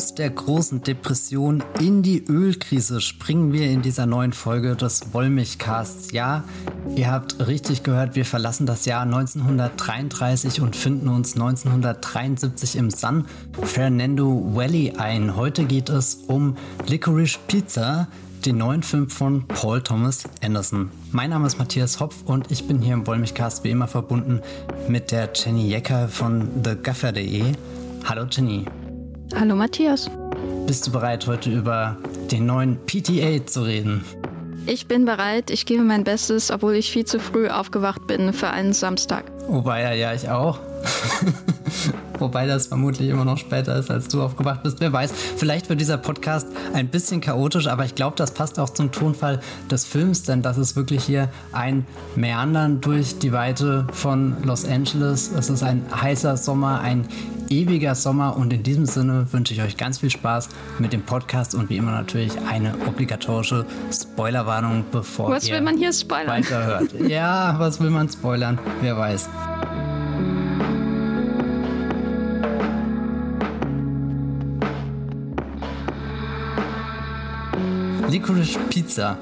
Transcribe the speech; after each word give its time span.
Aus 0.00 0.14
der 0.14 0.30
großen 0.30 0.82
Depression 0.82 1.62
in 1.78 2.02
die 2.02 2.24
Ölkrise 2.26 3.02
springen 3.02 3.52
wir 3.52 3.70
in 3.70 3.82
dieser 3.82 4.06
neuen 4.06 4.32
Folge 4.32 4.74
des 4.74 5.12
Wollmilchcasts. 5.12 6.12
Ja, 6.12 6.44
ihr 6.96 7.12
habt 7.12 7.46
richtig 7.46 7.82
gehört, 7.82 8.16
wir 8.16 8.24
verlassen 8.24 8.64
das 8.64 8.86
Jahr 8.86 9.02
1933 9.02 10.62
und 10.62 10.74
finden 10.74 11.06
uns 11.08 11.34
1973 11.34 12.76
im 12.76 12.88
San 12.88 13.26
Fernando 13.62 14.42
Valley 14.54 14.94
ein. 14.96 15.36
Heute 15.36 15.66
geht 15.66 15.90
es 15.90 16.14
um 16.28 16.56
Licorice 16.86 17.38
Pizza, 17.46 18.08
den 18.46 18.56
neuen 18.56 18.82
Film 18.82 19.10
von 19.10 19.46
Paul 19.48 19.82
Thomas 19.82 20.24
Anderson. 20.42 20.90
Mein 21.12 21.28
Name 21.28 21.46
ist 21.46 21.58
Matthias 21.58 22.00
Hopf 22.00 22.22
und 22.24 22.50
ich 22.50 22.66
bin 22.66 22.80
hier 22.80 22.94
im 22.94 23.06
Wollmilchcast 23.06 23.64
wie 23.64 23.70
immer 23.70 23.86
verbunden 23.86 24.40
mit 24.88 25.10
der 25.10 25.28
Jenny 25.34 25.68
Jecker 25.68 26.08
von 26.08 26.62
thegaffer.de. 26.62 27.52
Hallo 28.06 28.24
Jenny. 28.30 28.64
Hallo 29.34 29.54
Matthias. 29.54 30.10
Bist 30.66 30.86
du 30.86 30.90
bereit, 30.90 31.26
heute 31.26 31.50
über 31.50 31.96
den 32.30 32.46
neuen 32.46 32.78
PTA 32.84 33.46
zu 33.46 33.62
reden? 33.62 34.04
Ich 34.66 34.86
bin 34.86 35.04
bereit. 35.04 35.50
Ich 35.50 35.66
gebe 35.66 35.82
mein 35.82 36.04
Bestes, 36.04 36.50
obwohl 36.50 36.74
ich 36.74 36.90
viel 36.90 37.04
zu 37.04 37.18
früh 37.18 37.48
aufgewacht 37.48 38.06
bin 38.06 38.32
für 38.32 38.50
einen 38.50 38.72
Samstag. 38.72 39.24
Wobei, 39.48 39.82
ja, 39.82 39.92
ja, 39.92 40.14
ich 40.14 40.28
auch. 40.28 40.58
Wobei 42.18 42.46
das 42.46 42.66
vermutlich 42.66 43.08
immer 43.08 43.24
noch 43.24 43.38
später 43.38 43.76
ist, 43.76 43.90
als 43.90 44.08
du 44.08 44.22
aufgewacht 44.22 44.62
bist. 44.62 44.80
Wer 44.80 44.92
weiß, 44.92 45.12
vielleicht 45.36 45.70
wird 45.70 45.80
dieser 45.80 45.96
Podcast 45.96 46.48
ein 46.74 46.88
bisschen 46.88 47.20
chaotisch, 47.20 47.66
aber 47.66 47.84
ich 47.86 47.94
glaube, 47.94 48.16
das 48.16 48.32
passt 48.32 48.58
auch 48.58 48.68
zum 48.68 48.92
Tonfall 48.92 49.40
des 49.70 49.86
Films, 49.86 50.24
denn 50.24 50.42
das 50.42 50.58
ist 50.58 50.76
wirklich 50.76 51.04
hier 51.04 51.30
ein 51.52 51.86
Meandern 52.16 52.80
durch 52.80 53.18
die 53.18 53.32
Weite 53.32 53.86
von 53.92 54.36
Los 54.42 54.66
Angeles. 54.66 55.30
Es 55.36 55.48
ist 55.48 55.62
ein 55.62 55.82
heißer 55.94 56.36
Sommer, 56.36 56.80
ein 56.80 57.08
ewiger 57.50 57.94
Sommer 57.94 58.36
und 58.36 58.52
in 58.52 58.62
diesem 58.62 58.86
Sinne 58.86 59.26
wünsche 59.32 59.52
ich 59.52 59.60
euch 59.62 59.76
ganz 59.76 59.98
viel 59.98 60.10
Spaß 60.10 60.48
mit 60.78 60.92
dem 60.92 61.02
Podcast 61.02 61.54
und 61.54 61.68
wie 61.68 61.76
immer 61.76 61.90
natürlich 61.90 62.32
eine 62.48 62.74
obligatorische 62.86 63.66
Spoilerwarnung, 63.92 64.84
bevor 64.90 65.30
was 65.30 65.46
ihr 65.48 65.54
will 65.54 65.62
man 65.62 65.76
hier 65.76 65.92
spoilern? 65.92 66.28
weiterhört. 66.28 66.94
Ja, 67.10 67.56
was 67.58 67.80
will 67.80 67.90
man 67.90 68.08
spoilern? 68.08 68.58
Wer 68.80 68.96
weiß. 68.96 69.28
Licorice 78.08 78.58
Pizza. 78.68 79.16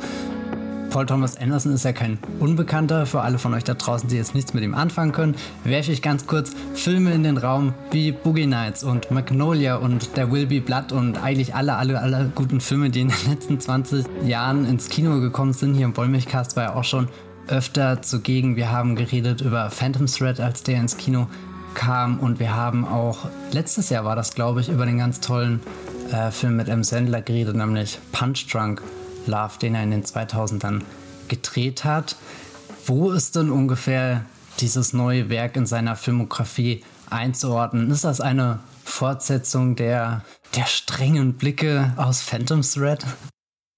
Paul 0.90 1.04
Thomas 1.04 1.36
Anderson 1.36 1.74
ist 1.74 1.84
ja 1.84 1.92
kein 1.92 2.18
Unbekannter. 2.40 3.04
Für 3.04 3.20
alle 3.20 3.38
von 3.38 3.52
euch 3.52 3.64
da 3.64 3.74
draußen, 3.74 4.08
die 4.08 4.16
jetzt 4.16 4.34
nichts 4.34 4.54
mit 4.54 4.64
ihm 4.64 4.74
anfangen 4.74 5.12
können, 5.12 5.34
werfe 5.64 5.92
ich 5.92 6.00
ganz 6.00 6.26
kurz 6.26 6.52
Filme 6.74 7.12
in 7.12 7.22
den 7.22 7.36
Raum 7.36 7.74
wie 7.90 8.12
Boogie 8.12 8.46
Nights 8.46 8.84
und 8.84 9.10
Magnolia 9.10 9.76
und 9.76 10.14
There 10.14 10.32
Will 10.32 10.46
Be 10.46 10.60
Blood 10.60 10.92
und 10.92 11.22
eigentlich 11.22 11.54
alle, 11.54 11.76
alle, 11.76 12.00
alle 12.00 12.32
guten 12.34 12.60
Filme, 12.60 12.88
die 12.88 13.02
in 13.02 13.08
den 13.08 13.30
letzten 13.30 13.60
20 13.60 14.06
Jahren 14.24 14.64
ins 14.64 14.88
Kino 14.88 15.20
gekommen 15.20 15.52
sind. 15.52 15.74
Hier 15.74 15.84
im 15.84 15.96
Wollmilchcast 15.96 16.56
war 16.56 16.64
er 16.64 16.76
auch 16.76 16.84
schon 16.84 17.08
öfter 17.48 18.00
zugegen. 18.00 18.56
Wir 18.56 18.72
haben 18.72 18.96
geredet 18.96 19.42
über 19.42 19.70
Phantom 19.70 20.06
Thread, 20.06 20.40
als 20.40 20.62
der 20.62 20.80
ins 20.80 20.96
Kino 20.96 21.28
kam 21.74 22.18
und 22.18 22.40
wir 22.40 22.56
haben 22.56 22.86
auch 22.86 23.28
letztes 23.52 23.90
Jahr 23.90 24.04
war 24.04 24.16
das, 24.16 24.34
glaube 24.34 24.62
ich, 24.62 24.68
über 24.68 24.86
den 24.86 24.98
ganz 24.98 25.20
tollen 25.20 25.60
äh, 26.10 26.30
Film 26.30 26.56
mit 26.56 26.68
M. 26.68 26.82
Sandler 26.82 27.20
geredet, 27.20 27.56
nämlich 27.56 27.98
Punch 28.10 28.46
Drunk 28.50 28.82
Love, 29.28 29.58
den 29.60 29.76
er 29.76 29.84
in 29.84 29.92
den 29.92 30.02
2000ern 30.02 30.82
gedreht 31.28 31.84
hat. 31.84 32.16
Wo 32.86 33.12
ist 33.12 33.36
denn 33.36 33.50
ungefähr 33.50 34.24
dieses 34.60 34.92
neue 34.92 35.28
Werk 35.28 35.56
in 35.56 35.66
seiner 35.66 35.94
Filmografie 35.94 36.82
einzuordnen? 37.10 37.90
Ist 37.90 38.04
das 38.04 38.20
eine 38.20 38.60
Fortsetzung 38.84 39.76
der, 39.76 40.24
der 40.56 40.64
strengen 40.64 41.34
Blicke 41.34 41.92
aus 41.96 42.22
Phantom 42.22 42.62
Thread? 42.62 43.04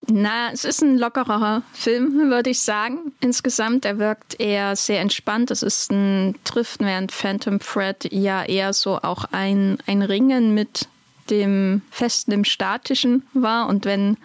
Na, 0.09 0.51
es 0.53 0.65
ist 0.65 0.83
ein 0.83 0.97
lockerer 0.97 1.63
Film, 1.73 2.31
würde 2.31 2.51
ich 2.51 2.61
sagen. 2.61 3.13
Insgesamt, 3.21 3.85
er 3.85 3.99
wirkt 3.99 4.41
eher 4.41 4.75
sehr 4.75 5.01
entspannt. 5.01 5.51
Es 5.51 5.63
ist 5.63 5.93
ein 5.93 6.37
Driften, 6.45 6.87
während 6.87 7.13
Phantom 7.13 7.59
Thread 7.59 8.11
ja 8.11 8.43
eher 8.43 8.73
so 8.73 8.99
auch 9.03 9.27
ein, 9.31 9.79
ein 9.87 10.03
Ringen 10.03 10.55
mit 10.55 10.89
dem 11.29 11.83
Festen, 11.91 12.31
dem 12.31 12.45
Statischen 12.45 13.25
war. 13.35 13.69
Und 13.69 13.85
wenn 13.85 14.17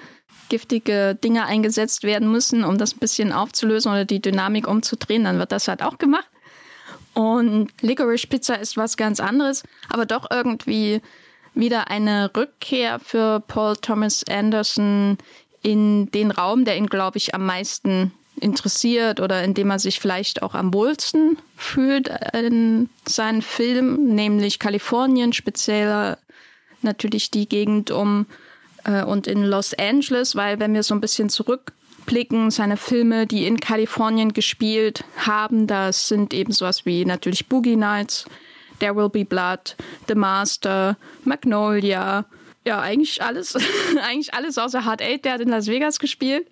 giftige 0.50 1.16
Dinge 1.16 1.46
eingesetzt 1.46 2.04
werden 2.04 2.32
müssen, 2.32 2.64
um 2.64 2.78
das 2.78 2.96
ein 2.96 3.00
bisschen 3.00 3.32
aufzulösen 3.32 3.92
oder 3.92 4.06
die 4.06 4.22
Dynamik 4.22 4.68
umzudrehen, 4.68 5.24
dann 5.24 5.40
wird 5.40 5.52
das 5.52 5.68
halt 5.68 5.82
auch 5.82 5.98
gemacht. 5.98 6.28
Und 7.14 7.70
Licorice 7.82 8.28
Pizza 8.28 8.60
ist 8.60 8.76
was 8.76 8.98
ganz 8.98 9.20
anderes, 9.20 9.64
aber 9.90 10.06
doch 10.06 10.30
irgendwie 10.30 11.02
wieder 11.54 11.90
eine 11.90 12.30
Rückkehr 12.36 13.00
für 13.00 13.40
Paul 13.40 13.78
Thomas 13.78 14.24
Anderson 14.30 15.18
in 15.62 16.12
den 16.12 16.32
Raum, 16.32 16.66
der 16.66 16.78
ihn, 16.78 16.88
glaube 16.88 17.18
ich, 17.18 17.34
am 17.34 17.46
meisten 17.46 18.12
interessiert 18.40 19.22
oder 19.22 19.44
in 19.44 19.54
dem 19.54 19.72
er 19.72 19.80
sich 19.80 20.00
vielleicht 20.00 20.42
auch 20.44 20.56
am 20.56 20.74
wohlsten 20.74 21.38
fühlt 21.56 22.12
in 22.34 22.90
seinen 23.08 23.42
Film, 23.42 24.14
nämlich 24.14 24.60
Kalifornien, 24.60 25.32
speziell 25.32 26.18
natürlich 26.82 27.32
die 27.32 27.48
Gegend 27.48 27.92
um 27.92 28.26
und 29.06 29.28
in 29.28 29.44
Los 29.44 29.74
Angeles, 29.74 30.36
weil 30.36 30.60
wenn 30.60 30.74
wir 30.74 30.84
so 30.84 30.94
ein 30.94 31.02
bisschen 31.02 31.30
zurückblicken, 31.30 32.52
seine 32.52 32.78
Filme, 32.78 33.28
die 33.28 33.48
in 33.48 33.60
Kalifornien 33.60 34.34
gespielt 34.34 35.04
haben, 35.18 35.68
das 35.68 36.08
sind 36.08 36.34
eben 36.34 36.52
sowas 36.52 36.86
wie 36.86 37.06
natürlich 37.06 37.48
Boogie 37.48 37.76
Nights, 37.76 38.26
There 38.80 38.96
Will 38.96 39.10
Be 39.10 39.26
Blood, 39.26 39.76
The 40.08 40.16
Master, 40.16 40.98
Magnolia, 41.24 42.26
ja, 42.66 42.82
eigentlich 42.82 43.22
alles, 43.22 43.56
eigentlich 44.08 44.34
alles 44.34 44.58
außer 44.58 44.86
Hard 44.86 45.02
Eight, 45.02 45.26
der 45.26 45.34
hat 45.34 45.42
in 45.42 45.50
Las 45.50 45.68
Vegas 45.68 46.00
gespielt. 46.00 46.50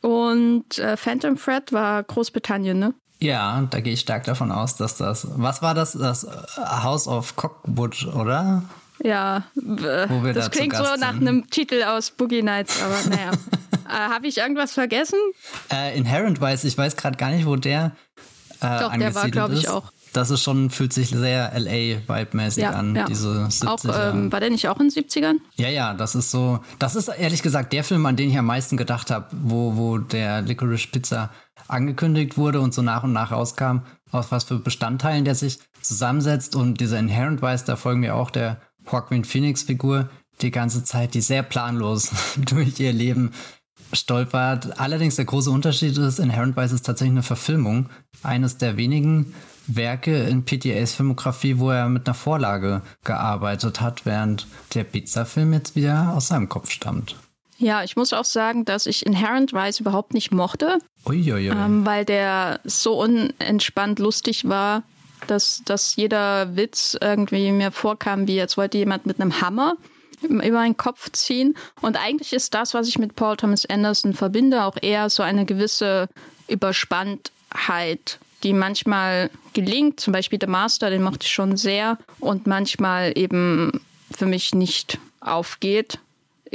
Und 0.00 0.78
äh, 0.78 0.96
Phantom 0.96 1.36
Thread 1.36 1.72
war 1.72 2.02
Großbritannien, 2.02 2.78
ne? 2.78 2.94
Ja, 3.20 3.66
da 3.70 3.80
gehe 3.80 3.94
ich 3.94 4.00
stark 4.00 4.24
davon 4.24 4.52
aus, 4.52 4.76
dass 4.76 4.98
das. 4.98 5.26
Was 5.36 5.62
war 5.62 5.74
das? 5.74 5.92
Das 5.92 6.26
House 6.56 7.08
of 7.08 7.36
Cockwood, 7.36 8.06
oder? 8.14 8.64
Ja, 9.04 9.44
das 9.54 10.50
klingt 10.50 10.74
so 10.74 10.82
nach 10.82 11.12
sind. 11.12 11.28
einem 11.28 11.50
Titel 11.50 11.82
aus 11.82 12.10
Boogie 12.10 12.42
Nights, 12.42 12.82
aber 12.82 13.14
naja. 13.14 13.32
äh, 13.86 13.90
Habe 13.90 14.26
ich 14.26 14.38
irgendwas 14.38 14.72
vergessen? 14.72 15.18
Äh, 15.70 15.96
Inherent 15.98 16.40
weiß, 16.40 16.64
ich 16.64 16.76
weiß 16.76 16.96
gerade 16.96 17.18
gar 17.18 17.28
nicht, 17.28 17.44
wo 17.44 17.56
der. 17.56 17.92
Äh, 18.62 18.80
Doch, 18.80 18.96
der 18.96 19.14
war, 19.14 19.28
glaube 19.28 19.54
ich, 19.54 19.68
auch. 19.68 19.92
Das 20.14 20.30
ist 20.30 20.42
schon, 20.42 20.70
fühlt 20.70 20.94
sich 20.94 21.10
sehr 21.10 21.52
LA-Vibe-mäßig 21.54 22.62
ja, 22.62 22.70
an, 22.70 22.94
ja. 22.94 23.04
diese 23.04 23.46
70er. 23.50 23.66
Auch, 23.66 24.14
ähm, 24.14 24.32
war 24.32 24.40
der 24.40 24.48
nicht 24.48 24.68
auch 24.68 24.80
in 24.80 24.88
den 24.88 25.04
70ern? 25.04 25.34
Ja, 25.56 25.68
ja, 25.68 25.92
das 25.92 26.14
ist 26.14 26.30
so. 26.30 26.60
Das 26.78 26.96
ist 26.96 27.08
ehrlich 27.08 27.42
gesagt 27.42 27.74
der 27.74 27.84
Film, 27.84 28.06
an 28.06 28.16
den 28.16 28.30
ich 28.30 28.38
am 28.38 28.46
meisten 28.46 28.78
gedacht 28.78 29.10
habe, 29.10 29.26
wo, 29.32 29.76
wo 29.76 29.98
der 29.98 30.40
Licorice 30.40 30.86
Pizza 30.86 31.30
angekündigt 31.68 32.38
wurde 32.38 32.60
und 32.60 32.72
so 32.72 32.80
nach 32.80 33.02
und 33.02 33.12
nach 33.12 33.32
rauskam, 33.32 33.78
aus 34.12 34.30
was 34.30 34.44
für 34.44 34.58
Bestandteilen 34.58 35.26
der 35.26 35.34
sich 35.34 35.58
zusammensetzt. 35.82 36.56
Und 36.56 36.80
dieser 36.80 36.98
Inherent 36.98 37.42
Vice, 37.42 37.64
da 37.64 37.76
folgen 37.76 38.00
mir 38.00 38.14
auch 38.14 38.30
der 38.30 38.60
Joaquin 38.90 39.24
Phoenix-Figur 39.24 40.08
die 40.40 40.50
ganze 40.50 40.84
Zeit, 40.84 41.14
die 41.14 41.20
sehr 41.20 41.42
planlos 41.42 42.10
durch 42.36 42.78
ihr 42.80 42.92
Leben 42.92 43.32
stolpert. 43.92 44.80
Allerdings 44.80 45.16
der 45.16 45.24
große 45.24 45.50
Unterschied 45.50 45.96
ist, 45.96 46.18
Inherent 46.18 46.56
Vice 46.56 46.72
ist 46.72 46.86
tatsächlich 46.86 47.12
eine 47.12 47.22
Verfilmung. 47.22 47.88
Eines 48.22 48.58
der 48.58 48.76
wenigen 48.76 49.34
Werke 49.66 50.24
in 50.24 50.44
PTAs 50.44 50.94
Filmografie, 50.94 51.58
wo 51.58 51.70
er 51.70 51.88
mit 51.88 52.06
einer 52.06 52.14
Vorlage 52.14 52.82
gearbeitet 53.04 53.80
hat, 53.80 54.04
während 54.04 54.46
der 54.74 54.84
Pizza-Film 54.84 55.52
jetzt 55.52 55.76
wieder 55.76 56.12
aus 56.14 56.28
seinem 56.28 56.48
Kopf 56.48 56.70
stammt. 56.70 57.16
Ja, 57.56 57.84
ich 57.84 57.96
muss 57.96 58.12
auch 58.12 58.24
sagen, 58.24 58.64
dass 58.64 58.86
ich 58.86 59.06
Inherent 59.06 59.52
Vice 59.52 59.80
überhaupt 59.80 60.12
nicht 60.12 60.32
mochte. 60.32 60.78
Ähm, 61.06 61.86
weil 61.86 62.04
der 62.04 62.60
so 62.64 63.00
unentspannt 63.00 64.00
lustig 64.00 64.48
war, 64.48 64.82
dass, 65.26 65.62
dass 65.64 65.96
jeder 65.96 66.56
Witz 66.56 66.96
irgendwie 67.00 67.52
mir 67.52 67.70
vorkam, 67.70 68.26
wie 68.26 68.36
jetzt 68.36 68.56
wollte 68.56 68.78
jemand 68.78 69.06
mit 69.06 69.20
einem 69.20 69.40
Hammer 69.40 69.76
über 70.22 70.60
einen 70.60 70.76
Kopf 70.76 71.10
ziehen. 71.12 71.56
Und 71.80 71.96
eigentlich 71.96 72.32
ist 72.32 72.54
das, 72.54 72.74
was 72.74 72.88
ich 72.88 72.98
mit 72.98 73.14
Paul 73.16 73.36
Thomas 73.36 73.66
Anderson 73.66 74.14
verbinde, 74.14 74.64
auch 74.64 74.76
eher 74.80 75.10
so 75.10 75.22
eine 75.22 75.44
gewisse 75.44 76.08
Überspanntheit, 76.48 78.18
die 78.42 78.52
manchmal 78.52 79.30
gelingt. 79.52 80.00
Zum 80.00 80.12
Beispiel 80.12 80.38
The 80.40 80.46
Master, 80.46 80.90
den 80.90 81.02
mochte 81.02 81.26
ich 81.26 81.32
schon 81.32 81.56
sehr. 81.56 81.98
Und 82.20 82.46
manchmal 82.46 83.12
eben 83.16 83.84
für 84.10 84.26
mich 84.26 84.54
nicht 84.54 84.98
aufgeht 85.20 85.98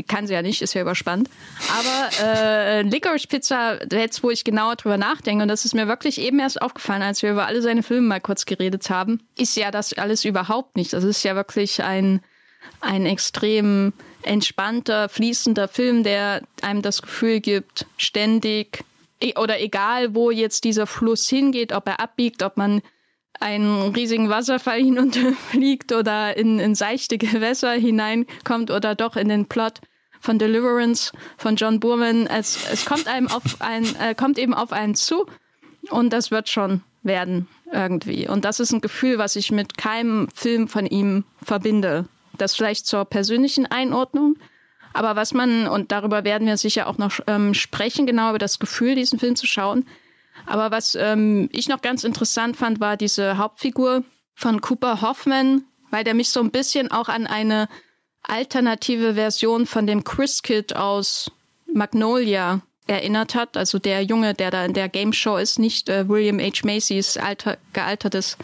kann 0.07 0.27
sie 0.27 0.33
ja 0.33 0.41
nicht, 0.41 0.61
ist 0.61 0.73
ja 0.73 0.81
überspannt. 0.81 1.29
Aber 1.69 2.25
äh, 2.25 2.81
Licorice 2.83 3.27
Pizza, 3.27 3.79
jetzt 3.91 4.23
wo 4.23 4.29
ich 4.29 4.43
genauer 4.43 4.75
drüber 4.75 4.97
nachdenke, 4.97 5.43
und 5.43 5.47
das 5.47 5.65
ist 5.65 5.75
mir 5.75 5.87
wirklich 5.87 6.19
eben 6.19 6.39
erst 6.39 6.61
aufgefallen, 6.61 7.01
als 7.01 7.21
wir 7.23 7.31
über 7.31 7.47
alle 7.47 7.61
seine 7.61 7.83
Filme 7.83 8.07
mal 8.07 8.21
kurz 8.21 8.45
geredet 8.45 8.89
haben, 8.89 9.21
ist 9.37 9.55
ja 9.55 9.71
das 9.71 9.93
alles 9.93 10.25
überhaupt 10.25 10.75
nicht. 10.75 10.93
Das 10.93 11.03
ist 11.03 11.23
ja 11.23 11.35
wirklich 11.35 11.83
ein, 11.83 12.21
ein 12.81 13.05
extrem 13.05 13.93
entspannter, 14.23 15.09
fließender 15.09 15.67
Film, 15.67 16.03
der 16.03 16.41
einem 16.61 16.81
das 16.81 17.01
Gefühl 17.01 17.39
gibt, 17.39 17.85
ständig 17.97 18.83
e, 19.21 19.33
oder 19.37 19.61
egal, 19.61 20.15
wo 20.15 20.31
jetzt 20.31 20.63
dieser 20.63 20.87
Fluss 20.87 21.27
hingeht, 21.29 21.73
ob 21.73 21.87
er 21.87 21.99
abbiegt, 21.99 22.43
ob 22.43 22.57
man 22.57 22.81
einen 23.39 23.93
riesigen 23.93 24.29
Wasserfall 24.29 24.79
hinunterfliegt 24.79 25.91
oder 25.93 26.35
in, 26.35 26.59
in 26.59 26.75
seichte 26.75 27.17
Gewässer 27.17 27.71
hineinkommt 27.71 28.71
oder 28.71 28.95
doch 28.95 29.15
in 29.15 29.29
den 29.29 29.47
Plot 29.47 29.79
von 30.19 30.39
Deliverance 30.39 31.11
von 31.37 31.55
John 31.55 31.79
Boorman. 31.79 32.27
Es, 32.27 32.59
es 32.71 32.85
kommt 32.85 33.07
einem 33.07 33.27
auf 33.27 33.43
ein, 33.59 33.85
äh, 33.95 34.15
kommt 34.15 34.37
eben 34.37 34.53
auf 34.53 34.71
einen 34.71 34.95
zu 34.95 35.25
und 35.89 36.11
das 36.11 36.31
wird 36.31 36.49
schon 36.49 36.83
werden 37.03 37.47
irgendwie. 37.71 38.27
Und 38.27 38.45
das 38.45 38.59
ist 38.59 38.71
ein 38.71 38.81
Gefühl, 38.81 39.17
was 39.17 39.35
ich 39.35 39.51
mit 39.51 39.77
keinem 39.77 40.27
Film 40.33 40.67
von 40.67 40.85
ihm 40.85 41.23
verbinde. 41.43 42.05
Das 42.37 42.55
vielleicht 42.55 42.85
zur 42.85 43.05
persönlichen 43.05 43.65
Einordnung. 43.65 44.35
Aber 44.93 45.15
was 45.15 45.33
man, 45.33 45.67
und 45.67 45.91
darüber 45.91 46.23
werden 46.23 46.47
wir 46.47 46.57
sicher 46.57 46.87
auch 46.87 46.97
noch 46.97 47.19
ähm, 47.27 47.53
sprechen, 47.53 48.07
genau 48.07 48.29
über 48.29 48.39
das 48.39 48.59
Gefühl, 48.59 48.95
diesen 48.95 49.19
Film 49.19 49.35
zu 49.35 49.45
schauen. 49.45 49.85
Aber 50.45 50.71
was 50.71 50.95
ähm, 50.95 51.49
ich 51.51 51.69
noch 51.69 51.81
ganz 51.81 52.03
interessant 52.03 52.57
fand, 52.57 52.79
war 52.79 52.97
diese 52.97 53.37
Hauptfigur 53.37 54.03
von 54.35 54.61
Cooper 54.61 55.01
Hoffman, 55.01 55.63
weil 55.91 56.03
der 56.03 56.13
mich 56.13 56.29
so 56.29 56.39
ein 56.39 56.51
bisschen 56.51 56.91
auch 56.91 57.09
an 57.09 57.27
eine 57.27 57.67
alternative 58.23 59.15
Version 59.15 59.65
von 59.65 59.87
dem 59.87 60.03
Chris 60.03 60.41
Kid 60.43 60.75
aus 60.75 61.31
Magnolia 61.73 62.61
erinnert 62.87 63.35
hat. 63.35 63.55
Also 63.55 63.79
der 63.79 64.03
Junge, 64.03 64.33
der 64.33 64.51
da 64.51 64.65
in 64.65 64.73
der 64.73 64.89
Game 64.89 65.13
Show 65.13 65.37
ist, 65.37 65.59
nicht 65.59 65.89
äh, 65.89 66.07
William 66.09 66.39
H. 66.39 66.65
Macys 66.65 67.17
alter, 67.17 67.57
gealtertes 67.73 68.37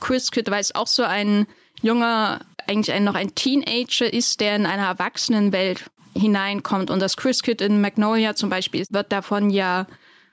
Chris 0.00 0.30
Kid, 0.30 0.50
weil 0.50 0.60
es 0.60 0.74
auch 0.74 0.86
so 0.86 1.02
ein 1.02 1.46
junger, 1.82 2.40
eigentlich 2.66 2.94
ein, 2.94 3.04
noch 3.04 3.14
ein 3.14 3.34
Teenager 3.34 4.12
ist, 4.12 4.40
der 4.40 4.56
in 4.56 4.66
einer 4.66 4.86
Erwachsenenwelt 4.86 5.84
hineinkommt. 6.14 6.90
Und 6.90 7.00
das 7.00 7.16
Chris 7.16 7.42
Kid 7.42 7.60
in 7.60 7.80
Magnolia 7.80 8.34
zum 8.34 8.48
Beispiel 8.48 8.84
wird 8.90 9.12
davon 9.12 9.50
ja 9.50 9.86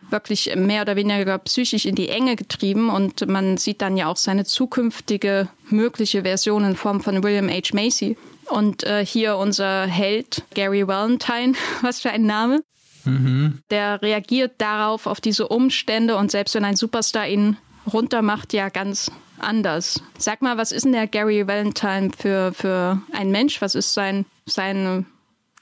wirklich 0.10 0.54
mehr 0.56 0.82
oder 0.82 0.96
weniger 0.96 1.38
psychisch 1.40 1.86
in 1.86 1.96
die 1.96 2.10
Enge 2.10 2.36
getrieben 2.36 2.90
und 2.90 3.28
man 3.28 3.58
sieht 3.58 3.82
dann 3.82 3.98
ja 3.98 4.08
auch 4.08 4.18
seine 4.18 4.46
zukünftige 4.46 5.48
mögliche 5.70 6.24
Version 6.24 6.66
in 6.66 6.76
Form 6.76 7.02
von 7.02 7.24
William 7.24 7.50
H. 7.50 7.74
Macy. 7.74 8.18
Und 8.52 8.84
äh, 8.84 9.06
hier 9.06 9.38
unser 9.38 9.86
Held 9.86 10.44
Gary 10.54 10.88
Valentine, 10.88 11.54
was 11.82 12.02
für 12.02 12.12
ein 12.12 12.26
Name. 12.26 12.62
Mhm. 13.06 13.60
Der 13.72 14.02
reagiert 14.02 14.54
darauf, 14.60 15.08
auf 15.08 15.22
diese 15.22 15.48
Umstände 15.48 16.18
und 16.18 16.30
selbst 16.30 16.54
wenn 16.54 16.66
ein 16.66 16.76
Superstar 16.76 17.28
ihn 17.28 17.58
runtermacht, 17.92 18.54
ja 18.54 18.70
ganz 18.70 19.12
anders. 19.40 20.02
Sag 20.18 20.42
mal, 20.42 20.58
was 20.58 20.72
ist 20.72 20.86
denn 20.86 20.92
der 20.92 21.08
Gary 21.08 21.48
Valentine 21.48 22.12
für, 22.16 22.54
für 22.54 23.02
ein 23.12 23.32
Mensch? 23.32 23.62
Was 23.62 23.74
ist 23.74 23.94
sein, 23.94 24.26
sein 24.46 25.06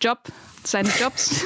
Job, 0.01 0.19
seine 0.63 0.89
Jobs? 0.99 1.45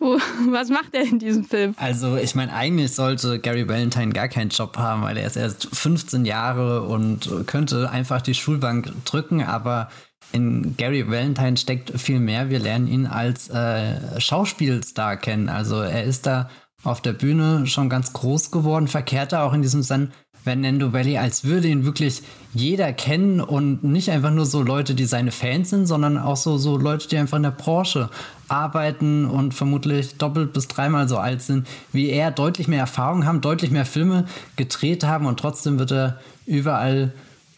Was 0.50 0.68
macht 0.68 0.94
er 0.94 1.02
in 1.02 1.18
diesem 1.18 1.44
Film? 1.44 1.74
Also, 1.78 2.16
ich 2.16 2.34
meine, 2.34 2.52
eigentlich 2.52 2.94
sollte 2.94 3.38
Gary 3.38 3.68
Valentine 3.68 4.12
gar 4.12 4.28
keinen 4.28 4.50
Job 4.50 4.76
haben, 4.76 5.02
weil 5.02 5.16
er 5.16 5.26
ist 5.26 5.36
erst 5.36 5.68
15 5.74 6.24
Jahre 6.24 6.82
und 6.82 7.30
könnte 7.46 7.88
einfach 7.90 8.20
die 8.20 8.34
Schulbank 8.34 8.92
drücken, 9.04 9.42
aber 9.42 9.88
in 10.32 10.76
Gary 10.76 11.08
Valentine 11.08 11.56
steckt 11.56 11.98
viel 11.98 12.20
mehr. 12.20 12.50
Wir 12.50 12.58
lernen 12.58 12.88
ihn 12.88 13.06
als 13.06 13.48
äh, 13.48 14.20
Schauspielstar 14.20 15.16
kennen. 15.16 15.48
Also 15.48 15.80
er 15.80 16.04
ist 16.04 16.26
da 16.26 16.50
auf 16.82 17.00
der 17.00 17.12
Bühne 17.12 17.66
schon 17.66 17.88
ganz 17.88 18.12
groß 18.12 18.50
geworden, 18.50 18.86
verkehrt 18.88 19.32
er 19.32 19.42
auch 19.42 19.52
in 19.52 19.62
diesem 19.62 19.82
San 19.82 20.12
Fernando 20.46 20.92
Valley, 20.92 21.18
als 21.18 21.42
würde 21.42 21.66
ihn 21.66 21.84
wirklich 21.84 22.22
jeder 22.54 22.92
kennen 22.92 23.40
und 23.40 23.82
nicht 23.82 24.10
einfach 24.12 24.30
nur 24.30 24.46
so 24.46 24.62
Leute, 24.62 24.94
die 24.94 25.04
seine 25.04 25.32
Fans 25.32 25.70
sind, 25.70 25.86
sondern 25.86 26.16
auch 26.16 26.36
so, 26.36 26.56
so 26.56 26.76
Leute, 26.76 27.08
die 27.08 27.16
einfach 27.16 27.38
in 27.38 27.42
der 27.42 27.50
Branche 27.50 28.10
arbeiten 28.46 29.24
und 29.24 29.54
vermutlich 29.54 30.18
doppelt 30.18 30.52
bis 30.52 30.68
dreimal 30.68 31.08
so 31.08 31.18
alt 31.18 31.42
sind 31.42 31.66
wie 31.90 32.10
er, 32.10 32.30
deutlich 32.30 32.68
mehr 32.68 32.78
Erfahrung 32.78 33.26
haben, 33.26 33.40
deutlich 33.40 33.72
mehr 33.72 33.84
Filme 33.84 34.26
gedreht 34.54 35.02
haben 35.02 35.26
und 35.26 35.40
trotzdem 35.40 35.80
wird 35.80 35.90
er 35.90 36.20
überall 36.46 37.12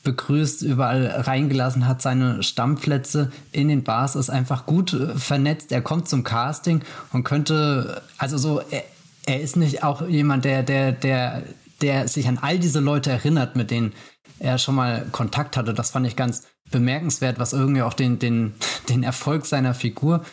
begrüßt, 0.08 0.62
überall 0.62 1.06
reingelassen, 1.06 1.87
hat 1.87 2.00
seine 2.00 2.43
Stammplätze 2.43 3.31
in 3.52 3.69
den 3.69 3.84
Bars, 3.84 4.16
ist 4.16 4.31
einfach 4.31 4.64
gut 4.64 4.94
äh, 4.94 5.14
vernetzt. 5.19 5.70
Er 5.70 5.82
kommt 5.82 6.08
zum 6.08 6.25
Casting 6.25 6.82
und 7.12 7.25
könnte, 7.25 8.00
also 8.16 8.38
so, 8.38 8.60
er, 8.70 8.84
er 9.26 9.43
ist 9.43 9.56
nicht 9.56 9.84
auch 9.84 10.08
jemand, 10.08 10.46
der, 10.46 10.62
der, 10.62 10.93
der, 10.93 11.43
der 11.82 12.08
sich 12.08 12.26
an 12.26 12.38
all 12.40 12.58
diese 12.58 12.81
Leute 12.81 13.10
erinnert, 13.10 13.55
mit 13.55 13.70
denen 13.70 13.93
er 14.38 14.56
schon 14.56 14.76
mal 14.76 15.05
Kontakt 15.12 15.58
hatte. 15.58 15.75
Das 15.75 15.90
fand 15.90 16.06
ich 16.06 16.16
ganz 16.16 16.44
bemerkenswert, 16.70 17.38
was 17.38 17.52
irgendwie 17.52 17.82
auch 17.82 17.94
den, 17.94 18.19
den, 18.19 18.55
den 18.88 19.02
Erfolg 19.02 19.44
seiner 19.44 19.75
Figur 19.75 20.25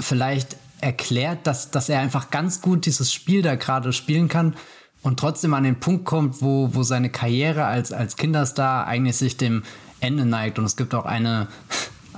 vielleicht 0.00 0.56
erklärt, 0.80 1.46
dass, 1.46 1.70
dass 1.70 1.88
er 1.88 2.00
einfach 2.00 2.30
ganz 2.30 2.62
gut 2.62 2.84
dieses 2.84 3.12
Spiel 3.12 3.42
da 3.42 3.54
gerade 3.54 3.92
spielen 3.92 4.28
kann 4.28 4.56
und 5.02 5.18
trotzdem 5.18 5.54
an 5.54 5.64
den 5.64 5.80
Punkt 5.80 6.04
kommt, 6.04 6.42
wo, 6.42 6.70
wo 6.74 6.82
seine 6.82 7.10
Karriere 7.10 7.64
als, 7.64 7.92
als 7.92 8.16
Kinderstar 8.16 8.86
eigentlich 8.86 9.16
sich 9.16 9.36
dem 9.36 9.62
Ende 10.00 10.26
neigt. 10.26 10.58
Und 10.58 10.64
es 10.64 10.76
gibt 10.76 10.94
auch 10.94 11.06
eine, 11.06 11.48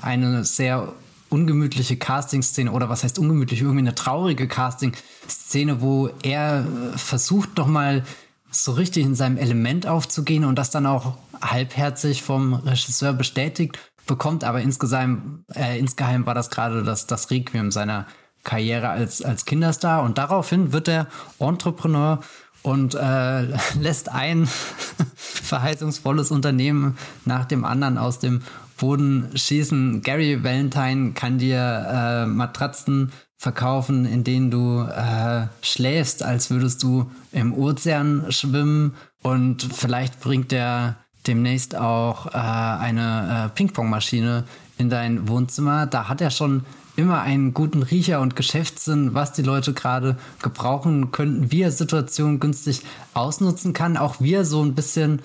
eine 0.01 0.45
sehr 0.45 0.93
ungemütliche 1.29 1.97
Casting-Szene 1.97 2.71
oder 2.71 2.89
was 2.89 3.05
heißt 3.05 3.19
ungemütlich, 3.19 3.63
irgendwie 3.63 3.81
eine 3.81 3.95
traurige 3.95 4.49
Casting-Szene, 4.49 5.81
wo 5.81 6.11
er 6.23 6.67
versucht 6.97 7.51
doch 7.55 7.67
mal 7.67 8.05
so 8.51 8.73
richtig 8.73 9.05
in 9.05 9.15
seinem 9.15 9.39
Element 9.39 9.87
aufzugehen 9.87 10.45
und 10.45 10.57
das 10.57 10.71
dann 10.71 10.85
auch 10.85 11.17
halbherzig 11.41 12.23
vom 12.23 12.55
Regisseur 12.55 13.15
bestätigt 13.15 13.79
bekommt. 14.07 14.45
Aber 14.45 14.61
insgeheim, 14.61 15.45
äh, 15.55 15.79
insgeheim 15.79 16.27
war 16.27 16.35
das 16.35 16.51
gerade 16.51 16.83
das, 16.83 17.07
das 17.07 17.31
Requiem 17.31 17.71
seiner 17.71 18.07
Karriere 18.45 18.91
als, 18.91 19.23
als 19.23 19.45
Kinderstar 19.45 20.03
und 20.03 20.19
daraufhin 20.19 20.73
wird 20.73 20.89
er 20.89 21.07
Entrepreneur 21.39 22.21
und 22.63 22.95
äh, 22.95 23.43
lässt 23.81 24.11
ein 24.11 24.47
verheißungsvolles 25.17 26.31
Unternehmen 26.31 26.97
nach 27.25 27.45
dem 27.45 27.65
anderen 27.65 27.99
aus 27.99 28.19
dem 28.19 28.43
Boden 28.77 29.31
schießen. 29.35 30.03
Gary 30.03 30.43
Valentine 30.43 31.13
kann 31.13 31.39
dir 31.39 31.87
äh, 31.89 32.27
Matratzen 32.27 33.13
verkaufen, 33.39 34.07
in 34.07 34.25
denen 34.25 34.51
du 34.51 34.83
äh, 34.83 35.47
schläfst, 35.63 36.23
als 36.23 36.51
würdest 36.51 36.83
du 36.83 37.11
im 37.33 37.55
Ozean 37.55 38.27
schwimmen. 38.31 38.95
Und 39.23 39.63
vielleicht 39.63 40.21
bringt 40.21 40.53
er 40.53 40.97
demnächst 41.27 41.77
auch 41.77 42.27
äh, 42.27 42.39
eine 42.39 43.47
äh, 43.47 43.55
Ping-Pong-Maschine 43.55 44.45
in 44.79 44.91
dein 44.91 45.29
Wohnzimmer. 45.29 45.87
Da 45.87 46.09
hat 46.09 46.21
er 46.21 46.31
schon 46.31 46.65
immer 46.97 47.23
einen 47.23 47.55
guten 47.55 47.83
Riecher 47.83 48.21
und 48.21 48.37
Geschäftssinn, 48.37 49.15
was 49.15 49.33
die 49.33 49.43
Leute 49.43 49.73
gerade 49.73 50.17
gebrauchen 50.43 51.13
könnten, 51.13 51.51
wie 51.51 51.63
er 51.63 51.71
Situationen 51.71 52.41
günstig 52.41 52.83
ausnutzen 53.15 53.73
kann, 53.73 53.97
auch 53.97 54.21
wie 54.21 54.35
er 54.35 54.45
so 54.45 54.63
ein 54.63 54.75
bisschen 54.75 55.23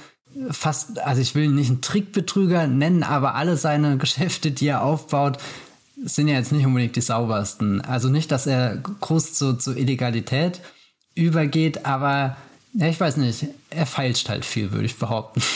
fast, 0.50 1.00
also 1.00 1.22
ich 1.22 1.36
will 1.36 1.46
ihn 1.46 1.56
nicht 1.56 1.70
einen 1.70 1.82
Trickbetrüger 1.82 2.68
nennen, 2.68 3.04
aber 3.04 3.36
alle 3.36 3.58
seine 3.58 3.98
Geschäfte, 4.00 4.52
die 4.52 4.68
er 4.68 4.84
aufbaut, 4.84 5.38
sind 6.04 6.28
ja 6.28 6.36
jetzt 6.36 6.52
nicht 6.52 6.66
unbedingt 6.66 6.96
die 6.96 7.02
saubersten. 7.02 7.82
Also 7.82 8.10
nicht, 8.10 8.32
dass 8.32 8.46
er 8.46 8.78
groß 8.78 9.34
zu, 9.34 9.58
zu 9.58 9.76
Illegalität 9.76 10.62
übergeht, 11.16 11.86
aber 11.86 12.38
ja, 12.74 12.88
ich 12.88 13.00
weiß 13.00 13.18
nicht, 13.18 13.48
er 13.72 13.88
feilscht 13.88 14.30
halt 14.30 14.46
viel, 14.46 14.72
würde 14.72 14.86
ich 14.86 14.98
behaupten. 14.98 15.42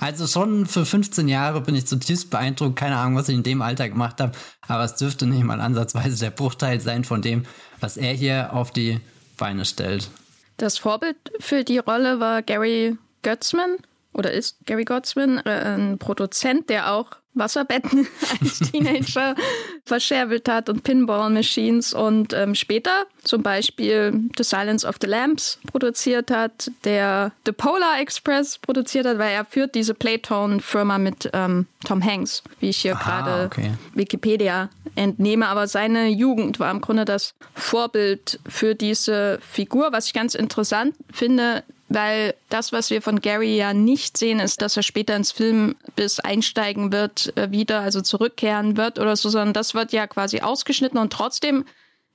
Also 0.00 0.26
schon 0.26 0.66
für 0.66 0.84
15 0.84 1.28
Jahre 1.28 1.60
bin 1.60 1.74
ich 1.74 1.86
zutiefst 1.86 2.30
beeindruckt. 2.30 2.76
Keine 2.76 2.96
Ahnung, 2.96 3.16
was 3.16 3.28
ich 3.28 3.36
in 3.36 3.42
dem 3.42 3.62
Alter 3.62 3.88
gemacht 3.88 4.20
habe, 4.20 4.32
aber 4.62 4.84
es 4.84 4.96
dürfte 4.96 5.26
nicht 5.26 5.44
mal 5.44 5.60
ansatzweise 5.60 6.18
der 6.18 6.30
Bruchteil 6.30 6.80
sein 6.80 7.04
von 7.04 7.22
dem, 7.22 7.44
was 7.80 7.96
er 7.96 8.12
hier 8.12 8.52
auf 8.52 8.70
die 8.70 9.00
Beine 9.36 9.64
stellt. 9.64 10.10
Das 10.56 10.78
Vorbild 10.78 11.16
für 11.40 11.64
die 11.64 11.78
Rolle 11.78 12.20
war 12.20 12.42
Gary 12.42 12.96
Götzman 13.22 13.76
oder 14.12 14.32
ist 14.32 14.58
Gary 14.66 14.84
Götzman, 14.84 15.38
äh, 15.38 15.74
ein 15.76 15.98
Produzent, 15.98 16.70
der 16.70 16.92
auch 16.92 17.16
Wasserbetten 17.34 18.06
als 18.40 18.58
Teenager 18.70 19.34
verscherbelt 19.84 20.48
hat 20.48 20.68
und 20.68 20.82
Pinball-Machines 20.82 21.94
und 21.94 22.32
ähm, 22.32 22.54
später 22.54 23.04
zum 23.22 23.42
Beispiel 23.42 24.28
The 24.36 24.44
Silence 24.44 24.86
of 24.86 24.96
the 25.00 25.06
Lambs 25.06 25.58
produziert 25.66 26.30
hat, 26.30 26.70
der 26.84 27.32
The 27.46 27.52
Polar 27.52 28.00
Express 28.00 28.58
produziert 28.58 29.06
hat, 29.06 29.18
weil 29.18 29.32
er 29.32 29.44
führt 29.44 29.74
diese 29.74 29.94
Playtone-Firma 29.94 30.98
mit 30.98 31.30
ähm, 31.32 31.66
Tom 31.84 32.04
Hanks, 32.04 32.42
wie 32.60 32.70
ich 32.70 32.78
hier 32.78 32.94
gerade 32.94 33.46
okay. 33.46 33.72
Wikipedia 33.94 34.70
entnehme. 34.94 35.48
Aber 35.48 35.66
seine 35.66 36.08
Jugend 36.08 36.60
war 36.60 36.70
im 36.70 36.80
Grunde 36.80 37.04
das 37.04 37.34
Vorbild 37.54 38.40
für 38.48 38.74
diese 38.74 39.38
Figur, 39.40 39.92
was 39.92 40.06
ich 40.06 40.12
ganz 40.12 40.34
interessant 40.34 40.94
finde, 41.12 41.62
weil 41.88 42.34
das, 42.48 42.72
was 42.72 42.90
wir 42.90 43.02
von 43.02 43.20
Gary 43.20 43.56
ja 43.56 43.74
nicht 43.74 44.16
sehen, 44.16 44.40
ist, 44.40 44.62
dass 44.62 44.76
er 44.76 44.82
später 44.82 45.16
ins 45.16 45.32
Film 45.32 45.76
bis 45.96 46.20
einsteigen 46.20 46.92
wird, 46.92 47.36
äh, 47.36 47.50
wieder, 47.50 47.80
also 47.80 48.00
zurückkehren 48.00 48.76
wird 48.76 48.98
oder 48.98 49.16
so, 49.16 49.28
sondern 49.28 49.52
das 49.52 49.74
wird 49.74 49.92
ja 49.92 50.06
quasi 50.06 50.40
ausgeschnitten 50.40 50.98
und 50.98 51.12
trotzdem 51.12 51.64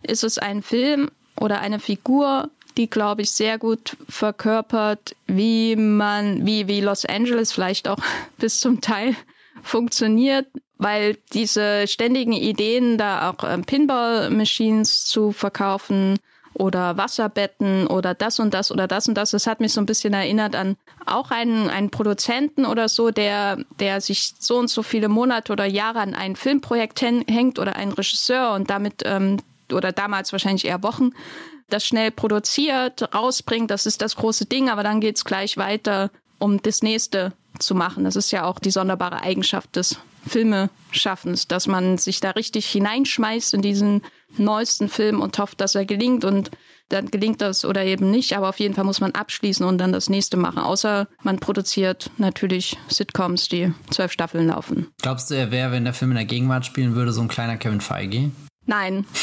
ist 0.03 0.23
es 0.23 0.37
ein 0.37 0.61
Film 0.61 1.09
oder 1.39 1.61
eine 1.61 1.79
Figur, 1.79 2.49
die, 2.77 2.89
glaube 2.89 3.23
ich, 3.23 3.31
sehr 3.31 3.57
gut 3.57 3.97
verkörpert, 4.07 5.15
wie 5.27 5.75
man, 5.75 6.45
wie, 6.45 6.67
wie 6.67 6.81
Los 6.81 7.05
Angeles 7.05 7.51
vielleicht 7.51 7.87
auch 7.87 7.99
bis 8.37 8.59
zum 8.59 8.81
Teil 8.81 9.15
funktioniert, 9.61 10.47
weil 10.77 11.17
diese 11.33 11.87
ständigen 11.87 12.33
Ideen, 12.33 12.97
da 12.97 13.29
auch 13.29 13.43
ähm, 13.43 13.65
Pinball-Machines 13.65 15.05
zu 15.05 15.31
verkaufen, 15.31 16.17
oder 16.59 16.97
Wasserbetten 16.97 17.87
oder 17.87 18.13
das 18.13 18.39
und 18.39 18.53
das 18.53 18.71
oder 18.71 18.87
das 18.87 19.07
und 19.07 19.15
das. 19.15 19.31
Das 19.31 19.47
hat 19.47 19.61
mich 19.61 19.73
so 19.73 19.81
ein 19.81 19.85
bisschen 19.85 20.13
erinnert 20.13 20.55
an 20.55 20.75
auch 21.05 21.31
einen, 21.31 21.69
einen 21.69 21.89
Produzenten 21.89 22.65
oder 22.65 22.89
so, 22.89 23.11
der, 23.11 23.57
der 23.79 24.01
sich 24.01 24.33
so 24.39 24.57
und 24.57 24.69
so 24.69 24.83
viele 24.83 25.07
Monate 25.07 25.53
oder 25.53 25.65
Jahre 25.65 25.99
an 25.99 26.13
ein 26.13 26.35
Filmprojekt 26.35 27.01
hängt 27.01 27.59
oder 27.59 27.75
einen 27.75 27.93
Regisseur 27.93 28.53
und 28.53 28.69
damit 28.69 29.03
ähm, 29.05 29.37
oder 29.71 29.91
damals 29.91 30.31
wahrscheinlich 30.31 30.65
eher 30.65 30.83
Wochen 30.83 31.11
das 31.69 31.85
schnell 31.85 32.11
produziert, 32.11 33.13
rausbringt, 33.13 33.69
das 33.71 33.85
ist 33.85 34.01
das 34.01 34.15
große 34.15 34.45
Ding, 34.45 34.69
aber 34.69 34.83
dann 34.83 34.99
geht 34.99 35.17
es 35.17 35.25
gleich 35.25 35.57
weiter, 35.57 36.09
um 36.39 36.61
das 36.61 36.81
nächste 36.81 37.33
zu 37.59 37.75
machen. 37.75 38.03
Das 38.03 38.15
ist 38.15 38.31
ja 38.31 38.45
auch 38.45 38.59
die 38.59 38.71
sonderbare 38.71 39.21
Eigenschaft 39.21 39.75
des 39.75 39.99
Filmeschaffens, 40.27 41.47
dass 41.47 41.67
man 41.67 41.97
sich 41.97 42.19
da 42.19 42.31
richtig 42.31 42.67
hineinschmeißt 42.67 43.53
in 43.53 43.61
diesen 43.61 44.01
neuesten 44.37 44.89
Film 44.89 45.21
und 45.21 45.37
hofft, 45.37 45.61
dass 45.61 45.75
er 45.75 45.85
gelingt 45.85 46.23
und 46.25 46.51
dann 46.89 47.05
gelingt 47.11 47.41
das 47.41 47.65
oder 47.65 47.83
eben 47.85 48.09
nicht, 48.09 48.35
aber 48.35 48.49
auf 48.49 48.59
jeden 48.59 48.73
Fall 48.73 48.83
muss 48.83 48.99
man 48.99 49.11
abschließen 49.11 49.65
und 49.65 49.77
dann 49.77 49.91
das 49.91 50.09
nächste 50.09 50.37
machen. 50.37 50.59
Außer 50.59 51.07
man 51.21 51.39
produziert 51.39 52.09
natürlich 52.17 52.77
Sitcoms, 52.87 53.47
die 53.47 53.71
zwölf 53.91 54.11
Staffeln 54.11 54.47
laufen. 54.47 54.87
Glaubst 55.01 55.29
du, 55.29 55.35
er 55.35 55.51
wäre, 55.51 55.71
wenn 55.71 55.83
der 55.83 55.93
Film 55.93 56.11
in 56.11 56.17
der 56.17 56.25
Gegenwart 56.25 56.65
spielen 56.65 56.95
würde, 56.95 57.11
so 57.13 57.21
ein 57.21 57.27
kleiner 57.27 57.57
Kevin 57.57 57.81
Feige? 57.81 58.31
Nein. 58.65 59.05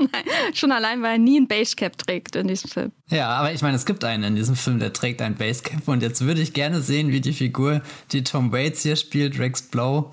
Schon 0.54 0.72
allein, 0.72 1.02
weil 1.02 1.12
er 1.12 1.18
nie 1.18 1.40
ein 1.40 1.48
Basecap 1.48 1.96
trägt 1.98 2.36
in 2.36 2.48
diesem 2.48 2.70
Film. 2.70 2.92
Ja, 3.08 3.28
aber 3.30 3.52
ich 3.52 3.62
meine, 3.62 3.76
es 3.76 3.86
gibt 3.86 4.04
einen 4.04 4.24
in 4.24 4.36
diesem 4.36 4.56
Film, 4.56 4.78
der 4.78 4.92
trägt 4.92 5.22
ein 5.22 5.34
Basecap. 5.34 5.86
Und 5.88 6.02
jetzt 6.02 6.20
würde 6.20 6.40
ich 6.40 6.52
gerne 6.52 6.80
sehen, 6.80 7.10
wie 7.10 7.20
die 7.20 7.32
Figur, 7.32 7.82
die 8.12 8.24
Tom 8.24 8.52
Waits 8.52 8.82
hier 8.82 8.96
spielt, 8.96 9.38
Rex 9.38 9.62
Blow, 9.62 10.10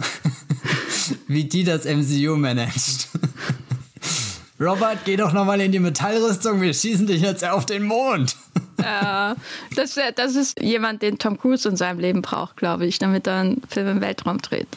wie 1.27 1.45
die 1.45 1.63
das 1.63 1.85
MCU 1.85 2.35
managt. 2.35 3.09
Robert, 4.59 4.99
geh 5.03 5.17
doch 5.17 5.33
nochmal 5.33 5.59
in 5.59 5.73
die 5.73 5.79
Metallrüstung, 5.79 6.61
wir 6.61 6.73
schießen 6.73 7.07
dich 7.07 7.21
jetzt 7.21 7.43
auf 7.43 7.65
den 7.65 7.83
Mond. 7.83 8.37
Ja, 8.81 9.35
das, 9.75 9.99
das 10.15 10.35
ist 10.35 10.61
jemand, 10.61 11.01
den 11.01 11.17
Tom 11.17 11.37
Cruise 11.37 11.67
in 11.67 11.75
seinem 11.75 11.99
Leben 11.99 12.21
braucht, 12.21 12.55
glaube 12.55 12.85
ich, 12.85 12.97
damit 12.97 13.27
er 13.27 13.39
einen 13.39 13.61
Film 13.67 13.87
im 13.87 14.01
Weltraum 14.01 14.37
dreht. 14.37 14.67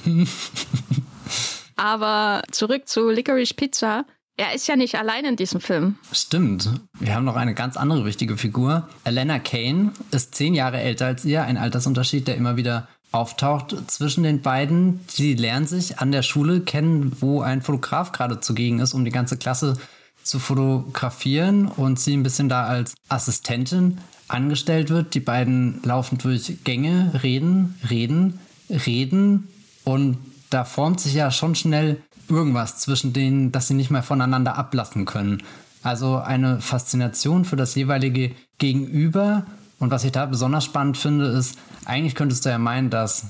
Aber 1.77 2.43
zurück 2.51 2.89
zu 2.89 3.09
Licorice 3.09 3.55
Pizza. 3.55 4.05
Er 4.39 4.55
ist 4.55 4.69
ja 4.69 4.77
nicht 4.77 4.95
allein 4.95 5.25
in 5.25 5.35
diesem 5.35 5.61
Film. 5.61 5.97
Stimmt. 6.13 6.71
Wir 7.01 7.17
haben 7.17 7.25
noch 7.25 7.35
eine 7.35 7.55
ganz 7.55 7.77
andere 7.77 8.05
wichtige 8.05 8.37
Figur. 8.37 8.89
Elena 9.03 9.41
Kane 9.41 9.91
ist 10.13 10.37
zehn 10.37 10.55
Jahre 10.55 10.79
älter 10.79 11.07
als 11.07 11.25
ihr, 11.25 11.43
ein 11.43 11.57
Altersunterschied, 11.57 12.29
der 12.29 12.37
immer 12.37 12.57
wieder 12.57 12.87
auftaucht 13.11 13.75
zwischen 13.89 14.23
den 14.23 14.41
beiden. 14.41 15.01
Sie 15.09 15.35
lernen 15.35 15.67
sich 15.67 15.99
an 15.99 16.13
der 16.13 16.23
Schule 16.23 16.61
kennen, 16.61 17.17
wo 17.19 17.41
ein 17.41 17.63
Fotograf 17.63 18.13
gerade 18.13 18.39
zugegen 18.39 18.79
ist, 18.79 18.95
um 18.95 19.05
die 19.05 19.11
ganze 19.11 19.39
Klasse 19.39 19.77
zu 20.23 20.39
fotografieren 20.39 21.67
und 21.67 21.99
sie 21.99 22.17
ein 22.17 22.23
bisschen 22.23 22.49
da 22.49 22.65
als 22.65 22.95
Assistentin 23.09 23.99
angestellt 24.29 24.91
wird. 24.91 25.15
Die 25.15 25.21
beiden 25.21 25.83
laufen 25.83 26.17
durch 26.17 26.59
Gänge, 26.63 27.11
reden, 27.25 27.75
reden, 27.91 28.39
reden 28.71 29.49
und 29.83 30.19
da 30.51 30.65
formt 30.65 31.01
sich 31.01 31.15
ja 31.15 31.33
schon 31.33 31.57
schnell 31.57 32.01
irgendwas 32.29 32.79
zwischen 32.79 33.13
denen, 33.13 33.53
dass 33.53 33.69
sie 33.69 33.75
nicht 33.75 33.91
mehr 33.91 34.03
voneinander 34.03 34.57
ablassen 34.57 35.05
können. 35.05 35.43
Also 35.83 36.19
eine 36.19 36.61
Faszination 36.61 37.45
für 37.45 37.57
das 37.57 37.75
jeweilige 37.75 38.33
Gegenüber. 38.59 39.47
Und 39.79 39.91
was 39.91 40.05
ich 40.05 40.13
da 40.13 40.27
besonders 40.27 40.65
spannend 40.65 40.99
finde, 40.99 41.27
ist, 41.27 41.59
eigentlich 41.85 42.15
könntest 42.15 42.45
du 42.45 42.51
ja 42.51 42.59
meinen, 42.59 42.91
dass 42.91 43.27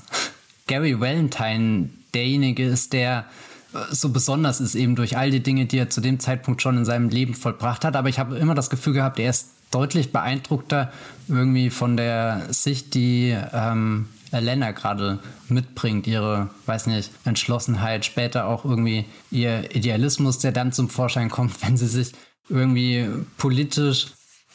Gary 0.67 0.99
Valentine 0.99 1.89
derjenige 2.13 2.65
ist, 2.65 2.93
der 2.93 3.25
äh, 3.73 3.93
so 3.93 4.09
besonders 4.09 4.59
ist, 4.59 4.75
eben 4.75 4.95
durch 4.95 5.17
all 5.17 5.31
die 5.31 5.43
Dinge, 5.43 5.65
die 5.65 5.77
er 5.77 5.89
zu 5.89 6.01
dem 6.01 6.19
Zeitpunkt 6.19 6.61
schon 6.61 6.77
in 6.77 6.85
seinem 6.85 7.09
Leben 7.09 7.33
vollbracht 7.33 7.85
hat. 7.85 7.95
Aber 7.95 8.09
ich 8.09 8.19
habe 8.19 8.37
immer 8.37 8.55
das 8.55 8.69
Gefühl 8.69 8.93
gehabt, 8.93 9.19
er 9.19 9.29
ist 9.29 9.49
deutlich 9.71 10.11
beeindruckter 10.11 10.91
irgendwie 11.27 11.69
von 11.69 11.95
der 11.95 12.47
Sicht, 12.49 12.95
die 12.95 13.37
ähm, 13.53 14.07
Elena 14.31 14.71
gerade 14.71 15.19
mitbringt, 15.47 16.07
ihre, 16.07 16.49
weiß 16.65 16.87
nicht, 16.87 17.11
Entschlossenheit, 17.25 18.05
später 18.05 18.47
auch 18.47 18.65
irgendwie 18.65 19.05
ihr 19.31 19.75
Idealismus, 19.75 20.39
der 20.39 20.51
dann 20.51 20.71
zum 20.71 20.89
Vorschein 20.89 21.29
kommt, 21.29 21.61
wenn 21.65 21.77
sie 21.77 21.87
sich 21.87 22.13
irgendwie 22.49 23.07
politisch 23.37 24.07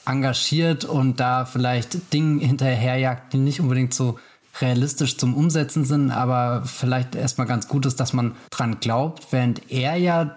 engagiert 0.07 0.85
und 0.85 1.21
da 1.21 1.45
vielleicht 1.45 2.13
Dinge 2.13 2.45
hinterherjagt, 2.45 3.33
die 3.33 3.39
nicht 3.39 3.61
unbedingt 3.61 3.95
so 3.95 4.19
realistisch 4.61 5.17
zum 5.17 5.35
Umsetzen 5.35 5.85
sind, 5.85 6.11
aber 6.11 6.63
vielleicht 6.65 7.15
erstmal 7.15 7.47
ganz 7.47 7.69
gut 7.69 7.87
ist, 7.87 7.99
dass 7.99 8.13
man 8.13 8.37
dran 8.51 8.79
glaubt, 8.81 9.33
während 9.33 9.71
er 9.71 9.97
ja 9.97 10.35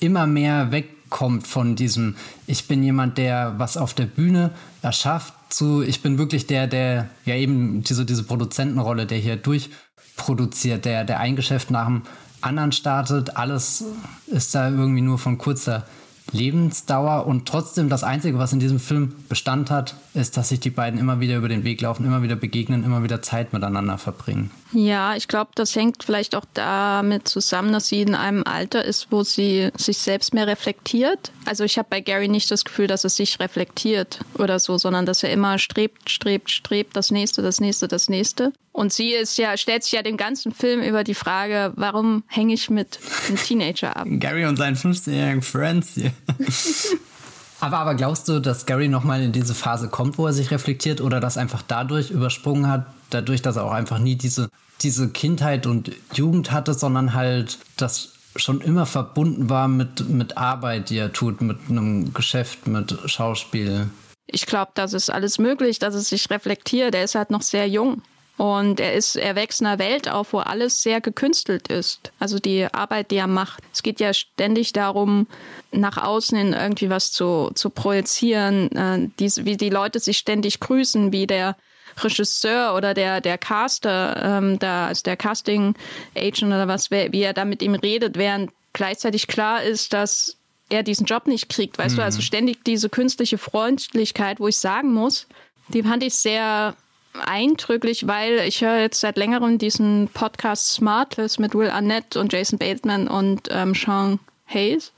immer 0.00 0.26
mehr 0.26 0.72
wegkommt 1.08 1.46
von 1.46 1.74
diesem, 1.74 2.16
ich 2.46 2.68
bin 2.68 2.82
jemand, 2.82 3.18
der 3.18 3.54
was 3.58 3.76
auf 3.76 3.94
der 3.94 4.06
Bühne 4.06 4.50
erschafft, 4.82 5.34
zu, 5.48 5.82
ich 5.82 6.02
bin 6.02 6.18
wirklich 6.18 6.46
der, 6.46 6.66
der 6.66 7.08
ja 7.24 7.34
eben 7.34 7.82
diese, 7.82 8.04
diese 8.04 8.22
Produzentenrolle, 8.22 9.06
der 9.06 9.18
hier 9.18 9.36
durchproduziert, 9.36 10.84
der, 10.84 11.04
der 11.04 11.20
ein 11.20 11.36
Geschäft 11.36 11.70
nach 11.70 11.86
dem 11.86 12.02
anderen 12.42 12.72
startet. 12.72 13.36
Alles 13.36 13.84
ist 14.26 14.54
da 14.54 14.68
irgendwie 14.68 15.00
nur 15.00 15.18
von 15.18 15.38
kurzer 15.38 15.86
Lebensdauer 16.32 17.26
und 17.26 17.46
trotzdem 17.46 17.88
das 17.88 18.04
Einzige, 18.04 18.38
was 18.38 18.52
in 18.52 18.60
diesem 18.60 18.78
Film 18.78 19.14
Bestand 19.28 19.70
hat, 19.70 19.94
ist, 20.14 20.36
dass 20.36 20.50
sich 20.50 20.60
die 20.60 20.70
beiden 20.70 20.98
immer 20.98 21.20
wieder 21.20 21.36
über 21.36 21.48
den 21.48 21.64
Weg 21.64 21.80
laufen, 21.80 22.04
immer 22.04 22.22
wieder 22.22 22.36
begegnen, 22.36 22.84
immer 22.84 23.02
wieder 23.02 23.22
Zeit 23.22 23.52
miteinander 23.52 23.98
verbringen. 23.98 24.50
Ja, 24.72 25.16
ich 25.16 25.28
glaube, 25.28 25.52
das 25.54 25.74
hängt 25.74 26.04
vielleicht 26.04 26.34
auch 26.34 26.44
damit 26.52 27.28
zusammen, 27.28 27.72
dass 27.72 27.88
sie 27.88 28.02
in 28.02 28.14
einem 28.14 28.44
Alter 28.44 28.84
ist, 28.84 29.08
wo 29.10 29.22
sie 29.22 29.70
sich 29.76 29.98
selbst 29.98 30.34
mehr 30.34 30.46
reflektiert. 30.46 31.32
Also 31.46 31.64
ich 31.64 31.78
habe 31.78 31.88
bei 31.88 32.00
Gary 32.00 32.28
nicht 32.28 32.50
das 32.50 32.64
Gefühl, 32.64 32.86
dass 32.86 33.04
er 33.04 33.10
sich 33.10 33.40
reflektiert 33.40 34.20
oder 34.34 34.58
so, 34.58 34.76
sondern 34.76 35.06
dass 35.06 35.22
er 35.22 35.32
immer 35.32 35.58
strebt, 35.58 36.10
strebt, 36.10 36.50
strebt, 36.50 36.96
das 36.96 37.10
nächste, 37.10 37.40
das 37.40 37.60
nächste, 37.60 37.88
das 37.88 38.08
nächste. 38.08 38.52
Und 38.78 38.92
sie 38.92 39.10
ist 39.10 39.38
ja, 39.38 39.56
stellt 39.56 39.82
sich 39.82 39.90
ja 39.90 40.04
den 40.04 40.16
ganzen 40.16 40.52
Film 40.52 40.82
über 40.82 41.02
die 41.02 41.16
Frage, 41.16 41.72
warum 41.74 42.22
hänge 42.28 42.54
ich 42.54 42.70
mit 42.70 43.00
einem 43.26 43.36
Teenager 43.36 43.96
ab? 43.96 44.06
Gary 44.08 44.46
und 44.46 44.54
seinen 44.56 44.76
15-jährigen 44.76 45.42
Friends 45.42 45.94
hier. 45.94 46.12
aber, 47.60 47.78
aber 47.78 47.96
glaubst 47.96 48.28
du, 48.28 48.38
dass 48.38 48.66
Gary 48.66 48.86
nochmal 48.86 49.20
in 49.20 49.32
diese 49.32 49.56
Phase 49.56 49.88
kommt, 49.88 50.16
wo 50.16 50.28
er 50.28 50.32
sich 50.32 50.52
reflektiert 50.52 51.00
oder 51.00 51.18
das 51.18 51.36
einfach 51.36 51.62
dadurch 51.66 52.12
übersprungen 52.12 52.68
hat, 52.68 52.86
dadurch, 53.10 53.42
dass 53.42 53.56
er 53.56 53.64
auch 53.64 53.72
einfach 53.72 53.98
nie 53.98 54.14
diese, 54.14 54.48
diese 54.80 55.08
Kindheit 55.08 55.66
und 55.66 55.90
Jugend 56.14 56.52
hatte, 56.52 56.72
sondern 56.72 57.14
halt 57.14 57.58
das 57.76 58.12
schon 58.36 58.60
immer 58.60 58.86
verbunden 58.86 59.50
war 59.50 59.66
mit, 59.66 60.08
mit 60.08 60.36
Arbeit, 60.36 60.90
die 60.90 60.98
er 60.98 61.12
tut, 61.12 61.40
mit 61.40 61.58
einem 61.68 62.14
Geschäft, 62.14 62.68
mit 62.68 62.96
Schauspiel. 63.06 63.90
Ich 64.28 64.46
glaube, 64.46 64.70
das 64.74 64.92
ist 64.92 65.10
alles 65.10 65.40
möglich, 65.40 65.80
dass 65.80 65.96
es 65.96 66.10
sich 66.10 66.30
reflektiert. 66.30 66.94
Er 66.94 67.02
ist 67.02 67.16
halt 67.16 67.30
noch 67.30 67.42
sehr 67.42 67.68
jung. 67.68 68.02
Und 68.38 68.78
er 68.78 68.94
ist, 68.94 69.16
er 69.16 69.34
wächst 69.34 69.60
in 69.60 69.66
einer 69.66 69.80
Welt 69.80 70.08
auf, 70.08 70.32
wo 70.32 70.38
alles 70.38 70.80
sehr 70.80 71.00
gekünstelt 71.00 71.68
ist. 71.68 72.12
Also 72.20 72.38
die 72.38 72.72
Arbeit, 72.72 73.10
die 73.10 73.16
er 73.16 73.26
macht. 73.26 73.64
Es 73.72 73.82
geht 73.82 73.98
ja 73.98 74.14
ständig 74.14 74.72
darum, 74.72 75.26
nach 75.72 75.96
außen 75.96 76.38
hin 76.38 76.52
irgendwie 76.52 76.88
was 76.88 77.10
zu, 77.10 77.50
zu 77.54 77.68
projizieren, 77.68 78.70
äh, 78.76 79.08
die, 79.18 79.44
wie 79.44 79.56
die 79.56 79.70
Leute 79.70 79.98
sich 79.98 80.18
ständig 80.18 80.60
grüßen, 80.60 81.12
wie 81.12 81.26
der 81.26 81.56
Regisseur 82.02 82.76
oder 82.76 82.94
der, 82.94 83.20
der 83.20 83.38
Caster, 83.38 84.22
ähm, 84.22 84.58
da, 84.60 84.86
also 84.86 85.02
der 85.02 85.16
Casting 85.16 85.74
Agent 86.16 86.52
oder 86.52 86.68
was, 86.68 86.92
wie 86.92 87.20
er 87.20 87.32
da 87.32 87.44
mit 87.44 87.60
ihm 87.60 87.74
redet, 87.74 88.16
während 88.16 88.52
gleichzeitig 88.72 89.26
klar 89.26 89.64
ist, 89.64 89.92
dass 89.92 90.36
er 90.68 90.84
diesen 90.84 91.06
Job 91.06 91.26
nicht 91.26 91.48
kriegt. 91.48 91.76
Weißt 91.76 91.96
mhm. 91.96 91.98
du, 91.98 92.04
also 92.04 92.20
ständig 92.20 92.64
diese 92.64 92.88
künstliche 92.88 93.38
Freundlichkeit, 93.38 94.38
wo 94.38 94.46
ich 94.46 94.58
sagen 94.58 94.92
muss, 94.92 95.26
die 95.68 95.82
fand 95.82 96.04
ich 96.04 96.14
sehr 96.14 96.76
eindrücklich, 97.20 98.06
weil 98.06 98.40
ich 98.40 98.62
höre 98.62 98.80
jetzt 98.80 99.00
seit 99.00 99.16
längerem 99.16 99.58
diesen 99.58 100.08
Podcast 100.12 100.74
Smartless 100.74 101.38
mit 101.38 101.54
Will 101.54 101.70
Arnett 101.70 102.16
und 102.16 102.32
Jason 102.32 102.58
Bateman 102.58 103.08
und 103.08 103.48
ähm, 103.50 103.74
Sean 103.74 104.18
Hayes. 104.46 104.92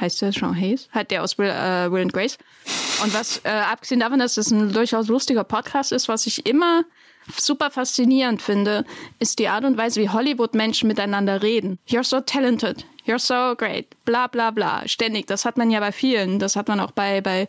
Heißt 0.00 0.22
der 0.22 0.32
Sean 0.32 0.54
Hayes? 0.54 0.88
Halt 0.92 1.10
der 1.10 1.22
aus 1.22 1.38
Will, 1.38 1.48
äh, 1.48 1.90
Will 1.90 2.02
and 2.02 2.12
Grace. 2.12 2.38
Und 3.02 3.12
was, 3.14 3.40
äh, 3.44 3.48
abgesehen 3.48 4.00
davon, 4.00 4.18
dass 4.18 4.36
es 4.36 4.50
ein 4.50 4.72
durchaus 4.72 5.08
lustiger 5.08 5.44
Podcast 5.44 5.92
ist, 5.92 6.08
was 6.08 6.26
ich 6.26 6.46
immer 6.46 6.84
super 7.36 7.70
faszinierend 7.70 8.40
finde, 8.40 8.84
ist 9.18 9.38
die 9.38 9.48
Art 9.48 9.64
und 9.64 9.76
Weise, 9.76 10.00
wie 10.00 10.08
Hollywood-Menschen 10.08 10.88
miteinander 10.88 11.42
reden. 11.42 11.78
You're 11.88 12.04
so 12.04 12.20
talented. 12.20 12.84
You're 13.06 13.18
so 13.18 13.56
great. 13.56 13.86
Bla 14.04 14.26
bla 14.26 14.50
bla. 14.50 14.86
Ständig. 14.86 15.26
Das 15.26 15.44
hat 15.44 15.56
man 15.56 15.70
ja 15.70 15.80
bei 15.80 15.92
vielen. 15.92 16.38
Das 16.38 16.56
hat 16.56 16.68
man 16.68 16.80
auch 16.80 16.90
bei, 16.90 17.20
bei 17.20 17.48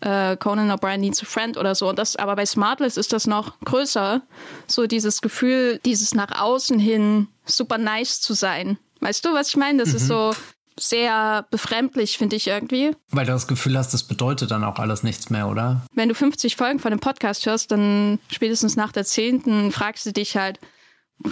äh, 0.00 0.36
Conan 0.36 0.70
O'Brien 0.70 0.98
Needs 0.98 1.22
a 1.22 1.26
Friend 1.26 1.56
oder 1.56 1.74
so. 1.74 1.88
Und 1.88 1.98
das, 1.98 2.16
aber 2.16 2.36
bei 2.36 2.46
Smartless 2.46 2.96
ist 2.96 3.12
das 3.12 3.26
noch 3.26 3.58
größer. 3.60 4.22
So 4.66 4.86
dieses 4.86 5.20
Gefühl, 5.20 5.80
dieses 5.84 6.14
nach 6.14 6.40
außen 6.40 6.78
hin 6.78 7.28
super 7.44 7.78
nice 7.78 8.20
zu 8.20 8.34
sein. 8.34 8.78
Weißt 9.00 9.24
du, 9.24 9.32
was 9.32 9.48
ich 9.48 9.56
meine? 9.56 9.78
Das 9.78 9.90
mhm. 9.90 9.96
ist 9.96 10.06
so 10.06 10.34
sehr 10.78 11.46
befremdlich, 11.50 12.16
finde 12.16 12.36
ich 12.36 12.46
irgendwie. 12.46 12.92
Weil 13.10 13.26
du 13.26 13.32
das 13.32 13.46
Gefühl 13.46 13.76
hast, 13.76 13.92
das 13.92 14.02
bedeutet 14.02 14.50
dann 14.50 14.64
auch 14.64 14.78
alles 14.78 15.02
nichts 15.02 15.30
mehr, 15.30 15.48
oder? 15.48 15.82
Wenn 15.94 16.08
du 16.08 16.14
50 16.14 16.56
Folgen 16.56 16.78
von 16.78 16.92
einem 16.92 17.00
Podcast 17.00 17.44
hörst, 17.46 17.70
dann 17.70 18.18
spätestens 18.30 18.76
nach 18.76 18.92
der 18.92 19.04
zehnten 19.04 19.72
fragst 19.72 20.06
du 20.06 20.12
dich 20.12 20.36
halt, 20.36 20.58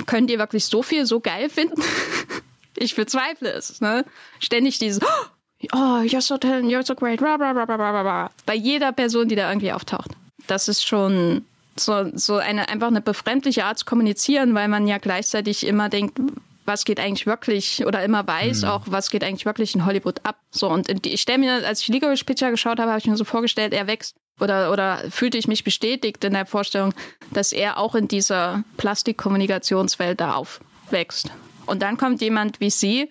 könnt 0.07 0.31
ihr 0.31 0.39
wirklich 0.39 0.67
so 0.67 0.83
viel 0.83 1.07
so 1.07 1.21
geil 1.21 1.49
finden? 1.49 1.83
ich 2.77 2.95
bezweifle 2.95 3.51
es. 3.51 3.81
Ne? 3.81 4.05
Ständig 4.39 4.79
dieses, 4.79 5.01
oh, 5.03 5.27
oh, 5.73 6.03
you're 6.03 6.21
so 6.21 6.37
talented, 6.37 6.71
you're 6.71 6.85
so 6.85 6.95
great, 6.95 7.19
blah, 7.19 7.37
blah, 7.37 7.53
blah, 7.53 7.65
blah, 7.65 7.77
blah, 7.77 8.03
blah. 8.03 8.31
bei 8.47 8.55
jeder 8.55 8.93
Person, 8.93 9.29
die 9.29 9.37
da 9.37 9.49
irgendwie 9.49 9.73
auftaucht. 9.73 10.11
Das 10.47 10.69
ist 10.69 10.87
schon 10.87 11.45
so, 11.77 12.11
so 12.15 12.37
eine 12.37 12.69
einfach 12.69 12.89
eine 12.89 13.01
befremdliche 13.01 13.65
Art 13.65 13.79
zu 13.79 13.85
kommunizieren, 13.85 14.55
weil 14.55 14.69
man 14.69 14.87
ja 14.87 14.99
gleichzeitig 14.99 15.67
immer 15.67 15.89
denkt, 15.89 16.19
was 16.65 16.85
geht 16.85 17.01
eigentlich 17.01 17.27
wirklich 17.27 17.87
oder 17.87 18.03
immer 18.05 18.27
weiß 18.27 18.63
mhm. 18.63 18.69
auch, 18.69 18.83
was 18.87 19.11
geht 19.11 19.25
eigentlich 19.25 19.47
wirklich 19.47 19.75
in 19.75 19.87
Hollywood 19.87 20.21
ab. 20.25 20.37
So 20.51 20.69
und 20.69 21.07
ich 21.07 21.21
stelle 21.21 21.39
mir, 21.39 21.67
als 21.67 21.81
ich 21.81 21.89
Licorice 21.89 22.25
Picture 22.25 22.51
geschaut 22.51 22.79
habe, 22.79 22.91
habe 22.91 23.01
ich 23.01 23.07
mir 23.07 23.17
so 23.17 23.25
vorgestellt, 23.25 23.73
er 23.73 23.87
wächst 23.87 24.15
oder, 24.39 24.71
oder 24.71 24.99
fühlte 25.11 25.39
ich 25.39 25.49
mich 25.49 25.65
bestätigt 25.65 26.23
in 26.25 26.35
der 26.35 26.47
Vorstellung, 26.47 26.95
dass 27.33 27.53
er 27.53 27.79
auch 27.79 27.95
in 27.95 28.07
dieser 28.07 28.63
Plastikkommunikationswelt 28.77 30.21
da 30.21 30.35
aufwächst. 30.35 31.31
Und 31.67 31.83
dann 31.83 31.97
kommt 31.97 32.21
jemand 32.21 32.61
wie 32.61 32.71
sie 32.71 33.09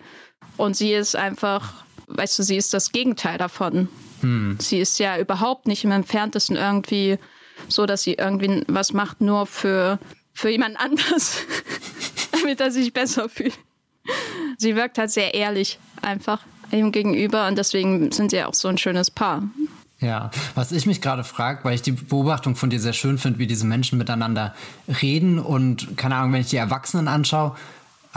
und 0.56 0.76
sie 0.76 0.92
ist 0.92 1.16
einfach, 1.16 1.84
weißt 2.08 2.38
du, 2.38 2.42
sie 2.42 2.56
ist 2.56 2.74
das 2.74 2.92
Gegenteil 2.92 3.38
davon. 3.38 3.88
Hm. 4.20 4.56
Sie 4.60 4.78
ist 4.78 4.98
ja 4.98 5.18
überhaupt 5.18 5.66
nicht 5.66 5.84
im 5.84 5.92
entferntesten 5.92 6.56
irgendwie 6.56 7.18
so, 7.68 7.86
dass 7.86 8.02
sie 8.02 8.14
irgendwie 8.14 8.64
was 8.68 8.92
macht 8.92 9.20
nur 9.20 9.46
für, 9.46 9.98
für 10.32 10.50
jemand 10.50 10.78
anders, 10.78 11.38
damit 12.32 12.60
er 12.60 12.70
sich 12.70 12.92
besser 12.92 13.28
fühlt. 13.28 13.58
Sie 14.56 14.76
wirkt 14.76 14.98
halt 14.98 15.10
sehr 15.10 15.34
ehrlich 15.34 15.78
einfach 16.02 16.40
ihm 16.70 16.92
gegenüber 16.92 17.46
und 17.48 17.56
deswegen 17.56 18.12
sind 18.12 18.30
sie 18.30 18.42
auch 18.42 18.54
so 18.54 18.68
ein 18.68 18.78
schönes 18.78 19.10
Paar. 19.10 19.42
Ja, 20.00 20.30
was 20.54 20.70
ich 20.70 20.86
mich 20.86 21.00
gerade 21.00 21.24
frage, 21.24 21.64
weil 21.64 21.74
ich 21.74 21.82
die 21.82 21.92
Beobachtung 21.92 22.54
von 22.54 22.70
dir 22.70 22.78
sehr 22.78 22.92
schön 22.92 23.18
finde, 23.18 23.40
wie 23.40 23.48
diese 23.48 23.66
Menschen 23.66 23.98
miteinander 23.98 24.54
reden 25.02 25.40
und 25.40 25.96
keine 25.96 26.16
Ahnung, 26.16 26.32
wenn 26.32 26.40
ich 26.40 26.50
die 26.50 26.56
Erwachsenen 26.56 27.08
anschaue, 27.08 27.56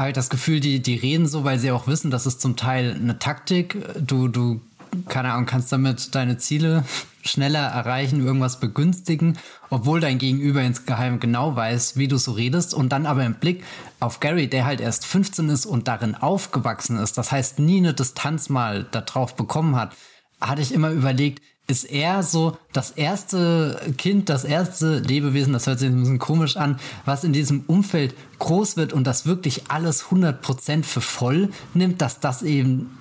ich 0.08 0.14
das 0.14 0.30
Gefühl, 0.30 0.60
die, 0.60 0.82
die 0.82 0.96
reden 0.96 1.28
so, 1.28 1.44
weil 1.44 1.60
sie 1.60 1.72
auch 1.72 1.88
wissen, 1.88 2.12
das 2.12 2.26
ist 2.26 2.42
zum 2.42 2.56
Teil 2.56 2.96
eine 2.96 3.20
Taktik. 3.20 3.78
Du, 4.00 4.28
du, 4.28 4.62
keine 5.08 5.34
Ahnung, 5.34 5.46
kannst 5.46 5.72
damit 5.72 6.16
deine 6.16 6.38
Ziele 6.38 6.86
schneller 7.24 7.68
erreichen, 7.68 8.26
irgendwas 8.26 8.60
begünstigen, 8.60 9.38
obwohl 9.70 10.00
dein 10.00 10.18
Gegenüber 10.18 10.62
insgeheim 10.62 11.20
genau 11.20 11.56
weiß, 11.56 11.98
wie 11.98 12.08
du 12.08 12.18
so 12.18 12.32
redest 12.32 12.74
und 12.74 12.90
dann 12.90 13.06
aber 13.06 13.24
im 13.26 13.36
Blick 13.36 13.64
auf 14.00 14.20
Gary, 14.20 14.48
der 14.48 14.66
halt 14.66 14.82
erst 14.82 15.06
15 15.06 15.50
ist 15.50 15.66
und 15.68 15.88
darin 15.88 16.16
aufgewachsen 16.16 16.98
ist, 16.98 17.20
das 17.20 17.32
heißt 17.32 17.60
nie 17.60 17.78
eine 17.78 17.94
Distanz 17.94 18.50
mal 18.50 18.88
darauf 18.92 19.36
bekommen 19.36 19.76
hat, 19.76 19.96
hatte 20.40 20.64
ich 20.64 20.74
immer 20.74 20.90
überlegt, 20.90 21.44
ist 21.68 21.86
er 21.86 22.22
so 22.22 22.58
das 22.74 22.92
erste 22.92 23.80
Kind, 23.98 24.30
das 24.30 24.44
erste 24.44 25.00
Lebewesen, 25.00 25.54
das 25.54 25.68
hört 25.68 25.80
sich 25.80 25.90
ein 25.90 26.00
bisschen 26.00 26.20
komisch 26.20 26.58
an, 26.58 26.80
was 27.06 27.24
in 27.24 27.34
diesem 27.34 27.64
Umfeld 27.68 28.14
groß 28.40 28.78
wird 28.78 28.94
und 28.94 29.06
das 29.06 29.26
wirklich 29.26 29.70
alles 29.70 30.06
100% 30.06 30.84
für 30.84 31.02
voll 31.02 31.50
nimmt, 31.74 32.02
dass 32.02 32.20
das 32.20 32.44
eben 32.44 32.98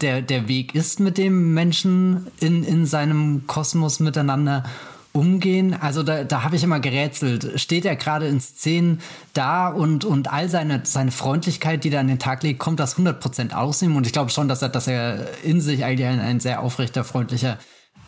der, 0.00 0.22
der 0.22 0.48
Weg 0.48 0.74
ist, 0.74 1.00
mit 1.00 1.18
dem 1.18 1.52
Menschen 1.52 2.28
in, 2.40 2.64
in 2.64 2.86
seinem 2.86 3.46
Kosmos 3.46 4.00
miteinander 4.00 4.64
umgehen? 5.12 5.74
Also 5.74 6.02
da, 6.02 6.24
da 6.24 6.44
habe 6.44 6.56
ich 6.56 6.62
immer 6.62 6.80
gerätselt. 6.80 7.60
Steht 7.60 7.84
er 7.84 7.96
gerade 7.96 8.26
in 8.26 8.40
Szenen 8.40 9.00
da 9.34 9.68
und, 9.68 10.04
und 10.04 10.32
all 10.32 10.48
seine, 10.48 10.82
seine 10.84 11.10
Freundlichkeit, 11.10 11.84
die 11.84 11.90
er 11.90 12.00
an 12.00 12.08
den 12.08 12.18
Tag 12.18 12.42
legt, 12.42 12.58
kommt 12.58 12.80
das 12.80 12.96
100% 12.96 13.52
aus 13.52 13.82
ihm? 13.82 13.96
Und 13.96 14.06
ich 14.06 14.12
glaube 14.12 14.30
schon, 14.30 14.48
dass 14.48 14.62
er, 14.62 14.68
dass 14.68 14.86
er 14.86 15.26
in 15.42 15.60
sich 15.60 15.84
eigentlich 15.84 16.08
ein, 16.08 16.20
ein 16.20 16.40
sehr 16.40 16.62
aufrechter, 16.62 17.04
freundlicher 17.04 17.58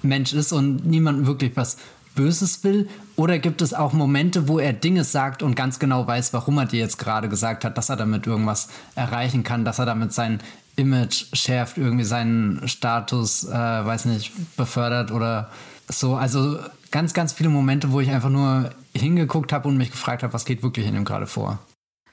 Mensch 0.03 0.33
ist 0.33 0.53
und 0.53 0.87
niemandem 0.87 1.27
wirklich 1.27 1.57
was 1.57 1.77
Böses 2.15 2.65
will? 2.65 2.89
Oder 3.17 3.39
gibt 3.39 3.63
es 3.63 3.75
auch 3.75 3.93
Momente, 3.93 4.49
wo 4.49 4.59
er 4.59 4.73
Dinge 4.73 5.05
sagt 5.05 5.43
und 5.43 5.55
ganz 5.55 5.79
genau 5.79 6.07
weiß, 6.07 6.33
warum 6.33 6.59
er 6.59 6.67
dir 6.67 6.81
jetzt 6.81 6.99
gerade 6.99 7.29
gesagt 7.29 7.65
hat, 7.65 7.79
dass 7.79 7.89
er 7.89 7.97
damit 7.97 8.27
irgendwas 8.27 8.69
erreichen 8.95 9.45
kann, 9.45 9.65
dass 9.65 9.79
er 9.79 9.87
damit 9.87 10.13
sein 10.13 10.41
Image 10.77 11.27
schärft, 11.33 11.79
irgendwie 11.79 12.05
seinen 12.05 12.67
Status, 12.69 13.45
äh, 13.45 13.53
weiß 13.53 14.07
nicht, 14.07 14.33
befördert 14.57 15.13
oder 15.13 15.51
so? 15.89 16.15
Also 16.15 16.59
ganz, 16.91 17.15
ganz 17.15 17.33
viele 17.33 17.49
Momente, 17.49 17.93
wo 17.93 18.01
ich 18.01 18.11
einfach 18.11 18.31
nur 18.31 18.71
hingeguckt 18.95 19.53
habe 19.53 19.69
und 19.69 19.77
mich 19.77 19.91
gefragt 19.91 20.23
habe, 20.23 20.33
was 20.33 20.45
geht 20.45 20.63
wirklich 20.63 20.87
in 20.87 20.97
ihm 20.97 21.05
gerade 21.05 21.27
vor. 21.27 21.59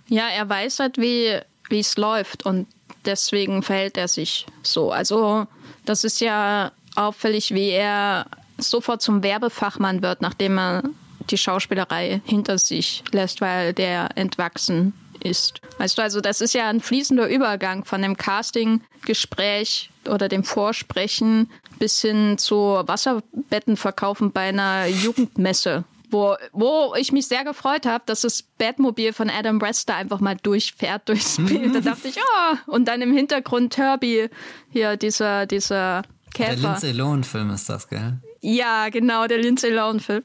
Ja, 0.09 0.27
er 0.29 0.47
weiß 0.47 0.79
halt, 0.79 0.97
wie 0.97 1.41
es 1.69 1.97
läuft 1.97 2.45
und 2.45 2.67
deswegen 3.05 3.63
verhält 3.63 3.97
er 3.97 4.07
sich 4.07 4.45
so. 4.63 4.91
Also 4.91 5.47
das 5.85 6.03
ist 6.03 6.21
ja 6.21 6.71
auffällig, 6.97 7.53
wie 7.53 7.69
er 7.69 8.25
sofort 8.57 9.01
zum 9.01 9.23
Werbefachmann 9.23 10.01
wird, 10.01 10.21
nachdem 10.21 10.57
er 10.57 10.83
die 11.29 11.37
Schauspielerei 11.37 12.21
hinter 12.25 12.57
sich 12.57 13.03
lässt, 13.11 13.41
weil 13.41 13.73
der 13.73 14.09
entwachsen 14.15 14.93
ist. 15.19 15.61
Weißt 15.77 15.97
du, 15.97 16.01
also 16.01 16.21
das 16.21 16.41
ist 16.41 16.53
ja 16.53 16.69
ein 16.69 16.81
fließender 16.81 17.27
Übergang 17.27 17.85
von 17.85 18.01
dem 18.01 18.17
Casting-Gespräch 18.17 19.89
oder 20.07 20.29
dem 20.29 20.43
Vorsprechen 20.43 21.49
bis 21.79 22.01
hin 22.01 22.37
zu 22.37 22.55
Wasserbettenverkaufen 22.55 24.31
bei 24.31 24.49
einer 24.49 24.87
Jugendmesse. 24.87 25.83
Wo, 26.09 26.35
wo 26.53 26.95
ich 26.95 27.11
mich 27.11 27.27
sehr 27.27 27.43
gefreut 27.43 27.85
habe, 27.85 28.03
dass 28.05 28.21
das 28.21 28.41
Batmobil 28.41 29.11
von 29.11 29.29
Adam 29.29 29.61
Wester 29.61 29.95
einfach 29.95 30.21
mal 30.21 30.37
durchfährt 30.41 31.09
durchs 31.09 31.35
Bild. 31.35 31.75
da 31.75 31.79
dachte 31.91 32.07
ich, 32.07 32.17
oh, 32.17 32.71
und 32.71 32.87
dann 32.87 33.01
im 33.01 33.13
Hintergrund 33.13 33.77
Herbie, 33.77 34.29
hier 34.71 34.95
dieser, 34.95 35.45
dieser 35.45 36.03
Käfer. 36.37 36.55
Der 36.55 36.69
Lindsay 36.69 36.91
Lohan-Film 36.91 37.49
ist 37.51 37.69
das, 37.69 37.87
gell? 37.87 38.17
Ja, 38.41 38.89
genau, 38.89 39.27
der 39.27 39.39
Lindsay 39.39 39.71
Lohan-Film. 39.71 40.23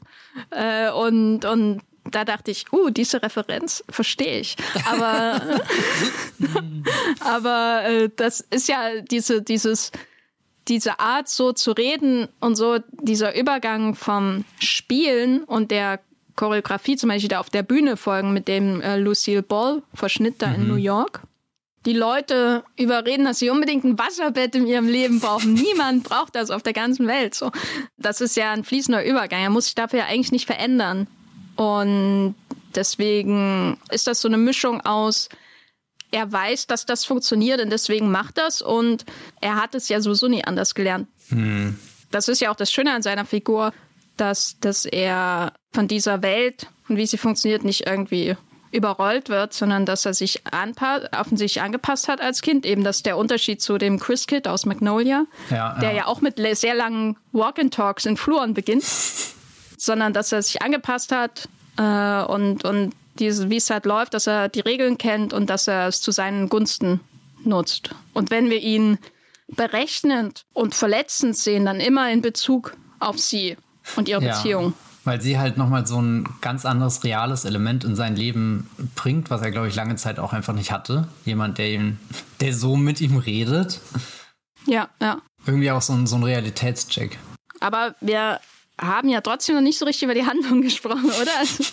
Äh, 0.51 0.91
und, 0.91 1.45
und 1.45 1.83
da 2.11 2.25
dachte 2.25 2.51
ich, 2.51 2.73
uh, 2.73 2.91
diese 2.91 3.23
Referenz 3.23 3.85
verstehe 3.89 4.41
ich. 4.41 4.57
Aber, 4.91 5.41
aber 7.21 7.85
äh, 7.85 8.11
das 8.15 8.41
ist 8.41 8.69
ja 8.69 9.01
diese, 9.01 9.43
dieses, 9.43 9.93
diese 10.69 11.01
Art, 11.01 11.29
so 11.29 11.53
zu 11.53 11.73
reden 11.73 12.29
und 12.41 12.57
so 12.57 12.79
dieser 13.01 13.35
Übergang 13.39 13.95
vom 13.95 14.45
Spielen 14.59 15.45
und 15.45 15.71
der 15.71 16.01
Choreografie 16.37 16.97
zum 16.97 17.09
Beispiel 17.09 17.29
da 17.29 17.41
auf 17.41 17.51
der 17.51 17.63
Bühne 17.63 17.97
folgen 17.97 18.33
mit 18.33 18.49
dem 18.49 18.81
äh, 18.81 18.97
Lucille 18.97 19.43
Ball 19.43 19.83
Verschnitt 19.95 20.41
da 20.41 20.49
mhm. 20.49 20.55
in 20.55 20.69
New 20.69 20.77
York 20.77 21.23
die 21.85 21.93
Leute 21.93 22.65
überreden, 22.77 23.25
dass 23.25 23.39
sie 23.39 23.51
unbedingt 23.51 23.85
ein 23.85 23.99
Wasserbett 23.99 24.55
in 24.55 24.67
ihrem 24.67 24.89
Leben 24.89 25.21
brauchen. 25.21 25.55
Niemand 25.55 26.05
braucht 26.05 26.35
das 26.37 26.51
auf 26.51 26.63
der 26.63 26.73
ganzen 26.73 27.07
Welt. 27.07 27.35
So, 27.35 27.51
das 27.97 28.21
ist 28.21 28.37
ja 28.37 28.53
ein 28.53 28.65
fließender 28.65 29.05
Übergang. 29.05 29.43
Er 29.43 29.51
muss 29.51 29.65
sich 29.65 29.75
dafür 29.75 30.01
ja 30.01 30.07
eigentlich 30.07 30.33
nicht 30.33 30.47
verändern. 30.47 31.09
Und 31.57 32.35
deswegen 32.75 33.79
ist 33.91 34.07
das 34.07 34.21
so 34.21 34.29
eine 34.29 34.39
Mischung 34.39 34.81
aus, 34.81 35.29
er 36.13 36.31
weiß, 36.31 36.67
dass 36.67 36.87
das 36.87 37.05
funktioniert 37.05 37.61
und 37.61 37.71
deswegen 37.71 38.11
macht 38.11 38.39
das 38.39 38.61
und 38.61 39.05
er 39.41 39.57
hat 39.57 39.75
es 39.75 39.89
ja 39.89 40.01
sowieso 40.01 40.29
nie 40.29 40.45
anders 40.45 40.75
gelernt. 40.75 41.09
Hm. 41.29 41.79
Das 42.11 42.29
ist 42.29 42.41
ja 42.41 42.51
auch 42.51 42.57
das 42.57 42.71
Schöne 42.71 42.93
an 42.93 43.03
seiner 43.03 43.25
Figur, 43.25 43.73
dass, 44.19 44.59
dass 44.61 44.85
er 44.85 45.55
von 45.73 45.89
dieser 45.89 46.21
Welt 46.23 46.67
und 46.89 46.99
wie 46.99 47.07
sie 47.07 47.17
funktioniert 47.17 47.65
nicht 47.65 47.87
irgendwie 47.87 48.37
überrollt 48.73 49.29
wird, 49.29 49.53
sondern 49.53 49.87
dass 49.87 50.07
er 50.07 50.15
sich 50.15 50.43
offensichtlich 51.13 51.63
angepasst 51.63 52.09
hat 52.09 52.21
als 52.21 52.41
Kind. 52.41 52.67
Eben 52.67 52.83
das 52.83 52.97
ist 52.97 53.07
der 53.07 53.17
Unterschied 53.17 53.61
zu 53.61 53.79
dem 53.79 54.01
Chris 54.01 54.27
Kid 54.27 54.49
aus 54.49 54.67
Magnolia, 54.67 55.25
ja, 55.51 55.79
der 55.79 55.91
ja. 55.91 55.97
ja 55.99 56.07
auch 56.07 56.21
mit 56.21 56.39
sehr 56.57 56.75
langen 56.75 57.17
Walk-and-Talks 57.33 58.07
in 58.07 58.17
Fluren 58.17 58.55
beginnt, 58.55 58.85
sondern 59.77 60.13
dass 60.13 60.33
er 60.33 60.43
sich 60.43 60.63
angepasst 60.63 61.13
hat 61.13 61.49
äh, 61.77 62.23
und, 62.25 62.65
und 62.65 62.95
diese, 63.19 63.51
wie 63.51 63.57
es 63.57 63.69
halt 63.71 63.85
läuft, 63.85 64.15
dass 64.15 64.27
er 64.27 64.49
die 64.49 64.61
Regeln 64.61 64.97
kennt 64.99 65.33
und 65.33 65.51
dass 65.51 65.69
er 65.69 65.89
es 65.89 66.01
zu 66.01 66.11
seinen 66.11 66.49
Gunsten 66.49 67.01
nutzt. 67.45 67.91
Und 68.15 68.31
wenn 68.31 68.49
wir 68.49 68.61
ihn 68.61 68.99
berechnend 69.49 70.47
und 70.55 70.75
verletzend 70.75 71.37
sehen, 71.37 71.67
dann 71.67 71.81
immer 71.81 72.11
in 72.11 72.23
Bezug 72.23 72.75
auf 73.01 73.19
sie 73.19 73.57
und 73.97 74.09
ihre 74.09 74.23
ja. 74.23 74.33
Beziehung. 74.33 74.73
Weil 75.05 75.21
sie 75.21 75.39
halt 75.39 75.57
nochmal 75.57 75.87
so 75.87 76.01
ein 76.01 76.29
ganz 76.41 76.65
anderes 76.65 77.03
reales 77.03 77.45
Element 77.45 77.83
in 77.83 77.97
sein 77.97 78.15
Leben 78.15 78.71
bringt, 78.95 79.31
was 79.31 79.43
er, 79.43 79.51
glaube 79.51 79.69
ich, 79.69 79.75
lange 79.75 79.97
Zeit 79.97 80.21
auch 80.21 80.33
einfach 80.33 80.55
nicht 80.55 80.71
hatte. 80.71 81.09
Jemand, 81.25 81.59
der 81.59 81.73
ihn, 81.73 81.99
der 82.41 82.55
so 82.55 82.77
mit 82.77 83.01
ihm 83.01 83.17
redet. 83.17 83.81
Ja, 84.67 84.89
ja. 85.01 85.21
Irgendwie 85.45 85.71
auch 85.73 85.83
so 85.83 85.93
ein, 85.93 86.07
so 86.07 86.17
ein 86.17 86.23
Realitätscheck. 86.23 87.19
Aber 87.61 87.97
wir 88.01 88.41
haben 88.81 89.09
ja 89.09 89.21
trotzdem 89.21 89.57
noch 89.57 89.63
nicht 89.63 89.79
so 89.79 89.85
richtig 89.85 90.05
über 90.05 90.15
die 90.15 90.27
Handlung 90.27 90.63
gesprochen, 90.63 91.07
oder? 91.07 91.39
Also, 91.39 91.65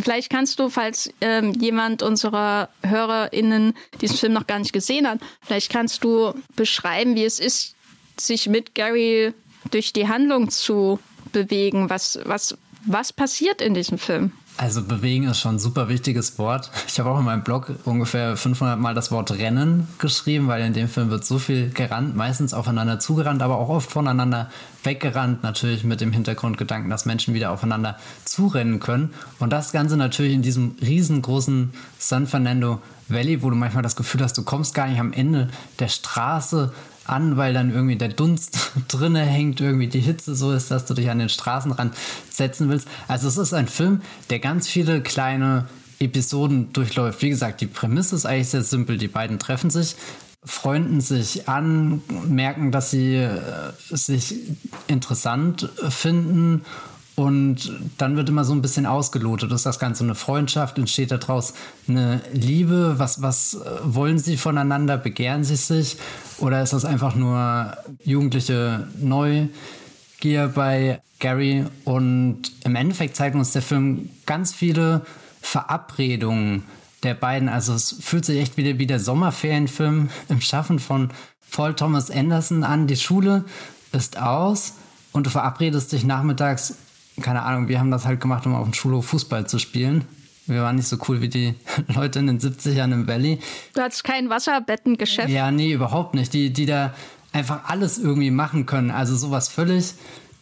vielleicht 0.00 0.30
kannst 0.30 0.58
du, 0.58 0.68
falls 0.68 1.10
ähm, 1.20 1.52
jemand 1.52 2.02
unserer 2.02 2.68
HörerInnen 2.82 3.74
diesen 4.00 4.16
Film 4.16 4.32
noch 4.32 4.46
gar 4.46 4.58
nicht 4.58 4.72
gesehen 4.72 5.06
hat, 5.06 5.20
vielleicht 5.42 5.70
kannst 5.70 6.04
du 6.04 6.34
beschreiben, 6.56 7.14
wie 7.14 7.24
es 7.24 7.40
ist, 7.40 7.74
sich 8.18 8.48
mit 8.48 8.74
Gary 8.74 9.34
durch 9.70 9.92
die 9.92 10.08
Handlung 10.08 10.50
zu 10.50 10.98
bewegen? 11.32 11.90
Was, 11.90 12.18
was, 12.24 12.56
was 12.84 13.12
passiert 13.12 13.60
in 13.60 13.74
diesem 13.74 13.98
Film? 13.98 14.32
Also 14.58 14.82
bewegen 14.82 15.28
ist 15.28 15.40
schon 15.40 15.56
ein 15.56 15.58
super 15.58 15.88
wichtiges 15.88 16.38
Wort. 16.38 16.70
Ich 16.86 17.00
habe 17.00 17.10
auch 17.10 17.18
in 17.18 17.24
meinem 17.24 17.42
Blog 17.42 17.72
ungefähr 17.84 18.36
500 18.36 18.78
Mal 18.78 18.94
das 18.94 19.10
Wort 19.10 19.30
Rennen 19.32 19.88
geschrieben, 19.98 20.46
weil 20.46 20.62
in 20.62 20.74
dem 20.74 20.88
Film 20.88 21.10
wird 21.10 21.24
so 21.24 21.38
viel 21.38 21.70
gerannt, 21.70 22.16
meistens 22.16 22.52
aufeinander 22.52 22.98
zugerannt, 22.98 23.40
aber 23.40 23.56
auch 23.56 23.70
oft 23.70 23.90
voneinander 23.90 24.50
weggerannt, 24.84 25.42
natürlich 25.42 25.84
mit 25.84 26.02
dem 26.02 26.12
Hintergrundgedanken, 26.12 26.90
dass 26.90 27.06
Menschen 27.06 27.32
wieder 27.32 27.50
aufeinander 27.50 27.98
zurennen 28.24 28.78
können. 28.78 29.14
Und 29.38 29.52
das 29.52 29.72
Ganze 29.72 29.96
natürlich 29.96 30.34
in 30.34 30.42
diesem 30.42 30.76
riesengroßen 30.82 31.72
San 31.98 32.26
Fernando 32.26 32.82
Valley, 33.08 33.42
wo 33.42 33.50
du 33.50 33.56
manchmal 33.56 33.82
das 33.82 33.96
Gefühl 33.96 34.22
hast, 34.22 34.36
du 34.36 34.42
kommst 34.42 34.74
gar 34.74 34.86
nicht 34.86 35.00
am 35.00 35.12
Ende 35.12 35.48
der 35.78 35.88
Straße 35.88 36.72
an, 37.06 37.36
weil 37.36 37.54
dann 37.54 37.72
irgendwie 37.72 37.96
der 37.96 38.08
Dunst 38.08 38.72
drinne 38.88 39.20
hängt, 39.20 39.60
irgendwie 39.60 39.88
die 39.88 40.00
Hitze 40.00 40.34
so 40.34 40.52
ist, 40.52 40.70
dass 40.70 40.84
du 40.84 40.94
dich 40.94 41.10
an 41.10 41.18
den 41.18 41.28
Straßenrand 41.28 41.94
setzen 42.30 42.68
willst. 42.68 42.88
Also 43.08 43.28
es 43.28 43.36
ist 43.36 43.54
ein 43.54 43.68
Film, 43.68 44.02
der 44.30 44.38
ganz 44.38 44.68
viele 44.68 45.00
kleine 45.00 45.66
Episoden 45.98 46.72
durchläuft. 46.72 47.22
Wie 47.22 47.30
gesagt, 47.30 47.60
die 47.60 47.66
Prämisse 47.66 48.16
ist 48.16 48.26
eigentlich 48.26 48.48
sehr 48.48 48.62
simpel. 48.62 48.98
Die 48.98 49.08
beiden 49.08 49.38
treffen 49.38 49.70
sich, 49.70 49.96
freunden 50.44 51.00
sich 51.00 51.48
an, 51.48 52.02
merken, 52.26 52.72
dass 52.72 52.90
sie 52.90 53.14
äh, 53.16 53.72
sich 53.90 54.34
interessant 54.88 55.68
finden 55.88 56.62
und 57.14 57.70
dann 57.98 58.16
wird 58.16 58.30
immer 58.30 58.44
so 58.44 58.54
ein 58.54 58.62
bisschen 58.62 58.86
ausgelotet. 58.86 59.52
Ist 59.52 59.66
das 59.66 59.78
Ganze 59.78 60.04
eine 60.04 60.14
Freundschaft? 60.14 60.78
Entsteht 60.78 61.10
daraus 61.10 61.52
eine 61.86 62.22
Liebe? 62.32 62.94
Was, 62.98 63.20
was 63.20 63.54
äh, 63.54 63.58
wollen 63.84 64.18
sie 64.18 64.38
voneinander? 64.38 64.96
Begehren 64.96 65.44
sie 65.44 65.56
sich? 65.56 65.98
Oder 66.38 66.62
ist 66.62 66.72
das 66.72 66.86
einfach 66.86 67.14
nur 67.14 67.76
jugendliche 68.02 68.88
Neugier 68.98 70.48
bei 70.54 71.02
Gary? 71.18 71.66
Und 71.84 72.50
im 72.64 72.76
Endeffekt 72.76 73.14
zeigt 73.14 73.36
uns 73.36 73.52
der 73.52 73.62
Film 73.62 74.08
ganz 74.24 74.54
viele 74.54 75.02
Verabredungen 75.42 76.64
der 77.02 77.12
beiden. 77.12 77.50
Also 77.50 77.74
es 77.74 77.94
fühlt 78.00 78.24
sich 78.24 78.40
echt 78.40 78.56
wieder 78.56 78.78
wie 78.78 78.86
der 78.86 79.00
Sommerferienfilm 79.00 80.08
im 80.30 80.40
Schaffen 80.40 80.78
von 80.78 81.10
Paul 81.50 81.74
Thomas 81.74 82.10
Anderson 82.10 82.64
an. 82.64 82.86
Die 82.86 82.96
Schule 82.96 83.44
ist 83.92 84.18
aus 84.18 84.72
und 85.12 85.26
du 85.26 85.30
verabredest 85.30 85.92
dich 85.92 86.04
nachmittags 86.04 86.76
keine 87.20 87.42
Ahnung, 87.42 87.68
wir 87.68 87.78
haben 87.78 87.90
das 87.90 88.06
halt 88.06 88.20
gemacht, 88.20 88.46
um 88.46 88.54
auf 88.54 88.64
dem 88.64 88.74
Schulhof 88.74 89.06
Fußball 89.06 89.46
zu 89.46 89.58
spielen. 89.58 90.04
Wir 90.46 90.62
waren 90.62 90.76
nicht 90.76 90.88
so 90.88 90.96
cool 91.08 91.20
wie 91.20 91.28
die 91.28 91.54
Leute 91.94 92.18
in 92.18 92.26
den 92.26 92.40
70ern 92.40 92.92
im 92.92 93.06
Valley. 93.06 93.38
Du 93.74 93.82
hattest 93.82 94.04
kein 94.04 94.28
Wasserbettengeschäft? 94.30 95.28
Ja, 95.28 95.50
nee, 95.50 95.72
überhaupt 95.72 96.14
nicht. 96.14 96.32
Die, 96.32 96.52
die 96.52 96.66
da 96.66 96.94
einfach 97.32 97.68
alles 97.68 97.98
irgendwie 97.98 98.30
machen 98.30 98.66
können. 98.66 98.90
Also 98.90 99.16
sowas 99.16 99.48
völlig 99.48 99.94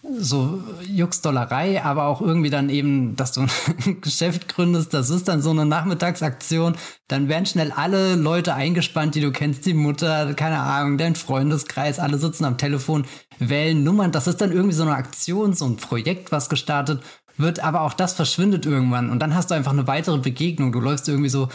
so 0.02 0.62
Juxdollerei, 0.86 1.82
aber 1.84 2.04
auch 2.04 2.20
irgendwie 2.20 2.50
dann 2.50 2.70
eben, 2.70 3.16
dass 3.16 3.32
du 3.32 3.42
ein 3.86 4.00
Geschäft 4.00 4.48
gründest, 4.48 4.94
das 4.94 5.10
ist 5.10 5.28
dann 5.28 5.42
so 5.42 5.50
eine 5.50 5.66
Nachmittagsaktion. 5.66 6.76
Dann 7.08 7.28
werden 7.28 7.46
schnell 7.46 7.72
alle 7.72 8.16
Leute 8.16 8.54
eingespannt, 8.54 9.14
die 9.14 9.20
du 9.20 9.30
kennst, 9.30 9.66
die 9.66 9.74
Mutter, 9.74 10.34
keine 10.34 10.60
Ahnung, 10.60 10.96
dein 10.96 11.16
Freundeskreis, 11.16 11.98
alle 11.98 12.18
sitzen 12.18 12.44
am 12.44 12.58
Telefon, 12.58 13.04
wählen 13.38 13.84
Nummern. 13.84 14.12
Das 14.12 14.26
ist 14.26 14.40
dann 14.40 14.52
irgendwie 14.52 14.74
so 14.74 14.82
eine 14.82 14.94
Aktion, 14.94 15.52
so 15.52 15.66
ein 15.66 15.76
Projekt, 15.76 16.32
was 16.32 16.48
gestartet 16.48 17.02
wird, 17.36 17.60
aber 17.60 17.82
auch 17.82 17.92
das 17.92 18.14
verschwindet 18.14 18.66
irgendwann. 18.66 19.10
Und 19.10 19.20
dann 19.20 19.34
hast 19.34 19.50
du 19.50 19.54
einfach 19.54 19.72
eine 19.72 19.86
weitere 19.86 20.18
Begegnung. 20.18 20.72
Du 20.72 20.80
läufst 20.80 21.08
irgendwie 21.08 21.30
so 21.30 21.48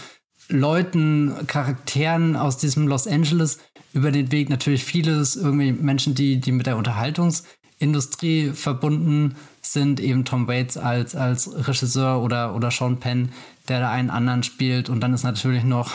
Leuten, 0.49 1.33
Charakteren 1.47 2.35
aus 2.35 2.57
diesem 2.57 2.87
Los 2.87 3.07
Angeles 3.07 3.57
über 3.93 4.11
den 4.11 4.31
Weg. 4.31 4.49
Natürlich 4.49 4.83
vieles, 4.83 5.35
irgendwie 5.35 5.71
Menschen, 5.71 6.13
die, 6.13 6.39
die 6.39 6.51
mit 6.51 6.67
der 6.67 6.77
Unterhaltungs- 6.77 7.43
Industrie 7.85 8.51
verbunden 8.51 9.35
sind, 9.61 9.99
eben 9.99 10.25
Tom 10.25 10.47
Waits 10.47 10.77
als, 10.77 11.15
als 11.15 11.49
Regisseur 11.67 12.21
oder, 12.21 12.53
oder 12.53 12.71
Sean 12.71 12.99
Penn, 12.99 13.31
der 13.69 13.79
da 13.79 13.91
einen 13.91 14.09
anderen 14.09 14.43
spielt. 14.43 14.89
Und 14.89 14.99
dann 14.99 15.13
ist 15.13 15.23
natürlich 15.23 15.63
noch 15.63 15.91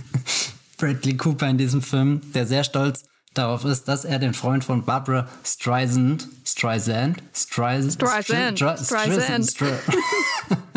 Bradley 0.78 1.16
Cooper 1.16 1.48
in 1.48 1.58
diesem 1.58 1.82
Film, 1.82 2.20
der 2.34 2.46
sehr 2.46 2.64
stolz 2.64 3.04
darauf 3.38 3.64
ist, 3.64 3.88
dass 3.88 4.04
er 4.04 4.18
den 4.18 4.34
Freund 4.34 4.64
von 4.64 4.84
Barbara 4.84 5.28
Streisand, 5.44 6.28
Streisand, 6.44 7.22
Streisand, 7.34 7.92
Streisand, 7.92 8.58
Streisand, 8.58 9.50
Streisand. 9.50 9.98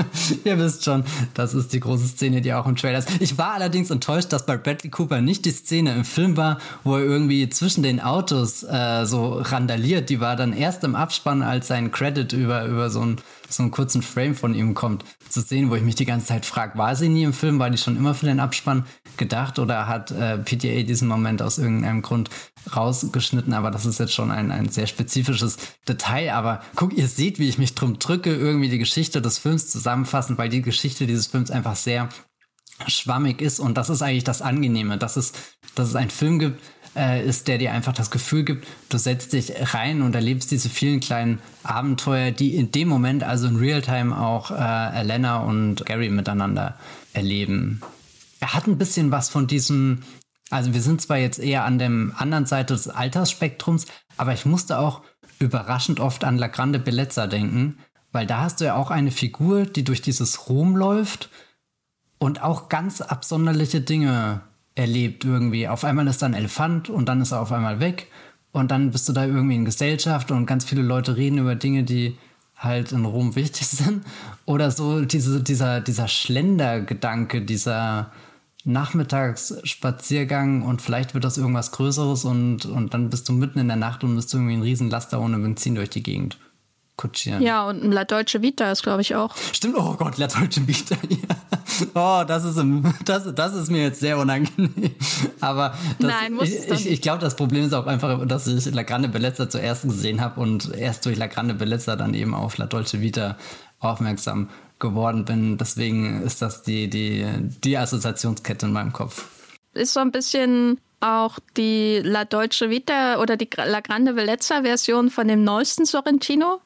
Ihr 0.44 0.58
wisst 0.58 0.84
schon, 0.84 1.04
das 1.34 1.54
ist 1.54 1.74
die 1.74 1.80
große 1.80 2.08
Szene, 2.08 2.42
die 2.42 2.54
auch 2.54 2.66
im 2.66 2.76
Trailer 2.76 3.00
ist. 3.00 3.10
Ich 3.20 3.38
war 3.38 3.54
allerdings 3.54 3.90
enttäuscht, 3.90 4.32
dass 4.32 4.46
bei 4.46 4.58
Bradley 4.58 4.90
Cooper 4.90 5.22
nicht 5.22 5.46
die 5.46 5.52
Szene 5.52 5.94
im 5.94 6.06
Film 6.06 6.38
war, 6.38 6.60
wo 6.84 6.96
er 6.96 7.04
irgendwie 7.04 7.50
zwischen 7.50 7.84
den 7.84 8.00
Autos 8.00 8.64
äh, 8.64 9.06
so 9.06 9.34
randaliert. 9.34 10.10
Die 10.10 10.20
war 10.20 10.36
dann 10.36 10.54
erst 10.54 10.84
im 10.84 10.96
Abspann, 10.96 11.42
als 11.44 11.68
sein 11.68 11.92
Credit 11.92 12.32
über, 12.34 12.66
über 12.66 12.90
so, 12.90 13.02
ein, 13.02 13.18
so 13.50 13.64
einen 13.64 13.72
kurzen 13.72 14.02
Frame 14.02 14.36
von 14.36 14.54
ihm 14.54 14.74
kommt, 14.74 15.04
zu 15.30 15.42
sehen, 15.42 15.70
wo 15.70 15.76
ich 15.76 15.84
mich 15.84 15.96
die 15.96 16.06
ganze 16.06 16.28
Zeit 16.28 16.46
frage, 16.46 16.78
war 16.78 16.96
sie 16.96 17.10
nie 17.10 17.24
im 17.24 17.34
Film? 17.34 17.60
War 17.60 17.70
die 17.70 17.78
schon 17.78 17.98
immer 17.98 18.14
für 18.14 18.26
den 18.26 18.40
Abspann 18.40 18.86
gedacht 19.18 19.60
oder 19.60 19.88
hat 19.88 20.12
äh, 20.12 20.38
PTA 20.38 20.84
diesen 20.84 21.08
Moment 21.08 21.42
aus 21.42 21.58
irgendeinem 21.58 22.02
Grund 22.02 22.30
rausgeschnitten? 22.76 23.54
Aber 23.54 23.72
das 23.72 23.86
ist 23.86 24.00
jetzt 24.00 24.14
schon 24.14 24.32
ein, 24.32 24.52
ein 24.52 24.70
sehr 24.70 24.88
spezifisches 24.88 25.58
Detail. 25.88 26.34
Aber 26.34 26.62
guck, 26.76 26.98
ihr 26.98 27.08
seht, 27.08 27.40
wie 27.40 27.50
ich 27.50 27.58
mich 27.58 27.76
drum 27.76 28.00
drücke, 28.00 28.34
irgendwie 28.34 28.70
die 28.70 28.80
Geschichte 28.80 29.22
des 29.22 29.38
Films 29.38 29.70
zusammenfassen, 29.70 30.38
weil 30.38 30.50
die 30.50 30.62
Geschichte 30.62 31.08
dieses 31.08 31.28
Films 31.28 31.52
einfach 31.52 31.76
sehr 31.76 32.10
schwammig 32.88 33.42
ist 33.42 33.60
und 33.60 33.78
das 33.78 33.90
ist 33.90 34.02
eigentlich 34.02 34.24
das 34.24 34.42
Angenehme, 34.42 34.98
dass 34.98 35.18
es, 35.18 35.34
dass 35.76 35.90
es 35.90 35.96
einen 35.96 36.10
Film 36.10 36.40
gibt, 36.40 36.62
äh, 36.96 37.26
ist, 37.26 37.48
der 37.48 37.58
dir 37.58 37.72
einfach 37.72 37.94
das 37.94 38.12
Gefühl 38.12 38.44
gibt, 38.44 38.68
du 38.90 38.98
setzt 38.98 39.34
dich 39.34 39.54
rein 39.74 40.02
und 40.02 40.16
erlebst 40.16 40.52
diese 40.52 40.70
vielen 40.70 41.00
kleinen 41.00 41.40
Abenteuer, 41.64 42.32
die 42.32 42.56
in 42.56 42.72
dem 42.72 42.88
Moment, 42.88 43.24
also 43.24 43.48
in 43.48 43.56
Realtime 43.58 44.18
auch 44.18 44.52
äh, 44.52 45.00
Elena 45.00 45.40
und 45.40 45.86
Gary 45.86 46.10
miteinander 46.10 46.78
erleben. 47.14 47.82
Er 48.40 48.54
hat 48.54 48.68
ein 48.68 48.78
bisschen 48.78 49.12
was 49.12 49.30
von 49.30 49.48
diesem, 49.48 50.04
also 50.50 50.74
wir 50.74 50.82
sind 50.82 51.02
zwar 51.02 51.18
jetzt 51.18 51.40
eher 51.40 51.66
an 51.66 51.80
der 51.80 51.90
anderen 52.18 52.46
Seite 52.46 52.74
des 52.74 52.88
Altersspektrums, 52.88 53.86
aber 54.18 54.34
ich 54.34 54.46
musste 54.46 54.80
auch 54.80 55.02
überraschend 55.40 56.00
oft 56.00 56.24
an 56.24 56.38
La 56.38 56.48
Grande 56.48 56.80
Bellezza 56.80 57.28
denken, 57.28 57.78
weil 58.12 58.26
da 58.26 58.42
hast 58.42 58.62
du 58.62 58.66
ja 58.66 58.76
auch 58.76 58.92
eine 58.92 59.12
Figur, 59.12 59.66
die 59.66 59.84
durch 59.84 60.02
dieses 60.02 60.50
Rom 60.50 60.76
läuft 60.76 61.30
und 62.18 62.44
auch 62.44 62.70
ganz 62.70 63.02
absonderliche 63.02 63.82
Dinge 63.82 64.42
erlebt 64.80 65.26
irgendwie. 65.26 65.68
Auf 65.68 65.84
einmal 65.84 66.08
ist 66.08 66.22
da 66.22 66.26
ein 66.26 66.34
Elefant 66.34 66.90
und 66.90 67.10
dann 67.10 67.22
ist 67.22 67.32
er 67.32 67.42
auf 67.42 67.52
einmal 67.52 67.80
weg 67.80 68.08
und 68.52 68.72
dann 68.72 68.92
bist 68.92 69.08
du 69.10 69.14
da 69.14 69.26
irgendwie 69.26 69.56
in 69.56 69.66
Gesellschaft 69.66 70.32
und 70.32 70.46
ganz 70.46 70.66
viele 70.66 70.82
Leute 70.82 71.18
reden 71.18 71.38
über 71.38 71.56
Dinge, 71.56 71.84
die 71.84 72.18
halt 72.56 72.94
in 72.94 73.06
Rom 73.06 73.36
wichtig 73.36 73.68
sind. 73.68 74.06
Oder 74.46 74.72
so 74.72 75.02
diese, 75.02 75.44
dieser, 75.44 75.82
dieser 75.82 76.08
Schlendergedanke, 76.08 77.42
dieser 77.42 78.12
Nachmittagsspaziergang 78.64 80.64
und 80.64 80.82
vielleicht 80.82 81.14
wird 81.14 81.24
das 81.24 81.38
irgendwas 81.38 81.72
Größeres 81.72 82.26
und, 82.26 82.66
und 82.66 82.94
dann 82.94 83.10
bist 83.10 83.28
du 83.30 83.34
mitten 83.34 83.60
in 83.60 83.68
der 83.68 83.78
Nacht 83.78 84.04
und 84.04 84.16
bist 84.16 84.34
irgendwie 84.34 84.54
ein 84.54 84.62
Riesenlaster 84.62 85.22
ohne 85.22 85.40
Benzin 85.40 85.76
durch 85.76 85.90
die 85.90 86.04
Gegend 86.04 86.38
kutschieren. 87.00 87.42
Ja, 87.42 87.66
und 87.66 87.92
La 87.94 88.04
Deutsche 88.04 88.42
Vita 88.42 88.70
ist, 88.72 88.84
glaube 88.84 89.02
ich, 89.02 89.16
auch. 89.16 89.34
Stimmt, 89.54 89.78
oh 89.78 89.96
Gott, 89.96 90.18
La 90.18 90.28
Deutsche 90.28 90.68
Vita. 90.68 90.96
Ja. 91.10 92.22
Oh, 92.22 92.26
das 92.26 92.44
ist, 92.44 92.60
das, 93.06 93.34
das 93.34 93.56
ist 93.56 93.72
mir 93.72 93.84
jetzt 93.84 94.02
sehr 94.02 94.18
unangenehm. 94.18 94.96
Aber 95.40 95.74
das, 96.00 96.12
Nein, 96.12 96.34
muss 96.34 96.50
ich, 96.50 96.68
ich, 96.68 96.92
ich 96.92 97.02
glaube, 97.02 97.20
das 97.22 97.36
Problem 97.36 97.66
ist 97.66 97.74
auch 97.74 97.86
einfach, 97.86 98.26
dass 98.28 98.48
ich 98.48 98.74
La 98.74 98.84
Grande 98.84 99.08
Bellezza 99.08 99.50
zuerst 99.50 99.84
gesehen 99.84 100.20
habe 100.20 100.42
und 100.42 100.74
erst 100.76 101.06
durch 101.06 101.18
La 101.18 101.28
Grande 101.28 101.54
Bellezza 101.54 101.96
dann 101.96 102.14
eben 102.14 102.34
auf 102.34 102.58
La 102.58 102.66
Dolce 102.66 103.00
Vita 103.00 103.38
aufmerksam 103.80 104.50
geworden 104.80 105.24
bin. 105.24 105.58
Deswegen 105.58 106.22
ist 106.24 106.42
das 106.42 106.64
die, 106.64 106.90
die, 106.90 107.26
die 107.64 107.78
Assoziationskette 107.78 108.66
in 108.66 108.74
meinem 108.74 108.92
Kopf. 108.92 109.26
Ist 109.74 109.94
so 109.94 110.02
ein 110.02 110.12
bisschen 110.12 110.80
auch 111.00 111.40
die 111.56 112.02
La 112.04 112.26
Dolce 112.26 112.70
Vita 112.70 113.22
oder 113.22 113.38
die 113.38 113.50
La 113.56 113.80
Grande 113.80 114.14
Bellezza 114.14 114.64
Version 114.64 115.10
von 115.10 115.28
dem 115.30 115.44
neuesten 115.46 115.86
Sorrentino. 115.86 116.60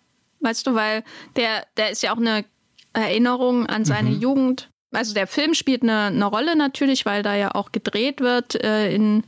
Weißt 0.43 0.67
du, 0.67 0.75
weil 0.75 1.03
der, 1.35 1.65
der 1.77 1.91
ist 1.91 2.03
ja 2.03 2.13
auch 2.13 2.17
eine 2.17 2.45
Erinnerung 2.93 3.65
an 3.65 3.85
seine 3.85 4.11
mhm. 4.11 4.19
Jugend. 4.19 4.69
Also 4.91 5.13
der 5.13 5.25
Film 5.25 5.55
spielt 5.55 5.81
eine, 5.81 6.03
eine 6.05 6.25
Rolle 6.25 6.55
natürlich, 6.55 7.05
weil 7.05 7.23
da 7.23 7.35
ja 7.35 7.55
auch 7.55 7.71
gedreht 7.71 8.21
wird 8.21 8.61
äh, 8.63 8.93
in 8.93 9.23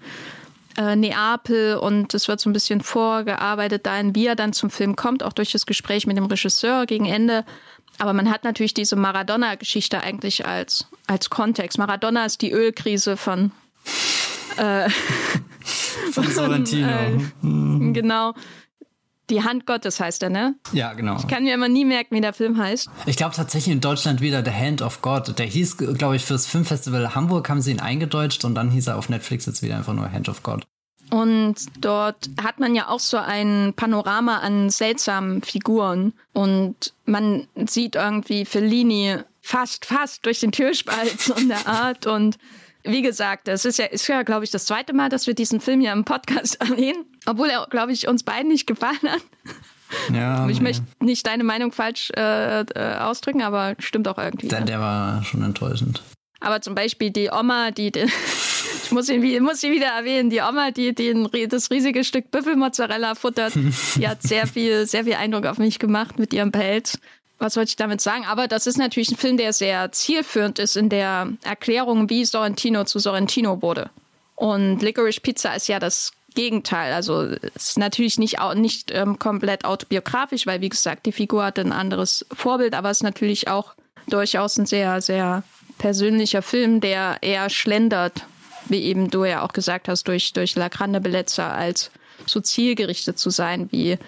äh, 0.78 0.96
Neapel 0.96 1.78
und 1.78 2.14
es 2.14 2.28
wird 2.28 2.40
so 2.40 2.50
ein 2.50 2.54
bisschen 2.54 2.82
vorgearbeitet 2.82 3.86
dahin, 3.86 4.14
wie 4.14 4.28
er 4.28 4.36
dann 4.36 4.54
zum 4.54 4.70
Film 4.70 4.96
kommt, 4.96 5.24
auch 5.24 5.34
durch 5.34 5.52
das 5.52 5.66
Gespräch 5.66 6.06
mit 6.06 6.18
dem 6.18 6.26
Regisseur 6.26 6.86
gegen 6.86 7.06
Ende. 7.06 7.46
Aber 7.98 8.14
man 8.14 8.30
hat 8.30 8.44
natürlich 8.44 8.74
diese 8.74 8.96
Maradona-Geschichte 8.96 10.02
eigentlich 10.02 10.46
als, 10.46 10.88
als 11.08 11.30
Kontext. 11.30 11.78
Maradona 11.78 12.26
ist 12.26 12.42
die 12.42 12.52
Ölkrise 12.52 13.16
von, 13.16 13.52
äh, 14.58 14.90
von 16.12 16.28
Sorrentino. 16.30 16.88
Äh, 16.88 17.18
mhm. 17.42 17.94
Genau. 17.94 18.34
Die 19.30 19.44
Hand 19.44 19.66
Gottes 19.66 20.00
heißt 20.00 20.24
er, 20.24 20.30
ne? 20.30 20.56
Ja, 20.72 20.94
genau. 20.94 21.18
Ich 21.18 21.28
kann 21.28 21.44
mir 21.44 21.54
immer 21.54 21.68
nie 21.68 21.86
merken, 21.86 22.16
wie 22.16 22.22
der 22.22 22.34
Film 22.34 22.58
heißt. 22.58 22.90
Ich 23.06 23.18
glaube 23.18 23.36
tatsächlich 23.36 23.74
in 23.74 23.82
Deutschland 23.82 24.22
wieder 24.22 24.44
The 24.46 24.52
Hand 24.52 24.82
of 24.82 25.02
God. 25.02 25.38
Der 25.40 25.46
hieß, 25.46 25.78
glaube 25.78 26.16
ich, 26.16 26.26
fürs 26.26 26.46
Filmfestival 26.46 27.16
Hamburg 27.16 27.50
haben 27.50 27.62
sie 27.62 27.72
ihn 27.72 27.80
eingedeutscht 27.80 28.46
und 28.46 28.56
dann 28.56 28.70
hieß 28.70 28.88
er 28.88 28.98
auf 28.98 29.10
Netflix 29.10 29.46
jetzt 29.46 29.64
wieder 29.64 29.78
einfach 29.78 29.94
nur 29.94 30.12
Hand 30.12 30.30
of 30.30 30.44
God. 30.44 30.66
Und 31.10 31.56
dort 31.80 32.30
hat 32.42 32.60
man 32.60 32.76
ja 32.76 32.88
auch 32.90 33.00
so 33.00 33.18
ein 33.18 33.74
Panorama 33.76 34.40
an 34.40 34.70
seltsamen 34.70 35.42
Figuren. 35.42 36.14
Und 36.34 36.94
man 37.06 37.48
sieht 37.68 37.96
irgendwie 37.96 38.46
Fellini 38.46 39.18
fast, 39.42 39.86
fast 39.86 40.26
durch 40.26 40.40
den 40.40 40.52
Türspalt 40.52 41.20
so 41.22 41.34
in 41.36 41.50
der 41.50 41.68
Art. 41.68 42.08
Und 42.08 42.38
wie 42.86 43.02
gesagt, 43.02 43.48
es 43.48 43.66
ist 43.66 43.78
ja, 43.78 43.86
ist 43.86 44.08
ja, 44.08 44.24
glaube 44.24 44.46
ich, 44.46 44.52
das 44.52 44.66
zweite 44.66 44.94
Mal, 44.94 45.10
dass 45.10 45.28
wir 45.28 45.34
diesen 45.34 45.60
Film 45.60 45.82
hier 45.82 45.92
im 45.92 46.06
Podcast 46.06 46.56
erwähnen, 46.62 47.06
obwohl 47.26 47.50
er, 47.50 47.68
glaube 47.70 47.92
ich, 47.92 48.08
uns 48.08 48.24
beiden 48.24 48.50
nicht 48.50 48.68
gefallen 48.68 49.00
hat. 49.04 49.22
Ja, 50.14 50.48
ich 50.50 50.58
nee. 50.58 50.64
möchte 50.64 50.84
nicht 51.00 51.26
deine 51.28 51.44
Meinung 51.44 51.72
falsch 51.72 52.12
äh, 52.18 52.62
äh, 52.62 52.98
ausdrücken, 52.98 53.44
aber 53.44 53.76
stimmt 53.80 54.08
auch 54.08 54.18
irgendwie. 54.18 54.48
Der, 54.48 54.62
der 54.62 54.80
war 54.80 55.24
schon 55.24 55.44
enttäuschend. 55.44 56.02
Aber 56.40 56.62
zum 56.62 56.76
Beispiel 56.76 57.12
die 57.12 57.30
Oma, 57.32 57.72
die, 57.72 57.92
die 57.92 58.06
Ich 58.86 58.92
muss 58.92 59.10
ihn, 59.10 59.44
muss 59.44 59.64
ihn 59.64 59.72
wieder 59.72 59.88
erwähnen. 59.88 60.30
Die 60.30 60.42
Oma, 60.42 60.70
die, 60.70 60.94
die 60.94 61.48
das 61.48 61.72
riesige 61.72 62.04
Stück 62.04 62.30
Büffelmozzarella 62.30 63.16
futtert, 63.16 63.54
die 63.96 64.08
hat 64.08 64.22
sehr 64.22 64.46
viel, 64.46 64.86
sehr 64.86 65.06
viel 65.06 65.16
Eindruck 65.16 65.46
auf 65.48 65.58
mich 65.58 65.80
gemacht 65.80 66.20
mit 66.20 66.34
ihrem 66.34 66.52
Pelz. 66.52 67.00
Was 67.46 67.56
wollte 67.58 67.70
ich 67.70 67.76
damit 67.76 68.02
sagen? 68.02 68.26
Aber 68.26 68.48
das 68.48 68.66
ist 68.66 68.80
natürlich 68.80 69.12
ein 69.12 69.18
Film, 69.18 69.38
der 69.38 69.54
sehr 69.54 69.92
zielführend 69.92 70.58
ist 70.58 70.76
in 70.76 70.90
der 70.90 71.32
Erklärung, 71.44 72.10
wie 72.10 72.26
Sorrentino 72.26 72.86
zu 72.86 72.98
Sorrentino 72.98 73.62
wurde. 73.62 73.92
Und 74.34 74.80
Licorice 74.82 75.22
Pizza 75.22 75.54
ist 75.54 75.68
ja 75.68 75.78
das 75.78 76.12
Gegenteil. 76.34 76.92
Also 76.92 77.22
ist 77.22 77.78
natürlich 77.78 78.18
nicht, 78.18 78.38
nicht 78.56 78.90
ähm, 78.90 79.20
komplett 79.20 79.64
autobiografisch, 79.64 80.48
weil 80.48 80.62
wie 80.62 80.70
gesagt, 80.70 81.06
die 81.06 81.12
Figur 81.12 81.46
hat 81.46 81.60
ein 81.60 81.72
anderes 81.72 82.26
Vorbild, 82.34 82.74
aber 82.74 82.90
es 82.90 82.98
ist 82.98 83.04
natürlich 83.04 83.48
auch 83.48 83.76
durchaus 84.08 84.58
ein 84.58 84.66
sehr, 84.66 85.00
sehr 85.04 85.44
persönlicher 85.78 86.42
Film, 86.42 86.82
der 86.82 87.18
eher 87.22 87.52
schlendert, 87.52 88.26
wie 88.70 88.82
eben 88.82 89.12
du 89.12 89.24
ja 89.24 89.44
auch 89.44 89.54
gesagt 89.54 89.88
hast, 89.88 90.08
durch, 90.08 90.34
durch 90.34 90.56
La 90.56 90.70
Grande 90.70 91.00
Bellezza 91.00 91.54
als 91.54 91.92
so 92.26 92.42
zielgerichtet 92.42 93.20
zu 93.20 93.30
sein, 93.30 93.72
wie 93.72 94.00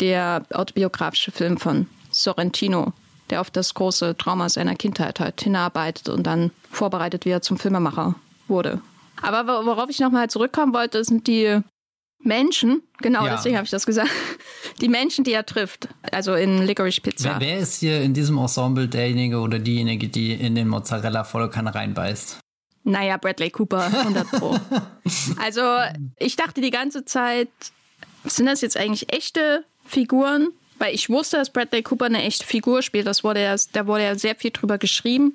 der 0.00 0.44
autobiografische 0.52 1.32
Film 1.32 1.56
von 1.56 1.86
Sorrentino, 2.14 2.92
der 3.30 3.40
auf 3.40 3.50
das 3.50 3.74
große 3.74 4.16
Trauma 4.16 4.48
seiner 4.48 4.74
Kindheit 4.74 5.20
halt 5.20 5.40
hinarbeitet 5.40 6.08
und 6.08 6.24
dann 6.24 6.50
vorbereitet, 6.70 7.24
wie 7.24 7.30
er 7.30 7.42
zum 7.42 7.58
Filmemacher 7.58 8.14
wurde. 8.48 8.80
Aber 9.22 9.64
worauf 9.64 9.88
ich 9.90 10.00
nochmal 10.00 10.28
zurückkommen 10.28 10.74
wollte, 10.74 11.04
sind 11.04 11.26
die 11.26 11.60
Menschen, 12.24 12.82
genau 12.98 13.26
ja. 13.26 13.36
deswegen 13.36 13.56
habe 13.56 13.64
ich 13.64 13.70
das 13.70 13.86
gesagt, 13.86 14.10
die 14.80 14.88
Menschen, 14.88 15.24
die 15.24 15.32
er 15.32 15.44
trifft, 15.44 15.88
also 16.10 16.34
in 16.34 16.62
Licorice 16.62 17.00
Pizza. 17.00 17.36
Wer, 17.38 17.48
wer, 17.48 17.58
ist 17.58 17.80
hier 17.80 18.00
in 18.00 18.14
diesem 18.14 18.38
Ensemble 18.38 18.88
derjenige 18.88 19.38
oder 19.38 19.58
diejenige, 19.58 20.08
die 20.08 20.32
in 20.32 20.54
den 20.54 20.68
Mozzarella 20.68 21.24
volle 21.24 21.50
Kanne 21.50 21.74
reinbeißt? 21.74 22.38
Naja, 22.84 23.16
Bradley 23.16 23.50
Cooper, 23.50 23.84
100 23.84 24.30
Pro. 24.30 24.58
also 25.42 25.62
ich 26.18 26.36
dachte 26.36 26.60
die 26.60 26.70
ganze 26.70 27.04
Zeit, 27.04 27.48
sind 28.24 28.46
das 28.46 28.60
jetzt 28.60 28.76
eigentlich 28.76 29.12
echte 29.12 29.64
Figuren? 29.86 30.48
Weil 30.84 30.94
ich 30.94 31.08
wusste, 31.08 31.38
dass 31.38 31.48
Bradley 31.48 31.82
Cooper 31.82 32.04
eine 32.04 32.22
echte 32.22 32.44
Figur 32.44 32.82
spielt. 32.82 33.06
Das 33.06 33.24
wurde 33.24 33.42
ja, 33.42 33.56
da 33.72 33.86
wurde 33.86 34.04
ja 34.04 34.18
sehr 34.18 34.34
viel 34.34 34.50
drüber 34.50 34.76
geschrieben 34.76 35.34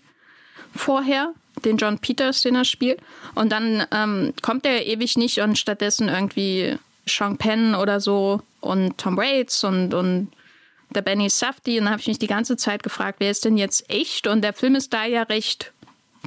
vorher 0.76 1.34
den 1.66 1.78
John 1.78 1.98
Peters, 1.98 2.44
den 2.44 2.54
er 2.54 2.66
spielt. 2.66 3.00
Und 3.34 3.52
dann 3.52 3.84
ähm, 3.92 4.36
kommt 4.44 4.68
er 4.68 4.86
ewig 4.86 5.18
nicht 5.18 5.40
und 5.40 5.58
stattdessen 5.58 6.08
irgendwie 6.08 6.78
Sean 7.08 7.40
Penn 7.40 7.74
oder 7.74 8.00
so 8.00 8.44
und 8.62 9.00
Tom 9.00 9.18
Waits 9.18 9.64
und, 9.64 9.96
und 9.96 10.30
der 10.92 11.02
Benny 11.02 11.32
Safdie. 11.32 11.80
Und 11.80 11.86
dann 11.86 11.94
habe 11.94 12.02
ich 12.02 12.08
mich 12.08 12.20
die 12.20 12.28
ganze 12.28 12.56
Zeit 12.56 12.84
gefragt, 12.84 13.16
wer 13.18 13.32
ist 13.32 13.44
denn 13.44 13.58
jetzt 13.58 13.90
echt? 13.90 14.28
Und 14.28 14.44
der 14.44 14.54
Film 14.54 14.76
ist 14.76 14.94
da 14.94 15.06
ja 15.06 15.24
recht, 15.24 15.74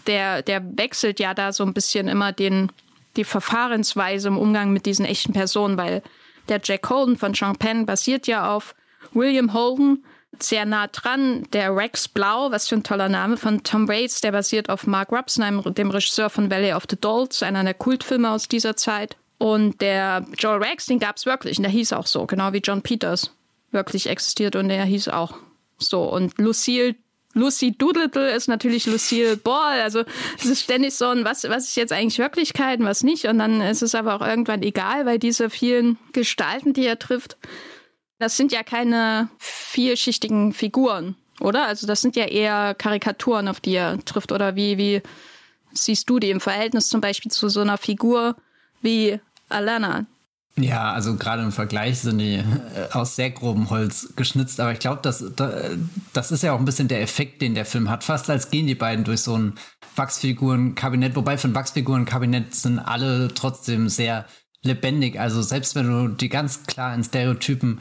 der, 0.08 0.42
der 0.42 0.64
wechselt 0.76 1.20
ja 1.20 1.32
da 1.32 1.52
so 1.52 1.62
ein 1.62 1.74
bisschen 1.74 2.08
immer 2.08 2.32
den, 2.32 2.72
die 3.14 3.22
Verfahrensweise 3.22 4.26
im 4.26 4.36
Umgang 4.36 4.72
mit 4.72 4.84
diesen 4.84 5.04
echten 5.04 5.32
Personen, 5.32 5.76
weil 5.76 6.02
der 6.48 6.60
Jack 6.60 6.90
Holden 6.90 7.16
von 7.16 7.34
Sean 7.34 7.54
Penn 7.54 7.86
basiert 7.86 8.26
ja 8.26 8.52
auf 8.52 8.74
William 9.14 9.52
Holden, 9.52 10.04
sehr 10.38 10.64
nah 10.64 10.86
dran. 10.86 11.46
Der 11.52 11.74
Rex 11.74 12.08
Blau, 12.08 12.50
was 12.50 12.68
für 12.68 12.76
ein 12.76 12.82
toller 12.82 13.08
Name 13.08 13.36
von 13.36 13.62
Tom 13.62 13.88
Waits, 13.88 14.20
der 14.20 14.32
basiert 14.32 14.70
auf 14.70 14.86
Mark 14.86 15.12
Robson, 15.12 15.62
dem 15.74 15.90
Regisseur 15.90 16.30
von 16.30 16.50
Valley 16.50 16.72
of 16.72 16.84
the 16.88 16.96
Dolls, 16.96 17.42
einer 17.42 17.64
der 17.64 17.74
Kultfilme 17.74 18.30
aus 18.30 18.48
dieser 18.48 18.76
Zeit. 18.76 19.16
Und 19.38 19.80
der 19.80 20.24
Joel 20.38 20.62
Rex, 20.62 20.86
den 20.86 21.00
gab 21.00 21.16
es 21.16 21.26
wirklich 21.26 21.58
und 21.58 21.64
der 21.64 21.72
hieß 21.72 21.92
auch 21.92 22.06
so, 22.06 22.26
genau 22.26 22.52
wie 22.52 22.58
John 22.58 22.82
Peters 22.82 23.32
wirklich 23.72 24.08
existiert 24.08 24.54
und 24.54 24.68
der 24.68 24.84
hieß 24.84 25.08
auch 25.08 25.36
so. 25.78 26.02
Und 26.02 26.38
Lucille 26.38 26.94
Lucy 27.34 27.72
Doodle 27.72 28.30
ist 28.30 28.48
natürlich 28.48 28.86
Lucille 28.86 29.36
Ball. 29.36 29.80
Also 29.80 30.04
es 30.38 30.44
ist 30.44 30.62
ständig 30.62 30.94
so 30.94 31.06
ein, 31.06 31.24
was, 31.24 31.44
was 31.44 31.64
ist 31.64 31.76
jetzt 31.76 31.92
eigentlich 31.92 32.18
Wirklichkeit 32.18 32.80
und 32.80 32.86
was 32.86 33.02
nicht. 33.02 33.24
Und 33.24 33.38
dann 33.38 33.60
ist 33.60 33.82
es 33.82 33.94
aber 33.94 34.14
auch 34.14 34.26
irgendwann 34.26 34.62
egal, 34.62 35.06
weil 35.06 35.18
diese 35.18 35.48
vielen 35.48 35.98
Gestalten, 36.12 36.74
die 36.74 36.84
er 36.84 36.98
trifft, 36.98 37.36
das 38.22 38.36
sind 38.36 38.52
ja 38.52 38.62
keine 38.62 39.28
vielschichtigen 39.38 40.52
Figuren, 40.52 41.16
oder? 41.40 41.66
Also 41.66 41.86
das 41.86 42.00
sind 42.00 42.16
ja 42.16 42.24
eher 42.24 42.74
Karikaturen, 42.74 43.48
auf 43.48 43.60
die 43.60 43.74
er 43.74 44.02
trifft. 44.04 44.32
Oder 44.32 44.56
wie, 44.56 44.78
wie 44.78 45.02
siehst 45.72 46.08
du 46.08 46.18
die 46.18 46.30
im 46.30 46.40
Verhältnis 46.40 46.88
zum 46.88 47.00
Beispiel 47.00 47.30
zu 47.30 47.48
so 47.48 47.60
einer 47.60 47.78
Figur 47.78 48.36
wie 48.80 49.20
Alana? 49.48 50.06
Ja, 50.56 50.92
also 50.92 51.16
gerade 51.16 51.42
im 51.42 51.52
Vergleich 51.52 52.00
sind 52.00 52.18
die 52.18 52.36
äh, 52.36 52.44
aus 52.92 53.16
sehr 53.16 53.30
grobem 53.30 53.70
Holz 53.70 54.12
geschnitzt, 54.16 54.60
aber 54.60 54.72
ich 54.72 54.80
glaube, 54.80 55.00
das, 55.02 55.24
das 56.12 56.30
ist 56.30 56.42
ja 56.42 56.52
auch 56.52 56.58
ein 56.58 56.66
bisschen 56.66 56.88
der 56.88 57.00
Effekt, 57.00 57.40
den 57.40 57.54
der 57.54 57.64
Film 57.64 57.88
hat. 57.88 58.04
Fast 58.04 58.28
als 58.28 58.50
gehen 58.50 58.66
die 58.66 58.74
beiden 58.74 59.04
durch 59.04 59.22
so 59.22 59.34
ein 59.36 59.54
Wachsfigurenkabinett, 59.96 61.16
wobei 61.16 61.38
von 61.38 61.54
Wachsfigurenkabinett 61.54 62.54
sind 62.54 62.78
alle 62.78 63.32
trotzdem 63.32 63.88
sehr 63.88 64.26
lebendig. 64.62 65.18
Also 65.18 65.40
selbst 65.40 65.74
wenn 65.74 65.88
du 65.88 66.08
die 66.08 66.28
ganz 66.28 66.64
klar 66.64 66.94
in 66.94 67.02
Stereotypen 67.02 67.80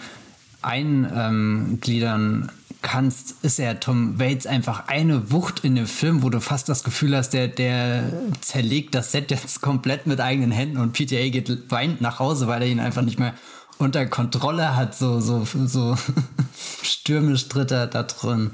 eingliedern 0.62 2.52
kannst, 2.82 3.36
ist 3.44 3.60
er 3.60 3.80
Tom 3.80 4.20
Waits 4.20 4.48
einfach 4.48 4.88
eine 4.88 5.32
Wucht 5.32 5.64
in 5.64 5.76
dem 5.76 5.86
Film, 5.86 6.24
wo 6.24 6.30
du 6.30 6.40
fast 6.40 6.68
das 6.68 6.84
Gefühl 6.84 7.16
hast, 7.16 7.30
der, 7.30 7.48
der 7.48 8.12
zerlegt 8.42 8.96
das 8.96 9.12
Set 9.12 9.30
jetzt 9.32 9.62
komplett 9.62 10.08
mit 10.08 10.20
eigenen 10.20 10.52
Händen 10.52 10.78
und 10.78 10.94
PTA 10.94 11.30
geht 11.30 11.72
weint 11.72 12.02
nach 12.02 12.20
Hause, 12.20 12.48
weil 12.48 12.64
er 12.64 12.68
ihn 12.68 12.80
einfach 12.80 13.04
nicht 13.04 13.20
mehr 13.20 13.34
unter 13.78 14.06
Kontrolle 14.06 14.76
hat. 14.76 14.96
So, 14.96 15.20
so, 15.20 15.46
so 15.66 15.96
stürmisch 16.84 17.48
tritt 17.48 17.72
er 17.72 17.88
da 17.88 18.04
drin 18.04 18.52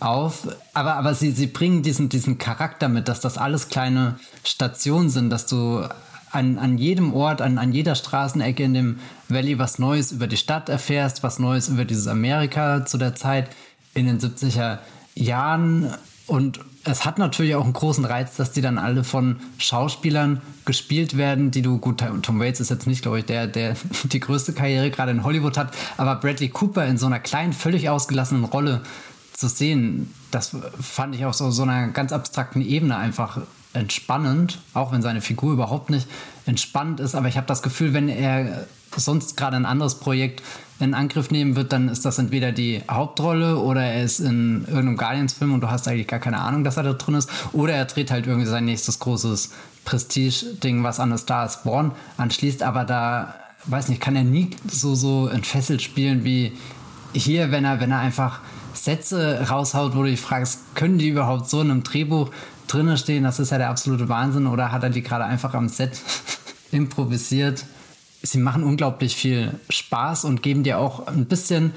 auf. 0.00 0.48
Aber, 0.74 0.96
aber 0.96 1.14
sie, 1.14 1.30
sie 1.30 1.46
bringen 1.46 1.82
diesen, 1.82 2.08
diesen 2.08 2.38
Charakter 2.38 2.88
mit, 2.88 3.08
dass 3.08 3.20
das 3.20 3.38
alles 3.38 3.68
kleine 3.68 4.18
Stationen 4.44 5.10
sind, 5.10 5.30
dass 5.30 5.46
du 5.46 5.86
an, 6.32 6.58
an 6.58 6.78
jedem 6.78 7.12
Ort, 7.14 7.40
an, 7.42 7.58
an 7.58 7.72
jeder 7.72 7.94
Straßenecke 7.94 8.62
in 8.62 8.74
dem 8.74 8.98
Valley 9.28 9.58
was 9.58 9.78
Neues 9.78 10.12
über 10.12 10.26
die 10.26 10.36
Stadt 10.36 10.68
erfährst, 10.68 11.22
was 11.22 11.38
Neues 11.38 11.68
über 11.68 11.84
dieses 11.84 12.06
Amerika 12.06 12.84
zu 12.86 12.98
der 12.98 13.14
Zeit 13.14 13.48
in 13.94 14.06
den 14.06 14.18
70er 14.18 14.78
Jahren. 15.14 15.92
Und 16.26 16.60
es 16.84 17.04
hat 17.04 17.18
natürlich 17.18 17.54
auch 17.54 17.64
einen 17.64 17.74
großen 17.74 18.04
Reiz, 18.04 18.36
dass 18.36 18.50
die 18.50 18.62
dann 18.62 18.78
alle 18.78 19.04
von 19.04 19.40
Schauspielern 19.58 20.40
gespielt 20.64 21.16
werden, 21.16 21.50
die 21.50 21.62
du, 21.62 21.78
gut, 21.78 22.02
Tom 22.22 22.40
Waits 22.40 22.60
ist 22.60 22.70
jetzt 22.70 22.86
nicht, 22.86 23.02
glaube 23.02 23.20
ich, 23.20 23.26
der, 23.26 23.46
der 23.46 23.76
die 24.04 24.20
größte 24.20 24.54
Karriere 24.54 24.90
gerade 24.90 25.12
in 25.12 25.24
Hollywood 25.24 25.58
hat, 25.58 25.74
aber 25.98 26.16
Bradley 26.16 26.48
Cooper 26.48 26.86
in 26.86 26.96
so 26.96 27.06
einer 27.06 27.20
kleinen, 27.20 27.52
völlig 27.52 27.90
ausgelassenen 27.90 28.44
Rolle 28.44 28.80
zu 29.34 29.48
sehen, 29.48 30.12
das 30.30 30.56
fand 30.80 31.14
ich 31.14 31.24
auf 31.24 31.34
so, 31.34 31.50
so 31.50 31.62
einer 31.62 31.88
ganz 31.88 32.12
abstrakten 32.12 32.62
Ebene 32.62 32.96
einfach 32.96 33.42
entspannend, 33.74 34.60
auch 34.74 34.92
wenn 34.92 35.02
seine 35.02 35.20
Figur 35.20 35.52
überhaupt 35.52 35.90
nicht 35.90 36.06
entspannt 36.46 37.00
ist. 37.00 37.14
Aber 37.14 37.28
ich 37.28 37.36
habe 37.36 37.46
das 37.46 37.62
Gefühl, 37.62 37.92
wenn 37.92 38.08
er 38.08 38.66
sonst 38.96 39.36
gerade 39.36 39.56
ein 39.56 39.66
anderes 39.66 39.96
Projekt 39.96 40.42
in 40.80 40.94
Angriff 40.94 41.30
nehmen 41.30 41.56
wird, 41.56 41.72
dann 41.72 41.88
ist 41.88 42.04
das 42.04 42.18
entweder 42.18 42.52
die 42.52 42.82
Hauptrolle 42.90 43.56
oder 43.58 43.82
er 43.82 44.02
ist 44.02 44.18
in 44.20 44.64
irgendeinem 44.66 44.96
Guardians-Film 44.96 45.54
und 45.54 45.60
du 45.60 45.70
hast 45.70 45.86
eigentlich 45.88 46.08
gar 46.08 46.18
keine 46.18 46.40
Ahnung, 46.40 46.64
dass 46.64 46.76
er 46.76 46.82
da 46.82 46.92
drin 46.92 47.14
ist. 47.14 47.30
Oder 47.52 47.74
er 47.74 47.84
dreht 47.84 48.10
halt 48.10 48.26
irgendwie 48.26 48.48
sein 48.48 48.64
nächstes 48.64 48.98
großes 48.98 49.50
Prestige-Ding, 49.84 50.82
was 50.82 51.00
an 51.00 51.12
A 51.12 51.18
Star 51.18 51.46
is 51.46 51.60
Born 51.62 51.92
anschließt. 52.16 52.62
Aber 52.62 52.84
da, 52.84 53.34
weiß 53.66 53.88
nicht, 53.88 54.00
kann 54.00 54.16
er 54.16 54.24
nie 54.24 54.50
so, 54.66 54.94
so 54.94 55.28
entfesselt 55.28 55.82
spielen 55.82 56.24
wie 56.24 56.52
hier, 57.14 57.50
wenn 57.50 57.64
er, 57.64 57.80
wenn 57.80 57.90
er 57.90 58.00
einfach 58.00 58.40
Sätze 58.74 59.46
raushaut, 59.48 59.94
wo 59.94 60.02
du 60.02 60.08
dich 60.08 60.20
fragst, 60.20 60.74
können 60.74 60.98
die 60.98 61.08
überhaupt 61.08 61.48
so 61.48 61.60
in 61.60 61.70
einem 61.70 61.82
Drehbuch 61.82 62.30
drinnen 62.72 62.96
stehen, 62.96 63.24
das 63.24 63.38
ist 63.38 63.50
ja 63.50 63.58
der 63.58 63.70
absolute 63.70 64.08
Wahnsinn, 64.08 64.46
oder 64.46 64.72
hat 64.72 64.82
er 64.82 64.90
die 64.90 65.02
gerade 65.02 65.24
einfach 65.24 65.54
am 65.54 65.68
Set 65.68 66.00
improvisiert? 66.72 67.64
Sie 68.22 68.38
machen 68.38 68.62
unglaublich 68.62 69.16
viel 69.16 69.52
Spaß 69.68 70.24
und 70.24 70.42
geben 70.42 70.62
dir 70.62 70.78
auch 70.78 71.06
ein 71.06 71.26
bisschen 71.26 71.72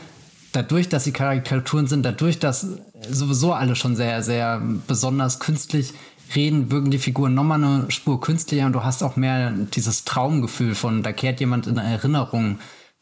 dadurch, 0.52 0.90
dass 0.90 1.04
sie 1.04 1.12
Karikaturen 1.12 1.88
sind, 1.88 2.04
dadurch, 2.04 2.40
dass 2.40 2.68
sowieso 3.10 3.54
alle 3.54 3.76
schon 3.76 3.96
sehr, 3.96 4.24
sehr 4.24 4.62
besonders 4.88 5.40
künstlich 5.40 5.94
reden, 6.36 6.72
wirken 6.72 6.92
die 6.92 7.00
Figuren 7.00 7.34
nochmal 7.34 7.64
eine 7.64 7.92
Spur 7.92 8.22
künstlicher 8.22 8.66
und 8.66 8.74
du 8.74 8.84
hast 8.84 9.04
auch 9.04 9.16
mehr 9.16 9.52
dieses 9.52 10.06
Traumgefühl 10.06 10.76
von, 10.76 11.04
da 11.04 11.12
kehrt 11.12 11.40
jemand 11.40 11.68
in 11.68 11.78
Erinnerung 11.78 12.60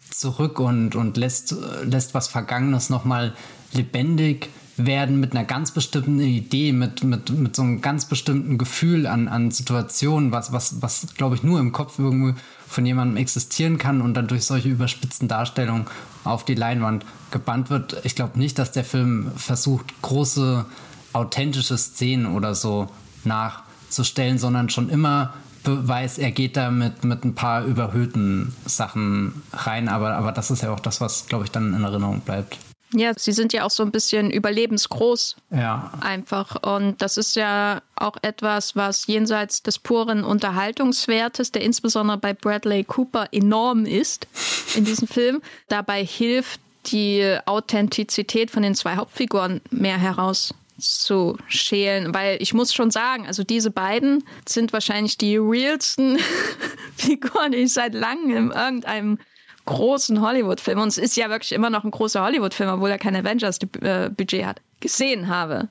zurück 0.09 0.59
und, 0.59 0.95
und 0.95 1.17
lässt, 1.17 1.55
lässt 1.83 2.13
was 2.13 2.27
Vergangenes 2.27 2.89
nochmal 2.89 3.33
lebendig 3.73 4.49
werden 4.77 5.19
mit 5.19 5.33
einer 5.33 5.45
ganz 5.45 5.71
bestimmten 5.71 6.19
Idee, 6.19 6.73
mit, 6.73 7.03
mit, 7.03 7.29
mit 7.29 7.55
so 7.55 7.61
einem 7.61 7.81
ganz 7.81 8.05
bestimmten 8.05 8.57
Gefühl 8.57 9.05
an, 9.05 9.27
an 9.27 9.51
Situationen, 9.51 10.31
was, 10.31 10.51
was, 10.51 10.81
was 10.81 11.13
glaube 11.15 11.35
ich, 11.35 11.43
nur 11.43 11.59
im 11.59 11.71
Kopf 11.71 11.99
irgendwo 11.99 12.37
von 12.67 12.85
jemandem 12.85 13.17
existieren 13.17 13.77
kann 13.77 14.01
und 14.01 14.15
dann 14.15 14.27
durch 14.27 14.45
solche 14.45 14.69
überspitzten 14.69 15.27
Darstellungen 15.27 15.85
auf 16.23 16.43
die 16.43 16.55
Leinwand 16.55 17.05
gebannt 17.31 17.69
wird. 17.69 18.01
Ich 18.03 18.15
glaube 18.15 18.39
nicht, 18.39 18.57
dass 18.57 18.71
der 18.71 18.83
Film 18.83 19.31
versucht, 19.35 20.01
große, 20.01 20.65
authentische 21.13 21.77
Szenen 21.77 22.25
oder 22.25 22.55
so 22.55 22.87
nachzustellen, 23.23 24.39
sondern 24.39 24.69
schon 24.69 24.89
immer 24.89 25.33
weiß, 25.65 26.17
er 26.17 26.31
geht 26.31 26.57
da 26.57 26.71
mit, 26.71 27.03
mit 27.03 27.23
ein 27.23 27.35
paar 27.35 27.63
überhöhten 27.63 28.53
Sachen 28.65 29.43
rein, 29.53 29.87
aber, 29.87 30.15
aber 30.15 30.31
das 30.31 30.51
ist 30.51 30.63
ja 30.63 30.71
auch 30.71 30.79
das, 30.79 30.99
was, 30.99 31.27
glaube 31.27 31.45
ich, 31.45 31.51
dann 31.51 31.73
in 31.73 31.83
Erinnerung 31.83 32.21
bleibt. 32.21 32.57
Ja, 32.93 33.13
sie 33.15 33.31
sind 33.31 33.53
ja 33.53 33.65
auch 33.65 33.71
so 33.71 33.83
ein 33.83 33.91
bisschen 33.91 34.31
überlebensgroß. 34.31 35.35
Ja. 35.51 35.91
Einfach. 36.01 36.61
Und 36.63 37.01
das 37.01 37.17
ist 37.17 37.35
ja 37.35 37.81
auch 37.95 38.17
etwas, 38.21 38.75
was 38.75 39.07
jenseits 39.07 39.63
des 39.63 39.79
puren 39.79 40.23
Unterhaltungswertes, 40.23 41.51
der 41.51 41.63
insbesondere 41.63 42.17
bei 42.17 42.33
Bradley 42.33 42.83
Cooper 42.83 43.27
enorm 43.31 43.85
ist 43.85 44.27
in 44.75 44.83
diesem 44.85 45.07
Film, 45.07 45.41
dabei 45.67 46.05
hilft, 46.05 46.59
die 46.87 47.37
Authentizität 47.45 48.51
von 48.51 48.63
den 48.63 48.75
zwei 48.75 48.97
Hauptfiguren 48.97 49.61
mehr 49.69 49.97
herauszuschälen. 49.97 52.13
Weil 52.13 52.35
ich 52.41 52.53
muss 52.53 52.73
schon 52.73 52.91
sagen, 52.91 53.25
also 53.25 53.43
diese 53.43 53.71
beiden 53.71 54.25
sind 54.45 54.73
wahrscheinlich 54.73 55.17
die 55.17 55.37
realsten 55.37 56.19
Figuren, 56.95 57.53
die 57.53 57.59
ich 57.59 57.71
seit 57.73 57.93
langem 57.93 58.51
in 58.51 58.51
irgendeinem 58.51 59.17
großen 59.65 60.21
Hollywood-Film, 60.21 60.79
und 60.79 60.89
es 60.89 60.97
ist 60.97 61.15
ja 61.15 61.29
wirklich 61.29 61.51
immer 61.51 61.69
noch 61.69 61.83
ein 61.83 61.91
großer 61.91 62.23
Hollywood-Film, 62.23 62.69
obwohl 62.69 62.89
er 62.89 62.97
kein 62.97 63.15
Avengers-Budget 63.15 64.45
hat, 64.45 64.61
gesehen 64.79 65.27
habe. 65.27 65.69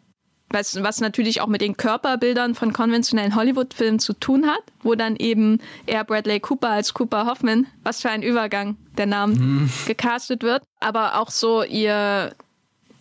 Was, 0.51 0.83
was 0.83 1.01
natürlich 1.01 1.41
auch 1.41 1.47
mit 1.47 1.63
den 1.63 1.79
Körperbildern 1.79 2.55
von 2.55 2.75
konventionellen 2.75 3.35
Hollywood-Filmen 3.35 3.99
zu 3.99 4.13
tun 4.13 4.47
hat, 4.47 4.63
wo 4.83 4.95
dann 4.95 5.17
eben 5.17 5.61
eher 5.87 6.05
Bradley 6.05 6.41
Cooper 6.41 6.69
als 6.69 6.93
Cooper 6.93 7.25
Hoffman, 7.27 7.67
was 7.83 8.03
für 8.03 8.11
ein 8.11 8.23
Übergang 8.23 8.77
der 8.99 9.07
Namen, 9.07 9.35
mhm. 9.35 9.71
gecastet 9.87 10.43
wird. 10.43 10.63
Aber 10.81 11.19
auch 11.19 11.31
so 11.31 11.63
ihr, 11.63 12.35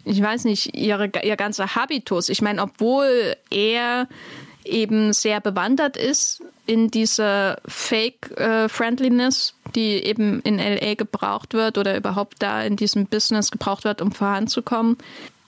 ich 0.06 0.22
weiß 0.22 0.46
nicht, 0.46 0.78
ihre, 0.78 1.12
ihr 1.24 1.36
ganzer 1.36 1.76
Habitus. 1.76 2.30
Ich 2.30 2.42
meine, 2.42 2.62
obwohl 2.62 3.36
er 3.50 4.08
eben 4.66 5.14
sehr 5.14 5.42
bewandert 5.42 5.98
ist 5.98 6.42
in 6.66 6.90
diese 6.90 7.58
Fake-Friendliness, 7.66 9.56
die 9.76 10.04
eben 10.04 10.42
in 10.42 10.58
LA 10.58 10.96
gebraucht 10.96 11.54
wird 11.54 11.78
oder 11.78 11.98
überhaupt 11.98 12.38
da 12.40 12.64
in 12.64 12.76
diesem 12.76 13.08
Business 13.08 13.52
gebraucht 13.52 13.84
wird, 13.84 14.02
um 14.02 14.12
voranzukommen, 14.12 14.98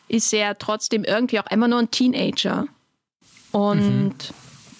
ist 0.07 0.33
er 0.33 0.57
trotzdem 0.57 1.03
irgendwie 1.03 1.39
auch 1.39 1.49
immer 1.49 1.67
nur 1.67 1.79
ein 1.79 1.91
Teenager. 1.91 2.67
Und 3.51 4.07
mhm. 4.07 4.15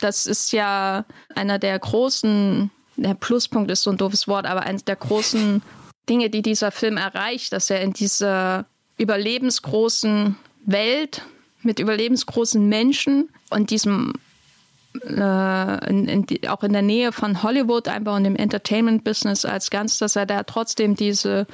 das 0.02 0.26
ist 0.26 0.52
ja 0.52 1.06
einer 1.36 1.60
der 1.60 1.78
großen, 1.80 2.72
der 2.98 3.14
Pluspunkt 3.14 3.72
ist 3.72 3.84
so 3.84 3.92
ein 3.92 3.98
doofes 3.98 4.28
Wort, 4.28 4.46
aber 4.46 4.64
eines 4.64 4.84
der 4.84 4.96
großen 4.96 5.62
Dinge, 6.10 6.30
die 6.30 6.42
dieser 6.42 6.72
Film 6.72 6.98
erreicht, 6.98 7.54
dass 7.54 7.70
er 7.70 7.82
in 7.82 7.94
dieser 7.94 8.66
überlebensgroßen 8.98 10.36
Welt 10.66 11.22
mit 11.62 11.80
überlebensgroßen 11.80 12.68
Menschen 12.68 13.30
und 13.50 13.70
diesem 13.70 14.14
äh, 15.02 15.90
in, 15.90 16.08
in 16.08 16.26
die, 16.26 16.48
auch 16.50 16.64
in 16.64 16.74
der 16.74 16.82
Nähe 16.82 17.12
von 17.12 17.44
Hollywood, 17.44 17.88
einfach 17.88 18.18
in 18.18 18.24
dem 18.24 18.36
Entertainment-Business 18.36 19.46
als 19.46 19.70
ganz, 19.70 19.98
dass 19.98 20.16
er 20.16 20.26
da 20.26 20.44
trotzdem 20.44 20.96
diese 20.96 21.48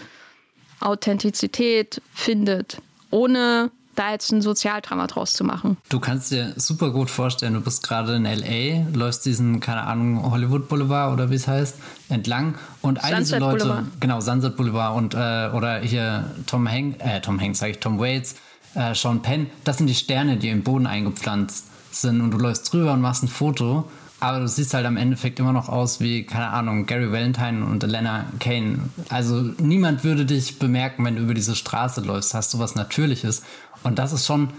Authentizität 0.80 2.02
findet, 2.13 2.78
ohne 3.12 3.71
da 3.95 4.12
jetzt 4.12 4.32
ein 4.32 4.41
Sozialdrama 4.41 5.08
draus 5.08 5.34
zu 5.34 5.43
machen. 5.43 5.75
Du 5.89 5.99
kannst 5.99 6.32
dir 6.32 6.54
super 6.56 6.91
gut 6.91 7.10
vorstellen, 7.10 7.54
du 7.54 7.62
bist 7.62 7.84
gerade 7.84 8.15
in 8.15 8.23
LA, 8.23 8.88
läufst 8.93 9.25
diesen, 9.25 9.60
keine 9.60 9.82
Ahnung, 9.84 10.32
Hollywood 10.32 10.69
Boulevard 10.69 11.12
oder 11.12 11.30
wie 11.30 11.36
es 11.36 11.49
heißt, 11.49 11.75
entlang 12.08 12.56
und 12.82 13.04
all 13.04 13.17
diese 13.17 13.39
Leute, 13.39 13.65
Boulevard. 13.65 13.86
genau, 13.99 14.21
Sunset 14.21 14.56
Boulevard 14.56 14.95
und 14.95 15.15
äh, 15.15 15.49
oder 15.54 15.80
hier 15.80 16.32
Tom 16.45 16.69
Hanks, 16.69 16.97
äh, 16.99 17.19
Tom 17.19 17.41
Hanks, 17.41 17.60
sage 17.60 17.73
ich, 17.73 17.80
Tom 17.80 17.99
Waits, 17.99 18.36
äh, 18.73 18.95
Sean 18.95 19.21
Penn, 19.21 19.49
das 19.65 19.80
sind 19.80 19.88
die 19.88 19.95
Sterne, 19.95 20.38
die 20.38 20.47
im 20.47 20.63
Boden 20.63 20.88
eingepflanzt 20.88 21.68
sind 21.91 22.21
und 22.21 22.32
du 22.32 22.38
läufst 22.38 22.71
drüber 22.71 22.93
und 22.93 23.02
machst 23.02 23.23
ein 23.23 23.28
Foto, 23.28 23.89
aber 24.19 24.41
du 24.41 24.47
siehst 24.47 24.73
halt 24.73 24.86
am 24.86 24.97
Endeffekt 24.97 25.39
immer 25.39 25.54
noch 25.54 25.69
aus 25.69 26.02
wie, 26.02 26.23
keine 26.23 26.49
Ahnung, 26.49 26.86
Gary 26.86 27.12
Valentine 27.12 27.65
und 27.65 27.84
Elena 27.84 28.25
Kane. 28.39 28.80
Also 29.08 29.41
niemand 29.60 30.04
würde 30.04 30.25
dich 30.25 30.60
bemerken, 30.60 31.06
wenn 31.06 31.15
du 31.15 31.21
über 31.21 31.34
diese 31.34 31.56
Straße 31.56 32.02
läufst, 32.02 32.34
hast 32.34 32.54
du 32.54 32.60
was 32.60 32.75
Natürliches. 32.75 33.43
Und 33.84 33.97
das 33.97 34.12
ist 34.12 34.25
schon 34.25 34.49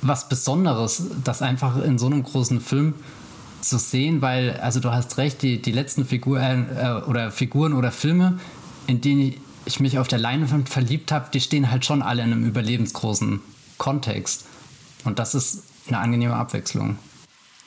was 0.00 0.28
Besonderes, 0.28 1.02
das 1.22 1.42
einfach 1.42 1.82
in 1.82 1.98
so 1.98 2.06
einem 2.06 2.22
großen 2.22 2.60
Film 2.60 2.94
zu 3.60 3.78
sehen, 3.78 4.22
weil, 4.22 4.58
also 4.62 4.80
du 4.80 4.90
hast 4.90 5.18
recht, 5.18 5.42
die, 5.42 5.60
die 5.60 5.72
letzten 5.72 6.06
Figuren 6.06 6.66
äh, 6.74 7.02
oder 7.06 7.30
Figuren 7.30 7.74
oder 7.74 7.92
Filme, 7.92 8.38
in 8.86 9.02
denen 9.02 9.34
ich 9.66 9.80
mich 9.80 9.98
auf 9.98 10.08
der 10.08 10.18
Leinwand 10.18 10.70
verliebt 10.70 11.12
habe, 11.12 11.28
die 11.32 11.40
stehen 11.40 11.70
halt 11.70 11.84
schon 11.84 12.00
alle 12.00 12.22
in 12.22 12.32
einem 12.32 12.46
überlebensgroßen 12.46 13.40
Kontext. 13.76 14.46
Und 15.04 15.18
das 15.18 15.34
ist 15.34 15.64
eine 15.90 15.98
angenehme 15.98 16.34
Abwechslung. 16.34 16.98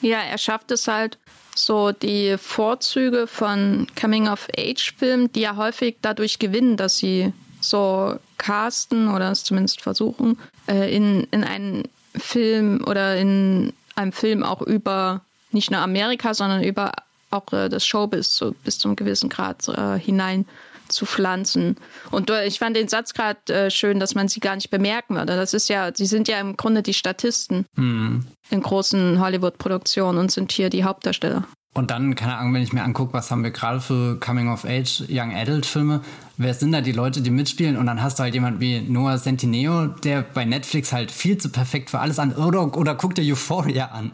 Ja, 0.00 0.18
er 0.18 0.38
schafft 0.38 0.70
es 0.70 0.88
halt, 0.88 1.18
so 1.54 1.92
die 1.92 2.36
Vorzüge 2.36 3.26
von 3.26 3.86
Coming-of-Age-Filmen, 3.98 5.32
die 5.32 5.42
ja 5.42 5.56
häufig 5.56 5.96
dadurch 6.02 6.38
gewinnen, 6.38 6.76
dass 6.76 6.98
sie 6.98 7.32
so 7.60 8.18
casten 8.38 9.08
oder 9.08 9.30
es 9.30 9.44
zumindest 9.44 9.80
versuchen, 9.80 10.38
äh, 10.68 10.94
in, 10.94 11.26
in 11.30 11.44
einen 11.44 11.84
Film 12.16 12.84
oder 12.86 13.16
in 13.16 13.72
einem 13.94 14.12
Film 14.12 14.42
auch 14.42 14.62
über 14.62 15.22
nicht 15.52 15.70
nur 15.70 15.80
Amerika, 15.80 16.34
sondern 16.34 16.62
über 16.62 16.92
auch 17.30 17.52
äh, 17.52 17.68
das 17.68 17.86
Showbiz 17.86 18.36
so 18.36 18.54
bis 18.64 18.78
zum 18.78 18.96
gewissen 18.96 19.28
Grad 19.28 19.66
äh, 19.68 19.98
hinein 19.98 20.46
zu 20.94 21.04
pflanzen. 21.06 21.76
Und 22.10 22.30
ich 22.30 22.58
fand 22.58 22.76
den 22.76 22.88
Satz 22.88 23.12
gerade 23.12 23.52
äh, 23.52 23.70
schön, 23.70 24.00
dass 24.00 24.14
man 24.14 24.28
sie 24.28 24.40
gar 24.40 24.54
nicht 24.54 24.70
bemerken 24.70 25.16
würde. 25.16 25.36
Das 25.36 25.52
ist 25.52 25.68
ja, 25.68 25.90
sie 25.94 26.06
sind 26.06 26.28
ja 26.28 26.40
im 26.40 26.56
Grunde 26.56 26.82
die 26.82 26.94
Statisten 26.94 27.66
mhm. 27.76 28.26
in 28.50 28.62
großen 28.62 29.20
Hollywood-Produktionen 29.20 30.18
und 30.18 30.30
sind 30.30 30.52
hier 30.52 30.70
die 30.70 30.84
Hauptdarsteller. 30.84 31.44
Und 31.74 31.90
dann, 31.90 32.14
keine 32.14 32.36
Ahnung, 32.36 32.54
wenn 32.54 32.62
ich 32.62 32.72
mir 32.72 32.84
angucke, 32.84 33.12
was 33.12 33.32
haben 33.32 33.42
wir 33.42 33.50
gerade 33.50 33.80
für 33.80 34.18
Coming-of-Age, 34.20 35.06
Young-Adult-Filme, 35.10 36.02
wer 36.36 36.54
sind 36.54 36.70
da 36.70 36.80
die 36.80 36.92
Leute, 36.92 37.20
die 37.20 37.30
mitspielen? 37.30 37.76
Und 37.76 37.86
dann 37.86 38.00
hast 38.00 38.18
du 38.18 38.22
halt 38.22 38.32
jemand 38.32 38.60
wie 38.60 38.80
Noah 38.80 39.18
Centineo, 39.18 39.88
der 39.88 40.22
bei 40.22 40.44
Netflix 40.44 40.92
halt 40.92 41.10
viel 41.10 41.36
zu 41.36 41.48
perfekt 41.48 41.90
für 41.90 41.98
alles 41.98 42.20
an. 42.20 42.32
Oder, 42.34 42.76
oder 42.76 42.94
guck 42.94 43.16
dir 43.16 43.24
Euphoria 43.24 43.86
an. 43.86 44.12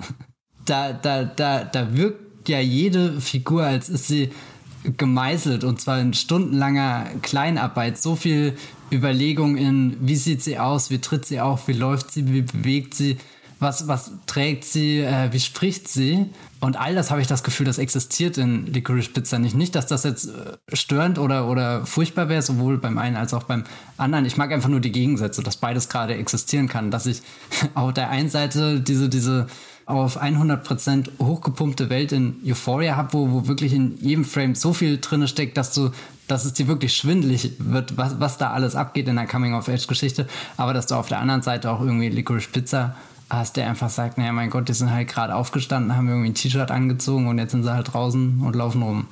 Da, 0.65 0.95
da, 0.95 1.25
da, 1.25 1.65
da 1.65 1.95
wirkt 1.95 2.49
ja 2.49 2.61
jede 2.61 3.21
Figur, 3.21 3.65
als 3.65 3.91
ist 3.91 4.09
sie 4.09 4.31
gemeißelt 4.85 5.65
und 5.65 5.81
zwar 5.81 6.01
in 6.01 6.15
stundenlanger 6.15 7.07
Kleinarbeit. 7.23 8.01
So 8.01 8.17
viel 8.17 8.57
Überlegung 8.93 9.57
in, 9.57 9.97
wie 10.01 10.17
sieht 10.17 10.43
sie 10.43 10.59
aus, 10.59 10.91
wie 10.91 11.01
tritt 11.01 11.27
sie 11.27 11.41
auf, 11.41 11.69
wie 11.69 11.73
läuft 11.73 12.11
sie, 12.11 12.33
wie 12.33 12.43
bewegt 12.43 12.95
sie, 12.95 13.19
was, 13.61 13.87
was 13.89 14.11
trägt 14.27 14.65
sie, 14.65 15.01
äh, 15.01 15.33
wie 15.33 15.39
spricht 15.39 15.87
sie. 15.87 16.27
Und 16.61 16.81
all 16.81 16.95
das 16.95 17.11
habe 17.11 17.21
ich 17.21 17.27
das 17.27 17.43
Gefühl, 17.43 17.67
das 17.67 17.79
existiert 17.79 18.39
in 18.39 18.67
Licorice 18.67 19.11
Pizza 19.11 19.39
nicht. 19.39 19.55
Nicht, 19.55 19.75
dass 19.75 19.87
das 19.87 20.05
jetzt 20.05 20.29
äh, 20.29 20.77
störend 20.77 21.19
oder, 21.19 21.47
oder 21.47 21.85
furchtbar 21.85 22.29
wäre, 22.31 22.43
sowohl 22.43 22.79
beim 22.79 22.97
einen 22.97 23.17
als 23.17 23.35
auch 23.35 23.45
beim 23.45 23.65
anderen. 23.99 24.25
Ich 24.25 24.39
mag 24.39 24.51
einfach 24.51 24.71
nur 24.71 24.81
die 24.81 24.93
Gegensätze, 24.93 25.43
dass 25.43 25.59
beides 25.59 25.91
gerade 25.91 26.15
existieren 26.15 26.69
kann. 26.69 26.91
Dass 26.91 27.05
ich 27.05 27.21
auf 27.75 27.93
der 27.93 28.09
einen 28.09 28.31
Seite 28.31 28.81
diese, 28.81 29.11
diese 29.11 29.47
auf 29.91 30.21
100% 30.21 31.09
hochgepumpte 31.19 31.91
Welt 31.91 32.13
in 32.13 32.41
Euphoria 32.47 32.97
habe, 32.97 33.13
wo, 33.13 33.31
wo 33.31 33.49
wirklich 33.49 33.73
in 33.73 33.99
jedem 34.01 34.25
Frame 34.25 34.55
so 34.55 34.73
viel 34.73 34.99
drin 34.99 35.27
steckt, 35.29 35.57
dass 35.57 35.75
du, 35.75 35.91
dass 36.29 36.45
es 36.45 36.53
dir 36.55 36.69
wirklich 36.69 36.97
schwindelig 36.97 37.53
wird, 37.59 37.97
was, 37.97 38.21
was 38.21 38.39
da 38.39 38.51
alles 38.51 38.75
abgeht 38.75 39.09
in 39.09 39.17
der 39.17 39.27
Coming-of-Age-Geschichte. 39.27 40.29
Aber 40.57 40.73
dass 40.73 40.87
du 40.87 40.95
auf 40.95 41.09
der 41.09 41.19
anderen 41.19 41.43
Seite 41.43 41.71
auch 41.71 41.81
irgendwie 41.81 42.09
Licorice 42.09 42.49
Pizza 42.51 42.97
hast, 43.29 43.57
der 43.57 43.69
einfach 43.69 43.91
sagt, 43.91 44.19
naja, 44.19 44.33
mein 44.33 44.51
Gott, 44.51 44.69
die 44.69 44.75
sind 44.75 44.91
halt 44.91 45.09
gerade 45.09 45.35
aufgestanden, 45.35 45.97
haben 45.97 46.09
irgendwie 46.09 46.31
ein 46.31 46.35
T-Shirt 46.35 46.71
angezogen 46.71 47.29
und 47.29 47.39
jetzt 47.39 47.53
sind 47.53 47.63
sie 47.63 47.73
halt 47.73 47.93
draußen 47.93 48.41
und 48.43 48.57
laufen 48.57 48.83
rum. 48.83 49.07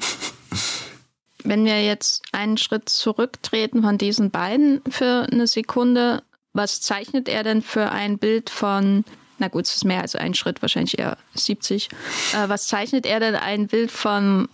Wenn 1.44 1.64
wir 1.64 1.84
jetzt 1.84 2.22
einen 2.32 2.58
Schritt 2.58 2.88
zurücktreten 2.88 3.82
von 3.82 3.96
diesen 3.96 4.30
beiden 4.30 4.80
für 4.88 5.26
eine 5.30 5.46
Sekunde, 5.46 6.22
was 6.52 6.80
zeichnet 6.80 7.28
er 7.28 7.44
denn 7.44 7.62
für 7.62 7.90
ein 7.90 8.18
Bild 8.18 8.50
von 8.50 9.04
na 9.38 9.48
gut, 9.48 9.66
es 9.66 9.76
ist 9.76 9.84
mehr 9.84 10.02
als 10.02 10.14
ein 10.14 10.34
Schritt, 10.34 10.62
wahrscheinlich 10.62 10.98
eher 10.98 11.16
70. 11.34 11.88
Äh, 12.32 12.48
was 12.48 12.66
zeichnet 12.66 13.06
er 13.06 13.20
denn 13.20 13.34
ein 13.34 13.68
Bild 13.68 13.90
von 13.90 14.48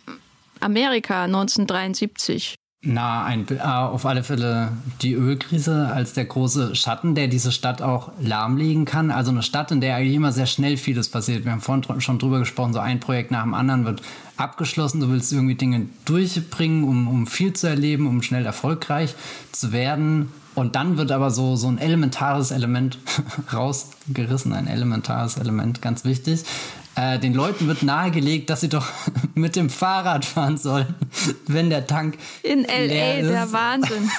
Amerika 0.61 1.25
1973? 1.25 2.57
Na, 2.87 3.25
ein, 3.25 3.47
äh, 3.49 3.61
auf 3.61 4.05
alle 4.05 4.23
Fälle 4.23 4.73
die 5.01 5.14
Ölkrise 5.14 5.88
als 5.88 6.12
der 6.12 6.27
große 6.27 6.77
Schatten, 6.77 7.14
der 7.14 7.29
diese 7.29 7.51
Stadt 7.51 7.81
auch 7.81 8.12
lahmlegen 8.20 8.85
kann. 8.85 9.11
Also 9.11 9.31
eine 9.31 9.42
Stadt, 9.42 9.70
in 9.70 9.81
der 9.81 9.97
eigentlich 9.97 10.14
immer 10.14 10.33
sehr 10.33 10.44
schnell 10.44 10.77
vieles 10.77 11.09
passiert. 11.09 11.47
Wir 11.47 11.53
haben 11.53 11.62
vorhin 11.62 12.03
schon 12.03 12.18
drüber 12.18 12.41
gesprochen, 12.41 12.74
so 12.74 12.80
ein 12.80 13.01
Projekt 13.01 13.30
nach 13.30 13.43
dem 13.43 13.55
anderen 13.55 13.87
wird 13.87 14.03
abgeschlossen. 14.37 15.01
Du 15.01 15.09
willst 15.09 15.32
irgendwie 15.32 15.55
Dinge 15.55 15.87
durchbringen, 16.05 16.85
um, 16.85 17.09
um 17.09 17.26
viel 17.26 17.55
zu 17.55 17.68
erleben, 17.68 18.07
um 18.07 18.20
schnell 18.20 18.45
erfolgreich 18.45 19.14
zu 19.51 19.72
werden. 19.72 20.30
Und 20.55 20.76
dann 20.76 20.96
wird 20.96 21.11
aber 21.11 21.30
so, 21.30 21.57
so 21.57 21.68
ein 21.68 21.78
elementares 21.78 22.50
Element 22.50 22.98
rausgerissen, 23.52 24.52
ein 24.52 24.66
elementares 24.66 25.36
Element, 25.36 25.82
ganz 25.82 26.05
wichtig. 26.05 26.44
Äh, 26.96 27.18
den 27.18 27.34
Leuten 27.34 27.66
wird 27.66 27.82
nahegelegt, 27.82 28.50
dass 28.50 28.61
sie 28.61 28.68
doch 28.68 28.86
mit 29.34 29.57
dem 29.57 29.68
Fahrrad 29.68 30.24
fahren 30.24 30.57
sollen, 30.57 30.94
wenn 31.46 31.70
der 31.70 31.86
Tank. 31.86 32.18
In 32.42 32.62
LA, 32.62 33.22
der 33.22 33.52
Wahnsinn. 33.52 34.11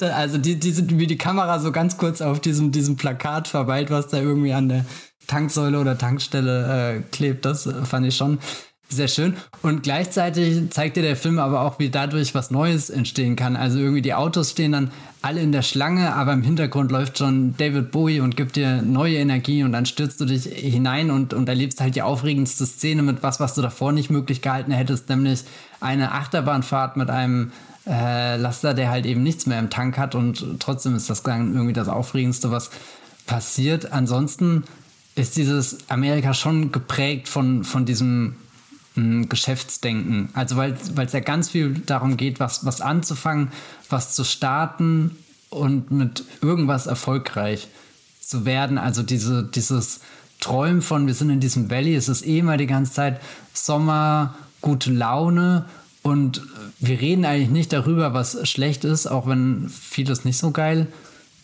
also 0.00 0.38
die, 0.38 0.60
die 0.60 0.70
sind 0.70 0.96
wie 0.96 1.08
die 1.08 1.18
Kamera 1.18 1.58
so 1.58 1.72
ganz 1.72 1.96
kurz 1.96 2.20
auf 2.20 2.40
diesem, 2.40 2.70
diesem 2.70 2.96
Plakat 2.96 3.48
verweilt, 3.48 3.90
was 3.90 4.08
da 4.08 4.18
irgendwie 4.18 4.52
an 4.52 4.68
der 4.68 4.84
Tanksäule 5.26 5.80
oder 5.80 5.98
Tankstelle 5.98 6.96
äh, 6.96 7.00
klebt. 7.10 7.44
Das 7.44 7.68
fand 7.84 8.06
ich 8.06 8.16
schon 8.16 8.38
Sehr 8.90 9.08
schön. 9.08 9.34
Und 9.60 9.82
gleichzeitig 9.82 10.70
zeigt 10.70 10.96
dir 10.96 11.02
der 11.02 11.16
Film 11.16 11.38
aber 11.38 11.60
auch, 11.60 11.78
wie 11.78 11.90
dadurch 11.90 12.34
was 12.34 12.50
Neues 12.50 12.88
entstehen 12.88 13.36
kann. 13.36 13.54
Also 13.54 13.78
irgendwie 13.78 14.00
die 14.00 14.14
Autos 14.14 14.52
stehen 14.52 14.72
dann 14.72 14.90
alle 15.20 15.42
in 15.42 15.52
der 15.52 15.60
Schlange, 15.60 16.14
aber 16.14 16.32
im 16.32 16.42
Hintergrund 16.42 16.90
läuft 16.90 17.18
schon 17.18 17.54
David 17.58 17.90
Bowie 17.90 18.20
und 18.20 18.34
gibt 18.34 18.56
dir 18.56 18.80
neue 18.80 19.16
Energie 19.16 19.62
und 19.62 19.72
dann 19.72 19.84
stürzt 19.84 20.20
du 20.22 20.24
dich 20.24 20.44
hinein 20.44 21.10
und, 21.10 21.34
und 21.34 21.50
erlebst 21.50 21.82
halt 21.82 21.96
die 21.96 22.02
aufregendste 22.02 22.64
Szene 22.64 23.02
mit 23.02 23.22
was, 23.22 23.40
was 23.40 23.54
du 23.54 23.60
davor 23.60 23.92
nicht 23.92 24.08
möglich 24.08 24.40
gehalten 24.40 24.72
hättest, 24.72 25.10
nämlich 25.10 25.44
eine 25.80 26.12
Achterbahnfahrt 26.12 26.96
mit 26.96 27.10
einem 27.10 27.52
äh, 27.86 28.36
Laster, 28.36 28.72
der 28.72 28.90
halt 28.90 29.04
eben 29.04 29.22
nichts 29.22 29.44
mehr 29.44 29.58
im 29.58 29.68
Tank 29.68 29.98
hat 29.98 30.14
und 30.14 30.60
trotzdem 30.60 30.94
ist 30.94 31.10
das 31.10 31.22
dann 31.22 31.52
irgendwie 31.52 31.74
das 31.74 31.88
Aufregendste, 31.88 32.50
was 32.50 32.70
passiert. 33.26 33.92
Ansonsten 33.92 34.64
ist 35.14 35.36
dieses 35.36 35.78
Amerika 35.90 36.32
schon 36.32 36.72
geprägt 36.72 37.28
von, 37.28 37.64
von 37.64 37.84
diesem 37.84 38.36
Geschäftsdenken. 39.28 40.30
Also 40.34 40.56
weil 40.56 40.76
es 40.96 41.12
ja 41.12 41.20
ganz 41.20 41.50
viel 41.50 41.74
darum 41.86 42.16
geht, 42.16 42.40
was, 42.40 42.64
was 42.64 42.80
anzufangen, 42.80 43.48
was 43.88 44.14
zu 44.14 44.24
starten 44.24 45.16
und 45.50 45.90
mit 45.90 46.24
irgendwas 46.42 46.86
erfolgreich 46.86 47.68
zu 48.20 48.44
werden. 48.44 48.78
Also 48.78 49.02
diese, 49.02 49.44
dieses 49.44 50.00
Träumen 50.40 50.82
von, 50.82 51.06
wir 51.06 51.14
sind 51.14 51.30
in 51.30 51.40
diesem 51.40 51.70
Valley, 51.70 51.94
es 51.94 52.08
ist 52.08 52.26
eh 52.26 52.42
mal 52.42 52.58
die 52.58 52.66
ganze 52.66 52.92
Zeit 52.92 53.20
Sommer, 53.52 54.34
gute 54.60 54.92
Laune 54.92 55.64
und 56.02 56.42
wir 56.78 57.00
reden 57.00 57.24
eigentlich 57.24 57.50
nicht 57.50 57.72
darüber, 57.72 58.14
was 58.14 58.48
schlecht 58.48 58.84
ist, 58.84 59.06
auch 59.06 59.26
wenn 59.26 59.68
vieles 59.68 60.24
nicht 60.24 60.38
so 60.38 60.50
geil 60.50 60.86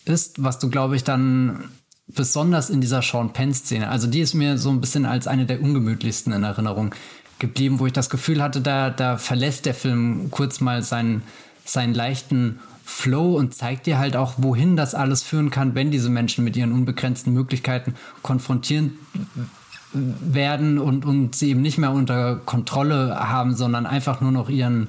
ist, 0.04 0.42
was 0.42 0.58
du, 0.58 0.68
glaube 0.68 0.96
ich, 0.96 1.04
dann 1.04 1.64
besonders 2.06 2.70
in 2.70 2.80
dieser 2.80 3.02
Sean 3.02 3.32
Penn-Szene, 3.32 3.88
also 3.88 4.06
die 4.06 4.20
ist 4.20 4.34
mir 4.34 4.58
so 4.58 4.70
ein 4.70 4.80
bisschen 4.80 5.06
als 5.06 5.26
eine 5.26 5.46
der 5.46 5.62
ungemütlichsten 5.62 6.32
in 6.32 6.44
Erinnerung 6.44 6.94
geblieben, 7.38 7.78
wo 7.78 7.86
ich 7.86 7.92
das 7.92 8.10
Gefühl 8.10 8.42
hatte, 8.42 8.60
da, 8.60 8.90
da 8.90 9.16
verlässt 9.16 9.66
der 9.66 9.74
Film 9.74 10.30
kurz 10.30 10.60
mal 10.60 10.82
seinen, 10.82 11.22
seinen 11.64 11.94
leichten 11.94 12.60
Flow 12.84 13.36
und 13.36 13.54
zeigt 13.54 13.86
dir 13.86 13.98
halt 13.98 14.16
auch, 14.16 14.34
wohin 14.36 14.76
das 14.76 14.94
alles 14.94 15.22
führen 15.22 15.50
kann, 15.50 15.74
wenn 15.74 15.90
diese 15.90 16.10
Menschen 16.10 16.44
mit 16.44 16.56
ihren 16.56 16.72
unbegrenzten 16.72 17.32
Möglichkeiten 17.32 17.94
konfrontieren 18.22 18.98
werden 19.92 20.78
und, 20.78 21.04
und 21.04 21.34
sie 21.34 21.50
eben 21.50 21.62
nicht 21.62 21.78
mehr 21.78 21.92
unter 21.92 22.36
Kontrolle 22.36 23.16
haben, 23.16 23.54
sondern 23.54 23.86
einfach 23.86 24.20
nur 24.20 24.32
noch 24.32 24.48
ihren 24.48 24.88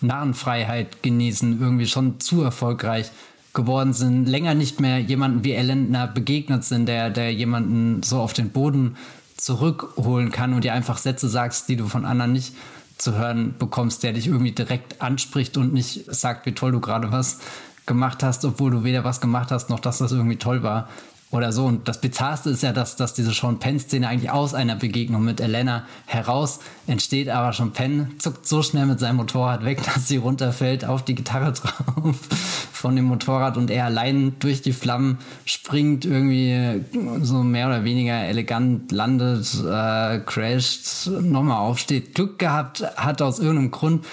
Narrenfreiheit 0.00 1.02
genießen, 1.02 1.60
irgendwie 1.60 1.86
schon 1.86 2.20
zu 2.20 2.42
erfolgreich 2.42 3.10
geworden 3.54 3.92
sind, 3.92 4.26
länger 4.26 4.54
nicht 4.54 4.80
mehr 4.80 4.98
jemanden 4.98 5.44
wie 5.44 5.52
Elendner 5.52 6.06
begegnet 6.06 6.64
sind, 6.64 6.86
der, 6.86 7.10
der 7.10 7.32
jemanden 7.32 8.02
so 8.02 8.20
auf 8.20 8.32
den 8.32 8.50
Boden 8.50 8.96
zurückholen 9.42 10.30
kann 10.30 10.54
und 10.54 10.62
dir 10.62 10.72
einfach 10.72 10.98
Sätze 10.98 11.28
sagst, 11.28 11.68
die 11.68 11.74
du 11.74 11.88
von 11.88 12.04
anderen 12.04 12.32
nicht 12.32 12.54
zu 12.96 13.16
hören 13.16 13.56
bekommst, 13.58 14.04
der 14.04 14.12
dich 14.12 14.28
irgendwie 14.28 14.52
direkt 14.52 15.02
anspricht 15.02 15.56
und 15.56 15.72
nicht 15.72 16.04
sagt, 16.06 16.46
wie 16.46 16.52
toll 16.52 16.70
du 16.70 16.80
gerade 16.80 17.10
was 17.10 17.40
gemacht 17.84 18.22
hast, 18.22 18.44
obwohl 18.44 18.70
du 18.70 18.84
weder 18.84 19.02
was 19.02 19.20
gemacht 19.20 19.50
hast, 19.50 19.68
noch 19.68 19.80
dass 19.80 19.98
das 19.98 20.12
irgendwie 20.12 20.36
toll 20.36 20.62
war 20.62 20.88
oder 21.32 21.50
so. 21.50 21.64
Und 21.64 21.88
das 21.88 22.00
Bizarrste 22.00 22.50
ist 22.50 22.62
ja, 22.62 22.72
dass, 22.72 22.96
dass 22.96 23.14
diese 23.14 23.32
Sean 23.32 23.58
Penn-Szene 23.58 24.06
eigentlich 24.06 24.30
aus 24.30 24.54
einer 24.54 24.76
Begegnung 24.76 25.24
mit 25.24 25.40
Elena 25.40 25.86
heraus 26.06 26.60
entsteht, 26.86 27.28
aber 27.28 27.52
Sean 27.52 27.72
Penn 27.72 28.14
zuckt 28.18 28.46
so 28.46 28.62
schnell 28.62 28.86
mit 28.86 29.00
seinem 29.00 29.16
Motorrad 29.16 29.64
weg, 29.64 29.82
dass 29.94 30.06
sie 30.08 30.18
runterfällt 30.18 30.84
auf 30.84 31.04
die 31.04 31.14
Gitarre 31.14 31.52
drauf 31.52 32.16
von 32.72 32.94
dem 32.94 33.06
Motorrad 33.06 33.56
und 33.56 33.70
er 33.70 33.86
allein 33.86 34.36
durch 34.38 34.60
die 34.62 34.72
Flammen 34.72 35.18
springt, 35.44 36.04
irgendwie 36.04 36.84
so 37.22 37.42
mehr 37.42 37.68
oder 37.68 37.84
weniger 37.84 38.24
elegant 38.24 38.92
landet, 38.92 39.54
äh, 39.64 40.20
crasht, 40.20 41.06
nochmal 41.06 41.58
aufsteht. 41.58 42.14
Glück 42.14 42.38
gehabt 42.38 42.84
hat 42.96 43.22
aus 43.22 43.38
irgendeinem 43.38 43.70
Grund. 43.70 44.04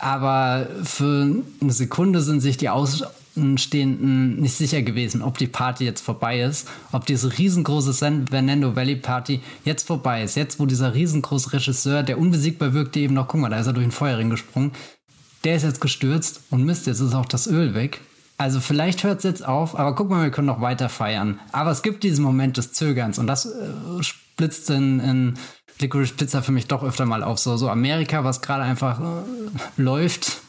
Aber 0.00 0.68
für 0.84 1.42
eine 1.60 1.72
Sekunde 1.72 2.20
sind 2.22 2.40
sich 2.40 2.56
die 2.56 2.68
Aus 2.68 3.04
Außenstehenden 3.38 4.40
nicht 4.40 4.54
sicher 4.54 4.82
gewesen, 4.82 5.22
ob 5.22 5.38
die 5.38 5.46
Party 5.46 5.84
jetzt 5.84 6.00
vorbei 6.00 6.40
ist, 6.40 6.68
ob 6.92 7.06
diese 7.06 7.38
riesengroße 7.38 7.92
San 7.92 8.26
Fernando 8.26 8.74
Valley 8.74 8.96
Party 8.96 9.40
jetzt 9.64 9.86
vorbei 9.86 10.22
ist. 10.22 10.36
Jetzt, 10.36 10.58
wo 10.58 10.66
dieser 10.66 10.94
riesengroße 10.94 11.52
Regisseur, 11.52 12.02
der 12.02 12.18
unbesiegbar 12.18 12.74
wirkte, 12.74 13.00
eben 13.00 13.14
noch, 13.14 13.28
guck 13.28 13.40
mal, 13.40 13.48
da 13.48 13.58
ist 13.58 13.66
er 13.66 13.72
durch 13.72 13.86
den 13.86 13.92
Feuerring 13.92 14.30
gesprungen, 14.30 14.72
der 15.44 15.56
ist 15.56 15.62
jetzt 15.62 15.80
gestürzt 15.80 16.40
und 16.50 16.64
Mist, 16.64 16.86
jetzt 16.86 17.00
ist 17.00 17.14
auch 17.14 17.26
das 17.26 17.46
Öl 17.46 17.74
weg. 17.74 18.00
Also 18.38 18.60
vielleicht 18.60 19.04
hört 19.04 19.18
es 19.18 19.24
jetzt 19.24 19.46
auf, 19.46 19.78
aber 19.78 19.94
guck 19.94 20.10
mal, 20.10 20.22
wir 20.22 20.30
können 20.30 20.46
noch 20.46 20.60
weiter 20.60 20.88
feiern. 20.88 21.40
Aber 21.52 21.70
es 21.70 21.82
gibt 21.82 22.04
diesen 22.04 22.24
Moment 22.24 22.56
des 22.56 22.72
Zögerns 22.72 23.18
und 23.18 23.26
das 23.26 23.46
äh, 23.46 24.02
splitzt 24.02 24.70
in, 24.70 25.00
in 25.00 25.34
Licorice 25.80 26.14
Pizza 26.14 26.42
für 26.42 26.52
mich 26.52 26.66
doch 26.66 26.82
öfter 26.82 27.06
mal 27.06 27.22
auf. 27.22 27.38
So, 27.38 27.56
so 27.56 27.68
Amerika, 27.68 28.24
was 28.24 28.40
gerade 28.40 28.62
einfach 28.62 29.00
äh, 29.00 29.02
läuft, 29.76 30.40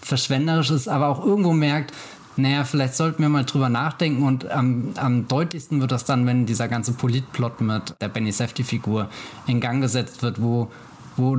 verschwenderisch 0.00 0.70
ist, 0.70 0.88
aber 0.88 1.08
auch 1.08 1.24
irgendwo 1.24 1.52
merkt, 1.52 1.92
naja, 2.36 2.64
vielleicht 2.64 2.94
sollten 2.94 3.22
wir 3.22 3.28
mal 3.28 3.44
drüber 3.44 3.68
nachdenken 3.68 4.22
und 4.24 4.50
am, 4.50 4.94
am 4.96 5.28
deutlichsten 5.28 5.80
wird 5.80 5.92
das 5.92 6.04
dann, 6.04 6.26
wenn 6.26 6.46
dieser 6.46 6.68
ganze 6.68 6.92
Politplot 6.92 7.60
mit 7.60 7.94
der 8.00 8.08
Benny 8.08 8.32
Safety-Figur 8.32 9.08
in 9.46 9.60
Gang 9.60 9.80
gesetzt 9.80 10.22
wird, 10.22 10.42
wo, 10.42 10.70
wo 11.16 11.38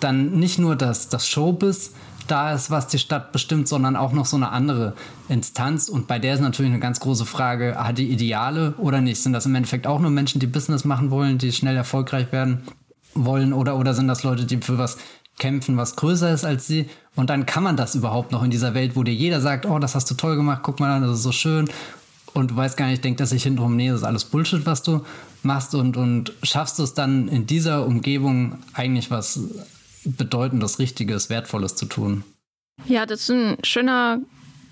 dann 0.00 0.38
nicht 0.38 0.58
nur 0.58 0.76
das, 0.76 1.08
das 1.08 1.28
Showbiz 1.28 1.92
da 2.28 2.52
ist, 2.52 2.70
was 2.70 2.88
die 2.88 2.98
Stadt 2.98 3.32
bestimmt, 3.32 3.68
sondern 3.68 3.96
auch 3.96 4.12
noch 4.12 4.26
so 4.26 4.36
eine 4.36 4.50
andere 4.50 4.94
Instanz. 5.28 5.88
Und 5.88 6.06
bei 6.06 6.18
der 6.18 6.34
ist 6.34 6.40
natürlich 6.40 6.72
eine 6.72 6.80
ganz 6.80 7.00
große 7.00 7.24
Frage, 7.24 7.76
hat 7.76 7.98
die 7.98 8.10
Ideale 8.10 8.74
oder 8.78 9.00
nicht? 9.00 9.22
Sind 9.22 9.32
das 9.32 9.46
im 9.46 9.54
Endeffekt 9.54 9.86
auch 9.86 10.00
nur 10.00 10.10
Menschen, 10.10 10.40
die 10.40 10.46
Business 10.46 10.84
machen 10.84 11.10
wollen, 11.10 11.38
die 11.38 11.52
schnell 11.52 11.76
erfolgreich 11.76 12.32
werden 12.32 12.62
wollen? 13.14 13.52
Oder, 13.52 13.76
oder 13.76 13.94
sind 13.94 14.08
das 14.08 14.22
Leute, 14.22 14.44
die 14.44 14.58
für 14.58 14.78
was 14.78 14.98
kämpfen, 15.38 15.76
was 15.76 15.96
größer 15.96 16.32
ist 16.32 16.44
als 16.44 16.66
sie. 16.66 16.88
Und 17.16 17.30
dann 17.30 17.46
kann 17.46 17.64
man 17.64 17.76
das 17.76 17.94
überhaupt 17.94 18.30
noch 18.30 18.42
in 18.42 18.50
dieser 18.50 18.74
Welt, 18.74 18.94
wo 18.94 19.02
dir 19.02 19.14
jeder 19.14 19.40
sagt, 19.40 19.66
oh, 19.66 19.78
das 19.78 19.94
hast 19.94 20.10
du 20.10 20.14
toll 20.14 20.36
gemacht, 20.36 20.60
guck 20.62 20.80
mal 20.80 20.94
an, 20.94 21.02
das 21.02 21.18
ist 21.18 21.22
so 21.22 21.32
schön. 21.32 21.68
Und 22.34 22.50
du 22.50 22.56
weißt 22.56 22.76
gar 22.76 22.88
nicht, 22.88 23.02
denkt 23.02 23.20
dass 23.20 23.32
ich 23.32 23.44
hintenrum, 23.44 23.76
nee, 23.76 23.88
das 23.88 24.00
ist 24.00 24.04
alles 24.04 24.26
Bullshit, 24.26 24.66
was 24.66 24.82
du 24.82 25.04
machst. 25.42 25.74
Und, 25.74 25.96
und 25.96 26.34
schaffst 26.42 26.78
du 26.78 26.82
es 26.82 26.92
dann 26.92 27.28
in 27.28 27.46
dieser 27.46 27.86
Umgebung 27.86 28.58
eigentlich 28.74 29.10
was 29.10 29.40
Bedeutendes, 30.04 30.78
Richtiges, 30.78 31.30
Wertvolles 31.30 31.74
zu 31.74 31.86
tun. 31.86 32.22
Ja, 32.84 33.06
das 33.06 33.22
ist 33.22 33.30
ein 33.30 33.56
schöner 33.64 34.18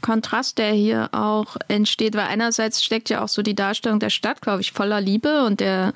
Kontrast, 0.02 0.58
der 0.58 0.72
hier 0.72 1.08
auch 1.12 1.56
entsteht, 1.68 2.14
weil 2.14 2.26
einerseits 2.26 2.84
steckt 2.84 3.08
ja 3.08 3.24
auch 3.24 3.28
so 3.28 3.40
die 3.40 3.54
Darstellung 3.54 3.98
der 3.98 4.10
Stadt, 4.10 4.42
glaube 4.42 4.60
ich, 4.60 4.72
voller 4.72 5.00
Liebe 5.00 5.44
und 5.46 5.60
der, 5.60 5.94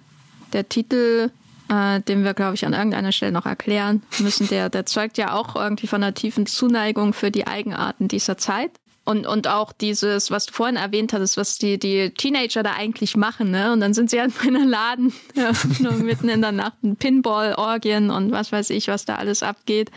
der 0.54 0.66
Titel 0.70 1.30
äh, 1.68 2.00
den 2.00 2.24
wir, 2.24 2.34
glaube 2.34 2.54
ich, 2.54 2.64
an 2.66 2.72
irgendeiner 2.72 3.12
Stelle 3.12 3.32
noch 3.32 3.46
erklären 3.46 4.02
müssen, 4.18 4.48
der, 4.48 4.68
der 4.68 4.86
zeugt 4.86 5.18
ja 5.18 5.34
auch 5.34 5.56
irgendwie 5.56 5.86
von 5.86 6.02
einer 6.02 6.14
tiefen 6.14 6.46
Zuneigung 6.46 7.12
für 7.12 7.30
die 7.30 7.46
Eigenarten 7.46 8.08
dieser 8.08 8.36
Zeit. 8.38 8.72
Und, 9.04 9.26
und 9.26 9.48
auch 9.48 9.72
dieses, 9.72 10.30
was 10.30 10.44
du 10.44 10.52
vorhin 10.52 10.76
erwähnt 10.76 11.14
hattest, 11.14 11.38
was 11.38 11.56
die, 11.56 11.78
die 11.78 12.10
Teenager 12.10 12.62
da 12.62 12.74
eigentlich 12.74 13.16
machen, 13.16 13.50
ne? 13.50 13.72
Und 13.72 13.80
dann 13.80 13.94
sind 13.94 14.10
sie 14.10 14.20
halt 14.20 14.34
in 14.44 14.54
einem 14.54 14.68
Laden, 14.68 15.14
ja, 15.34 15.52
nur 15.78 15.94
mitten 15.94 16.28
in 16.28 16.42
der 16.42 16.52
Nacht, 16.52 16.76
Pinball-Orgien 16.98 18.10
und 18.10 18.32
was 18.32 18.52
weiß 18.52 18.68
ich, 18.68 18.88
was 18.88 19.06
da 19.06 19.14
alles 19.14 19.42
abgeht. 19.42 19.90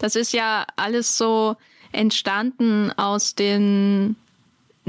Das 0.00 0.16
ist 0.16 0.34
ja 0.34 0.66
alles 0.76 1.16
so 1.16 1.56
entstanden 1.92 2.92
aus 2.92 3.34
den 3.34 4.16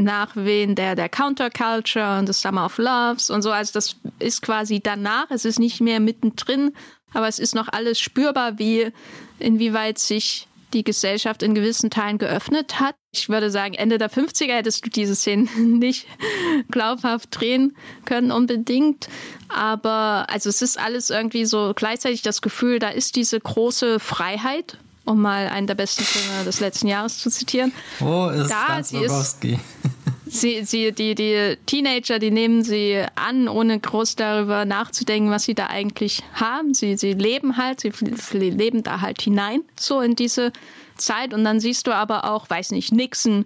Nachwehen 0.03 0.75
der, 0.75 0.95
der 0.95 1.09
Counterculture 1.09 2.19
und 2.19 2.27
des 2.27 2.41
Summer 2.41 2.65
of 2.65 2.77
Loves 2.77 3.29
und 3.29 3.41
so. 3.41 3.51
Also 3.51 3.73
das 3.73 3.95
ist 4.19 4.41
quasi 4.41 4.79
danach, 4.79 5.27
es 5.29 5.45
ist 5.45 5.59
nicht 5.59 5.81
mehr 5.81 5.99
mittendrin, 5.99 6.73
aber 7.13 7.27
es 7.27 7.39
ist 7.39 7.55
noch 7.55 7.67
alles 7.67 7.99
spürbar, 7.99 8.59
wie 8.59 8.91
inwieweit 9.39 9.97
sich 9.97 10.47
die 10.73 10.83
Gesellschaft 10.83 11.41
in 11.41 11.55
gewissen 11.55 11.89
Teilen 11.89 12.17
geöffnet 12.17 12.79
hat. 12.79 12.95
Ich 13.11 13.29
würde 13.29 13.49
sagen, 13.49 13.73
Ende 13.73 13.97
der 13.97 14.11
50er 14.11 14.53
hättest 14.53 14.85
du 14.85 14.89
diese 14.89 15.15
Szenen 15.15 15.49
nicht 15.79 16.05
glaubhaft 16.69 17.29
drehen 17.31 17.75
können 18.05 18.31
unbedingt. 18.31 19.09
Aber 19.47 20.27
also 20.29 20.49
es 20.49 20.61
ist 20.61 20.79
alles 20.79 21.09
irgendwie 21.09 21.45
so 21.45 21.73
gleichzeitig 21.75 22.21
das 22.21 22.41
Gefühl, 22.41 22.79
da 22.79 22.89
ist 22.89 23.15
diese 23.15 23.39
große 23.39 23.99
Freiheit 23.99 24.77
um 25.05 25.21
mal 25.21 25.47
einen 25.47 25.67
der 25.67 25.75
besten 25.75 26.03
Filme 26.03 26.45
des 26.45 26.59
letzten 26.59 26.87
Jahres 26.87 27.17
zu 27.19 27.29
zitieren. 27.29 27.71
Wo 27.99 28.27
ist 28.29 28.49
da, 28.49 28.65
Franz 28.65 28.91
Bogowski? 28.91 29.59
Sie, 30.31 30.63
sie, 30.63 30.91
die, 30.91 31.15
die 31.15 31.57
Teenager, 31.65 32.19
die 32.19 32.29
nehmen 32.29 32.63
sie 32.63 33.03
an, 33.15 33.47
ohne 33.47 33.79
groß 33.79 34.15
darüber 34.15 34.63
nachzudenken, 34.63 35.31
was 35.31 35.45
sie 35.45 35.55
da 35.55 35.67
eigentlich 35.67 36.21
haben. 36.33 36.75
Sie, 36.75 36.97
sie 36.97 37.13
leben 37.13 37.57
halt, 37.57 37.79
sie 37.79 37.91
leben 38.31 38.83
da 38.83 39.01
halt 39.01 39.23
hinein, 39.23 39.63
so 39.75 40.01
in 40.01 40.15
diese 40.15 40.51
Zeit. 40.97 41.33
Und 41.33 41.43
dann 41.45 41.59
siehst 41.59 41.87
du 41.87 41.95
aber 41.95 42.29
auch, 42.29 42.47
weiß 42.47 42.71
nicht, 42.71 42.91
Nixon 42.91 43.45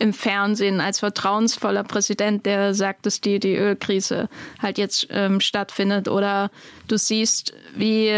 im 0.00 0.12
Fernsehen 0.12 0.80
als 0.80 0.98
vertrauensvoller 0.98 1.84
Präsident, 1.84 2.46
der 2.46 2.74
sagt, 2.74 3.06
dass 3.06 3.20
die, 3.20 3.38
die 3.38 3.54
Ölkrise 3.54 4.28
halt 4.60 4.76
jetzt 4.76 5.06
ähm, 5.10 5.40
stattfindet. 5.40 6.08
Oder 6.08 6.50
du 6.88 6.98
siehst, 6.98 7.54
wie 7.76 8.10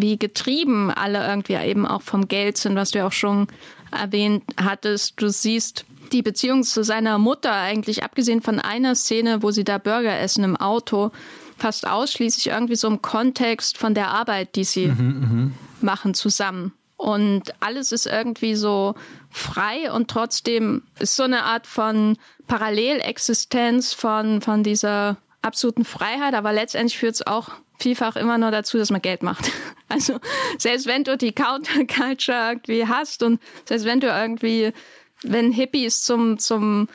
wie 0.00 0.18
getrieben 0.18 0.90
alle 0.90 1.26
irgendwie 1.26 1.54
eben 1.54 1.86
auch 1.86 2.02
vom 2.02 2.28
Geld 2.28 2.56
sind, 2.56 2.76
was 2.76 2.90
du 2.90 2.98
ja 2.98 3.06
auch 3.06 3.12
schon 3.12 3.48
erwähnt 3.90 4.44
hattest. 4.60 5.20
Du 5.20 5.28
siehst 5.28 5.84
die 6.12 6.22
Beziehung 6.22 6.62
zu 6.62 6.82
seiner 6.82 7.18
Mutter 7.18 7.52
eigentlich, 7.52 8.02
abgesehen 8.02 8.42
von 8.42 8.58
einer 8.58 8.94
Szene, 8.94 9.42
wo 9.42 9.50
sie 9.50 9.64
da 9.64 9.78
Burger 9.78 10.18
essen 10.18 10.44
im 10.44 10.56
Auto, 10.56 11.10
fast 11.56 11.86
ausschließlich 11.86 12.48
irgendwie 12.48 12.76
so 12.76 12.88
im 12.88 13.02
Kontext 13.02 13.78
von 13.78 13.94
der 13.94 14.08
Arbeit, 14.08 14.56
die 14.56 14.64
sie 14.64 14.88
mhm, 14.88 15.54
machen 15.80 16.14
zusammen. 16.14 16.72
Und 16.96 17.54
alles 17.60 17.92
ist 17.92 18.06
irgendwie 18.06 18.54
so 18.54 18.94
frei 19.30 19.90
und 19.92 20.08
trotzdem 20.08 20.82
ist 20.98 21.16
so 21.16 21.22
eine 21.22 21.44
Art 21.44 21.66
von 21.66 22.18
Parallelexistenz 22.46 23.94
von, 23.94 24.42
von 24.42 24.62
dieser 24.62 25.16
absoluten 25.40 25.84
Freiheit, 25.84 26.34
aber 26.34 26.52
letztendlich 26.52 26.98
führt 26.98 27.14
es 27.14 27.26
auch 27.26 27.52
vielfach 27.82 28.16
immer 28.16 28.38
nur 28.38 28.50
dazu, 28.50 28.78
dass 28.78 28.90
man 28.90 29.02
Geld 29.02 29.22
macht. 29.22 29.50
Also 29.92 30.20
selbst 30.56 30.86
wenn 30.86 31.02
du 31.02 31.18
die 31.18 31.32
Counterculture 31.32 32.38
irgendwie 32.52 32.86
hast 32.86 33.24
und 33.24 33.40
selbst 33.64 33.84
wenn 33.84 33.98
du 33.98 34.06
irgendwie, 34.06 34.72
wenn 35.24 35.50
Hippies 35.50 36.04
zum, 36.04 36.38
zum 36.38 36.86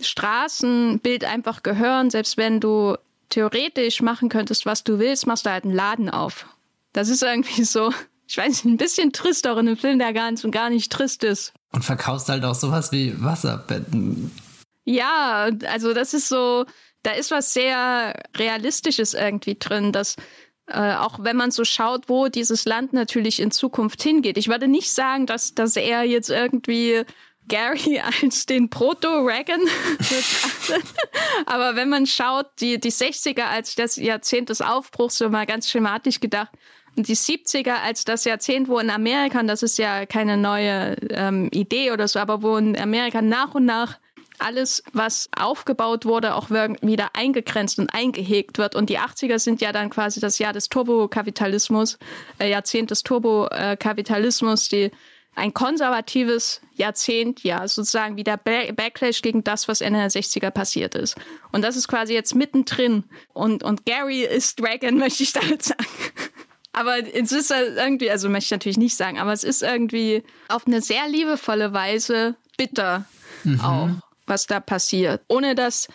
Straßenbild 0.00 1.24
einfach 1.24 1.64
gehören, 1.64 2.10
selbst 2.10 2.36
wenn 2.36 2.60
du 2.60 2.96
theoretisch 3.28 4.02
machen 4.02 4.28
könntest, 4.28 4.66
was 4.66 4.84
du 4.84 5.00
willst, 5.00 5.26
machst 5.26 5.46
du 5.46 5.50
halt 5.50 5.64
einen 5.64 5.74
Laden 5.74 6.08
auf. 6.08 6.46
Das 6.92 7.08
ist 7.08 7.24
irgendwie 7.24 7.64
so, 7.64 7.92
ich 8.28 8.36
weiß 8.36 8.46
nicht, 8.46 8.64
ein 8.66 8.76
bisschen 8.76 9.12
trist 9.12 9.48
auch 9.48 9.58
in 9.58 9.66
einem 9.66 9.76
Film, 9.76 9.98
der 9.98 10.12
ganz 10.12 10.44
und 10.44 10.52
gar 10.52 10.70
nicht 10.70 10.92
trist 10.92 11.24
ist. 11.24 11.52
Und 11.72 11.84
verkaufst 11.84 12.28
halt 12.28 12.44
auch 12.44 12.54
sowas 12.54 12.92
wie 12.92 13.20
Wasserbetten. 13.20 14.30
Ja, 14.84 15.50
also 15.66 15.92
das 15.92 16.14
ist 16.14 16.28
so, 16.28 16.66
da 17.04 17.12
ist 17.12 17.30
was 17.30 17.52
sehr 17.52 18.14
Realistisches 18.36 19.14
irgendwie 19.14 19.56
drin, 19.58 19.92
dass 19.92 20.16
äh, 20.66 20.94
auch 20.94 21.18
wenn 21.22 21.36
man 21.36 21.50
so 21.50 21.64
schaut, 21.64 22.08
wo 22.08 22.28
dieses 22.28 22.64
Land 22.64 22.92
natürlich 22.92 23.40
in 23.40 23.50
Zukunft 23.50 24.02
hingeht. 24.02 24.38
Ich 24.38 24.48
würde 24.48 24.66
nicht 24.66 24.92
sagen, 24.92 25.26
dass, 25.26 25.54
dass 25.54 25.76
er 25.76 26.04
jetzt 26.04 26.30
irgendwie 26.30 27.04
Gary 27.48 28.00
als 28.22 28.46
den 28.46 28.70
Proto-Reagan 28.70 29.60
Aber 31.46 31.76
wenn 31.76 31.90
man 31.90 32.06
schaut, 32.06 32.46
die, 32.60 32.80
die 32.80 32.90
60er 32.92 33.44
als 33.44 33.74
das 33.74 33.96
Jahrzehnt 33.96 34.48
des 34.48 34.62
Aufbruchs, 34.62 35.18
so 35.18 35.28
mal 35.28 35.46
ganz 35.46 35.68
schematisch 35.70 36.20
gedacht, 36.20 36.52
und 36.96 37.08
die 37.08 37.16
70er 37.16 37.82
als 37.82 38.04
das 38.04 38.24
Jahrzehnt, 38.24 38.68
wo 38.68 38.78
in 38.78 38.88
Amerika, 38.88 39.40
und 39.40 39.48
das 39.48 39.64
ist 39.64 39.78
ja 39.78 40.06
keine 40.06 40.36
neue 40.36 40.96
ähm, 41.10 41.48
Idee 41.52 41.90
oder 41.90 42.06
so, 42.06 42.20
aber 42.20 42.42
wo 42.42 42.56
in 42.56 42.78
Amerika 42.78 43.20
nach 43.20 43.54
und 43.54 43.64
nach 43.64 43.98
alles, 44.44 44.82
was 44.92 45.28
aufgebaut 45.36 46.04
wurde, 46.04 46.34
auch 46.34 46.50
wieder 46.50 47.10
eingegrenzt 47.14 47.78
und 47.78 47.92
eingehegt 47.94 48.58
wird. 48.58 48.74
Und 48.74 48.90
die 48.90 48.98
80er 48.98 49.38
sind 49.38 49.60
ja 49.60 49.72
dann 49.72 49.90
quasi 49.90 50.20
das 50.20 50.38
Jahr 50.38 50.52
des 50.52 50.68
Turbokapitalismus, 50.68 51.98
äh, 52.38 52.50
Jahrzehnt 52.50 52.90
des 52.90 53.02
Turbokapitalismus, 53.02 54.68
die 54.68 54.90
ein 55.36 55.52
konservatives 55.52 56.60
Jahrzehnt, 56.74 57.42
ja, 57.42 57.66
sozusagen 57.66 58.16
wie 58.16 58.24
der 58.24 58.36
Backlash 58.36 59.22
gegen 59.22 59.42
das, 59.42 59.66
was 59.66 59.80
Ende 59.80 59.98
der 59.98 60.10
60er 60.10 60.50
passiert 60.50 60.94
ist. 60.94 61.16
Und 61.50 61.62
das 61.62 61.76
ist 61.76 61.88
quasi 61.88 62.14
jetzt 62.14 62.34
mittendrin. 62.34 63.04
Und, 63.32 63.62
und 63.62 63.84
Gary 63.86 64.22
ist 64.22 64.60
Dragon, 64.60 64.98
möchte 64.98 65.22
ich 65.22 65.32
damit 65.32 65.62
sagen. 65.62 65.86
Aber 66.72 66.98
es 66.98 67.30
ist 67.30 67.50
irgendwie, 67.52 68.10
also 68.10 68.28
möchte 68.28 68.46
ich 68.46 68.50
natürlich 68.50 68.78
nicht 68.78 68.96
sagen, 68.96 69.18
aber 69.18 69.32
es 69.32 69.44
ist 69.44 69.62
irgendwie 69.62 70.24
auf 70.48 70.66
eine 70.66 70.82
sehr 70.82 71.08
liebevolle 71.08 71.72
Weise 71.72 72.34
bitter 72.56 73.06
mhm. 73.44 73.60
auch, 73.60 73.88
was 74.26 74.46
da 74.46 74.60
passiert. 74.60 75.22
Ohne 75.28 75.54
dass 75.54 75.88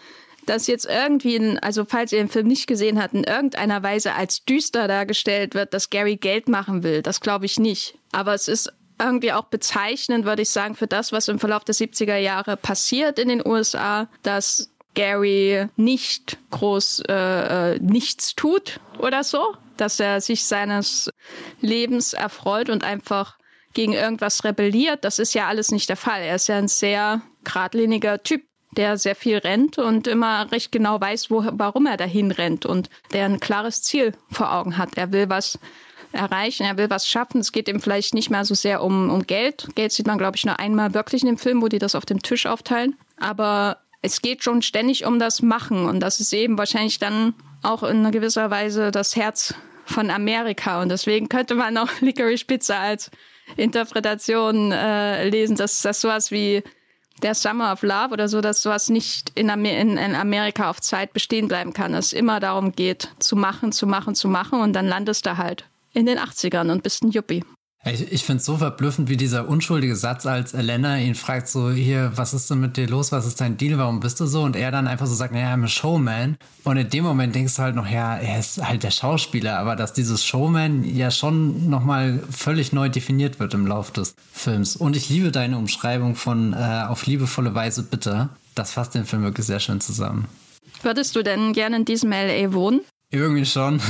das 0.46 0.68
jetzt 0.68 0.86
irgendwie, 0.86 1.36
in, 1.36 1.60
also 1.60 1.86
falls 1.86 2.12
ihr 2.12 2.20
den 2.20 2.30
Film 2.30 2.48
nicht 2.48 2.68
gesehen 2.68 3.02
habt, 3.02 3.14
in 3.14 3.24
irgendeiner 3.24 3.84
Weise 3.84 4.16
als 4.16 4.46
düster 4.46 4.88
dargestellt 4.88 5.54
wird, 5.54 5.74
dass 5.74 5.90
Gary 5.90 6.16
Geld 6.16 6.50
machen 6.50 6.84
will. 6.84 7.02
Das 7.02 7.22
glaube 7.22 7.46
ich 7.46 7.60
nicht. 7.60 7.98
Aber 8.12 8.34
es 8.34 8.48
ist 8.48 8.72
irgendwie 9.00 9.32
auch 9.32 9.46
bezeichnend, 9.46 10.26
würde 10.26 10.42
ich 10.42 10.50
sagen, 10.50 10.76
für 10.76 10.88
das, 10.88 11.12
was 11.12 11.28
im 11.28 11.40
Verlauf 11.40 11.64
der 11.64 11.76
70er 11.76 12.18
Jahre 12.18 12.58
passiert 12.58 13.20
in 13.20 13.30
den 13.30 13.46
USA, 13.46 14.10
dass 14.24 14.72
Gary 14.96 15.68
nicht 15.78 16.38
groß 16.50 17.04
äh, 17.08 17.74
äh, 17.74 17.80
nichts 17.80 18.36
tut 18.36 18.80
oder 18.98 19.24
so, 19.24 19.56
dass 19.78 20.00
er 20.00 20.20
sich 20.20 20.46
seines 20.46 21.10
Lebens 21.62 22.14
erfreut 22.14 22.70
und 22.70 22.84
einfach 22.84 23.38
gegen 23.74 23.94
irgendwas 23.94 24.44
rebelliert. 24.44 25.04
Das 25.04 25.20
ist 25.20 25.34
ja 25.34 25.48
alles 25.48 25.72
nicht 25.72 25.90
der 25.90 25.98
Fall. 25.98 26.22
Er 26.22 26.36
ist 26.36 26.48
ja 26.48 26.58
ein 26.58 26.68
sehr 26.68 27.22
geradliniger 27.44 28.24
Typ, 28.24 28.44
der 28.76 28.98
sehr 28.98 29.16
viel 29.16 29.38
rennt 29.38 29.78
und 29.78 30.08
immer 30.08 30.52
recht 30.52 30.72
genau 30.72 31.00
weiß, 31.00 31.32
wo, 31.32 31.44
warum 31.52 31.86
er 31.86 31.98
dahin 31.98 32.32
rennt 32.32 32.66
und 32.66 32.90
der 33.14 33.26
ein 33.26 33.40
klares 33.40 33.82
Ziel 33.82 34.14
vor 34.30 34.54
Augen 34.54 34.78
hat. 34.78 34.98
Er 34.98 35.12
will 35.12 35.30
was 35.30 35.60
erreichen, 36.12 36.64
er 36.64 36.78
will 36.78 36.90
was 36.90 37.08
schaffen. 37.08 37.42
Es 37.42 37.52
geht 37.52 37.68
ihm 37.68 37.80
vielleicht 37.80 38.14
nicht 38.14 38.30
mehr 38.30 38.46
so 38.46 38.56
sehr 38.56 38.84
um, 38.84 39.10
um 39.10 39.26
Geld. 39.26 39.68
Geld 39.76 39.92
sieht 39.92 40.08
man, 40.08 40.18
glaube 40.18 40.38
ich, 40.38 40.46
nur 40.46 40.60
einmal 40.60 40.94
wirklich 40.94 41.22
in 41.22 41.28
dem 41.28 41.38
Film, 41.38 41.62
wo 41.62 41.68
die 41.68 41.80
das 41.80 41.96
auf 41.96 42.06
dem 42.06 42.22
Tisch 42.22 42.46
aufteilen. 42.46 42.96
Aber 43.18 43.78
es 44.02 44.22
geht 44.22 44.44
schon 44.44 44.62
ständig 44.62 45.06
um 45.06 45.20
das 45.20 45.42
Machen 45.42 45.86
und 45.86 46.00
das 46.00 46.20
ist 46.20 46.34
eben 46.34 46.58
wahrscheinlich 46.58 47.00
dann 47.00 47.34
auch 47.62 47.84
in 47.84 48.10
gewisser 48.12 48.50
Weise 48.50 48.92
das 48.92 49.16
Herz 49.16 49.54
von 49.86 50.10
Amerika 50.10 50.82
und 50.82 50.90
deswegen 50.90 51.30
könnte 51.30 51.56
man 51.56 51.78
auch 51.78 51.90
Licorice 52.00 52.46
Pizza 52.46 52.80
als 52.80 53.12
Interpretation 53.58 54.72
äh, 54.72 55.30
lesen, 55.30 55.56
dass 55.56 55.82
das 55.82 56.02
sowas 56.02 56.32
wie 56.32 56.64
der 57.22 57.36
Summer 57.36 57.74
of 57.74 57.84
Love 57.84 58.12
oder 58.12 58.28
so, 58.28 58.42
dass 58.42 58.62
sowas 58.62 58.90
nicht 58.90 59.32
in, 59.36 59.50
Amer 59.50 59.78
in, 59.78 59.98
in, 59.98 60.16
Amerika 60.16 60.70
auf 60.70 60.80
Zeit 60.80 61.14
bestehen 61.14 61.48
bleiben 61.48 61.74
kann. 61.74 61.92
Dass 61.92 62.08
es 62.08 62.14
immer 62.14 62.40
darum 62.40 62.72
geht, 62.72 63.10
zu 63.20 63.36
machen, 63.36 63.72
zu 63.72 63.88
machen, 63.88 64.16
zu 64.16 64.28
machen 64.28 64.62
und 64.62 64.74
dann 64.74 64.88
landest 64.88 65.26
du 65.26 65.38
halt 65.38 65.66
in 65.94 66.06
den 66.06 66.18
80ern 66.18 66.72
und 66.72 66.84
bist 66.84 67.04
ein 67.04 67.12
Yuppie. 67.12 67.44
Ich, 67.86 68.12
ich 68.12 68.24
finde 68.26 68.42
es 68.42 68.46
so 68.46 68.58
verblüffend, 68.58 69.08
wie 69.08 69.16
dieser 69.16 69.48
unschuldige 69.48 69.96
Satz, 69.96 70.26
als 70.26 70.54
Elena 70.54 71.00
ihn 71.00 71.16
fragt, 71.16 71.48
so, 71.48 71.72
hier, 71.72 72.12
was 72.16 72.34
ist 72.34 72.50
denn 72.50 72.60
mit 72.60 72.76
dir 72.76 72.88
los, 72.88 73.14
was 73.14 73.26
ist 73.26 73.40
dein 73.40 73.56
Deal, 73.56 73.78
warum 73.78 74.02
bist 74.02 74.20
du 74.20 74.26
so? 74.26 74.42
Und 74.44 74.58
er 74.58 74.70
dann 74.72 74.86
einfach 74.86 75.08
so 75.08 75.16
sagt, 75.16 75.34
naja, 75.34 75.54
I'm 75.54 75.64
a 75.64 75.68
Showman. 75.68 76.38
Und 76.66 76.76
in 76.76 76.90
dem 76.90 77.06
Moment 77.06 77.36
denkst 77.36 77.56
du 77.56 77.62
halt 77.62 77.76
noch, 77.76 77.88
ja, 77.88 78.18
er 78.18 78.38
ist 78.38 78.62
halt 78.62 78.84
der 78.84 78.92
Schauspieler, 78.92 79.58
aber 79.60 79.78
dass 79.78 79.94
dieses 79.94 80.26
Showman 80.26 80.84
ja 80.84 81.10
schon 81.10 81.70
nochmal 81.70 82.20
völlig 82.30 82.74
neu 82.74 82.90
definiert 82.90 83.40
wird 83.40 83.54
im 83.54 83.66
Lauf 83.66 83.92
des 83.92 84.14
Films. 84.34 84.76
Und 84.76 84.98
ich 84.98 85.10
liebe 85.10 85.32
deine 85.32 85.58
Umschreibung 85.58 86.16
von 86.16 86.52
äh, 86.52 86.86
auf 86.86 87.06
liebevolle 87.06 87.56
Weise 87.56 87.84
bitte. 87.84 88.28
Das 88.56 88.74
fasst 88.74 88.94
den 88.94 89.06
Film 89.06 89.24
wirklich 89.24 89.46
sehr 89.46 89.62
schön 89.62 89.80
zusammen. 89.80 90.28
Würdest 90.82 91.16
du 91.16 91.24
denn 91.24 91.54
gerne 91.54 91.78
in 91.78 91.86
diesem 91.86 92.12
LA 92.12 92.52
wohnen? 92.52 92.82
Irgendwie 93.12 93.46
schon. 93.46 93.82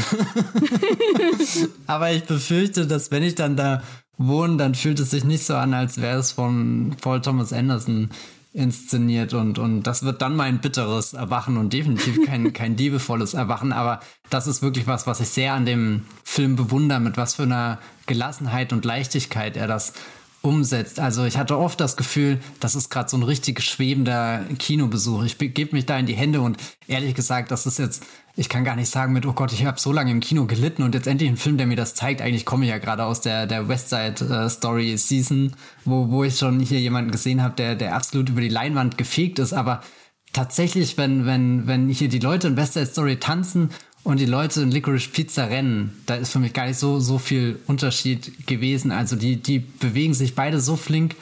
Aber 1.87 2.11
ich 2.11 2.23
befürchte, 2.23 2.87
dass 2.87 3.11
wenn 3.11 3.23
ich 3.23 3.35
dann 3.35 3.57
da 3.57 3.83
wohne, 4.17 4.57
dann 4.57 4.75
fühlt 4.75 4.99
es 4.99 5.11
sich 5.11 5.23
nicht 5.23 5.45
so 5.45 5.55
an, 5.55 5.73
als 5.73 6.01
wäre 6.01 6.19
es 6.19 6.31
von 6.31 6.95
Paul 7.01 7.21
Thomas 7.21 7.51
Anderson 7.51 8.09
inszeniert 8.51 9.33
und, 9.33 9.59
und 9.59 9.83
das 9.83 10.03
wird 10.03 10.21
dann 10.21 10.35
mein 10.35 10.59
bitteres 10.59 11.13
Erwachen 11.13 11.57
und 11.57 11.71
definitiv 11.71 12.25
kein, 12.25 12.51
kein 12.53 12.77
liebevolles 12.77 13.33
Erwachen, 13.33 13.71
aber 13.71 13.99
das 14.29 14.47
ist 14.47 14.61
wirklich 14.61 14.87
was, 14.87 15.05
was 15.05 15.19
ich 15.19 15.29
sehr 15.29 15.53
an 15.53 15.65
dem 15.65 16.05
Film 16.23 16.55
bewundere, 16.55 16.99
mit 16.99 17.15
was 17.15 17.35
für 17.35 17.43
einer 17.43 17.77
Gelassenheit 18.07 18.73
und 18.73 18.85
Leichtigkeit 18.85 19.55
er 19.55 19.67
das 19.67 19.93
umsetzt. 20.41 20.99
Also 20.99 21.25
ich 21.25 21.37
hatte 21.37 21.57
oft 21.57 21.79
das 21.79 21.97
Gefühl, 21.97 22.39
das 22.59 22.75
ist 22.75 22.89
gerade 22.89 23.09
so 23.09 23.17
ein 23.17 23.23
richtig 23.23 23.61
schwebender 23.61 24.45
Kinobesuch. 24.57 25.23
Ich 25.23 25.37
gebe 25.37 25.75
mich 25.75 25.85
da 25.85 25.97
in 25.97 26.05
die 26.05 26.13
Hände 26.13 26.41
und 26.41 26.57
ehrlich 26.87 27.13
gesagt, 27.13 27.51
das 27.51 27.65
ist 27.65 27.77
jetzt, 27.77 28.05
ich 28.35 28.47
kann 28.47 28.63
gar 28.63 28.77
nicht 28.77 28.89
sagen 28.89 29.11
mit, 29.11 29.25
oh 29.25 29.33
Gott, 29.33 29.51
ich 29.51 29.65
habe 29.65 29.79
so 29.79 29.91
lange 29.91 30.11
im 30.11 30.21
Kino 30.21 30.45
gelitten 30.45 30.83
und 30.83 30.95
jetzt 30.95 31.07
endlich 31.07 31.29
ein 31.29 31.37
Film, 31.37 31.57
der 31.57 31.67
mir 31.67 31.75
das 31.75 31.93
zeigt. 31.93 32.21
Eigentlich 32.21 32.45
komme 32.45 32.65
ich 32.65 32.71
ja 32.71 32.77
gerade 32.77 33.03
aus 33.03 33.19
der, 33.19 33.47
der 33.47 33.67
Westside 33.67 34.45
äh, 34.45 34.49
Story 34.49 34.97
Season, 34.97 35.53
wo, 35.83 36.09
wo 36.09 36.23
ich 36.23 36.37
schon 36.37 36.61
hier 36.61 36.79
jemanden 36.79 37.11
gesehen 37.11 37.43
habe, 37.43 37.55
der, 37.55 37.75
der 37.75 37.95
absolut 37.95 38.29
über 38.29 38.41
die 38.41 38.49
Leinwand 38.49 38.97
gefegt 38.97 39.39
ist, 39.39 39.51
aber 39.51 39.81
tatsächlich, 40.31 40.97
wenn, 40.97 41.25
wenn, 41.25 41.67
wenn 41.67 41.89
hier 41.89 42.07
die 42.07 42.19
Leute 42.19 42.47
in 42.47 42.57
Westside 42.57 42.85
Story 42.85 43.17
tanzen 43.17 43.71
und 44.09 44.19
die 44.19 44.25
Leute 44.25 44.61
in 44.61 44.71
Licorice 44.71 45.09
Pizza 45.09 45.49
rennen, 45.49 46.01
da 46.05 46.15
ist 46.15 46.31
für 46.31 46.39
mich 46.39 46.53
gar 46.53 46.65
nicht 46.65 46.79
so, 46.79 46.99
so 46.99 47.19
viel 47.19 47.59
Unterschied 47.67 48.47
gewesen. 48.47 48.91
Also 48.91 49.15
die, 49.15 49.35
die 49.35 49.59
bewegen 49.59 50.13
sich 50.13 50.35
beide 50.35 50.59
so 50.59 50.75
flink 50.75 51.15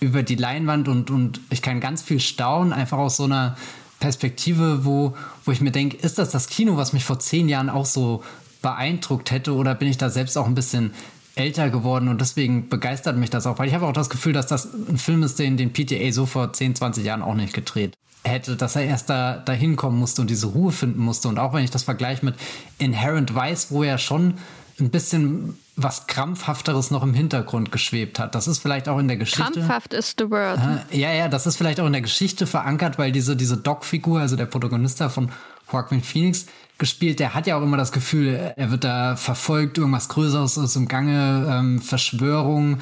über 0.00 0.22
die 0.22 0.34
Leinwand 0.34 0.88
und, 0.88 1.10
und 1.10 1.40
ich 1.50 1.62
kann 1.62 1.80
ganz 1.80 2.02
viel 2.02 2.20
staunen, 2.20 2.72
einfach 2.72 2.98
aus 2.98 3.16
so 3.16 3.24
einer 3.24 3.56
Perspektive, 4.00 4.84
wo, 4.84 5.16
wo 5.44 5.52
ich 5.52 5.60
mir 5.60 5.70
denke, 5.70 5.96
ist 5.96 6.18
das 6.18 6.30
das 6.30 6.48
Kino, 6.48 6.76
was 6.76 6.92
mich 6.92 7.04
vor 7.04 7.20
zehn 7.20 7.48
Jahren 7.48 7.70
auch 7.70 7.86
so 7.86 8.24
beeindruckt 8.60 9.30
hätte? 9.30 9.54
Oder 9.54 9.74
bin 9.74 9.88
ich 9.88 9.96
da 9.96 10.10
selbst 10.10 10.36
auch 10.36 10.46
ein 10.46 10.56
bisschen 10.56 10.92
älter 11.36 11.70
geworden 11.70 12.08
und 12.08 12.20
deswegen 12.20 12.68
begeistert 12.68 13.16
mich 13.16 13.30
das 13.30 13.46
auch, 13.46 13.58
weil 13.58 13.68
ich 13.68 13.74
habe 13.74 13.86
auch 13.86 13.92
das 13.92 14.10
Gefühl, 14.10 14.32
dass 14.32 14.46
das 14.46 14.68
ein 14.72 14.98
Film 14.98 15.22
ist, 15.22 15.38
den 15.38 15.56
den 15.56 15.72
PTA 15.72 16.12
so 16.12 16.26
vor 16.26 16.52
10, 16.52 16.74
20 16.74 17.04
Jahren 17.04 17.22
auch 17.22 17.34
nicht 17.34 17.54
gedreht 17.54 17.94
hätte, 18.24 18.56
dass 18.56 18.76
er 18.76 18.84
erst 18.84 19.10
da 19.10 19.36
dahin 19.36 19.76
kommen 19.76 19.98
musste 19.98 20.22
und 20.22 20.30
diese 20.30 20.48
Ruhe 20.48 20.72
finden 20.72 21.00
musste. 21.00 21.28
Und 21.28 21.38
auch 21.38 21.52
wenn 21.52 21.64
ich 21.64 21.70
das 21.70 21.82
vergleiche 21.82 22.24
mit 22.24 22.34
Inherent 22.78 23.34
Vice, 23.34 23.70
wo 23.70 23.82
er 23.82 23.98
schon 23.98 24.34
ein 24.80 24.90
bisschen 24.90 25.56
was 25.76 26.06
krampfhafteres 26.06 26.90
noch 26.90 27.02
im 27.02 27.14
Hintergrund 27.14 27.72
geschwebt 27.72 28.18
hat. 28.18 28.34
Das 28.34 28.46
ist 28.46 28.58
vielleicht 28.58 28.88
auch 28.88 28.98
in 28.98 29.08
der 29.08 29.16
Geschichte. 29.16 29.52
Krampfhaft 29.52 29.92
ist 29.92 30.18
the 30.18 30.30
word. 30.30 30.60
ja, 30.90 31.12
ja, 31.12 31.28
das 31.28 31.46
ist 31.46 31.56
vielleicht 31.56 31.80
auch 31.80 31.86
in 31.86 31.92
der 31.92 32.02
Geschichte 32.02 32.46
verankert, 32.46 32.98
weil 32.98 33.10
diese, 33.10 33.36
diese 33.36 33.56
Doc-Figur, 33.56 34.20
also 34.20 34.36
der 34.36 34.46
Protagonist 34.46 35.02
von 35.02 35.30
Joaquin 35.72 36.02
Phoenix, 36.02 36.46
gespielt, 36.78 37.20
der 37.20 37.34
hat 37.34 37.46
ja 37.46 37.56
auch 37.56 37.62
immer 37.62 37.76
das 37.76 37.92
Gefühl, 37.92 38.52
er 38.56 38.70
wird 38.70 38.84
da 38.84 39.16
verfolgt, 39.16 39.78
irgendwas 39.78 40.08
Größeres 40.08 40.56
ist 40.56 40.76
im 40.76 40.88
Gange, 40.88 41.46
ähm, 41.48 41.80
Verschwörung 41.80 42.78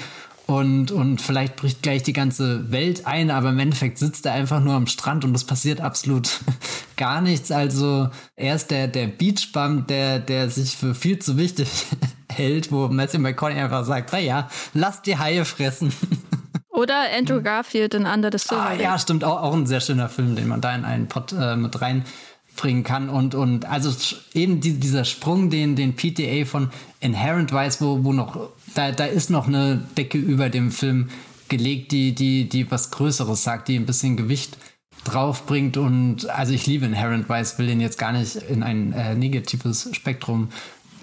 und, 0.53 0.91
und 0.91 1.21
vielleicht 1.21 1.57
bricht 1.57 1.83
gleich 1.83 2.03
die 2.03 2.13
ganze 2.13 2.71
Welt 2.71 3.07
ein, 3.07 3.31
aber 3.31 3.51
im 3.51 3.59
Endeffekt 3.59 3.99
sitzt 3.99 4.27
er 4.27 4.33
einfach 4.33 4.61
nur 4.61 4.75
am 4.75 4.87
Strand 4.87 5.25
und 5.25 5.35
es 5.35 5.45
passiert 5.45 5.81
absolut 5.81 6.41
gar 6.97 7.21
nichts. 7.21 7.51
Also 7.51 8.11
er 8.37 8.55
ist 8.55 8.71
der, 8.71 8.89
der 8.89 9.07
Beachbum, 9.07 9.87
der, 9.87 10.19
der 10.19 10.51
sich 10.51 10.77
für 10.77 10.95
viel 10.95 11.19
zu 11.19 11.37
wichtig 11.37 11.69
hält, 12.31 12.71
wo 12.71 12.89
Matthew 12.89 13.19
McConaughey 13.21 13.63
einfach 13.63 13.85
sagt, 13.85 14.13
naja, 14.13 14.49
lass 14.75 15.03
die 15.03 15.19
Haie 15.19 15.45
fressen. 15.45 15.93
Oder 16.69 17.05
Andrew 17.17 17.43
Garfield 17.43 17.95
in 17.95 18.07
Under 18.07 18.31
the 18.33 18.39
Silver 18.39 18.71
ah, 18.71 18.75
Ja, 18.75 18.99
stimmt, 18.99 19.25
auch, 19.25 19.43
auch 19.43 19.53
ein 19.55 19.67
sehr 19.67 19.81
schöner 19.81 20.09
Film, 20.09 20.37
den 20.37 20.49
man 20.49 20.61
da 20.61 20.75
in 20.75 20.85
einen 20.85 21.07
Pot 21.07 21.33
äh, 21.33 21.55
mit 21.55 21.81
reinbringen 21.81 22.83
kann. 22.83 23.11
Und, 23.11 23.35
und 23.35 23.67
also 23.67 23.93
eben 24.33 24.61
die, 24.61 24.81
dieser 24.81 25.05
Sprung, 25.05 25.51
den, 25.51 25.77
den 25.77 25.97
PTA 25.97 26.47
von 26.47 26.71
Inherent 27.01 27.53
weiß, 27.53 27.83
wo, 27.83 28.05
wo 28.05 28.13
noch, 28.15 28.53
da, 28.75 28.93
da 28.93 29.05
ist 29.05 29.31
noch 29.31 29.47
eine 29.47 29.83
Decke 29.97 30.19
über 30.19 30.49
dem 30.49 30.71
Film 30.71 31.09
gelegt, 31.49 31.93
die, 31.93 32.15
die, 32.15 32.49
die 32.49 32.71
was 32.71 32.91
Größeres 32.91 33.43
sagt, 33.43 33.69
die 33.69 33.77
ein 33.77 33.87
bisschen 33.87 34.17
Gewicht 34.17 34.57
draufbringt. 35.05 35.77
Und 35.77 36.29
also 36.31 36.53
ich 36.53 36.67
liebe 36.67 36.87
Inherent 36.87 37.29
Vice, 37.29 37.59
will 37.59 37.67
den 37.67 37.81
jetzt 37.81 37.99
gar 37.99 38.13
nicht 38.13 38.37
in 38.37 38.63
ein 38.63 38.93
äh, 38.93 39.15
negatives 39.15 39.89
Spektrum 39.93 40.49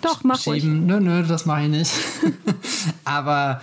Doch, 0.02 0.24
mach 0.24 0.40
schieben. 0.40 0.80
Ruhig. 0.80 0.88
Nö, 0.88 1.00
nö, 1.00 1.24
das 1.28 1.46
mache 1.46 1.64
ich 1.64 1.70
nicht. 1.70 1.92
Aber 3.06 3.62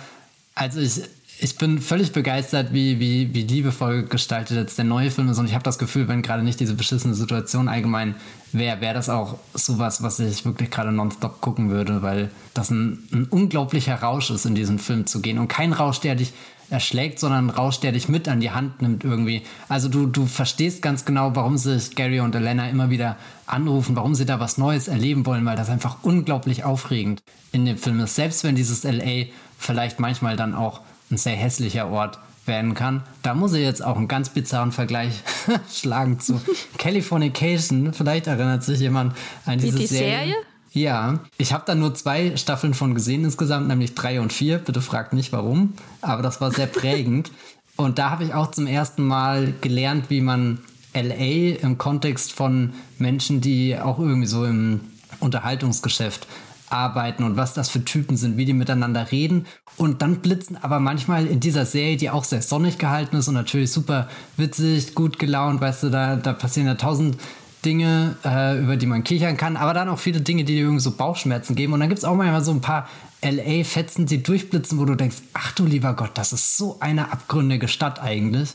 also 0.55 0.79
ich, 0.79 1.01
ich 1.39 1.57
bin 1.57 1.79
völlig 1.79 2.13
begeistert, 2.13 2.73
wie, 2.73 2.99
wie, 2.99 3.33
wie 3.33 3.43
liebevoll 3.43 4.03
gestaltet 4.03 4.57
jetzt 4.57 4.77
der 4.77 4.85
neue 4.85 5.11
Film 5.11 5.29
ist. 5.29 5.37
Und 5.37 5.47
ich 5.47 5.53
habe 5.53 5.63
das 5.63 5.77
Gefühl, 5.77 6.07
wenn 6.07 6.21
gerade 6.21 6.43
nicht 6.43 6.59
diese 6.59 6.73
beschissene 6.73 7.13
Situation 7.13 7.67
allgemein 7.67 8.15
wäre, 8.51 8.81
wäre 8.81 8.93
das 8.93 9.09
auch 9.09 9.37
sowas, 9.53 10.03
was 10.03 10.19
ich 10.19 10.45
wirklich 10.45 10.71
gerade 10.71 10.91
nonstop 10.91 11.41
gucken 11.41 11.69
würde, 11.69 12.01
weil 12.01 12.31
das 12.53 12.69
ein, 12.69 13.07
ein 13.11 13.25
unglaublicher 13.25 13.95
Rausch 13.95 14.29
ist, 14.29 14.45
in 14.45 14.55
diesen 14.55 14.79
Film 14.79 15.05
zu 15.05 15.21
gehen. 15.21 15.39
Und 15.39 15.47
kein 15.47 15.73
Rausch, 15.73 15.99
der 15.99 16.15
dich 16.15 16.33
erschlägt, 16.69 17.19
sondern 17.19 17.47
ein 17.47 17.49
Rausch, 17.49 17.79
der 17.79 17.93
dich 17.93 18.09
mit 18.09 18.27
an 18.27 18.39
die 18.39 18.51
Hand 18.51 18.81
nimmt 18.81 19.03
irgendwie. 19.03 19.43
Also 19.69 19.87
du, 19.87 20.05
du 20.05 20.25
verstehst 20.25 20.81
ganz 20.81 21.05
genau, 21.05 21.35
warum 21.35 21.57
sich 21.57 21.95
Gary 21.95 22.19
und 22.19 22.35
Elena 22.35 22.69
immer 22.69 22.89
wieder 22.89 23.15
anrufen, 23.45 23.95
warum 23.95 24.15
sie 24.15 24.25
da 24.25 24.39
was 24.39 24.57
Neues 24.57 24.87
erleben 24.87 25.25
wollen, 25.25 25.45
weil 25.45 25.55
das 25.55 25.69
einfach 25.69 25.97
unglaublich 26.03 26.65
aufregend 26.65 27.21
in 27.51 27.65
dem 27.65 27.77
Film 27.77 27.99
ist. 28.01 28.15
Selbst 28.15 28.43
wenn 28.43 28.55
dieses 28.55 28.83
LA 28.83 29.27
vielleicht 29.57 29.99
manchmal 29.99 30.35
dann 30.35 30.53
auch 30.53 30.81
ein 31.09 31.17
sehr 31.17 31.35
hässlicher 31.35 31.89
Ort 31.89 32.19
werden 32.47 32.73
kann. 32.73 33.03
Da 33.21 33.33
muss 33.33 33.53
ich 33.53 33.63
jetzt 33.63 33.83
auch 33.83 33.97
einen 33.97 34.07
ganz 34.07 34.29
bizarren 34.29 34.71
Vergleich 34.71 35.23
schlagen 35.71 36.19
zu 36.19 36.41
Californication. 36.77 37.93
Vielleicht 37.93 38.27
erinnert 38.27 38.63
sich 38.63 38.79
jemand 38.79 39.13
an 39.45 39.59
diese 39.59 39.77
die 39.77 39.87
Serie. 39.87 40.17
Serie? 40.17 40.35
Ja, 40.73 41.19
ich 41.37 41.53
habe 41.53 41.63
da 41.65 41.75
nur 41.75 41.95
zwei 41.95 42.37
Staffeln 42.37 42.73
von 42.73 42.93
gesehen 42.93 43.23
insgesamt, 43.23 43.67
nämlich 43.67 43.95
drei 43.95 44.21
und 44.21 44.31
vier. 44.31 44.59
Bitte 44.59 44.81
fragt 44.81 45.13
nicht 45.13 45.31
warum, 45.31 45.73
aber 46.01 46.21
das 46.21 46.39
war 46.39 46.51
sehr 46.51 46.67
prägend. 46.67 47.31
und 47.75 47.97
da 47.97 48.11
habe 48.11 48.23
ich 48.23 48.33
auch 48.33 48.51
zum 48.51 48.67
ersten 48.67 49.03
Mal 49.03 49.53
gelernt, 49.61 50.09
wie 50.09 50.21
man 50.21 50.59
LA 50.93 51.57
im 51.61 51.77
Kontext 51.77 52.33
von 52.33 52.73
Menschen, 52.97 53.41
die 53.41 53.77
auch 53.77 53.99
irgendwie 53.99 54.27
so 54.27 54.45
im 54.45 54.81
Unterhaltungsgeschäft 55.19 56.27
arbeiten 56.69 57.23
und 57.23 57.37
was 57.37 57.53
das 57.53 57.69
für 57.69 57.83
Typen 57.83 58.17
sind, 58.17 58.37
wie 58.37 58.45
die 58.45 58.53
miteinander 58.53 59.11
reden. 59.11 59.45
Und 59.77 60.01
dann 60.01 60.17
blitzen 60.17 60.57
aber 60.57 60.79
manchmal 60.79 61.25
in 61.25 61.39
dieser 61.39 61.65
Serie, 61.65 61.97
die 61.97 62.09
auch 62.09 62.23
sehr 62.23 62.41
sonnig 62.41 62.77
gehalten 62.77 63.15
ist 63.17 63.27
und 63.27 63.33
natürlich 63.33 63.71
super 63.71 64.07
witzig, 64.35 64.95
gut 64.95 65.19
gelaunt, 65.19 65.61
weißt 65.61 65.83
du, 65.83 65.89
da, 65.89 66.15
da 66.15 66.33
passieren 66.33 66.67
ja 66.67 66.75
tausend 66.75 67.17
Dinge, 67.65 68.15
äh, 68.23 68.59
über 68.59 68.77
die 68.77 68.85
man 68.85 69.03
kichern 69.03 69.35
kann, 69.35 69.57
aber 69.57 69.73
dann 69.73 69.89
auch 69.89 69.99
viele 69.99 70.21
Dinge, 70.21 70.43
die 70.43 70.53
dir 70.53 70.61
irgendwie 70.61 70.81
so 70.81 70.91
Bauchschmerzen 70.91 71.55
geben. 71.55 71.73
Und 71.73 71.79
dann 71.79 71.89
gibt 71.89 71.99
es 71.99 72.05
auch 72.05 72.15
manchmal 72.15 72.43
so 72.43 72.51
ein 72.51 72.61
paar 72.61 72.87
LA-Fetzen, 73.21 74.05
die 74.05 74.21
durchblitzen, 74.21 74.79
wo 74.79 74.85
du 74.85 74.95
denkst, 74.95 75.17
ach 75.33 75.51
du 75.53 75.65
lieber 75.65 75.93
Gott, 75.93 76.11
das 76.15 76.33
ist 76.33 76.57
so 76.57 76.77
eine 76.79 77.11
abgründige 77.11 77.67
Stadt 77.67 78.01
eigentlich. 78.01 78.53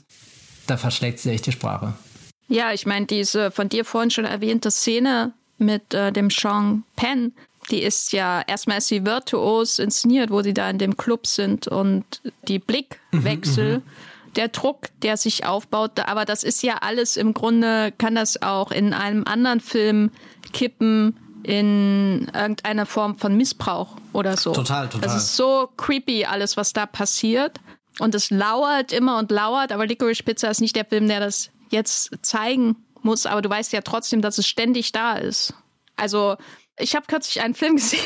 Da 0.67 0.77
verschlägt 0.77 1.19
sie 1.19 1.31
echt 1.31 1.47
die 1.47 1.53
Sprache. 1.53 1.95
Ja, 2.49 2.73
ich 2.73 2.87
meine, 2.87 3.07
diese 3.07 3.51
von 3.51 3.69
dir 3.69 3.85
vorhin 3.85 4.11
schon 4.11 4.25
erwähnte 4.25 4.71
Szene 4.71 5.33
mit 5.59 5.95
äh, 5.95 6.13
dem 6.13 6.31
Sean 6.31 6.85
Penn, 6.97 7.33
die 7.73 7.83
ist 7.83 8.12
ja 8.12 8.43
erstmal 8.47 8.79
ist 8.79 8.89
sie 8.89 9.05
virtuos 9.05 9.79
inszeniert, 9.79 10.31
wo 10.31 10.43
sie 10.43 10.55
da 10.55 10.70
in 10.70 10.79
dem 10.79 10.97
Club 10.97 11.27
sind 11.27 11.66
und 11.66 12.05
die 12.47 12.59
Blickwechsel. 12.59 13.79
Mhm, 13.79 13.83
der 14.37 14.49
Druck, 14.49 14.89
der 15.03 15.18
sich 15.18 15.45
aufbaut. 15.45 16.01
Aber 16.01 16.25
das 16.25 16.43
ist 16.43 16.62
ja 16.62 16.79
alles 16.81 17.18
im 17.18 17.35
Grunde, 17.35 17.93
kann 17.99 18.14
das 18.14 18.41
auch 18.41 18.70
in 18.70 18.95
einem 18.95 19.25
anderen 19.25 19.61
Film 19.61 20.11
kippen 20.55 21.18
in 21.43 22.31
irgendeiner 22.33 22.87
Form 22.87 23.18
von 23.18 23.37
Missbrauch 23.37 23.97
oder 24.12 24.37
so. 24.37 24.53
Total, 24.53 24.89
total. 24.89 25.01
Das 25.03 25.16
ist 25.16 25.37
so 25.37 25.68
creepy, 25.77 26.25
alles, 26.25 26.57
was 26.57 26.73
da 26.73 26.87
passiert. 26.87 27.59
Und 27.99 28.14
es 28.14 28.31
lauert 28.31 28.93
immer 28.93 29.18
und 29.18 29.31
lauert, 29.31 29.70
aber 29.70 29.87
Licorice 29.87 30.23
Pizza 30.23 30.51
ist 30.51 30.61
nicht 30.61 30.77
der 30.77 30.87
Film, 30.87 31.09
der 31.09 31.20
das 31.20 31.51
jetzt 31.70 32.11
zeigen 32.23 32.77
muss, 33.03 33.27
aber 33.27 33.43
du 33.43 33.51
weißt 33.51 33.73
ja 33.73 33.83
trotzdem, 33.83 34.23
dass 34.23 34.39
es 34.39 34.47
ständig 34.47 34.93
da 34.93 35.14
ist. 35.14 35.55
Also, 35.97 36.37
ich 36.83 36.97
habe 36.97 37.07
kürzlich 37.07 37.43
einen 37.43 37.55
Film 37.55 37.76
gesehen, 37.76 38.01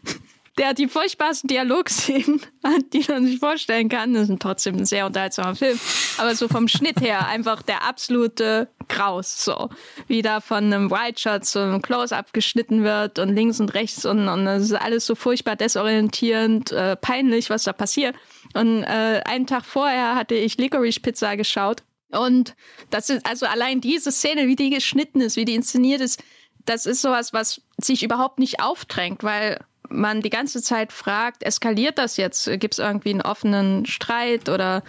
der 0.58 0.68
hat 0.68 0.78
die 0.78 0.88
furchtbarsten 0.88 1.48
Dialogszenen, 1.48 2.40
die 2.92 3.04
man 3.08 3.26
sich 3.26 3.38
vorstellen 3.38 3.88
kann. 3.88 4.14
Das 4.14 4.28
ist 4.28 4.40
trotzdem 4.40 4.76
ein 4.76 4.84
sehr 4.84 5.06
unterhaltsamer 5.06 5.54
Film. 5.54 5.78
Aber 6.18 6.34
so 6.34 6.48
vom 6.48 6.68
Schnitt 6.68 7.00
her 7.00 7.26
einfach 7.28 7.62
der 7.62 7.86
absolute 7.86 8.68
Graus. 8.88 9.44
So. 9.44 9.70
Wie 10.08 10.22
da 10.22 10.40
von 10.40 10.64
einem 10.64 10.90
White 10.90 11.20
Shot 11.20 11.44
zu 11.44 11.60
einem 11.60 11.80
Close-Up 11.80 12.32
geschnitten 12.32 12.84
wird 12.84 13.18
und 13.18 13.34
links 13.34 13.60
und 13.60 13.72
rechts 13.74 14.04
und, 14.04 14.28
und 14.28 14.44
das 14.44 14.62
ist 14.64 14.72
alles 14.72 15.06
so 15.06 15.14
furchtbar 15.14 15.56
desorientierend, 15.56 16.72
äh, 16.72 16.96
peinlich, 16.96 17.48
was 17.48 17.64
da 17.64 17.72
passiert. 17.72 18.14
Und 18.54 18.82
äh, 18.82 19.22
einen 19.24 19.46
Tag 19.46 19.64
vorher 19.64 20.14
hatte 20.14 20.34
ich 20.34 20.58
Licorice 20.58 21.00
Pizza 21.00 21.36
geschaut. 21.36 21.82
Und 22.10 22.54
das 22.90 23.08
ist 23.08 23.24
also 23.24 23.46
allein 23.46 23.80
diese 23.80 24.12
Szene, 24.12 24.46
wie 24.46 24.56
die 24.56 24.68
geschnitten 24.68 25.22
ist, 25.22 25.36
wie 25.36 25.46
die 25.46 25.54
inszeniert 25.54 26.02
ist, 26.02 26.22
das 26.64 26.86
ist 26.86 27.02
sowas, 27.02 27.32
was 27.32 27.60
sich 27.78 28.02
überhaupt 28.02 28.38
nicht 28.38 28.60
aufdrängt, 28.60 29.22
weil 29.22 29.58
man 29.88 30.22
die 30.22 30.30
ganze 30.30 30.62
Zeit 30.62 30.92
fragt, 30.92 31.42
eskaliert 31.42 31.98
das 31.98 32.16
jetzt? 32.16 32.46
Gibt 32.58 32.74
es 32.74 32.78
irgendwie 32.78 33.10
einen 33.10 33.22
offenen 33.22 33.86
Streit 33.86 34.48
oder 34.48 34.82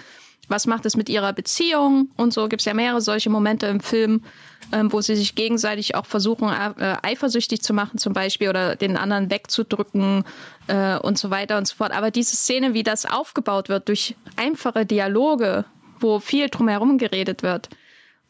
was 0.48 0.68
macht 0.68 0.86
es 0.86 0.96
mit 0.96 1.10
ihrer 1.10 1.34
Beziehung? 1.34 2.10
Und 2.18 2.34
so 2.34 2.48
gibt 2.48 2.62
es 2.62 2.66
ja 2.66 2.74
mehrere 2.74 3.02
solche 3.02 3.30
Momente 3.30 3.68
im 3.68 3.80
Film, 3.80 4.24
ähm, 4.72 4.92
wo 4.92 5.02
sie 5.02 5.16
sich 5.16 5.36
gegenseitig 5.36 5.96
auch 5.96 6.06
versuchen, 6.06 6.50
äh, 6.50 6.98
eifersüchtig 7.02 7.62
zu 7.62 7.74
machen 7.74 7.98
zum 7.98 8.14
Beispiel 8.14 8.50
oder 8.50 8.76
den 8.76 8.98
anderen 8.98 9.32
wegzudrücken 9.32 10.24
äh, 10.68 10.98
und 10.98 11.18
so 11.18 11.30
weiter 11.30 11.58
und 11.58 11.68
so 11.68 11.76
fort. 11.76 11.92
Aber 11.92 12.12
diese 12.12 12.36
Szene, 12.36 12.74
wie 12.74 12.84
das 12.84 13.06
aufgebaut 13.06 13.70
wird 13.70 13.88
durch 13.88 14.16
einfache 14.36 14.86
Dialoge, 14.86 15.66
wo 16.00 16.20
viel 16.20 16.50
drumherum 16.50 16.98
geredet 16.98 17.44
wird, 17.44 17.70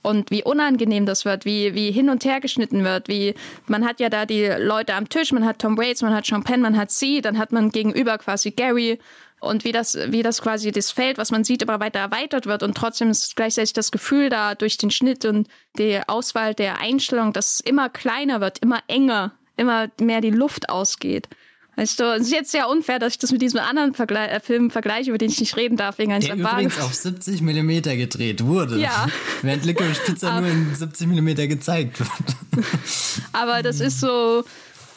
und 0.03 0.29
wie 0.29 0.43
unangenehm 0.43 1.05
das 1.07 1.25
wird, 1.25 1.45
wie, 1.45 1.73
wie 1.73 1.91
hin 1.91 2.09
und 2.09 2.23
her 2.25 2.39
geschnitten 2.39 2.83
wird, 2.83 3.07
wie 3.07 3.33
man 3.65 3.85
hat 3.85 3.99
ja 3.99 4.09
da 4.09 4.25
die 4.25 4.45
Leute 4.45 4.93
am 4.93 5.09
Tisch, 5.09 5.31
man 5.31 5.45
hat 5.45 5.59
Tom 5.59 5.77
Waits, 5.77 6.01
man 6.01 6.13
hat 6.13 6.25
Sean 6.25 6.43
Penn, 6.43 6.61
man 6.61 6.77
hat 6.77 6.91
sie, 6.91 7.21
dann 7.21 7.39
hat 7.39 7.51
man 7.51 7.69
gegenüber 7.69 8.17
quasi 8.17 8.51
Gary 8.51 8.99
und 9.39 9.63
wie 9.63 9.71
das, 9.71 9.97
wie 10.07 10.21
das 10.21 10.41
quasi 10.41 10.71
das 10.71 10.91
Feld, 10.91 11.17
was 11.17 11.31
man 11.31 11.43
sieht, 11.43 11.63
immer 11.63 11.79
weiter 11.79 11.99
erweitert 11.99 12.45
wird 12.45 12.63
und 12.63 12.75
trotzdem 12.75 13.09
ist 13.09 13.35
gleichzeitig 13.35 13.73
das 13.73 13.91
Gefühl 13.91 14.29
da 14.29 14.55
durch 14.55 14.77
den 14.77 14.91
Schnitt 14.91 15.25
und 15.25 15.47
die 15.77 15.99
Auswahl 16.07 16.53
der 16.53 16.79
Einstellung, 16.79 17.33
dass 17.33 17.55
es 17.55 17.59
immer 17.61 17.89
kleiner 17.89 18.41
wird, 18.41 18.59
immer 18.59 18.79
enger, 18.87 19.31
immer 19.57 19.87
mehr 19.99 20.21
die 20.21 20.29
Luft 20.29 20.69
ausgeht. 20.69 21.27
Weißt 21.75 21.99
du, 21.99 22.03
es 22.15 22.23
ist 22.23 22.31
jetzt 22.31 22.51
sehr 22.51 22.69
unfair, 22.69 22.99
dass 22.99 23.13
ich 23.13 23.19
das 23.19 23.31
mit 23.31 23.41
diesem 23.41 23.59
anderen 23.59 23.93
Vergle 23.93 24.27
äh, 24.27 24.39
Film 24.39 24.69
vergleiche, 24.69 25.09
über 25.09 25.17
den 25.17 25.29
ich 25.29 25.39
nicht 25.39 25.57
reden 25.57 25.75
darf, 25.75 25.97
wegen 25.97 26.11
eines 26.11 26.27
Der 26.27 26.35
übrigens 26.35 26.79
auf 26.79 26.93
70 26.93 27.41
mm 27.41 27.81
gedreht 27.81 28.45
wurde. 28.45 28.77
Ja. 28.77 29.07
Während 29.41 29.65
Licorice 29.65 30.01
Pizza 30.05 30.39
nur 30.39 30.49
in 30.49 30.73
70 30.73 31.07
mm 31.07 31.35
gezeigt 31.47 31.99
wird. 31.99 32.65
Aber 33.33 33.63
das 33.63 33.79
ist 33.79 33.99
so 33.99 34.43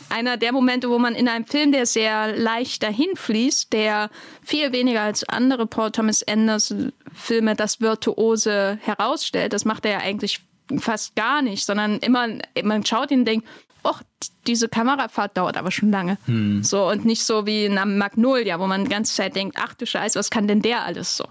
einer 0.09 0.37
der 0.37 0.53
Momente, 0.53 0.91
wo 0.91 0.99
man 0.99 1.15
in 1.15 1.29
einem 1.29 1.47
Film, 1.47 1.73
der 1.73 1.87
sehr 1.87 2.37
leicht 2.37 2.83
dahin 2.83 3.17
fließt, 3.17 3.73
der 3.73 4.11
viel 4.43 4.73
weniger 4.73 5.01
als 5.01 5.29
andere 5.29 5.67
Paul 5.67 5.91
Thomas 5.91 6.23
Anderson 6.27 6.93
Filme 7.15 7.57
das 7.57 7.81
Virtuose 7.81 8.79
herausstellt, 8.83 9.53
das 9.53 9.65
macht 9.65 9.87
er 9.87 9.93
ja 9.93 9.99
eigentlich 9.99 10.41
fast 10.79 11.15
gar 11.15 11.43
nicht, 11.43 11.65
sondern 11.65 11.99
immer, 11.99 12.29
man 12.63 12.85
schaut 12.85 13.11
ihn 13.11 13.21
und 13.21 13.25
denkt, 13.25 13.49
och, 13.87 14.03
diese 14.47 14.69
Kamerafahrt 14.69 15.37
dauert 15.37 15.57
aber 15.57 15.71
schon 15.71 15.91
lange. 15.91 16.19
Hm. 16.27 16.63
So, 16.63 16.89
und 16.89 17.05
nicht 17.05 17.25
so 17.25 17.47
wie 17.47 17.65
in 17.65 17.79
einem 17.79 17.99
Magnolia, 17.99 18.59
wo 18.61 18.67
man 18.67 18.85
die 18.85 18.91
ganze 18.91 19.15
Zeit 19.15 19.37
denkt, 19.37 19.57
ach 19.61 19.75
du 19.75 19.87
Scheiße, 19.87 20.19
was 20.19 20.31
kann 20.31 20.49
denn 20.49 20.63
der 20.63 20.85
alles 20.85 21.17
so? 21.17 21.27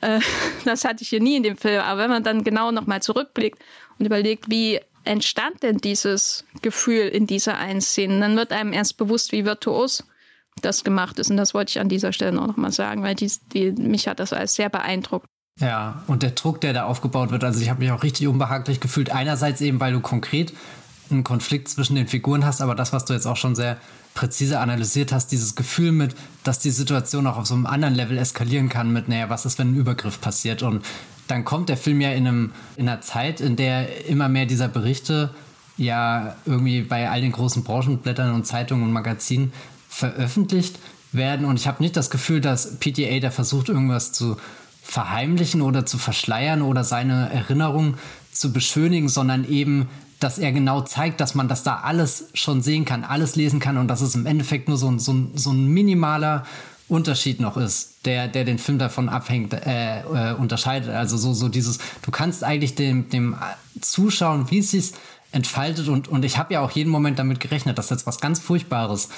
Äh, 0.00 0.20
das 0.64 0.84
hatte 0.84 1.02
ich 1.02 1.08
hier 1.08 1.20
nie 1.20 1.36
in 1.36 1.42
dem 1.42 1.56
Film. 1.56 1.80
Aber 1.80 2.00
wenn 2.02 2.10
man 2.10 2.22
dann 2.22 2.44
genau 2.44 2.70
nochmal 2.70 3.02
zurückblickt 3.02 3.58
und 3.98 4.06
überlegt, 4.06 4.50
wie 4.50 4.80
entstand 5.04 5.62
denn 5.62 5.78
dieses 5.78 6.44
Gefühl 6.60 7.08
in 7.08 7.26
dieser 7.26 7.56
einen 7.56 7.80
Szene, 7.80 8.20
dann 8.20 8.36
wird 8.36 8.52
einem 8.52 8.72
erst 8.72 8.96
bewusst, 8.98 9.32
wie 9.32 9.44
virtuos 9.44 10.04
das 10.60 10.84
gemacht 10.84 11.18
ist. 11.18 11.30
Und 11.30 11.36
das 11.36 11.54
wollte 11.54 11.70
ich 11.70 11.80
an 11.80 11.88
dieser 11.88 12.12
Stelle 12.12 12.40
auch 12.40 12.46
nochmal 12.46 12.72
sagen, 12.72 13.02
weil 13.02 13.14
die, 13.14 13.30
die, 13.52 13.72
mich 13.72 14.06
hat 14.06 14.20
das 14.20 14.32
alles 14.32 14.54
sehr 14.54 14.68
beeindruckt. 14.68 15.26
Ja, 15.60 16.02
und 16.06 16.22
der 16.22 16.30
Druck, 16.30 16.60
der 16.60 16.72
da 16.72 16.84
aufgebaut 16.84 17.30
wird, 17.30 17.44
also 17.44 17.60
ich 17.60 17.68
habe 17.68 17.80
mich 17.80 17.90
auch 17.90 18.02
richtig 18.02 18.26
unbehaglich 18.26 18.80
gefühlt. 18.80 19.10
Einerseits 19.10 19.60
eben, 19.60 19.80
weil 19.80 19.92
du 19.92 20.00
konkret 20.00 20.52
einen 21.10 21.24
Konflikt 21.24 21.68
zwischen 21.68 21.94
den 21.94 22.08
Figuren 22.08 22.44
hast, 22.44 22.60
aber 22.60 22.74
das, 22.74 22.92
was 22.92 23.04
du 23.04 23.12
jetzt 23.12 23.26
auch 23.26 23.36
schon 23.36 23.54
sehr 23.54 23.78
präzise 24.14 24.60
analysiert 24.60 25.12
hast, 25.12 25.28
dieses 25.28 25.54
Gefühl 25.54 25.92
mit, 25.92 26.14
dass 26.44 26.58
die 26.58 26.70
Situation 26.70 27.26
auch 27.26 27.38
auf 27.38 27.46
so 27.46 27.54
einem 27.54 27.66
anderen 27.66 27.94
Level 27.94 28.18
eskalieren 28.18 28.68
kann 28.68 28.92
mit, 28.92 29.08
naja, 29.08 29.30
was 29.30 29.46
ist, 29.46 29.58
wenn 29.58 29.72
ein 29.72 29.76
Übergriff 29.76 30.20
passiert 30.20 30.62
und 30.62 30.84
dann 31.28 31.44
kommt 31.44 31.68
der 31.68 31.76
Film 31.76 32.00
ja 32.00 32.10
in, 32.12 32.26
einem, 32.26 32.52
in 32.76 32.88
einer 32.88 33.00
Zeit, 33.00 33.40
in 33.40 33.56
der 33.56 34.06
immer 34.06 34.28
mehr 34.28 34.46
dieser 34.46 34.68
Berichte 34.68 35.30
ja 35.76 36.36
irgendwie 36.44 36.82
bei 36.82 37.08
all 37.08 37.20
den 37.20 37.32
großen 37.32 37.64
Branchenblättern 37.64 38.34
und 38.34 38.46
Zeitungen 38.46 38.84
und 38.84 38.92
Magazinen 38.92 39.52
veröffentlicht 39.88 40.78
werden. 41.12 41.46
Und 41.46 41.58
ich 41.58 41.66
habe 41.66 41.82
nicht 41.82 41.96
das 41.96 42.10
Gefühl, 42.10 42.40
dass 42.40 42.78
PTA 42.78 43.20
da 43.20 43.30
versucht, 43.30 43.68
irgendwas 43.68 44.12
zu 44.12 44.36
verheimlichen 44.82 45.62
oder 45.62 45.86
zu 45.86 45.96
verschleiern 45.96 46.60
oder 46.60 46.84
seine 46.84 47.30
Erinnerung 47.32 47.96
zu 48.32 48.52
beschönigen, 48.52 49.08
sondern 49.08 49.44
eben, 49.48 49.88
dass 50.22 50.38
er 50.38 50.52
genau 50.52 50.82
zeigt, 50.82 51.20
dass 51.20 51.34
man 51.34 51.48
das 51.48 51.62
da 51.62 51.80
alles 51.80 52.30
schon 52.34 52.62
sehen 52.62 52.84
kann, 52.84 53.04
alles 53.04 53.36
lesen 53.36 53.60
kann 53.60 53.76
und 53.76 53.88
dass 53.88 54.00
es 54.00 54.14
im 54.14 54.26
Endeffekt 54.26 54.68
nur 54.68 54.76
so 54.76 54.90
ein, 54.90 54.98
so 54.98 55.12
ein, 55.12 55.32
so 55.34 55.50
ein 55.50 55.66
minimaler 55.66 56.44
Unterschied 56.88 57.40
noch 57.40 57.56
ist, 57.56 58.04
der, 58.04 58.28
der 58.28 58.44
den 58.44 58.58
Film 58.58 58.78
davon 58.78 59.08
abhängt, 59.08 59.54
äh, 59.54 60.00
äh, 60.00 60.34
unterscheidet. 60.34 60.90
Also 60.90 61.16
so, 61.16 61.32
so 61.32 61.48
dieses, 61.48 61.78
du 62.02 62.10
kannst 62.10 62.44
eigentlich 62.44 62.74
dem, 62.74 63.08
dem 63.08 63.36
zuschauen, 63.80 64.50
wie 64.50 64.58
es 64.58 64.72
sich 64.72 64.92
entfaltet 65.32 65.88
und, 65.88 66.08
und 66.08 66.24
ich 66.24 66.36
habe 66.36 66.52
ja 66.52 66.60
auch 66.60 66.70
jeden 66.72 66.90
Moment 66.90 67.18
damit 67.18 67.40
gerechnet, 67.40 67.78
dass 67.78 67.88
jetzt 67.88 68.06
was 68.06 68.20
ganz 68.20 68.38
Furchtbares 68.38 69.08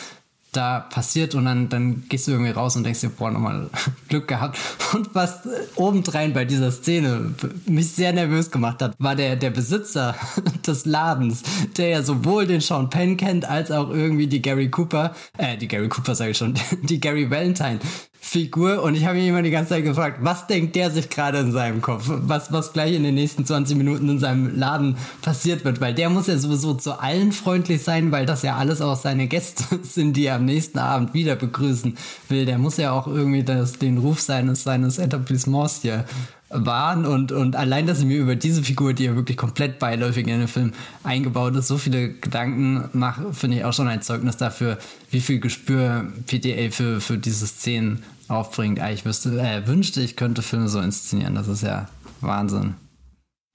da 0.57 0.81
passiert 0.81 1.35
und 1.35 1.45
dann, 1.45 1.69
dann 1.69 2.05
gehst 2.09 2.27
du 2.27 2.33
irgendwie 2.33 2.51
raus 2.51 2.77
und 2.77 2.85
denkst 2.85 3.01
dir, 3.01 3.11
boah, 3.11 3.31
nochmal 3.31 3.69
Glück 4.09 4.29
gehabt. 4.29 4.59
Und 4.93 5.15
was 5.15 5.41
obendrein 5.77 6.33
bei 6.33 6.45
dieser 6.45 6.71
Szene 6.71 7.35
mich 7.67 7.93
sehr 7.93 8.13
nervös 8.13 8.51
gemacht 8.51 8.83
hat, 8.83 8.95
war 8.99 9.17
der, 9.17 9.37
der 9.37 9.51
Besitzer 9.51 10.15
des 10.67 10.85
Ladens, 10.87 11.43
der 11.77 11.89
ja 11.89 12.03
sowohl 12.03 12.47
den 12.47 12.61
Sean 12.61 12.91
Penn 12.91 13.17
kennt, 13.17 13.45
als 13.45 13.71
auch 13.71 13.91
irgendwie 13.91 14.27
die 14.27 14.43
Gary 14.43 14.71
Cooper, 14.71 15.15
äh, 15.39 15.57
die 15.57 15.69
Gary 15.69 15.89
Cooper 15.89 16.15
sage 16.15 16.31
ich 16.33 16.39
schon, 16.39 16.55
die 16.83 17.01
Gary 17.01 17.31
Valentine 17.31 17.81
Figur 18.27 18.83
und 18.83 18.95
ich 18.95 19.05
habe 19.05 19.19
mich 19.19 19.29
immer 19.29 19.43
die 19.43 19.51
ganze 19.51 19.75
Zeit 19.75 19.85
gefragt, 19.85 20.21
was 20.23 20.47
denkt 20.47 20.75
der 20.77 20.91
sich 20.91 21.11
gerade 21.11 21.39
in 21.39 21.53
seinem 21.53 21.83
Kopf? 21.83 22.05
Was, 22.09 22.51
was 22.51 22.73
gleich 22.73 22.95
in 22.95 23.03
den 23.03 23.15
nächsten 23.15 23.45
20 23.45 23.77
Minuten 23.77 24.09
in 24.09 24.19
seinem 24.19 24.59
Laden 24.59 24.97
passiert 25.21 25.63
wird, 25.67 25.83
weil 25.83 25.93
der 25.93 26.09
muss 26.09 26.27
ja 26.27 26.39
sowieso 26.39 26.73
zu 26.73 26.99
allen 26.99 27.33
freundlich 27.33 27.83
sein, 27.83 28.13
weil 28.13 28.25
das 28.25 28.41
ja 28.41 28.57
alles 28.57 28.81
auch 28.81 28.97
seine 28.97 29.29
Gäste 29.29 29.65
sind, 29.83 30.17
die 30.17 30.25
er 30.25 30.37
am 30.37 30.47
nächsten 30.47 30.79
Abend 30.79 31.13
wieder 31.13 31.37
begrüßen 31.37 31.99
will. 32.31 32.47
Der 32.47 32.57
muss 32.57 32.79
ja 32.79 32.93
auch 32.93 33.07
irgendwie 33.07 33.45
das, 33.45 33.75
den 33.75 33.99
Ruf 33.99 34.21
seines, 34.21 34.65
seines 34.65 34.99
Etablissements 34.99 35.83
hier 35.83 36.07
waren 36.49 37.05
und, 37.05 37.33
und 37.33 37.57
allein, 37.57 37.87
dass 37.87 37.99
ich 37.99 38.07
mir 38.07 38.19
über 38.19 38.37
diese 38.37 38.63
Figur, 38.63 38.95
die 38.95 39.05
ja 39.05 39.17
wirklich 39.17 39.37
komplett 39.37 39.79
beiläufig 39.79 40.27
in 40.27 40.39
den 40.39 40.49
Film 40.49 40.73
eingebaut 41.03 41.57
ist, 41.57 41.69
so 41.69 41.79
viele 41.79 42.11
Gedanken 42.11 42.89
mache, 42.93 43.35
finde 43.35 43.59
ich 43.59 43.65
auch 43.65 43.73
schon 43.73 43.89
ein 43.89 44.03
Zeugnis 44.03 44.37
dafür, 44.37 44.79
wie 45.11 45.21
viel 45.21 45.41
Gespür 45.41 46.07
PTA 46.27 46.71
für, 46.71 47.01
für 47.01 47.19
diese 47.19 47.47
Szenen 47.47 48.03
aufbringt. 48.29 48.81
Ich 48.93 49.05
wüsste, 49.05 49.31
äh, 49.41 49.67
wünschte, 49.67 50.01
ich 50.01 50.17
könnte 50.17 50.43
Filme 50.43 50.69
so 50.69 50.81
inszenieren. 50.81 51.35
Das 51.35 51.49
ist 51.49 51.63
ja 51.63 51.89
Wahnsinn. 52.21 52.75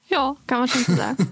Ja, 0.08 0.36
kann 0.48 0.60
man 0.60 0.68
schon 0.68 0.84
so 0.84 0.96
sagen. 0.96 1.32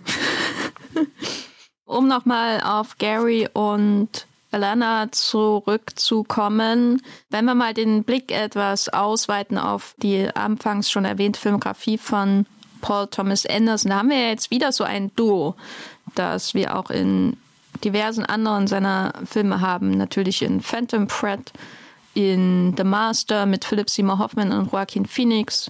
um 1.85 2.07
nochmal 2.07 2.61
auf 2.61 2.97
Gary 2.97 3.47
und 3.51 4.27
Alana 4.51 5.11
zurückzukommen. 5.11 7.01
Wenn 7.29 7.45
wir 7.45 7.55
mal 7.55 7.73
den 7.73 8.03
Blick 8.03 8.31
etwas 8.31 8.89
ausweiten 8.89 9.57
auf 9.57 9.95
die 9.97 10.29
anfangs 10.35 10.89
schon 10.89 11.05
erwähnte 11.05 11.39
Filmografie 11.39 11.97
von 11.97 12.45
Paul 12.81 13.07
Thomas 13.07 13.45
Anderson, 13.45 13.89
da 13.89 13.97
haben 13.97 14.09
wir 14.09 14.29
jetzt 14.29 14.51
wieder 14.51 14.71
so 14.71 14.83
ein 14.83 15.11
Duo, 15.15 15.55
das 16.15 16.53
wir 16.53 16.77
auch 16.77 16.89
in 16.89 17.37
diversen 17.83 18.25
anderen 18.25 18.67
seiner 18.67 19.13
Filme 19.25 19.61
haben. 19.61 19.91
Natürlich 19.91 20.41
in 20.41 20.61
Phantom 20.61 21.07
Thread, 21.07 21.51
in 22.17 22.73
The 22.75 22.83
Master 22.83 23.45
mit 23.45 23.63
Philip 23.63 23.91
Seymour 23.91 24.17
Hoffman 24.17 24.51
und 24.51 24.71
Joaquin 24.71 25.05
Phoenix, 25.05 25.69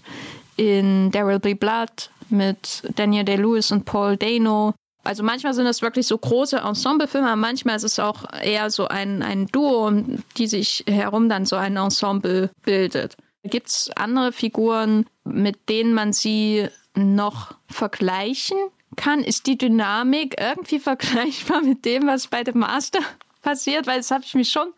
in 0.56 1.12
There 1.12 1.28
Will 1.28 1.40
Be 1.40 1.56
Blood 1.56 2.10
mit 2.30 2.84
Daniel 2.96 3.26
Day-Lewis 3.26 3.72
und 3.72 3.84
Paul 3.84 4.16
Dano, 4.16 4.74
also 5.04 5.24
manchmal 5.24 5.54
sind 5.54 5.66
das 5.66 5.82
wirklich 5.82 6.08
so 6.08 6.18
große 6.18 6.58
Ensemblefilme, 6.58 7.36
manchmal 7.36 7.76
ist 7.76 7.84
es 7.84 8.00
auch 8.00 8.24
eher 8.42 8.70
so 8.70 8.88
ein, 8.88 9.22
ein 9.24 9.48
Duo, 9.48 9.92
die 10.38 10.48
sich 10.48 10.86
herum 10.88 11.28
dann 11.28 11.46
so 11.46 11.58
ein 11.58 11.76
Ensemble 11.76 12.50
bildet. 12.64 13.18
Gibt 13.44 13.68
es 13.68 13.90
andere 13.96 14.32
Figuren, 14.32 15.06
mit 15.26 15.68
denen 15.68 15.94
man 15.94 16.14
sie 16.14 16.68
noch 16.96 17.56
vergleichen 17.70 18.58
kann? 18.96 19.22
Ist 19.22 19.48
die 19.48 19.58
Dynamik 19.58 20.36
irgendwie 20.40 20.80
vergleichbar 20.80 21.62
mit 21.62 21.84
dem, 21.84 22.08
was 22.08 22.28
bei 22.28 22.44
dem 22.44 22.60
Master 22.60 23.00
passiert? 23.42 23.88
Weil 23.88 23.98
das 23.98 24.12
habe 24.12 24.24
ich 24.26 24.34
mich 24.34 24.50
schon 24.50 24.74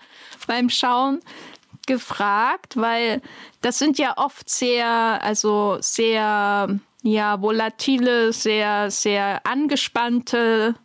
beim 0.48 0.70
Schauen 0.70 1.22
gefragt, 1.90 2.78
weil 2.78 3.22
das 3.62 3.80
sind 3.80 3.98
ja 3.98 4.14
oft 4.18 4.48
sehr, 4.48 4.88
also 4.88 5.78
sehr 5.82 6.80
ja, 7.02 7.42
volatile, 7.42 8.32
sehr, 8.32 8.92
sehr 8.92 9.42
angespannte 9.46 10.76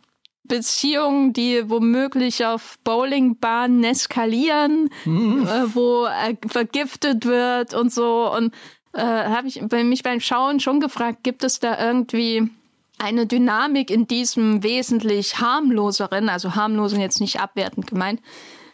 Beziehungen, 0.43 1.31
die 1.31 1.69
womöglich 1.69 2.43
auf 2.45 2.77
Bowlingbahnen 2.83 3.83
eskalieren, 3.83 4.89
mhm. 5.05 5.47
äh, 5.47 5.75
wo 5.75 6.05
äh, 6.05 6.35
vergiftet 6.47 7.25
wird 7.25 7.75
und 7.75 7.93
so. 7.93 8.31
Und 8.35 8.53
äh, 8.93 9.01
habe 9.01 9.47
ich 9.47 9.61
mich 9.61 10.01
beim 10.01 10.19
Schauen 10.19 10.59
schon 10.59 10.79
gefragt, 10.79 11.19
gibt 11.23 11.43
es 11.43 11.59
da 11.59 11.79
irgendwie 11.79 12.49
eine 12.97 13.27
Dynamik 13.27 13.91
in 13.91 14.07
diesem 14.07 14.63
wesentlich 14.63 15.39
harmloseren, 15.39 16.29
also 16.29 16.55
harmlosen 16.55 16.99
jetzt 16.99 17.19
nicht 17.21 17.39
abwertend 17.39 17.87
gemeint, 17.87 18.21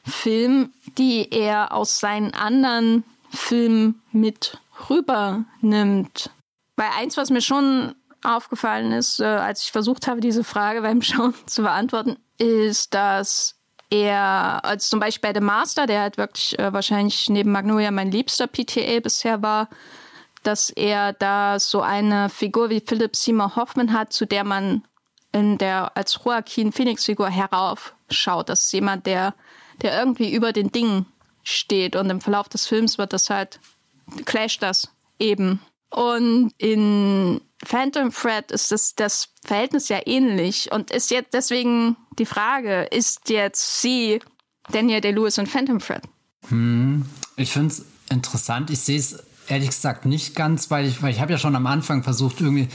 Film, 0.03 0.73
die 0.97 1.31
er 1.31 1.73
aus 1.73 1.99
seinen 1.99 2.33
anderen 2.33 3.03
Filmen 3.29 4.01
mit 4.11 4.57
rübernimmt. 4.89 6.31
Weil 6.75 6.89
eins, 6.97 7.17
was 7.17 7.29
mir 7.29 7.41
schon 7.41 7.95
aufgefallen 8.23 8.91
ist, 8.91 9.19
äh, 9.19 9.25
als 9.25 9.63
ich 9.63 9.71
versucht 9.71 10.07
habe, 10.07 10.21
diese 10.21 10.43
Frage 10.43 10.81
beim 10.83 11.01
Schauen 11.01 11.33
zu 11.45 11.63
beantworten, 11.63 12.17
ist, 12.37 12.93
dass 12.93 13.55
er, 13.89 14.63
als 14.63 14.89
zum 14.89 14.99
Beispiel 14.99 15.31
bei 15.31 15.39
The 15.39 15.45
Master, 15.45 15.85
der 15.85 16.01
halt 16.01 16.17
wirklich 16.17 16.57
äh, 16.57 16.71
wahrscheinlich 16.71 17.29
neben 17.29 17.51
Magnolia 17.51 17.91
mein 17.91 18.11
liebster 18.11 18.47
PTA 18.47 18.99
bisher 19.01 19.41
war, 19.41 19.69
dass 20.43 20.69
er 20.69 21.13
da 21.13 21.59
so 21.59 21.81
eine 21.81 22.29
Figur 22.29 22.69
wie 22.69 22.81
Philip 22.85 23.15
Seymour 23.15 23.55
Hoffman 23.55 23.93
hat, 23.93 24.13
zu 24.13 24.25
der 24.25 24.43
man 24.43 24.83
in 25.31 25.57
der 25.57 25.95
als 25.95 26.19
Joaquin 26.23 26.71
Phoenix 26.71 27.05
Figur 27.05 27.29
heraufschaut. 27.29 28.49
Das 28.49 28.63
ist 28.63 28.73
jemand, 28.73 29.05
der, 29.05 29.33
der 29.81 29.97
irgendwie 29.97 30.33
über 30.33 30.53
den 30.53 30.71
Dingen 30.71 31.05
steht 31.43 31.95
und 31.95 32.09
im 32.09 32.21
Verlauf 32.21 32.49
des 32.49 32.67
Films 32.67 32.97
wird 32.97 33.13
das 33.13 33.29
halt, 33.29 33.59
clasht 34.25 34.61
das 34.61 34.89
eben. 35.19 35.59
Und 35.89 36.53
in 36.57 37.41
Phantom 37.63 38.11
Thread 38.11 38.51
ist 38.51 38.71
das, 38.71 38.95
das 38.95 39.29
Verhältnis 39.43 39.89
ja 39.89 39.99
ähnlich. 40.05 40.71
Und 40.71 40.91
ist 40.91 41.11
jetzt 41.11 41.33
deswegen 41.33 41.97
die 42.17 42.25
Frage, 42.25 42.83
ist 42.83 43.29
jetzt 43.29 43.81
sie 43.81 44.19
Daniel 44.71 45.01
Day-Lewis 45.01 45.37
und 45.37 45.47
Phantom 45.47 45.79
Thread? 45.79 46.03
Hm, 46.47 47.05
ich 47.35 47.51
finde 47.51 47.67
es 47.67 47.85
interessant. 48.09 48.69
Ich 48.69 48.79
sehe 48.79 48.99
es 48.99 49.23
ehrlich 49.47 49.69
gesagt 49.69 50.05
nicht 50.05 50.35
ganz, 50.35 50.71
weil 50.71 50.85
ich, 50.85 51.01
weil 51.01 51.11
ich 51.11 51.19
habe 51.19 51.33
ja 51.33 51.37
schon 51.37 51.55
am 51.55 51.67
Anfang 51.67 52.03
versucht, 52.03 52.39
irgendwie 52.39 52.69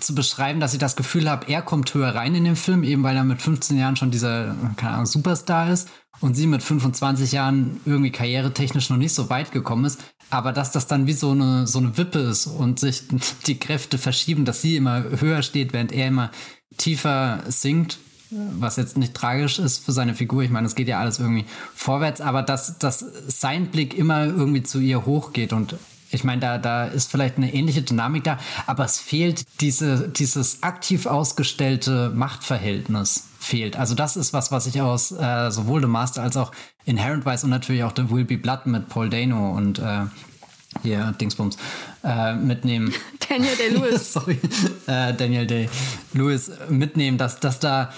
zu 0.00 0.14
beschreiben, 0.14 0.60
dass 0.60 0.72
ich 0.72 0.78
das 0.78 0.96
Gefühl 0.96 1.28
habe, 1.28 1.50
er 1.50 1.62
kommt 1.62 1.92
höher 1.94 2.14
rein 2.14 2.34
in 2.34 2.44
den 2.44 2.56
Film, 2.56 2.84
eben 2.84 3.02
weil 3.02 3.16
er 3.16 3.24
mit 3.24 3.42
15 3.42 3.78
Jahren 3.78 3.96
schon 3.96 4.10
dieser, 4.10 4.54
keine 4.76 4.94
Ahnung, 4.94 5.06
Superstar 5.06 5.70
ist 5.70 5.88
und 6.20 6.34
sie 6.34 6.46
mit 6.46 6.62
25 6.62 7.32
Jahren 7.32 7.80
irgendwie 7.84 8.12
karrieretechnisch 8.12 8.90
noch 8.90 8.96
nicht 8.96 9.14
so 9.14 9.28
weit 9.30 9.52
gekommen 9.52 9.84
ist. 9.84 10.00
Aber 10.30 10.52
dass 10.52 10.72
das 10.72 10.86
dann 10.86 11.06
wie 11.06 11.12
so 11.12 11.32
eine, 11.32 11.66
so 11.66 11.78
eine 11.78 11.96
Wippe 11.98 12.20
ist 12.20 12.46
und 12.46 12.78
sich 12.80 13.02
die 13.46 13.58
Kräfte 13.58 13.98
verschieben, 13.98 14.44
dass 14.44 14.62
sie 14.62 14.76
immer 14.76 15.04
höher 15.20 15.42
steht, 15.42 15.72
während 15.72 15.92
er 15.92 16.08
immer 16.08 16.30
tiefer 16.78 17.40
sinkt, 17.48 17.98
was 18.30 18.76
jetzt 18.76 18.96
nicht 18.96 19.14
tragisch 19.14 19.58
ist 19.58 19.84
für 19.84 19.92
seine 19.92 20.14
Figur. 20.14 20.42
Ich 20.42 20.50
meine, 20.50 20.66
es 20.66 20.74
geht 20.74 20.88
ja 20.88 21.00
alles 21.00 21.18
irgendwie 21.18 21.44
vorwärts, 21.74 22.20
aber 22.20 22.42
dass, 22.42 22.78
dass 22.78 23.04
sein 23.26 23.66
Blick 23.66 23.94
immer 23.96 24.24
irgendwie 24.24 24.62
zu 24.62 24.78
ihr 24.78 25.04
hochgeht 25.04 25.52
und 25.52 25.76
ich 26.12 26.24
meine, 26.24 26.40
da, 26.40 26.58
da 26.58 26.84
ist 26.84 27.10
vielleicht 27.10 27.36
eine 27.36 27.52
ähnliche 27.52 27.82
Dynamik 27.82 28.24
da, 28.24 28.38
aber 28.66 28.84
es 28.84 28.98
fehlt 28.98 29.44
diese, 29.60 30.08
dieses 30.08 30.62
aktiv 30.62 31.06
ausgestellte 31.06 32.10
Machtverhältnis 32.14 33.28
fehlt. 33.38 33.76
Also 33.76 33.94
das 33.94 34.16
ist 34.16 34.32
was, 34.32 34.52
was 34.52 34.66
ich 34.66 34.80
aus 34.80 35.10
äh, 35.12 35.50
sowohl 35.50 35.80
The 35.80 35.88
Master 35.88 36.22
als 36.22 36.36
auch 36.36 36.52
Inherent 36.84 37.24
weiß 37.24 37.44
und 37.44 37.50
natürlich 37.50 37.82
auch 37.84 37.92
The 37.96 38.10
Will 38.10 38.24
Be 38.24 38.36
Blood 38.36 38.66
mit 38.66 38.88
Paul 38.88 39.08
Dano 39.08 39.52
und 39.52 39.78
äh, 39.78 40.02
hier 40.82 41.14
Dingsbums 41.20 41.56
äh, 42.04 42.34
mitnehmen. 42.34 42.92
Daniel 43.28 43.56
Day-Lewis. 43.56 44.12
Sorry, 44.12 44.38
äh, 44.86 45.14
Daniel 45.14 45.46
Day-Lewis 45.46 46.50
mitnehmen, 46.68 47.18
dass, 47.18 47.40
dass 47.40 47.58
da 47.58 47.92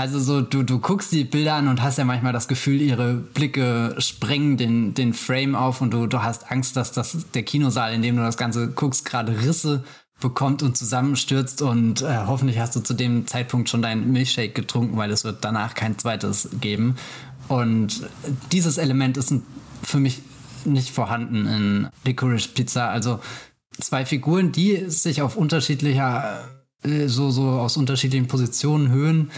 also 0.00 0.18
so, 0.18 0.40
du, 0.40 0.62
du 0.62 0.78
guckst 0.78 1.12
die 1.12 1.24
Bilder 1.24 1.56
an 1.56 1.68
und 1.68 1.82
hast 1.82 1.98
ja 1.98 2.06
manchmal 2.06 2.32
das 2.32 2.48
Gefühl, 2.48 2.80
ihre 2.80 3.12
Blicke 3.12 3.94
sprengen 3.98 4.56
den, 4.56 4.94
den 4.94 5.12
Frame 5.12 5.54
auf 5.54 5.82
und 5.82 5.90
du, 5.92 6.06
du 6.06 6.22
hast 6.22 6.50
Angst, 6.50 6.74
dass 6.76 6.92
das 6.92 7.26
der 7.34 7.42
Kinosaal, 7.42 7.92
in 7.92 8.00
dem 8.00 8.16
du 8.16 8.22
das 8.22 8.38
Ganze 8.38 8.68
guckst, 8.68 9.04
gerade 9.04 9.42
Risse 9.42 9.84
bekommt 10.18 10.62
und 10.62 10.74
zusammenstürzt 10.74 11.60
und 11.60 12.00
äh, 12.00 12.16
hoffentlich 12.26 12.58
hast 12.58 12.76
du 12.76 12.80
zu 12.80 12.94
dem 12.94 13.26
Zeitpunkt 13.26 13.68
schon 13.68 13.82
deinen 13.82 14.10
Milchshake 14.10 14.54
getrunken, 14.54 14.96
weil 14.96 15.10
es 15.10 15.24
wird 15.24 15.44
danach 15.44 15.74
kein 15.74 15.98
zweites 15.98 16.48
geben. 16.62 16.96
Und 17.48 18.08
dieses 18.52 18.78
Element 18.78 19.18
ist 19.18 19.34
für 19.82 19.98
mich 19.98 20.22
nicht 20.64 20.90
vorhanden 20.90 21.46
in 21.46 21.88
Licorice 22.04 22.48
Pizza. 22.48 22.88
Also 22.88 23.20
zwei 23.78 24.06
Figuren, 24.06 24.50
die 24.50 24.88
sich 24.88 25.20
auf 25.20 25.36
unterschiedlicher, 25.36 26.42
äh, 26.84 27.06
so, 27.06 27.30
so 27.30 27.50
aus 27.50 27.76
unterschiedlichen 27.76 28.28
Positionen, 28.28 28.90
Höhen 28.90 29.30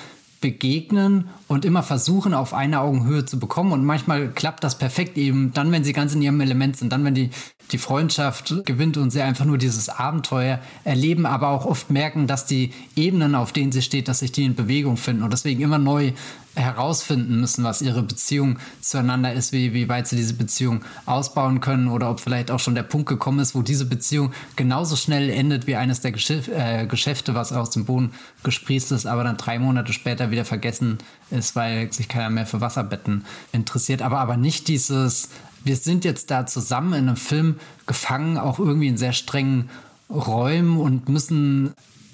begegnen 0.43 1.29
und 1.49 1.65
immer 1.65 1.83
versuchen, 1.83 2.35
auf 2.35 2.53
eine 2.53 2.81
Augenhöhe 2.81 3.25
zu 3.25 3.39
bekommen. 3.39 3.73
Und 3.73 3.87
manchmal 3.87 4.29
klappt 4.29 4.63
das 4.63 4.77
perfekt 4.77 5.17
eben 5.17 5.53
dann, 5.55 5.73
wenn 5.73 5.85
sie 5.85 5.95
ganz 5.95 6.15
in 6.15 6.21
ihrem 6.21 6.41
Element 6.43 6.77
sind, 6.77 6.93
dann, 6.93 7.05
wenn 7.05 7.15
die, 7.15 7.31
die 7.71 7.79
Freundschaft 7.79 8.55
gewinnt 8.67 8.99
und 8.99 9.11
sie 9.11 9.23
einfach 9.23 9.47
nur 9.47 9.57
dieses 9.57 9.89
Abenteuer 9.89 10.59
erleben, 10.85 11.25
aber 11.25 11.49
auch 11.49 11.65
oft 11.65 11.91
merken, 11.91 12.27
dass 12.27 12.45
die 12.45 12.73
Ebenen, 12.95 13.35
auf 13.35 13.53
denen 13.53 13.73
sie 13.73 13.81
steht, 13.81 14.09
dass 14.09 14.19
sich 14.19 14.33
die 14.33 14.45
in 14.45 14.55
Bewegung 14.55 14.99
finden 14.99 15.23
und 15.23 15.33
deswegen 15.33 15.63
immer 15.63 15.79
neu 15.79 16.13
herausfinden 16.55 17.41
müssen, 17.41 17.65
was 17.65 17.81
ihre 17.83 18.03
Beziehung 18.03 18.59
zueinander 18.81 19.33
ist, 19.33 19.53
wie, 19.53 19.73
wie 19.73 19.89
weit 19.89 20.07
sie 20.07 20.17
diese 20.17 20.35
Beziehung 20.35 20.85
ausbauen 21.07 21.61
können 21.61 21.89
oder 21.89 22.11
ob 22.11 22.21
vielleicht 22.21 22.51
auch 22.51 22.61
schon 22.61 22.75
der 22.75 22.83
Punkt 22.83 23.09
gekommen 23.09 23.39
ist, 23.39 23.55
wo 23.55 23.63
diese 23.63 23.87
Beziehung 23.87 24.33
genauso 24.57 24.97
schnell 24.97 25.31
endet 25.31 25.67
wie 25.67 25.77
eines 25.77 26.01
der 26.01 26.13
Geschäf 26.13 26.49
äh, 26.49 26.87
Geschäfte, 26.87 27.35
was 27.35 27.53
aus 27.53 27.71
dem 27.71 27.87
Boden 27.87 28.13
gesprießt 28.43 28.93
ist, 28.93 29.07
aber 29.07 29.25
dann 29.25 29.37
drei 29.37 29.59
Monate 29.59 29.93
später 29.93 30.31
wieder 30.31 30.45
vergessen 30.45 30.99
ist, 31.31 31.57
weil 31.57 31.93
sich 31.93 32.09
keiner 32.09 32.31
mehr 32.31 32.47
für 32.47 32.61
Wasserbetten 32.61 33.25
interessiert. 33.53 34.03
Aber, 34.03 34.19
aber 34.19 34.37
nicht 34.37 34.69
dieses, 34.69 35.31
wir 35.65 35.77
sind 35.77 36.05
jetzt 36.05 36.31
da 36.31 36.47
zusammen 36.47 36.93
in 36.93 37.09
einem 37.09 37.17
Film 37.17 37.57
gefangen, 37.87 38.37
auch 38.37 38.59
irgendwie 38.59 38.89
in 38.89 38.99
sehr 38.99 39.13
strengen 39.13 39.71
Räumen 40.11 40.77
und 40.79 41.09
müssen 41.09 41.73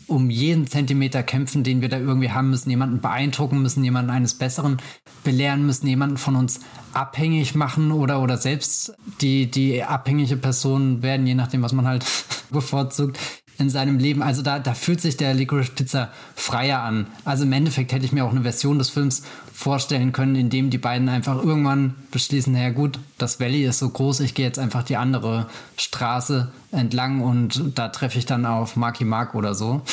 um 0.08 0.30
jeden 0.30 0.66
Zentimeter 0.66 1.22
kämpfen, 1.22 1.62
den 1.62 1.80
wir 1.80 1.88
da 1.88 1.98
irgendwie 1.98 2.30
haben, 2.30 2.50
müssen 2.50 2.70
jemanden 2.70 3.00
beeindrucken, 3.00 3.62
müssen 3.62 3.84
jemanden 3.84 4.10
eines 4.10 4.34
Besseren 4.34 4.78
belehren, 5.22 5.66
müssen 5.66 5.86
jemanden 5.86 6.16
von 6.16 6.34
uns 6.34 6.60
abhängig 6.94 7.54
machen 7.54 7.92
oder, 7.92 8.20
oder 8.20 8.38
selbst 8.38 8.94
die, 9.20 9.50
die 9.50 9.84
abhängige 9.84 10.36
Personen 10.36 11.02
werden, 11.02 11.26
je 11.26 11.34
nachdem, 11.34 11.62
was 11.62 11.72
man 11.72 11.86
halt 11.86 12.04
bevorzugt, 12.50 13.18
in 13.58 13.70
seinem 13.70 13.98
Leben. 13.98 14.22
Also 14.22 14.42
da, 14.42 14.58
da 14.58 14.72
fühlt 14.74 15.00
sich 15.00 15.16
der 15.16 15.34
Licorice 15.34 15.72
Pizza 15.72 16.10
freier 16.34 16.80
an. 16.80 17.06
Also 17.24 17.44
im 17.44 17.52
Endeffekt 17.52 17.92
hätte 17.92 18.04
ich 18.04 18.12
mir 18.12 18.24
auch 18.24 18.30
eine 18.30 18.42
Version 18.42 18.78
des 18.78 18.90
Films 18.90 19.22
vorstellen 19.58 20.12
können, 20.12 20.36
in 20.36 20.50
dem 20.50 20.70
die 20.70 20.78
beiden 20.78 21.08
einfach 21.08 21.42
irgendwann 21.42 21.96
beschließen, 22.12 22.52
naja 22.52 22.70
gut, 22.70 23.00
das 23.18 23.40
Valley 23.40 23.64
ist 23.64 23.80
so 23.80 23.88
groß, 23.88 24.20
ich 24.20 24.34
gehe 24.34 24.46
jetzt 24.46 24.60
einfach 24.60 24.84
die 24.84 24.96
andere 24.96 25.48
Straße 25.76 26.52
entlang 26.70 27.22
und 27.22 27.76
da 27.76 27.88
treffe 27.88 28.20
ich 28.20 28.24
dann 28.24 28.46
auf 28.46 28.76
Marky 28.76 29.04
Mark 29.04 29.34
oder 29.34 29.54
so. 29.54 29.82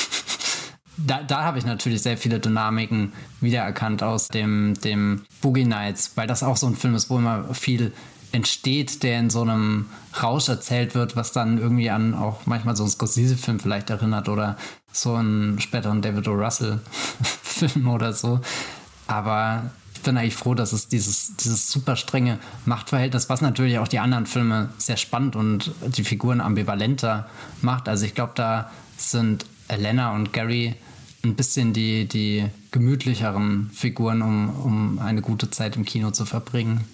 Da, 0.98 1.22
da 1.22 1.44
habe 1.44 1.60
ich 1.60 1.66
natürlich 1.66 2.02
sehr 2.04 2.18
viele 2.18 2.40
Dynamiken 2.40 3.12
wiedererkannt 3.42 4.02
aus 4.02 4.30
dem, 4.30 4.76
dem 4.76 5.26
Boogie 5.42 5.66
Nights, 5.66 6.14
weil 6.16 6.26
das 6.26 6.42
auch 6.42 6.56
so 6.56 6.68
ein 6.68 6.78
Film 6.78 6.96
ist, 6.96 7.10
wo 7.10 7.18
immer 7.18 7.54
viel 7.54 7.92
entsteht, 8.32 9.04
der 9.04 9.20
in 9.20 9.30
so 9.30 9.42
einem 9.42 9.88
Rausch 10.24 10.48
erzählt 10.48 10.96
wird, 10.96 11.18
was 11.18 11.34
dann 11.34 11.58
irgendwie 11.58 11.90
an 11.90 12.14
auch 12.14 12.46
manchmal 12.46 12.78
so 12.78 12.84
einen 12.84 12.94
Scorsese-Film 12.94 13.60
vielleicht 13.60 13.90
erinnert 13.90 14.30
oder 14.30 14.56
so 14.94 15.16
einen 15.16 15.60
späteren 15.60 16.02
David 16.02 16.30
O. 16.30 16.32
Russell-Film 16.32 17.88
oder 17.90 18.14
so. 18.14 18.40
Aber 19.08 19.72
ich 19.94 20.02
bin 20.02 20.18
eigentlich 20.18 20.36
froh, 20.36 20.54
dass 20.54 20.74
es 20.74 20.88
dieses, 20.88 21.36
dieses 21.38 21.72
super 21.72 21.96
strenge 21.96 22.40
Machtverhältnis, 22.66 23.30
was 23.30 23.42
natürlich 23.42 23.80
auch 23.80 23.88
die 23.88 24.00
anderen 24.00 24.26
Filme 24.26 24.70
sehr 24.78 24.98
spannend 24.98 25.36
und 25.36 25.72
die 25.88 26.04
Figuren 26.04 26.42
ambivalenter 26.42 27.30
macht. 27.62 27.90
Also 27.90 28.06
ich 28.06 28.16
glaube, 28.16 28.34
da 28.36 28.72
sind 28.98 29.46
Elena 29.68 30.14
und 30.14 30.34
Gary 30.34 30.76
ein 31.24 31.36
bisschen 31.36 31.74
die, 31.74 32.08
die 32.08 32.46
gemütlicheren 32.72 33.72
Figuren, 33.74 34.22
um, 34.22 34.50
um 34.50 35.00
eine 35.00 35.22
gute 35.22 35.50
Zeit 35.50 35.76
im 35.76 35.86
Kino 35.86 36.12
zu 36.12 36.26
verbringen. 36.26 36.86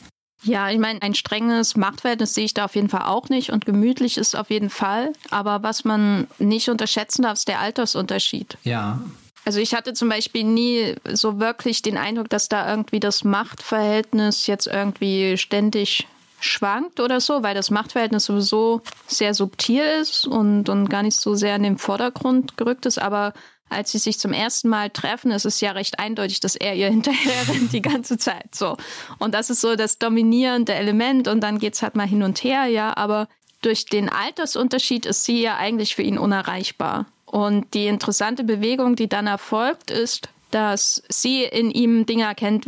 Ja, 0.43 0.71
ich 0.71 0.79
meine, 0.79 1.01
ein 1.01 1.13
strenges 1.13 1.75
Machtverhältnis 1.75 2.33
sehe 2.33 2.45
ich 2.45 2.53
da 2.53 2.65
auf 2.65 2.75
jeden 2.75 2.89
Fall 2.89 3.03
auch 3.03 3.29
nicht 3.29 3.51
und 3.51 3.65
gemütlich 3.65 4.17
ist 4.17 4.35
auf 4.35 4.49
jeden 4.49 4.71
Fall. 4.71 5.13
Aber 5.29 5.61
was 5.61 5.83
man 5.83 6.27
nicht 6.39 6.69
unterschätzen 6.69 7.23
darf, 7.23 7.33
ist 7.33 7.47
der 7.47 7.59
Altersunterschied. 7.59 8.57
Ja. 8.63 8.99
Also 9.45 9.59
ich 9.59 9.73
hatte 9.73 9.93
zum 9.93 10.09
Beispiel 10.09 10.43
nie 10.43 10.95
so 11.11 11.39
wirklich 11.39 11.81
den 11.81 11.97
Eindruck, 11.97 12.29
dass 12.29 12.47
da 12.47 12.69
irgendwie 12.69 12.99
das 12.99 13.23
Machtverhältnis 13.23 14.47
jetzt 14.47 14.67
irgendwie 14.67 15.37
ständig 15.37 16.07
schwankt 16.39 16.99
oder 16.99 17.19
so, 17.19 17.43
weil 17.43 17.55
das 17.55 17.71
Machtverhältnis 17.71 18.25
sowieso 18.25 18.81
sehr 19.07 19.33
subtil 19.33 19.83
ist 20.01 20.27
und, 20.27 20.69
und 20.69 20.89
gar 20.89 21.03
nicht 21.03 21.19
so 21.19 21.35
sehr 21.35 21.55
in 21.55 21.63
den 21.63 21.77
Vordergrund 21.77 22.57
gerückt 22.57 22.85
ist. 22.85 22.99
Aber 22.99 23.33
als 23.69 23.91
sie 23.91 23.99
sich 23.99 24.19
zum 24.19 24.33
ersten 24.33 24.67
Mal 24.69 24.89
treffen, 24.89 25.31
ist 25.31 25.45
es 25.45 25.61
ja 25.61 25.71
recht 25.71 25.99
eindeutig, 25.99 26.39
dass 26.39 26.55
er 26.55 26.75
ihr 26.75 26.89
hinterher 26.91 27.47
rennt 27.47 27.73
die 27.73 27.81
ganze 27.81 28.17
Zeit. 28.17 28.53
So. 28.53 28.77
Und 29.17 29.33
das 29.33 29.49
ist 29.49 29.61
so 29.61 29.75
das 29.75 29.97
dominierende 29.97 30.73
Element 30.73 31.27
und 31.27 31.41
dann 31.41 31.57
geht 31.57 31.75
es 31.75 31.81
halt 31.81 31.95
mal 31.95 32.07
hin 32.07 32.23
und 32.23 32.43
her, 32.43 32.65
ja, 32.65 32.95
aber 32.97 33.27
durch 33.61 33.85
den 33.85 34.09
Altersunterschied 34.09 35.05
ist 35.05 35.23
sie 35.23 35.41
ja 35.41 35.57
eigentlich 35.57 35.95
für 35.95 36.01
ihn 36.01 36.17
unerreichbar. 36.17 37.05
Und 37.31 37.73
die 37.73 37.87
interessante 37.87 38.43
Bewegung, 38.43 38.97
die 38.97 39.07
dann 39.07 39.25
erfolgt, 39.25 39.89
ist, 39.89 40.27
dass 40.51 41.01
sie 41.07 41.43
in 41.43 41.71
ihm 41.71 42.05
Dinge 42.05 42.25
erkennt, 42.25 42.65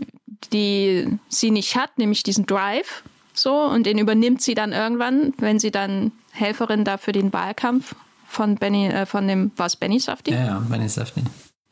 die 0.53 1.19
sie 1.27 1.51
nicht 1.51 1.75
hat, 1.75 1.97
nämlich 1.97 2.23
diesen 2.23 2.45
Drive. 2.45 3.03
So, 3.33 3.53
und 3.53 3.85
den 3.85 3.97
übernimmt 3.97 4.41
sie 4.41 4.53
dann 4.53 4.71
irgendwann, 4.71 5.33
wenn 5.37 5.59
sie 5.59 5.69
dann 5.69 6.13
Helferin 6.31 6.85
da 6.85 6.97
für 6.97 7.11
den 7.11 7.33
Wahlkampf 7.33 7.93
von 8.25 8.55
Benny, 8.55 8.87
äh, 8.87 9.05
von 9.05 9.27
dem, 9.27 9.51
was 9.57 9.75
Benny 9.75 9.99
Safdie? 9.99 10.31
Ja, 10.31 10.45
ja, 10.45 10.59
Benny 10.59 10.87
Safdie. 10.87 11.23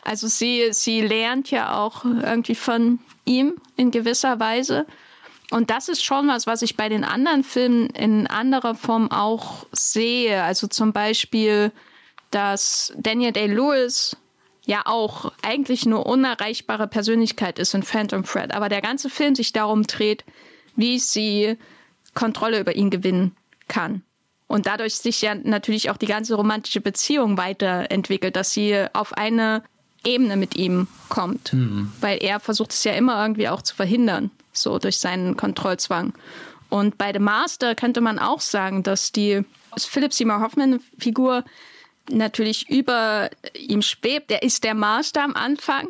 Also 0.04 0.28
sie, 0.28 0.74
sie 0.74 1.00
lernt 1.00 1.50
ja 1.50 1.78
auch 1.78 2.04
irgendwie 2.04 2.56
von 2.56 3.00
ihm 3.24 3.54
in 3.78 3.92
gewisser 3.92 4.42
Weise. 4.42 4.86
Und 5.50 5.70
das 5.70 5.88
ist 5.88 6.04
schon 6.04 6.28
was, 6.28 6.46
was 6.46 6.62
ich 6.62 6.76
bei 6.76 6.89
den 6.89 7.06
anderen 7.06 7.46
Filmen 7.46 7.88
in 7.92 8.28
anderer 8.28 8.76
Form 8.76 9.10
auch 9.10 9.66
sehe. 9.72 10.44
Also 10.44 10.68
zum 10.68 10.92
Beispiel, 10.92 11.72
dass 12.32 12.94
Daniel 12.98 13.32
Day-Lewis 13.32 14.18
ja 14.66 14.84
auch 14.86 15.32
eigentlich 15.42 15.86
nur 15.86 16.06
unerreichbare 16.06 16.88
Persönlichkeit 16.88 17.60
ist 17.60 17.74
in 17.74 17.84
Phantom 17.84 18.24
Thread, 18.24 18.54
aber 18.54 18.70
der 18.70 18.82
ganze 18.82 19.10
Film 19.10 19.36
sich 19.36 19.54
darum 19.54 19.84
dreht, 19.84 20.24
wie 20.76 21.00
sie 21.00 21.58
Kontrolle 22.14 22.60
über 22.60 22.76
ihn 22.76 22.90
gewinnen 22.90 23.36
kann. 23.68 24.04
Und 24.48 24.68
dadurch 24.68 24.96
sich 24.96 25.22
ja 25.22 25.34
natürlich 25.34 25.90
auch 25.90 25.98
die 25.98 26.08
ganze 26.08 26.36
romantische 26.36 26.82
Beziehung 26.82 27.38
weiterentwickelt, 27.38 28.36
dass 28.36 28.52
sie 28.52 28.86
auf 28.94 29.14
eine 29.14 29.64
Ebene 30.04 30.36
mit 30.36 30.56
ihm 30.56 30.88
kommt. 31.10 31.54
Mhm. 31.54 31.92
Weil 32.02 32.22
er 32.22 32.40
versucht 32.40 32.72
es 32.72 32.84
ja 32.84 32.92
immer 32.94 33.22
irgendwie 33.22 33.48
auch 33.48 33.62
zu 33.62 33.76
verhindern, 33.76 34.30
so 34.52 34.78
durch 34.78 34.98
seinen 35.00 35.38
Kontrollzwang. 35.38 36.14
Und 36.70 36.98
bei 36.98 37.14
The 37.14 37.20
Master 37.20 37.76
könnte 37.76 38.02
man 38.02 38.20
auch 38.20 38.42
sagen, 38.42 38.84
dass 38.84 39.12
die 39.12 39.46
Philip 39.78 40.14
Seymour 40.14 40.42
Hoffman-Figur 40.42 41.46
natürlich 42.10 42.70
über 42.70 43.30
ihm 43.54 43.82
schwebt. 43.82 44.32
Er 44.32 44.43
ist 44.43 44.64
der 44.64 44.74
Master 44.74 45.24
am 45.24 45.36
Anfang, 45.36 45.89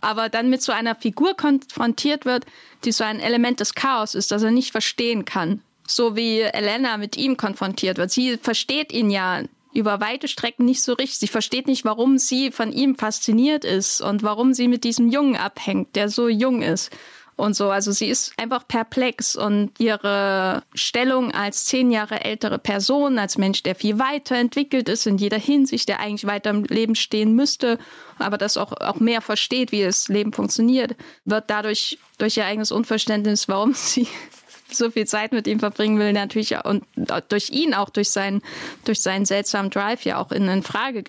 aber 0.00 0.28
dann 0.28 0.50
mit 0.50 0.62
so 0.62 0.72
einer 0.72 0.94
Figur 0.94 1.34
konfrontiert 1.36 2.24
wird, 2.24 2.44
die 2.84 2.92
so 2.92 3.04
ein 3.04 3.20
Element 3.20 3.60
des 3.60 3.74
Chaos 3.74 4.14
ist, 4.14 4.30
das 4.30 4.42
er 4.42 4.50
nicht 4.50 4.72
verstehen 4.72 5.24
kann 5.24 5.62
so 5.86 6.16
wie 6.16 6.40
Elena 6.40 6.96
mit 6.96 7.16
ihm 7.16 7.36
konfrontiert 7.36 7.98
wird. 7.98 8.10
Sie 8.10 8.38
versteht 8.38 8.92
ihn 8.92 9.10
ja 9.10 9.42
über 9.72 10.00
weite 10.00 10.28
Strecken 10.28 10.64
nicht 10.64 10.82
so 10.82 10.92
richtig. 10.94 11.18
Sie 11.18 11.28
versteht 11.28 11.66
nicht, 11.66 11.84
warum 11.84 12.18
sie 12.18 12.52
von 12.52 12.72
ihm 12.72 12.96
fasziniert 12.96 13.64
ist 13.64 14.00
und 14.00 14.22
warum 14.22 14.54
sie 14.54 14.68
mit 14.68 14.84
diesem 14.84 15.08
Jungen 15.08 15.36
abhängt, 15.36 15.96
der 15.96 16.08
so 16.08 16.28
jung 16.28 16.62
ist 16.62 16.90
und 17.36 17.54
so. 17.54 17.70
Also 17.70 17.92
sie 17.92 18.08
ist 18.08 18.32
einfach 18.38 18.66
perplex 18.66 19.36
und 19.36 19.78
ihre 19.78 20.62
Stellung 20.74 21.32
als 21.32 21.64
zehn 21.64 21.90
Jahre 21.90 22.24
ältere 22.24 22.58
Person, 22.58 23.18
als 23.18 23.38
Mensch, 23.38 23.62
der 23.62 23.74
viel 23.74 23.98
weiterentwickelt 23.98 24.88
ist 24.88 25.06
in 25.06 25.18
jeder 25.18 25.38
Hinsicht, 25.38 25.88
der 25.88 26.00
eigentlich 26.00 26.26
weiter 26.26 26.50
im 26.50 26.64
Leben 26.64 26.94
stehen 26.94 27.34
müsste, 27.34 27.78
aber 28.18 28.38
das 28.38 28.56
auch, 28.56 28.72
auch 28.72 29.00
mehr 29.00 29.20
versteht, 29.20 29.72
wie 29.72 29.82
das 29.82 30.08
Leben 30.08 30.32
funktioniert, 30.32 30.96
wird 31.24 31.44
dadurch 31.48 31.98
durch 32.18 32.36
ihr 32.36 32.46
eigenes 32.46 32.72
Unverständnis, 32.72 33.48
warum 33.48 33.74
sie 33.74 34.06
so 34.70 34.90
viel 34.90 35.06
Zeit 35.06 35.32
mit 35.32 35.46
ihm 35.46 35.60
verbringen 35.60 35.98
will, 35.98 36.12
natürlich 36.12 36.56
und 36.64 36.84
durch 37.28 37.50
ihn 37.50 37.74
auch 37.74 37.90
durch 37.90 38.10
seinen, 38.10 38.42
durch 38.84 39.02
seinen 39.02 39.24
seltsamen 39.24 39.70
Drive 39.70 40.04
ja 40.04 40.18
auch 40.18 40.32
in 40.32 40.62
Frage 40.62 41.02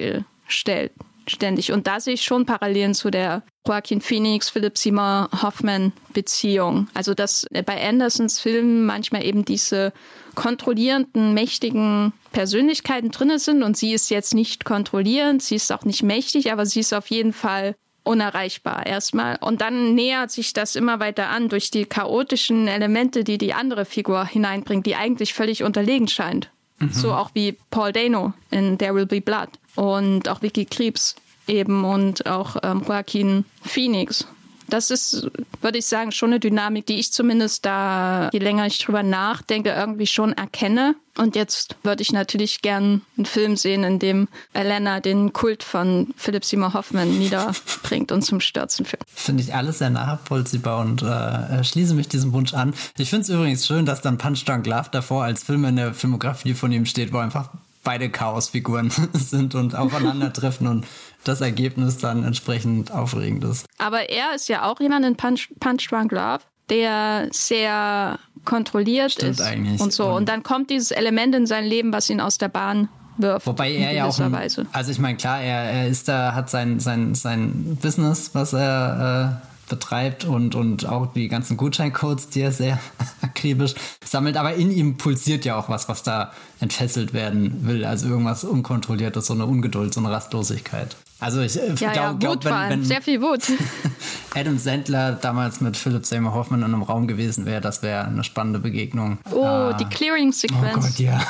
gestellt 0.48 0.92
ständig. 1.28 1.72
Und 1.72 1.88
da 1.88 2.00
sehe 2.00 2.14
ich 2.14 2.24
schon 2.24 2.46
Parallelen 2.46 2.94
zu 2.94 3.10
der 3.12 3.44
Joaquin 3.68 4.02
Phoenix, 4.02 4.50
Philip 4.50 4.78
Seymour 4.78 5.30
Hoffman 5.42 5.92
Beziehung. 6.14 6.88
Also 6.94 7.14
dass 7.14 7.46
bei 7.66 7.88
Andersons 7.88 8.40
Filmen 8.40 8.86
manchmal 8.86 9.26
eben 9.26 9.46
diese 9.46 9.92
kontrollierenden, 10.36 11.34
mächtigen 11.34 12.14
Persönlichkeiten 12.32 13.12
drin 13.12 13.38
sind 13.40 13.64
und 13.64 13.78
sie 13.78 13.94
ist 13.94 14.10
jetzt 14.10 14.34
nicht 14.34 14.66
kontrollierend, 14.66 15.42
sie 15.42 15.56
ist 15.56 15.72
auch 15.72 15.86
nicht 15.86 16.04
mächtig, 16.04 16.52
aber 16.52 16.66
sie 16.66 16.82
ist 16.82 16.94
auf 16.94 17.08
jeden 17.08 17.34
Fall 17.34 17.76
unerreichbar 18.04 18.86
erstmal. 18.86 19.38
Und 19.42 19.62
dann 19.62 19.96
nähert 19.96 20.32
sich 20.32 20.54
das 20.54 20.76
immer 20.76 21.00
weiter 21.00 21.30
an 21.30 21.50
durch 21.50 21.72
die 21.72 21.86
chaotischen 21.86 22.68
Elemente, 22.68 23.24
die 23.24 23.38
die 23.38 23.54
andere 23.54 23.86
Figur 23.86 24.26
hineinbringt, 24.26 24.86
die 24.86 24.96
eigentlich 24.96 25.34
völlig 25.34 25.64
unterlegen 25.64 26.08
scheint. 26.08 26.52
Mhm. 26.80 26.92
So 26.92 27.14
auch 27.14 27.32
wie 27.34 27.58
Paul 27.72 27.92
Dano 27.92 28.34
in 28.52 28.78
There 28.78 28.94
Will 28.94 29.06
Be 29.06 29.22
Blood 29.22 29.50
und 29.76 30.30
auch 30.30 30.42
Vicky 30.42 30.66
Krebs 30.66 31.16
eben 31.48 31.84
und 31.84 32.26
auch 32.26 32.58
ähm, 32.64 32.84
Joaquin 32.88 33.46
Phoenix 33.62 34.26
das 34.68 34.90
ist, 34.90 35.30
würde 35.62 35.78
ich 35.78 35.86
sagen, 35.86 36.12
schon 36.12 36.30
eine 36.30 36.40
Dynamik, 36.40 36.86
die 36.86 36.96
ich 36.96 37.12
zumindest 37.12 37.66
da, 37.66 38.30
je 38.32 38.40
länger 38.40 38.66
ich 38.66 38.80
drüber 38.80 39.04
nachdenke, 39.04 39.70
irgendwie 39.70 40.08
schon 40.08 40.34
erkenne. 40.34 40.96
Und 41.18 41.36
jetzt 41.36 41.78
würde 41.84 42.02
ich 42.02 42.12
natürlich 42.12 42.62
gern 42.62 43.02
einen 43.16 43.26
Film 43.26 43.56
sehen, 43.56 43.84
in 43.84 44.00
dem 44.00 44.28
Elena 44.54 45.00
den 45.00 45.32
Kult 45.32 45.64
von 45.64 46.14
Philip 46.18 46.44
Seymour 46.44 46.74
Hoffman 46.74 47.18
niederbringt 47.18 48.12
und 48.12 48.22
zum 48.24 48.42
Stürzen 48.42 48.86
führt. 48.86 49.04
Finde 49.08 49.44
ich 49.44 49.54
alles 49.54 49.78
sehr 49.78 49.92
nachvollziehbar 49.92 50.82
und 50.82 51.04
äh, 51.04 51.64
schließe 51.64 51.94
mich 51.94 52.10
diesem 52.10 52.34
Wunsch 52.34 52.54
an. 52.54 52.74
Ich 52.98 53.10
finde 53.10 53.24
es 53.24 53.30
übrigens 53.30 53.66
schön, 53.66 53.86
dass 53.86 54.02
dann 54.02 54.18
Punch 54.18 54.44
Drunk 54.46 54.66
Love 54.68 54.90
davor 54.92 55.24
als 55.24 55.44
Film 55.44 55.64
in 55.66 55.78
der 55.78 55.94
Filmografie 55.94 56.54
von 56.54 56.72
ihm 56.72 56.86
steht, 56.86 57.14
wo 57.14 57.18
einfach 57.20 57.50
beide 57.86 58.10
Chaosfiguren 58.10 58.92
sind 59.14 59.56
und 59.56 59.76
aufeinandertreffen 59.76 60.68
und 60.68 60.86
das 61.24 61.40
Ergebnis 61.40 61.98
dann 61.98 62.26
entsprechend 62.26 62.92
aufregend 62.92 63.46
ist. 63.46 63.66
Aber 63.78 64.10
er 64.10 64.36
ist 64.36 64.50
ja 64.50 64.70
auch 64.70 64.82
jemand 64.82 65.06
in 65.06 65.16
Punch, 65.16 65.50
Punch 65.62 65.88
Drunk 65.90 66.12
Love, 66.12 66.42
der 66.70 67.30
sehr 67.32 68.20
kontrolliert 68.44 69.14
Stimmt 69.14 69.40
ist 69.40 69.42
eigentlich. 69.42 69.80
und 69.80 69.94
so. 69.94 70.08
Und, 70.08 70.14
und 70.14 70.30
dann 70.30 70.44
kommt 70.44 70.70
dieses 70.70 70.92
Element 70.92 71.34
in 71.36 71.46
sein 71.46 71.64
Leben, 71.66 71.94
was 71.94 72.10
ihn 72.10 72.20
aus 72.20 72.38
der 72.38 72.50
Bahn 72.50 72.90
wirft. 73.18 73.48
Wobei 73.48 73.72
er 73.72 73.94
ja 73.94 74.06
auch, 74.06 74.20
Weise. 74.20 74.66
also 74.72 74.92
ich 74.92 75.00
meine 75.00 75.18
klar, 75.18 75.40
er, 75.42 75.64
er 75.64 75.88
ist 75.88 76.08
da, 76.08 76.34
hat 76.34 76.50
sein 76.50 76.80
sein 76.80 77.16
sein 77.16 77.78
Business, 77.82 78.32
was 78.34 78.54
er 78.54 79.40
äh, 79.42 79.55
betreibt 79.68 80.26
und, 80.26 80.56
und 80.56 80.86
auch 80.88 81.14
die 81.14 81.28
ganzen 81.28 81.58
Gutscheincodes, 81.58 82.30
die 82.30 82.42
er 82.42 82.52
sehr 82.52 82.80
akribisch 83.22 83.76
sammelt. 84.04 84.38
Aber 84.38 84.54
in 84.56 84.72
ihm 84.72 84.98
pulsiert 84.98 85.46
ja 85.46 85.58
auch 85.58 85.70
was, 85.70 85.90
was 85.90 86.04
da 86.04 86.32
entfesselt 86.60 87.14
werden 87.14 87.68
will. 87.68 87.86
Also 87.86 88.08
irgendwas 88.08 88.44
Unkontrolliertes, 88.44 89.26
so 89.26 89.34
eine 89.34 89.46
Ungeduld, 89.46 89.94
so 89.94 90.00
eine 90.00 90.12
Rastlosigkeit. 90.12 90.96
Also 91.20 91.42
ich 91.42 91.58
äh, 91.58 91.74
ja, 91.76 91.92
glaube, 91.94 91.96
ja, 91.96 92.14
glaub, 92.14 92.46
wenn, 92.46 92.70
wenn 92.70 92.84
sehr 92.84 93.02
viel 93.02 93.22
Wut. 93.22 93.42
Adam 94.36 94.58
Sandler 94.58 95.14
damals 95.14 95.62
mit 95.62 95.78
Philip 95.78 96.06
Seymour 96.06 96.34
Hoffman 96.34 96.60
in 96.60 96.66
einem 96.66 96.84
Raum 96.84 97.08
gewesen 97.08 97.46
wäre, 97.46 97.62
das 97.62 97.82
wäre 97.84 98.06
eine 98.06 98.24
spannende 98.24 98.60
Begegnung. 98.60 99.18
Oh, 99.32 99.44
ah. 99.44 99.74
die 99.74 99.86
Clearing-Sequenz. 99.86 100.76
Oh 100.76 100.82
Gott, 100.82 101.00
ja. 101.00 101.22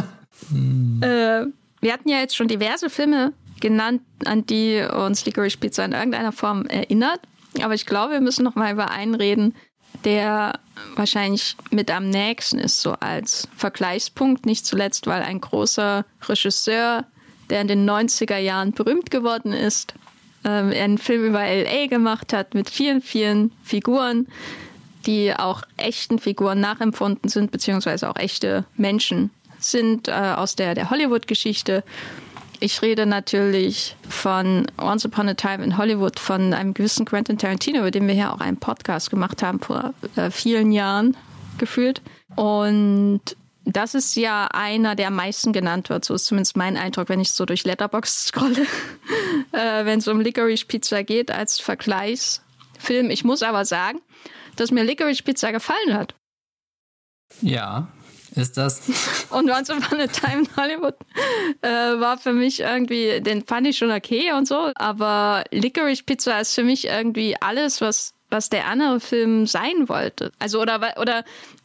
hm. 0.50 1.00
äh, 1.02 1.44
wir 1.80 1.92
hatten 1.92 2.08
ja 2.08 2.18
jetzt 2.18 2.34
schon 2.34 2.48
diverse 2.48 2.88
Filme 2.88 3.34
genannt, 3.60 4.02
an 4.24 4.46
die 4.46 4.80
uns 4.80 5.24
Licorice 5.26 5.58
Pizza 5.58 5.84
in 5.84 5.92
irgendeiner 5.92 6.32
Form 6.32 6.64
erinnert. 6.66 7.20
Aber 7.62 7.74
ich 7.74 7.86
glaube, 7.86 8.14
wir 8.14 8.20
müssen 8.20 8.44
noch 8.44 8.54
mal 8.54 8.72
über 8.72 8.90
einen 8.90 9.14
reden, 9.14 9.54
der 10.04 10.58
wahrscheinlich 10.96 11.56
mit 11.70 11.90
am 11.90 12.10
nächsten 12.10 12.58
ist, 12.58 12.80
so 12.80 12.92
als 12.92 13.48
Vergleichspunkt. 13.56 14.46
Nicht 14.46 14.66
zuletzt, 14.66 15.06
weil 15.06 15.22
ein 15.22 15.40
großer 15.40 16.04
Regisseur, 16.28 17.04
der 17.50 17.60
in 17.60 17.68
den 17.68 17.88
90er 17.88 18.38
Jahren 18.38 18.72
berühmt 18.72 19.10
geworden 19.10 19.52
ist, 19.52 19.94
ähm, 20.44 20.70
einen 20.70 20.98
Film 20.98 21.24
über 21.24 21.40
LA 21.40 21.86
gemacht 21.86 22.32
hat 22.32 22.54
mit 22.54 22.70
vielen, 22.70 23.00
vielen 23.00 23.52
Figuren, 23.62 24.26
die 25.06 25.34
auch 25.34 25.62
echten 25.76 26.18
Figuren 26.18 26.60
nachempfunden 26.60 27.28
sind, 27.28 27.50
beziehungsweise 27.50 28.08
auch 28.08 28.16
echte 28.16 28.64
Menschen 28.76 29.30
sind 29.58 30.08
äh, 30.08 30.12
aus 30.12 30.56
der, 30.56 30.74
der 30.74 30.90
Hollywood-Geschichte. 30.90 31.84
Ich 32.60 32.80
rede 32.82 33.06
natürlich 33.06 33.96
von 34.08 34.66
Once 34.78 35.04
Upon 35.04 35.28
a 35.28 35.34
Time 35.34 35.62
in 35.64 35.76
Hollywood 35.76 36.18
von 36.18 36.54
einem 36.54 36.74
gewissen 36.74 37.04
Quentin 37.04 37.38
Tarantino, 37.38 37.80
über 37.80 37.90
den 37.90 38.06
wir 38.06 38.14
ja 38.14 38.32
auch 38.32 38.40
einen 38.40 38.56
Podcast 38.56 39.10
gemacht 39.10 39.42
haben 39.42 39.60
vor 39.60 39.92
äh, 40.16 40.30
vielen 40.30 40.72
Jahren 40.72 41.16
gefühlt. 41.58 42.00
Und 42.36 43.20
das 43.64 43.94
ist 43.94 44.14
ja 44.16 44.46
einer, 44.52 44.94
der 44.94 45.08
am 45.08 45.16
meisten 45.16 45.52
genannt 45.52 45.88
wird. 45.88 46.04
So 46.04 46.14
ist 46.14 46.26
zumindest 46.26 46.56
mein 46.56 46.76
Eindruck, 46.76 47.08
wenn 47.08 47.20
ich 47.20 47.32
so 47.32 47.44
durch 47.44 47.64
Letterbox 47.64 48.26
scrolle, 48.26 48.66
äh, 49.52 49.84
wenn 49.84 49.98
es 49.98 50.08
um 50.08 50.20
Licorice 50.20 50.66
Pizza 50.66 51.02
geht 51.02 51.30
als 51.30 51.60
Vergleichsfilm. 51.60 53.10
Ich 53.10 53.24
muss 53.24 53.42
aber 53.42 53.64
sagen, 53.64 54.00
dass 54.56 54.70
mir 54.70 54.84
Licorice 54.84 55.22
Pizza 55.22 55.50
gefallen 55.52 55.94
hat. 55.94 56.14
Ja, 57.40 57.88
ist 58.36 58.56
das. 58.56 58.82
Und 59.30 59.50
Once 59.50 59.70
Upon 59.70 60.00
a 60.00 60.06
Time 60.06 60.42
in 60.42 60.56
Hollywood 60.56 60.94
äh, 61.62 61.68
war 61.68 62.18
für 62.18 62.32
mich 62.32 62.60
irgendwie, 62.60 63.20
den 63.20 63.44
fand 63.44 63.66
ich 63.66 63.78
schon 63.78 63.90
okay 63.90 64.32
und 64.32 64.46
so, 64.46 64.70
aber 64.74 65.44
Licorice 65.50 66.02
Pizza 66.02 66.40
ist 66.40 66.54
für 66.54 66.64
mich 66.64 66.86
irgendwie 66.86 67.36
alles, 67.40 67.80
was, 67.80 68.14
was 68.30 68.48
der 68.48 68.66
andere 68.66 69.00
Film 69.00 69.46
sein 69.46 69.88
wollte. 69.88 70.32
Also, 70.38 70.60
oder, 70.60 70.94
oder 71.00 71.24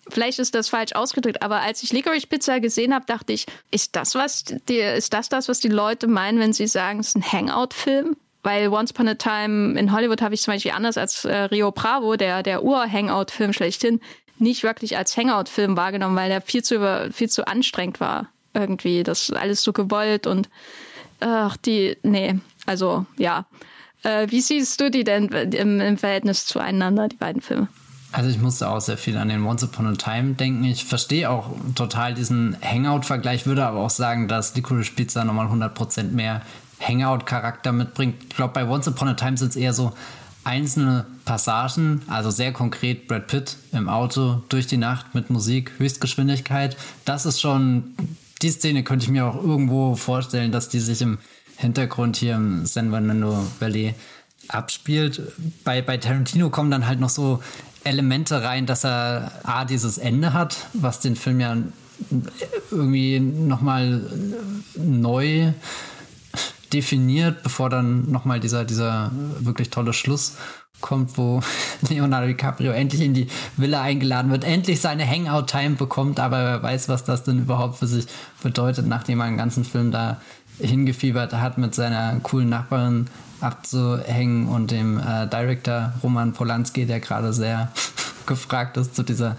vielleicht 0.09 0.39
ist 0.39 0.55
das 0.55 0.69
falsch 0.69 0.93
ausgedrückt, 0.93 1.41
aber 1.41 1.61
als 1.61 1.83
ich 1.83 1.91
Licorice 1.91 2.27
Pizza 2.27 2.59
gesehen 2.59 2.93
habe, 2.93 3.05
dachte 3.05 3.33
ich, 3.33 3.45
ist 3.71 3.95
das 3.95 4.15
was, 4.15 4.43
die, 4.43 4.77
ist 4.77 5.13
das 5.13 5.29
das, 5.29 5.47
was 5.49 5.59
die 5.59 5.69
Leute 5.69 6.07
meinen, 6.07 6.39
wenn 6.39 6.53
sie 6.53 6.67
sagen, 6.67 6.99
es 6.99 7.09
ist 7.09 7.15
ein 7.15 7.31
Hangout-Film? 7.31 8.15
Weil 8.41 8.69
Once 8.69 8.91
Upon 8.91 9.09
a 9.09 9.15
Time 9.15 9.77
in 9.77 9.91
Hollywood 9.91 10.21
habe 10.21 10.33
ich 10.33 10.41
zum 10.41 10.53
Beispiel 10.53 10.71
anders 10.71 10.97
als 10.97 11.25
äh, 11.25 11.35
Rio 11.35 11.71
Bravo, 11.71 12.15
der, 12.15 12.41
der 12.41 12.63
Ur-Hangout-Film 12.63 13.51
schlechthin, 13.51 13.99
nicht 14.39 14.63
wirklich 14.63 14.97
als 14.97 15.15
Hangout-Film 15.15 15.77
wahrgenommen, 15.77 16.15
weil 16.15 16.29
der 16.29 16.41
viel 16.41 16.63
zu 16.63 16.75
über, 16.75 17.11
viel 17.11 17.29
zu 17.29 17.47
anstrengend 17.47 17.99
war. 17.99 18.27
Irgendwie. 18.53 19.03
Das 19.03 19.31
alles 19.31 19.61
so 19.61 19.73
gewollt 19.73 20.25
und 20.25 20.49
ach, 21.19 21.57
die, 21.57 21.97
nee, 22.03 22.39
also 22.65 23.05
ja. 23.17 23.45
Äh, 24.03 24.27
wie 24.29 24.41
siehst 24.41 24.79
du 24.79 24.89
die 24.89 25.03
denn 25.03 25.27
im, 25.27 25.81
im 25.81 25.97
Verhältnis 25.97 26.45
zueinander, 26.45 27.09
die 27.09 27.17
beiden 27.17 27.41
Filme? 27.41 27.67
Also 28.11 28.29
ich 28.29 28.39
musste 28.39 28.69
auch 28.69 28.79
sehr 28.81 28.97
viel 28.97 29.17
an 29.17 29.29
den 29.29 29.43
Once 29.43 29.63
Upon 29.63 29.85
a 29.85 29.93
Time 29.93 30.33
denken. 30.33 30.63
Ich 30.63 30.85
verstehe 30.85 31.29
auch 31.29 31.51
total 31.75 32.15
diesen 32.15 32.57
Hangout-Vergleich, 32.61 33.45
würde 33.45 33.65
aber 33.65 33.79
auch 33.79 33.91
sagen, 33.91 34.27
dass 34.27 34.55
Licorice 34.55 34.91
Pizza 34.95 35.23
nochmal 35.25 35.47
100% 35.47 36.11
mehr 36.11 36.41
Hangout-Charakter 36.79 37.71
mitbringt. 37.71 38.15
Ich 38.29 38.35
glaube, 38.35 38.53
bei 38.53 38.67
Once 38.67 38.87
Upon 38.87 39.09
a 39.09 39.13
Time 39.13 39.37
sind 39.37 39.49
es 39.49 39.55
eher 39.55 39.73
so 39.73 39.91
einzelne 40.49 41.05
Passagen, 41.25 42.01
also 42.07 42.31
sehr 42.31 42.51
konkret 42.51 43.07
Brad 43.07 43.27
Pitt 43.27 43.57
im 43.71 43.87
Auto 43.87 44.41
durch 44.49 44.65
die 44.65 44.77
Nacht 44.77 45.13
mit 45.13 45.29
Musik, 45.29 45.73
Höchstgeschwindigkeit. 45.77 46.75
Das 47.05 47.27
ist 47.27 47.39
schon, 47.39 47.95
die 48.41 48.49
Szene 48.49 48.83
könnte 48.83 49.05
ich 49.05 49.11
mir 49.11 49.27
auch 49.27 49.35
irgendwo 49.35 49.95
vorstellen, 49.95 50.51
dass 50.51 50.67
die 50.67 50.79
sich 50.79 51.01
im 51.01 51.19
Hintergrund 51.57 52.17
hier 52.17 52.35
im 52.35 52.65
San 52.65 52.89
Fernando 52.89 53.45
Valley 53.59 53.93
abspielt. 54.47 55.21
Bei, 55.63 55.83
bei 55.83 55.97
Tarantino 55.97 56.49
kommen 56.49 56.71
dann 56.71 56.87
halt 56.87 56.99
noch 56.99 57.09
so 57.09 57.43
Elemente 57.83 58.41
rein, 58.41 58.65
dass 58.65 58.83
er 58.83 59.31
A, 59.43 59.65
dieses 59.65 59.99
Ende 59.99 60.33
hat, 60.33 60.57
was 60.73 60.99
den 60.99 61.15
Film 61.15 61.39
ja 61.39 61.57
irgendwie 62.71 63.19
nochmal 63.19 64.01
neu 64.75 65.53
definiert, 66.69 67.43
bevor 67.43 67.69
dann 67.69 68.09
nochmal 68.11 68.39
dieser, 68.39 68.65
dieser 68.65 69.11
wirklich 69.39 69.69
tolle 69.69 69.93
Schluss 69.93 70.37
kommt, 70.81 71.17
wo 71.17 71.41
Leonardo 71.89 72.27
DiCaprio 72.27 72.71
endlich 72.71 73.01
in 73.01 73.13
die 73.13 73.27
Villa 73.57 73.81
eingeladen 73.81 74.31
wird, 74.31 74.43
endlich 74.43 74.81
seine 74.81 75.07
Hangout-Time 75.07 75.75
bekommt, 75.75 76.19
aber 76.19 76.37
wer 76.43 76.63
weiß, 76.63 76.89
was 76.89 77.03
das 77.03 77.23
denn 77.23 77.39
überhaupt 77.39 77.77
für 77.77 77.87
sich 77.87 78.05
bedeutet, 78.41 78.87
nachdem 78.87 79.19
er 79.19 79.25
einen 79.25 79.37
ganzen 79.37 79.65
Film 79.65 79.91
da 79.91 80.21
hingefiebert 80.59 81.33
hat, 81.33 81.57
mit 81.57 81.75
seiner 81.75 82.19
coolen 82.21 82.49
Nachbarin 82.49 83.07
abzuhängen 83.41 84.47
und 84.47 84.71
dem 84.71 84.99
äh, 84.99 85.27
Director 85.27 85.93
Roman 86.03 86.33
Polanski, 86.33 86.85
der 86.85 86.99
gerade 86.99 87.33
sehr 87.33 87.71
gefragt 88.25 88.77
ist 88.77 88.95
zu 88.95 89.03
dieser 89.03 89.37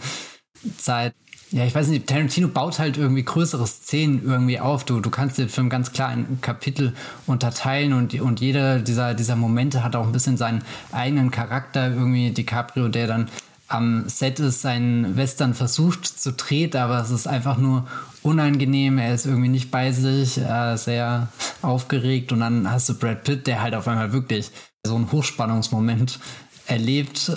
Zeit. 0.78 1.14
Ja, 1.52 1.64
ich 1.64 1.74
weiß 1.74 1.88
nicht, 1.88 2.06
Tarantino 2.06 2.46
baut 2.46 2.78
halt 2.78 2.96
irgendwie 2.96 3.24
größere 3.24 3.66
Szenen 3.66 4.22
irgendwie 4.24 4.60
auf. 4.60 4.84
Du, 4.84 5.00
du 5.00 5.10
kannst 5.10 5.36
den 5.36 5.48
Film 5.48 5.68
ganz 5.68 5.92
klar 5.92 6.12
in 6.12 6.40
Kapitel 6.40 6.94
unterteilen 7.26 7.92
und, 7.92 8.14
und 8.20 8.40
jeder 8.40 8.78
dieser, 8.78 9.14
dieser 9.14 9.34
Momente 9.34 9.82
hat 9.82 9.96
auch 9.96 10.06
ein 10.06 10.12
bisschen 10.12 10.36
seinen 10.36 10.62
eigenen 10.92 11.32
Charakter. 11.32 11.88
Irgendwie 11.88 12.30
DiCaprio, 12.30 12.86
der 12.86 13.08
dann 13.08 13.28
am 13.66 14.08
Set 14.08 14.38
ist, 14.38 14.62
seinen 14.62 15.16
Western 15.16 15.54
versucht 15.54 16.06
zu 16.06 16.36
treten, 16.36 16.76
aber 16.76 17.00
es 17.00 17.10
ist 17.10 17.26
einfach 17.26 17.56
nur 17.56 17.86
unangenehm. 18.22 18.98
Er 18.98 19.12
ist 19.12 19.26
irgendwie 19.26 19.48
nicht 19.48 19.72
bei 19.72 19.90
sich, 19.90 20.38
äh, 20.38 20.76
sehr 20.76 21.28
aufgeregt. 21.62 22.30
Und 22.30 22.40
dann 22.40 22.70
hast 22.70 22.88
du 22.88 22.94
Brad 22.94 23.24
Pitt, 23.24 23.48
der 23.48 23.60
halt 23.60 23.74
auf 23.74 23.88
einmal 23.88 24.12
wirklich 24.12 24.52
so 24.84 24.94
einen 24.94 25.10
Hochspannungsmoment 25.10 26.20
erlebt. 26.66 27.32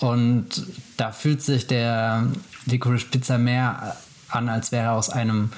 Und 0.00 0.66
da 0.96 1.12
fühlt 1.12 1.42
sich 1.42 1.68
der 1.68 2.26
Licorice 2.66 3.06
Pizza 3.06 3.38
mehr 3.38 3.96
an, 4.28 4.48
als 4.48 4.72
wäre 4.72 4.92
aus 4.92 5.10
einem 5.10 5.50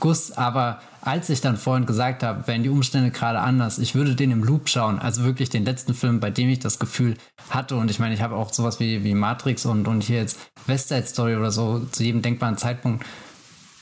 Guss. 0.00 0.32
Aber 0.32 0.80
als 1.00 1.28
ich 1.30 1.40
dann 1.40 1.56
vorhin 1.56 1.86
gesagt 1.86 2.22
habe, 2.22 2.46
wären 2.46 2.62
die 2.62 2.68
Umstände 2.68 3.10
gerade 3.10 3.40
anders, 3.40 3.78
ich 3.78 3.94
würde 3.94 4.14
den 4.14 4.30
im 4.30 4.44
Loop 4.44 4.68
schauen, 4.68 4.98
also 4.98 5.24
wirklich 5.24 5.50
den 5.50 5.64
letzten 5.64 5.94
Film, 5.94 6.20
bei 6.20 6.30
dem 6.30 6.48
ich 6.48 6.60
das 6.60 6.78
Gefühl 6.78 7.16
hatte. 7.50 7.76
Und 7.76 7.90
ich 7.90 7.98
meine, 7.98 8.14
ich 8.14 8.22
habe 8.22 8.36
auch 8.36 8.52
sowas 8.52 8.80
wie, 8.80 9.04
wie 9.04 9.14
Matrix 9.14 9.66
und, 9.66 9.88
und 9.88 10.02
hier 10.02 10.18
jetzt 10.18 10.38
West 10.66 10.88
Side 10.88 11.06
Story 11.06 11.36
oder 11.36 11.50
so 11.50 11.80
zu 11.90 12.02
jedem 12.04 12.22
denkbaren 12.22 12.56
Zeitpunkt 12.56 13.04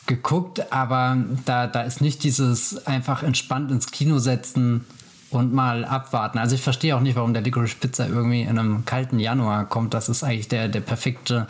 geguckt, 0.07 0.73
aber 0.73 1.17
da, 1.45 1.69
da 1.69 1.83
ist 1.83 2.01
nicht 2.01 2.25
dieses 2.25 2.85
einfach 2.87 3.23
entspannt 3.23 3.71
ins 3.71 3.93
Kino 3.93 4.19
setzen 4.19 4.85
und 5.31 5.53
mal 5.53 5.85
abwarten. 5.85 6.39
Also 6.39 6.57
ich 6.57 6.63
verstehe 6.63 6.97
auch 6.97 7.01
nicht, 7.01 7.15
warum 7.15 7.33
der 7.33 7.43
Licorice 7.43 7.77
Pizza 7.77 8.09
irgendwie 8.09 8.43
in 8.43 8.59
einem 8.59 8.85
kalten 8.85 9.21
Januar 9.21 9.67
kommt. 9.67 9.95
Das 9.95 10.09
ist 10.09 10.25
eigentlich 10.25 10.49
der, 10.49 10.69
der 10.69 10.81
perfekte 10.81 11.47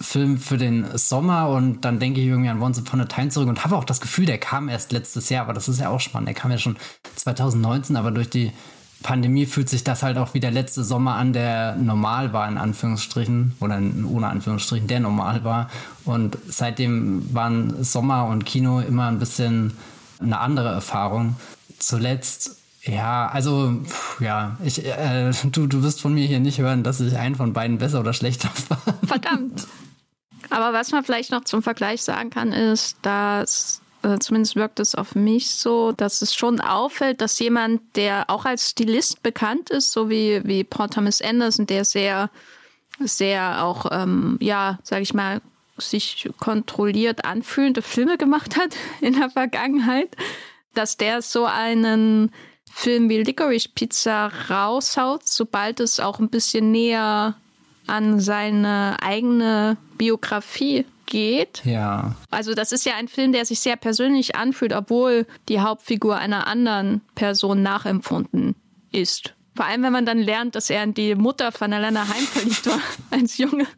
Film 0.00 0.38
für 0.38 0.58
den 0.58 0.86
Sommer 0.96 1.48
und 1.48 1.84
dann 1.84 1.98
denke 2.00 2.20
ich 2.20 2.26
irgendwie 2.26 2.50
an 2.50 2.60
Once 2.60 2.78
Upon 2.78 3.00
a 3.00 3.04
Time 3.04 3.28
zurück 3.28 3.48
und 3.48 3.64
habe 3.64 3.76
auch 3.76 3.84
das 3.84 4.00
Gefühl, 4.00 4.26
der 4.26 4.38
kam 4.38 4.68
erst 4.68 4.92
letztes 4.92 5.28
Jahr, 5.28 5.44
aber 5.44 5.52
das 5.52 5.68
ist 5.68 5.80
ja 5.80 5.88
auch 5.88 6.00
spannend. 6.00 6.28
Der 6.28 6.34
kam 6.34 6.50
ja 6.50 6.58
schon 6.58 6.76
2019, 7.16 7.96
aber 7.96 8.10
durch 8.10 8.28
die 8.28 8.52
Pandemie 9.02 9.46
fühlt 9.46 9.68
sich 9.68 9.84
das 9.84 10.02
halt 10.02 10.16
auch 10.16 10.34
wie 10.34 10.40
der 10.40 10.50
letzte 10.50 10.82
Sommer 10.82 11.16
an, 11.16 11.32
der 11.32 11.76
normal 11.76 12.32
war, 12.32 12.48
in 12.48 12.58
Anführungsstrichen, 12.58 13.54
oder 13.60 13.80
ohne 14.10 14.28
Anführungsstrichen, 14.28 14.88
der 14.88 15.00
normal 15.00 15.44
war. 15.44 15.68
Und 16.04 16.38
seitdem 16.48 17.32
waren 17.32 17.84
Sommer 17.84 18.26
und 18.26 18.46
Kino 18.46 18.80
immer 18.80 19.06
ein 19.08 19.18
bisschen 19.18 19.74
eine 20.20 20.40
andere 20.40 20.70
Erfahrung. 20.70 21.36
Zuletzt 21.78 22.56
ja, 22.86 23.28
also, 23.28 23.74
ja, 24.20 24.56
ich, 24.62 24.84
äh, 24.84 25.32
du, 25.44 25.66
du 25.66 25.82
wirst 25.82 26.00
von 26.00 26.12
mir 26.12 26.26
hier 26.26 26.40
nicht 26.40 26.58
hören, 26.58 26.82
dass 26.82 27.00
ich 27.00 27.16
einen 27.16 27.34
von 27.34 27.52
beiden 27.52 27.78
besser 27.78 28.00
oder 28.00 28.12
schlechter 28.12 28.48
fand. 28.68 29.08
Verdammt. 29.08 29.66
Aber 30.50 30.72
was 30.72 30.92
man 30.92 31.02
vielleicht 31.04 31.30
noch 31.30 31.44
zum 31.44 31.62
Vergleich 31.62 32.02
sagen 32.02 32.30
kann, 32.30 32.52
ist, 32.52 32.98
dass 33.02 33.80
äh, 34.02 34.18
zumindest 34.18 34.54
wirkt 34.54 34.80
es 34.80 34.94
auf 34.94 35.14
mich 35.14 35.50
so, 35.50 35.92
dass 35.92 36.20
es 36.20 36.34
schon 36.34 36.60
auffällt, 36.60 37.20
dass 37.20 37.38
jemand, 37.38 37.80
der 37.96 38.28
auch 38.28 38.44
als 38.44 38.70
Stilist 38.70 39.22
bekannt 39.22 39.70
ist, 39.70 39.92
so 39.92 40.10
wie, 40.10 40.42
wie 40.44 40.62
Paul 40.62 40.90
Thomas 40.90 41.22
Anderson, 41.22 41.66
der 41.66 41.84
sehr, 41.84 42.28
sehr 43.00 43.64
auch, 43.64 43.86
ähm, 43.90 44.36
ja, 44.40 44.78
sag 44.82 45.00
ich 45.00 45.14
mal, 45.14 45.40
sich 45.78 46.28
kontrolliert 46.38 47.24
anfühlende 47.24 47.82
Filme 47.82 48.18
gemacht 48.18 48.56
hat 48.56 48.76
in 49.00 49.14
der 49.14 49.30
Vergangenheit, 49.30 50.14
dass 50.74 50.98
der 50.98 51.22
so 51.22 51.46
einen 51.46 52.30
Film 52.76 53.08
wie 53.08 53.22
Licorice 53.22 53.68
Pizza 53.68 54.32
raushaut, 54.50 55.28
sobald 55.28 55.78
es 55.78 56.00
auch 56.00 56.18
ein 56.18 56.28
bisschen 56.28 56.72
näher 56.72 57.36
an 57.86 58.18
seine 58.18 58.96
eigene 59.00 59.76
Biografie 59.96 60.84
geht. 61.06 61.62
Ja. 61.64 62.16
Also 62.30 62.52
das 62.52 62.72
ist 62.72 62.84
ja 62.84 62.96
ein 62.96 63.06
Film, 63.06 63.32
der 63.32 63.44
sich 63.44 63.60
sehr 63.60 63.76
persönlich 63.76 64.34
anfühlt, 64.34 64.72
obwohl 64.74 65.24
die 65.48 65.60
Hauptfigur 65.60 66.16
einer 66.16 66.48
anderen 66.48 67.00
Person 67.14 67.62
nachempfunden 67.62 68.56
ist. 68.90 69.34
Vor 69.54 69.66
allem, 69.66 69.84
wenn 69.84 69.92
man 69.92 70.04
dann 70.04 70.18
lernt, 70.18 70.56
dass 70.56 70.68
er 70.68 70.82
in 70.82 70.94
die 70.94 71.14
Mutter 71.14 71.52
von 71.52 71.72
Alana 71.72 72.08
Heim 72.08 72.24
verliebt 72.24 72.66
war 72.66 72.80
als 73.10 73.38
Junge. 73.38 73.68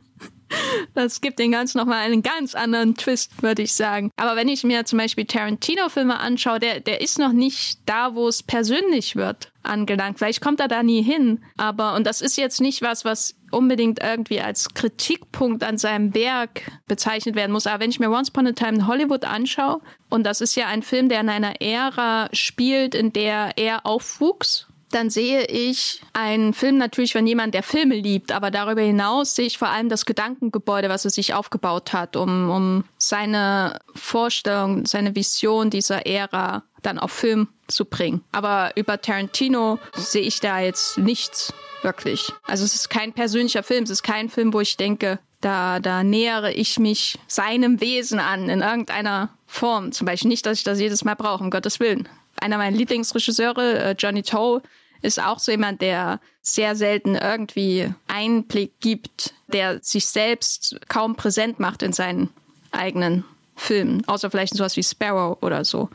Das 0.94 1.20
gibt 1.20 1.38
den 1.38 1.52
Ganzen 1.52 1.78
nochmal 1.78 1.98
einen 1.98 2.22
ganz 2.22 2.54
anderen 2.54 2.94
Twist, 2.94 3.42
würde 3.42 3.62
ich 3.62 3.74
sagen. 3.74 4.10
Aber 4.16 4.36
wenn 4.36 4.48
ich 4.48 4.64
mir 4.64 4.84
zum 4.84 4.98
Beispiel 4.98 5.26
Tarantino-Filme 5.26 6.18
anschaue, 6.18 6.58
der, 6.58 6.80
der 6.80 7.00
ist 7.00 7.18
noch 7.18 7.32
nicht 7.32 7.80
da, 7.86 8.14
wo 8.14 8.28
es 8.28 8.42
persönlich 8.42 9.16
wird, 9.16 9.52
angelangt. 9.62 10.18
Vielleicht 10.18 10.40
kommt 10.40 10.60
er 10.60 10.68
da 10.68 10.82
nie 10.82 11.02
hin. 11.02 11.44
Aber, 11.56 11.94
und 11.94 12.06
das 12.06 12.20
ist 12.20 12.36
jetzt 12.36 12.60
nicht 12.60 12.82
was, 12.82 13.04
was 13.04 13.34
unbedingt 13.50 14.02
irgendwie 14.02 14.40
als 14.40 14.72
Kritikpunkt 14.74 15.64
an 15.64 15.78
seinem 15.78 16.14
Werk 16.14 16.62
bezeichnet 16.86 17.34
werden 17.34 17.52
muss. 17.52 17.66
Aber 17.66 17.80
wenn 17.80 17.90
ich 17.90 18.00
mir 18.00 18.10
Once 18.10 18.30
Upon 18.30 18.46
a 18.46 18.52
Time 18.52 18.74
in 18.74 18.86
Hollywood 18.86 19.24
anschaue, 19.24 19.80
und 20.08 20.24
das 20.24 20.40
ist 20.40 20.54
ja 20.54 20.66
ein 20.68 20.82
Film, 20.82 21.08
der 21.08 21.20
in 21.20 21.28
einer 21.28 21.60
Ära 21.60 22.28
spielt, 22.32 22.94
in 22.94 23.12
der 23.12 23.52
er 23.56 23.84
aufwuchs 23.84 24.68
dann 24.90 25.10
sehe 25.10 25.44
ich 25.46 26.00
einen 26.12 26.52
Film 26.52 26.78
natürlich 26.78 27.12
von 27.12 27.26
jemand, 27.26 27.54
der 27.54 27.62
Filme 27.62 27.96
liebt, 27.96 28.32
aber 28.32 28.50
darüber 28.50 28.82
hinaus 28.82 29.34
sehe 29.34 29.46
ich 29.46 29.58
vor 29.58 29.68
allem 29.68 29.88
das 29.88 30.06
Gedankengebäude, 30.06 30.88
was 30.88 31.04
er 31.04 31.10
sich 31.10 31.34
aufgebaut 31.34 31.92
hat, 31.92 32.16
um, 32.16 32.50
um 32.50 32.84
seine 32.98 33.78
Vorstellung, 33.94 34.86
seine 34.86 35.14
Vision 35.14 35.70
dieser 35.70 36.06
Ära 36.06 36.62
dann 36.82 36.98
auf 36.98 37.12
Film 37.12 37.48
zu 37.66 37.84
bringen. 37.84 38.22
Aber 38.32 38.72
über 38.76 39.00
Tarantino 39.00 39.78
sehe 39.96 40.22
ich 40.22 40.40
da 40.40 40.60
jetzt 40.60 40.98
nichts 40.98 41.52
wirklich. 41.82 42.32
Also 42.44 42.64
es 42.64 42.74
ist 42.74 42.88
kein 42.88 43.12
persönlicher 43.12 43.62
Film, 43.62 43.84
es 43.84 43.90
ist 43.90 44.02
kein 44.02 44.28
Film, 44.28 44.52
wo 44.52 44.60
ich 44.60 44.76
denke, 44.76 45.18
da, 45.40 45.80
da 45.80 46.02
nähere 46.02 46.52
ich 46.52 46.78
mich 46.78 47.18
seinem 47.26 47.80
Wesen 47.80 48.18
an 48.18 48.48
in 48.48 48.60
irgendeiner 48.60 49.30
Form. 49.46 49.92
Zum 49.92 50.06
Beispiel 50.06 50.28
nicht, 50.28 50.46
dass 50.46 50.58
ich 50.58 50.64
das 50.64 50.80
jedes 50.80 51.04
Mal 51.04 51.14
brauche, 51.14 51.42
um 51.42 51.50
Gottes 51.50 51.80
Willen. 51.80 52.08
Einer 52.40 52.58
meiner 52.58 52.76
Lieblingsregisseure, 52.76 53.78
äh, 53.78 53.94
Johnny 53.98 54.22
Toe, 54.22 54.62
ist 55.02 55.22
auch 55.22 55.38
so 55.38 55.52
jemand, 55.52 55.82
der 55.82 56.20
sehr 56.42 56.74
selten 56.74 57.14
irgendwie 57.14 57.92
Einblick 58.08 58.80
gibt, 58.80 59.34
der 59.48 59.82
sich 59.82 60.06
selbst 60.06 60.78
kaum 60.88 61.16
präsent 61.16 61.60
macht 61.60 61.82
in 61.82 61.92
seinen 61.92 62.30
eigenen 62.72 63.24
Filmen, 63.54 64.06
außer 64.06 64.30
vielleicht 64.30 64.54
sowas 64.54 64.76
wie 64.76 64.82
Sparrow 64.82 65.38
oder 65.42 65.64
so, 65.64 65.88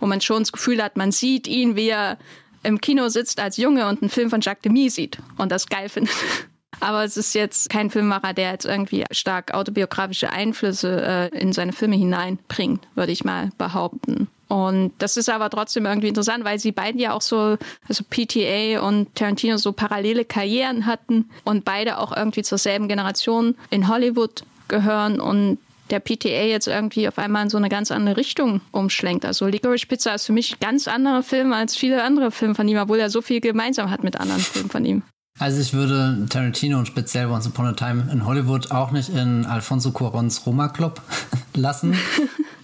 wo 0.00 0.06
man 0.06 0.20
schon 0.20 0.40
das 0.40 0.52
Gefühl 0.52 0.82
hat, 0.82 0.96
man 0.96 1.12
sieht 1.12 1.46
ihn, 1.46 1.76
wie 1.76 1.88
er 1.88 2.18
im 2.62 2.80
Kino 2.80 3.08
sitzt 3.08 3.38
als 3.40 3.56
Junge 3.56 3.86
und 3.86 4.02
einen 4.02 4.10
Film 4.10 4.30
von 4.30 4.40
Jacques 4.40 4.62
Demy 4.62 4.90
sieht 4.90 5.18
und 5.36 5.52
das 5.52 5.68
geil 5.68 5.88
findet. 5.90 6.14
Aber 6.80 7.04
es 7.04 7.16
ist 7.16 7.34
jetzt 7.34 7.70
kein 7.70 7.88
Filmemacher, 7.90 8.34
der 8.34 8.50
jetzt 8.50 8.66
irgendwie 8.66 9.04
stark 9.12 9.54
autobiografische 9.54 10.30
Einflüsse 10.30 11.30
äh, 11.32 11.38
in 11.38 11.52
seine 11.52 11.72
Filme 11.72 11.96
hineinbringt, 11.96 12.86
würde 12.94 13.12
ich 13.12 13.24
mal 13.24 13.50
behaupten. 13.58 14.28
Und 14.48 14.92
das 14.98 15.16
ist 15.16 15.30
aber 15.30 15.50
trotzdem 15.50 15.86
irgendwie 15.86 16.08
interessant, 16.08 16.44
weil 16.44 16.58
sie 16.58 16.72
beiden 16.72 17.00
ja 17.00 17.12
auch 17.12 17.22
so, 17.22 17.56
also 17.88 18.04
PTA 18.08 18.80
und 18.80 19.14
Tarantino 19.14 19.56
so 19.56 19.72
parallele 19.72 20.24
Karrieren 20.24 20.86
hatten 20.86 21.30
und 21.44 21.64
beide 21.64 21.98
auch 21.98 22.16
irgendwie 22.16 22.42
zur 22.42 22.58
selben 22.58 22.88
Generation 22.88 23.56
in 23.70 23.88
Hollywood 23.88 24.44
gehören 24.68 25.20
und 25.20 25.58
der 25.90 26.00
PTA 26.00 26.44
jetzt 26.44 26.66
irgendwie 26.66 27.08
auf 27.08 27.18
einmal 27.18 27.42
in 27.44 27.50
so 27.50 27.56
eine 27.56 27.68
ganz 27.68 27.90
andere 27.90 28.16
Richtung 28.16 28.60
umschlenkt. 28.72 29.24
Also 29.24 29.46
Licorice 29.46 29.86
Pizza 29.86 30.14
ist 30.14 30.26
für 30.26 30.32
mich 30.32 30.54
ein 30.54 30.60
ganz 30.60 30.88
anderer 30.88 31.22
Film 31.22 31.52
als 31.52 31.76
viele 31.76 32.02
andere 32.02 32.30
Filme 32.30 32.54
von 32.54 32.66
ihm, 32.66 32.78
obwohl 32.78 32.98
er 32.98 33.10
so 33.10 33.20
viel 33.20 33.40
gemeinsam 33.40 33.90
hat 33.90 34.02
mit 34.02 34.18
anderen 34.18 34.40
Filmen 34.40 34.70
von 34.70 34.84
ihm. 34.84 35.02
Also 35.38 35.60
ich 35.60 35.72
würde 35.74 36.26
Tarantino 36.30 36.78
und 36.78 36.86
speziell 36.86 37.26
Once 37.26 37.46
Upon 37.46 37.66
a 37.66 37.72
Time 37.72 38.08
in 38.12 38.24
Hollywood 38.24 38.70
auch 38.70 38.92
nicht 38.92 39.08
in 39.08 39.44
Alfonso 39.46 39.90
Cuarons 39.90 40.46
Roma 40.46 40.68
Club 40.68 41.02
lassen. 41.54 41.96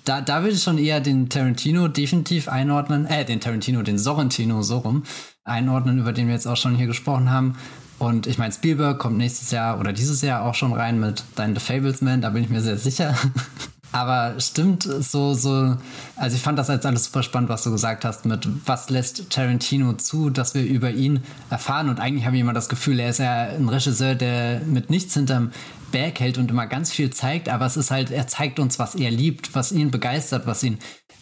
Da, 0.04 0.20
da 0.20 0.42
würde 0.42 0.54
ich 0.54 0.62
schon 0.62 0.78
eher 0.78 1.00
den 1.00 1.28
Tarantino 1.28 1.88
definitiv 1.88 2.48
einordnen, 2.48 3.06
äh, 3.06 3.24
den 3.24 3.40
Tarantino, 3.40 3.82
den 3.82 3.98
Sorrentino 3.98 4.62
so 4.62 4.78
rum 4.78 5.04
einordnen, 5.44 5.98
über 5.98 6.12
den 6.12 6.26
wir 6.26 6.34
jetzt 6.34 6.46
auch 6.46 6.56
schon 6.56 6.76
hier 6.76 6.86
gesprochen 6.86 7.30
haben. 7.30 7.56
Und 7.98 8.26
ich 8.26 8.38
meine, 8.38 8.52
Spielberg 8.52 8.98
kommt 8.98 9.18
nächstes 9.18 9.50
Jahr 9.50 9.78
oder 9.78 9.92
dieses 9.92 10.22
Jahr 10.22 10.44
auch 10.44 10.54
schon 10.54 10.72
rein 10.72 10.98
mit 10.98 11.22
Dein 11.34 11.54
The 11.54 11.60
Fablesman, 11.60 12.22
da 12.22 12.30
bin 12.30 12.42
ich 12.42 12.48
mir 12.48 12.62
sehr 12.62 12.78
sicher. 12.78 13.14
Aber 13.92 14.38
stimmt 14.38 14.84
so, 14.84 15.34
so, 15.34 15.76
also 16.14 16.36
ich 16.36 16.42
fand 16.42 16.58
das 16.58 16.68
jetzt 16.68 16.86
alles 16.86 17.06
super 17.06 17.24
spannend, 17.24 17.50
was 17.50 17.64
du 17.64 17.72
gesagt 17.72 18.04
hast, 18.04 18.24
mit 18.24 18.48
was 18.64 18.88
lässt 18.88 19.30
Tarantino 19.30 19.94
zu, 19.94 20.30
dass 20.30 20.54
wir 20.54 20.62
über 20.62 20.92
ihn 20.92 21.24
erfahren. 21.50 21.88
Und 21.88 21.98
eigentlich 21.98 22.24
habe 22.24 22.36
ich 22.36 22.42
immer 22.42 22.52
das 22.52 22.68
Gefühl, 22.68 23.00
er 23.00 23.10
ist 23.10 23.18
ja 23.18 23.48
ein 23.48 23.68
Regisseur, 23.68 24.14
der 24.14 24.60
mit 24.60 24.90
nichts 24.90 25.14
hinterm 25.14 25.50
Berg 25.90 26.20
hält 26.20 26.38
und 26.38 26.50
immer 26.50 26.66
ganz 26.66 26.92
viel 26.92 27.10
zeigt, 27.10 27.48
aber 27.48 27.66
es 27.66 27.76
ist 27.76 27.90
halt, 27.90 28.10
er 28.10 28.26
zeigt 28.26 28.58
uns, 28.58 28.78
was 28.78 28.94
er 28.94 29.10
liebt, 29.10 29.54
was 29.54 29.72
ihn 29.72 29.90
begeistert, 29.90 30.46
was 30.46 30.62
ihn 30.62 30.78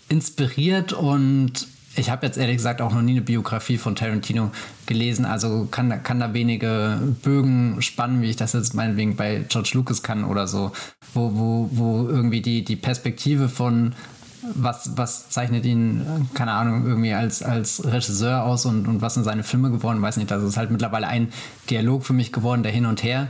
inspiriert 0.08 0.92
und 0.92 1.68
ich 1.96 2.10
habe 2.10 2.26
jetzt 2.26 2.38
ehrlich 2.38 2.56
gesagt 2.56 2.80
auch 2.80 2.92
noch 2.92 3.02
nie 3.02 3.12
eine 3.12 3.22
Biografie 3.22 3.76
von 3.76 3.96
Tarantino 3.96 4.52
gelesen, 4.86 5.24
also 5.24 5.66
kann, 5.70 6.02
kann 6.02 6.20
da 6.20 6.32
wenige 6.32 7.00
Bögen 7.22 7.82
spannen, 7.82 8.22
wie 8.22 8.30
ich 8.30 8.36
das 8.36 8.52
jetzt 8.52 8.74
meinetwegen 8.74 9.16
bei 9.16 9.44
George 9.48 9.70
Lucas 9.74 10.02
kann 10.02 10.24
oder 10.24 10.46
so, 10.46 10.72
wo, 11.12 11.32
wo, 11.34 11.68
wo 11.72 12.08
irgendwie 12.08 12.40
die, 12.40 12.64
die 12.64 12.76
Perspektive 12.76 13.48
von 13.48 13.94
was, 14.54 14.96
was 14.96 15.28
zeichnet 15.30 15.64
ihn, 15.64 16.28
keine 16.34 16.52
Ahnung, 16.52 16.86
irgendwie 16.86 17.12
als, 17.12 17.42
als 17.42 17.84
Regisseur 17.84 18.44
aus 18.44 18.66
und, 18.66 18.86
und 18.86 19.02
was 19.02 19.14
sind 19.14 19.24
seine 19.24 19.42
Filme 19.42 19.70
geworden, 19.70 20.00
weiß 20.00 20.16
nicht. 20.16 20.30
Das 20.30 20.42
ist 20.42 20.56
halt 20.56 20.70
mittlerweile 20.70 21.08
ein 21.08 21.32
Dialog 21.68 22.04
für 22.04 22.12
mich 22.12 22.32
geworden, 22.32 22.62
der 22.62 22.72
hin 22.72 22.86
und 22.86 23.02
her 23.02 23.28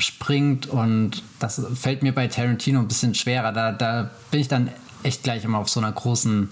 springt 0.00 0.66
und 0.66 1.22
das 1.38 1.62
fällt 1.74 2.02
mir 2.02 2.14
bei 2.14 2.28
Tarantino 2.28 2.80
ein 2.80 2.88
bisschen 2.88 3.14
schwerer. 3.14 3.52
Da, 3.52 3.72
da 3.72 4.10
bin 4.30 4.40
ich 4.40 4.48
dann 4.48 4.70
echt 5.02 5.22
gleich 5.22 5.44
immer 5.44 5.58
auf 5.58 5.68
so 5.68 5.80
einer 5.80 5.92
großen 5.92 6.50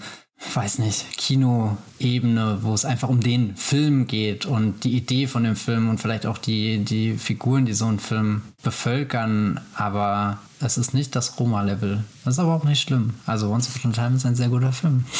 weiß 0.53 0.79
nicht, 0.79 1.17
Kinoebene, 1.17 2.59
wo 2.61 2.73
es 2.73 2.85
einfach 2.85 3.09
um 3.09 3.19
den 3.19 3.55
Film 3.55 4.07
geht 4.07 4.45
und 4.45 4.83
die 4.83 4.95
Idee 4.95 5.27
von 5.27 5.43
dem 5.43 5.55
Film 5.55 5.89
und 5.89 5.99
vielleicht 5.99 6.25
auch 6.25 6.37
die, 6.37 6.79
die 6.79 7.17
Figuren, 7.17 7.65
die 7.65 7.73
so 7.73 7.85
einen 7.85 7.99
Film 7.99 8.43
bevölkern, 8.63 9.59
aber 9.75 10.39
es 10.59 10.77
ist 10.77 10.93
nicht 10.93 11.15
das 11.15 11.39
Roma-Level. 11.39 12.03
Das 12.25 12.35
ist 12.35 12.39
aber 12.39 12.53
auch 12.53 12.65
nicht 12.65 12.81
schlimm. 12.81 13.13
Also 13.25 13.49
Once 13.49 13.69
Upon 13.75 13.91
a 13.91 13.93
Time 13.93 14.15
ist 14.17 14.25
ein 14.25 14.35
sehr 14.35 14.49
guter 14.49 14.71
Film. 14.71 15.05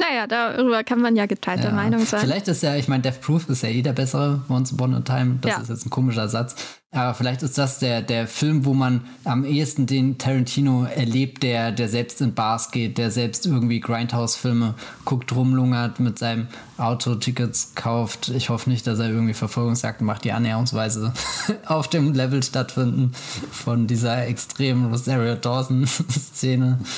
Naja, 0.00 0.26
darüber 0.26 0.82
kann 0.82 1.00
man 1.00 1.14
ja 1.14 1.26
geteilter 1.26 1.68
ja. 1.68 1.74
Meinung 1.74 2.04
sein. 2.06 2.20
Vielleicht 2.20 2.48
ist 2.48 2.62
ja, 2.62 2.74
ich 2.74 2.88
meine, 2.88 3.02
Death 3.02 3.20
Proof 3.20 3.48
ist 3.50 3.62
ja 3.62 3.68
eh 3.68 3.82
der 3.82 3.92
bessere 3.92 4.40
Once 4.48 4.72
Upon 4.72 4.94
a 4.94 5.00
Time. 5.00 5.38
Das 5.42 5.52
ja. 5.52 5.60
ist 5.60 5.68
jetzt 5.68 5.86
ein 5.86 5.90
komischer 5.90 6.26
Satz. 6.28 6.56
Aber 6.92 7.14
vielleicht 7.14 7.42
ist 7.42 7.56
das 7.56 7.78
der, 7.78 8.02
der 8.02 8.26
Film, 8.26 8.64
wo 8.64 8.74
man 8.74 9.02
am 9.22 9.44
ehesten 9.44 9.86
den 9.86 10.18
Tarantino 10.18 10.84
erlebt, 10.84 11.44
der, 11.44 11.70
der 11.70 11.88
selbst 11.88 12.20
in 12.20 12.34
Bars 12.34 12.72
geht, 12.72 12.98
der 12.98 13.12
selbst 13.12 13.46
irgendwie 13.46 13.78
Grindhouse-Filme 13.78 14.74
guckt, 15.04 15.32
rumlungert, 15.32 16.00
mit 16.00 16.18
seinem 16.18 16.48
Auto 16.78 17.14
Tickets 17.14 17.76
kauft. 17.76 18.30
Ich 18.30 18.48
hoffe 18.48 18.68
nicht, 18.70 18.88
dass 18.88 18.98
er 18.98 19.08
irgendwie 19.08 19.34
Verfolgungsjagden 19.34 20.04
macht, 20.04 20.24
die 20.24 20.32
annäherungsweise 20.32 21.12
auf 21.66 21.86
dem 21.88 22.12
Level 22.12 22.42
stattfinden 22.42 22.79
von 23.50 23.86
dieser 23.86 24.26
extremen 24.26 24.90
Rosario 24.90 25.34
Dawson-Szene. 25.34 26.78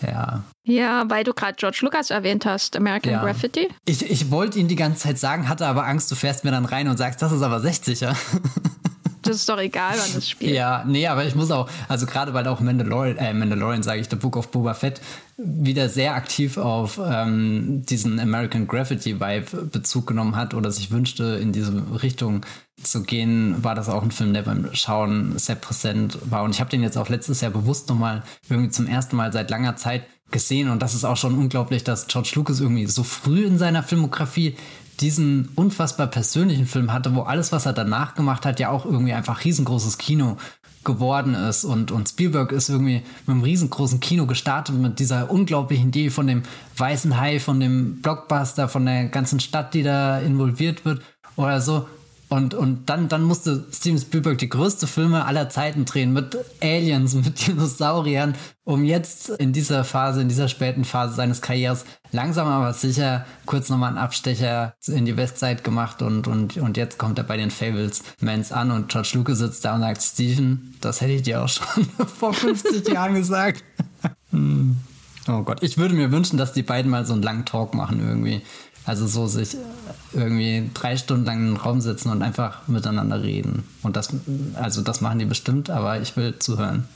Ja. 0.00 0.44
Ja, 0.64 1.10
weil 1.10 1.24
du 1.24 1.34
gerade 1.34 1.54
George 1.56 1.80
Lucas 1.82 2.10
erwähnt 2.10 2.46
hast, 2.46 2.76
American 2.76 3.14
ja. 3.14 3.20
Graffiti. 3.24 3.68
Ich, 3.84 4.08
ich 4.08 4.30
wollte 4.30 4.60
ihn 4.60 4.68
die 4.68 4.76
ganze 4.76 5.00
Zeit 5.00 5.18
sagen, 5.18 5.48
hatte 5.48 5.66
aber 5.66 5.86
Angst, 5.86 6.08
du 6.12 6.14
fährst 6.14 6.44
mir 6.44 6.52
dann 6.52 6.66
rein 6.66 6.86
und 6.86 6.98
sagst, 6.98 7.20
das 7.20 7.32
ist 7.32 7.42
aber 7.42 7.56
60er. 7.56 8.14
das 9.28 9.36
ist 9.36 9.48
doch 9.48 9.58
egal, 9.58 9.94
wann 9.96 10.14
das 10.14 10.28
spielt. 10.28 10.54
Ja, 10.54 10.84
nee, 10.86 11.06
aber 11.06 11.24
ich 11.24 11.34
muss 11.34 11.50
auch, 11.50 11.68
also 11.88 12.06
gerade 12.06 12.34
weil 12.34 12.46
auch 12.48 12.60
Mandalorian, 12.60 13.16
äh, 13.16 13.32
Mandalorian 13.32 13.82
sage 13.82 14.00
ich, 14.00 14.08
The 14.08 14.16
Book 14.16 14.36
of 14.36 14.50
Boba 14.50 14.74
Fett 14.74 15.00
wieder 15.36 15.88
sehr 15.88 16.14
aktiv 16.14 16.58
auf 16.58 17.00
ähm, 17.02 17.84
diesen 17.86 18.18
American 18.18 18.66
Graffiti 18.66 19.20
Vibe 19.20 19.66
Bezug 19.66 20.06
genommen 20.08 20.34
hat 20.34 20.52
oder 20.52 20.72
sich 20.72 20.90
wünschte, 20.90 21.38
in 21.40 21.52
diese 21.52 22.02
Richtung 22.02 22.44
zu 22.82 23.02
gehen, 23.02 23.62
war 23.62 23.74
das 23.74 23.88
auch 23.88 24.02
ein 24.02 24.10
Film, 24.10 24.34
der 24.34 24.42
beim 24.42 24.68
Schauen 24.74 25.38
sehr 25.38 25.56
präsent 25.56 26.18
war. 26.30 26.42
Und 26.42 26.50
ich 26.54 26.60
habe 26.60 26.70
den 26.70 26.82
jetzt 26.82 26.96
auch 26.96 27.08
letztes 27.08 27.40
Jahr 27.40 27.50
bewusst 27.50 27.88
nochmal 27.88 28.22
irgendwie 28.48 28.70
zum 28.70 28.86
ersten 28.86 29.16
Mal 29.16 29.32
seit 29.32 29.50
langer 29.50 29.76
Zeit 29.76 30.02
gesehen. 30.30 30.68
Und 30.68 30.82
das 30.82 30.94
ist 30.94 31.04
auch 31.04 31.16
schon 31.16 31.36
unglaublich, 31.38 31.84
dass 31.84 32.06
George 32.06 32.32
Lucas 32.34 32.60
irgendwie 32.60 32.86
so 32.86 33.02
früh 33.02 33.44
in 33.44 33.58
seiner 33.58 33.82
Filmografie 33.82 34.56
diesen 35.00 35.48
unfassbar 35.54 36.06
persönlichen 36.06 36.66
Film 36.66 36.92
hatte, 36.92 37.14
wo 37.14 37.22
alles, 37.22 37.52
was 37.52 37.66
er 37.66 37.72
danach 37.72 38.14
gemacht 38.14 38.44
hat, 38.44 38.60
ja 38.60 38.70
auch 38.70 38.84
irgendwie 38.84 39.12
einfach 39.12 39.44
riesengroßes 39.44 39.98
Kino 39.98 40.36
geworden 40.84 41.34
ist. 41.34 41.64
Und, 41.64 41.90
und 41.90 42.08
Spielberg 42.08 42.52
ist 42.52 42.68
irgendwie 42.68 43.02
mit 43.26 43.28
einem 43.28 43.42
riesengroßen 43.42 44.00
Kino 44.00 44.26
gestartet 44.26 44.76
mit 44.76 44.98
dieser 44.98 45.30
unglaublichen 45.30 45.88
Idee 45.88 46.10
von 46.10 46.26
dem 46.26 46.42
weißen 46.76 47.18
Hai, 47.18 47.40
von 47.40 47.60
dem 47.60 48.00
Blockbuster, 48.00 48.68
von 48.68 48.86
der 48.86 49.08
ganzen 49.08 49.40
Stadt, 49.40 49.74
die 49.74 49.82
da 49.82 50.18
involviert 50.18 50.84
wird 50.84 51.02
oder 51.36 51.60
so. 51.60 51.86
Und, 52.30 52.52
und 52.52 52.90
dann, 52.90 53.08
dann 53.08 53.22
musste 53.22 53.64
Steven 53.72 53.98
Spielberg 53.98 54.36
die 54.36 54.50
größte 54.50 54.86
Filme 54.86 55.24
aller 55.24 55.48
Zeiten 55.48 55.86
drehen 55.86 56.12
mit 56.12 56.36
Aliens, 56.62 57.14
mit 57.24 57.46
Dinosauriern, 57.46 58.34
um 58.64 58.84
jetzt 58.84 59.30
in 59.30 59.54
dieser 59.54 59.82
Phase, 59.82 60.20
in 60.20 60.28
dieser 60.28 60.48
späten 60.48 60.84
Phase 60.84 61.14
seines 61.14 61.40
Karrieres 61.40 61.86
langsam 62.12 62.46
aber 62.48 62.72
sicher 62.74 63.24
kurz 63.46 63.70
nochmal 63.70 63.90
einen 63.90 63.98
Abstecher 63.98 64.74
in 64.86 65.04
die 65.04 65.16
Westzeit 65.16 65.64
gemacht 65.64 66.02
und, 66.02 66.26
und, 66.26 66.56
und 66.58 66.76
jetzt 66.76 66.98
kommt 66.98 67.18
er 67.18 67.24
bei 67.24 67.36
den 67.36 67.50
Fables 67.50 68.02
Mans 68.20 68.52
an 68.52 68.70
und 68.70 68.88
George 68.88 69.10
Lucas 69.14 69.38
sitzt 69.38 69.64
da 69.64 69.74
und 69.74 69.80
sagt, 69.80 70.02
Steven, 70.02 70.74
das 70.80 71.00
hätte 71.00 71.12
ich 71.12 71.22
dir 71.22 71.42
auch 71.42 71.48
schon 71.48 71.84
vor 72.18 72.34
50 72.34 72.88
Jahren 72.88 73.14
gesagt. 73.14 73.64
hm. 74.30 74.76
Oh 75.30 75.42
Gott, 75.42 75.62
ich 75.62 75.76
würde 75.76 75.94
mir 75.94 76.10
wünschen, 76.10 76.38
dass 76.38 76.54
die 76.54 76.62
beiden 76.62 76.90
mal 76.90 77.04
so 77.04 77.12
einen 77.12 77.22
langen 77.22 77.44
Talk 77.44 77.74
machen 77.74 78.00
irgendwie. 78.00 78.40
Also 78.88 79.06
so 79.06 79.26
sich 79.26 79.54
irgendwie 80.14 80.70
drei 80.72 80.96
Stunden 80.96 81.26
lang 81.26 81.40
in 81.40 81.46
den 81.48 81.56
Raum 81.58 81.82
sitzen 81.82 82.10
und 82.10 82.22
einfach 82.22 82.66
miteinander 82.68 83.22
reden. 83.22 83.64
Und 83.82 83.96
das, 83.96 84.08
also 84.54 84.80
das 84.80 85.02
machen 85.02 85.18
die 85.18 85.26
bestimmt, 85.26 85.68
aber 85.68 86.00
ich 86.00 86.16
will 86.16 86.38
zuhören. 86.38 86.88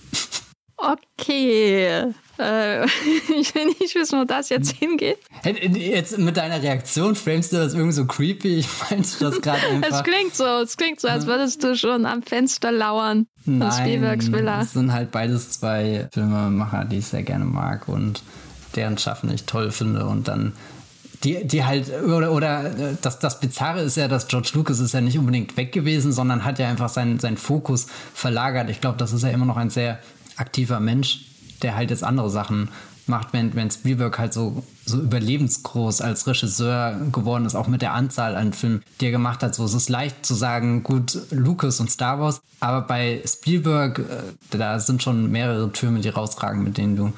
Okay. 0.79 2.15
Äh, 2.39 2.85
ich 3.39 3.55
will 3.55 3.67
nicht 3.79 3.95
wissen, 3.95 4.19
wo 4.19 4.25
das 4.25 4.49
jetzt 4.49 4.73
hingeht. 4.73 5.19
Jetzt 5.45 6.17
mit 6.17 6.39
deiner 6.39 6.63
Reaktion 6.63 7.15
framest 7.15 7.53
du 7.53 7.59
das 7.59 7.75
irgendwie 7.75 7.93
so 7.93 8.07
creepy. 8.07 8.61
Ich 8.61 8.69
meinst 8.91 9.21
du 9.21 9.27
das 9.27 9.43
gerade 9.43 9.61
einfach? 9.71 9.99
Es 9.99 10.03
klingt 10.03 10.35
so, 10.35 10.47
es 10.47 10.79
klingt 10.79 10.99
so, 10.99 11.09
als 11.09 11.27
würdest 11.27 11.63
du 11.63 11.77
schon 11.77 12.07
am 12.07 12.23
Fenster 12.23 12.73
lauern. 12.73 13.27
Nein, 13.45 13.71
Spielbergs 13.71 14.33
Villa. 14.33 14.63
Es 14.63 14.73
sind 14.73 14.95
halt 14.95 15.11
beides 15.11 15.51
zwei 15.51 16.09
Filmemacher, 16.11 16.87
die 16.87 16.99
ich 16.99 17.07
sehr 17.09 17.23
gerne 17.23 17.45
mag 17.45 17.87
und 17.87 18.23
deren 18.77 18.97
Schaffen 18.97 19.31
ich 19.31 19.45
toll 19.45 19.71
finde. 19.71 20.07
Und 20.07 20.27
dann 20.27 20.55
die, 21.25 21.47
die 21.47 21.65
halt, 21.65 21.91
oder, 22.03 22.33
oder 22.33 22.71
das, 23.01 23.19
das 23.19 23.41
Bizarre 23.41 23.83
ist 23.83 23.97
ja, 23.97 24.09
dass 24.09 24.27
George 24.29 24.51
Lucas 24.55 24.81
ist 24.81 24.93
ja 24.93 25.01
nicht 25.01 25.19
unbedingt 25.19 25.57
weg 25.57 25.73
gewesen, 25.73 26.13
sondern 26.13 26.45
hat 26.45 26.59
ja 26.59 26.69
einfach 26.69 26.89
seinen, 26.89 27.21
seinen 27.21 27.37
Fokus 27.37 27.87
verlagert. 28.15 28.71
Ich 28.71 28.81
glaube, 28.81 28.99
das 28.99 29.13
ist 29.13 29.23
ja 29.23 29.31
immer 29.31 29.47
noch 29.47 29.57
ein 29.57 29.71
sehr 29.71 29.99
aktiver 30.37 30.81
Mensch, 30.81 31.27
der 31.63 31.77
halt 31.77 31.91
jetzt 31.91 32.03
andere 32.03 32.31
Sachen 32.31 32.69
macht, 33.07 33.33
wenn, 33.33 33.55
wenn 33.55 33.71
Spielberg 33.71 34.19
halt 34.19 34.33
so, 34.33 34.63
so 34.87 34.99
überlebensgroß 34.99 36.01
als 36.01 36.27
Regisseur 36.27 36.97
geworden 37.13 37.47
ist, 37.47 37.55
auch 37.55 37.69
mit 37.69 37.83
der 37.83 37.95
Anzahl 37.95 38.37
an 38.37 38.53
Filmen, 38.53 38.83
die 39.01 39.07
er 39.07 39.11
gemacht 39.11 39.43
hat. 39.43 39.55
So, 39.55 39.65
es 39.65 39.75
ist 39.75 39.89
leicht 39.89 40.25
zu 40.25 40.35
sagen, 40.35 40.83
gut, 40.83 41.19
Lucas 41.31 41.81
und 41.81 41.91
Star 41.91 42.21
Wars, 42.21 42.41
aber 42.61 42.83
bei 42.83 43.23
Spielberg, 43.27 43.99
äh, 43.99 44.03
da 44.51 44.79
sind 44.79 45.03
schon 45.03 45.31
mehrere 45.31 45.71
Türme, 45.73 46.01
die 46.01 46.09
rausragen, 46.09 46.63
mit 46.63 46.79
denen 46.79 46.97
du 46.97 47.13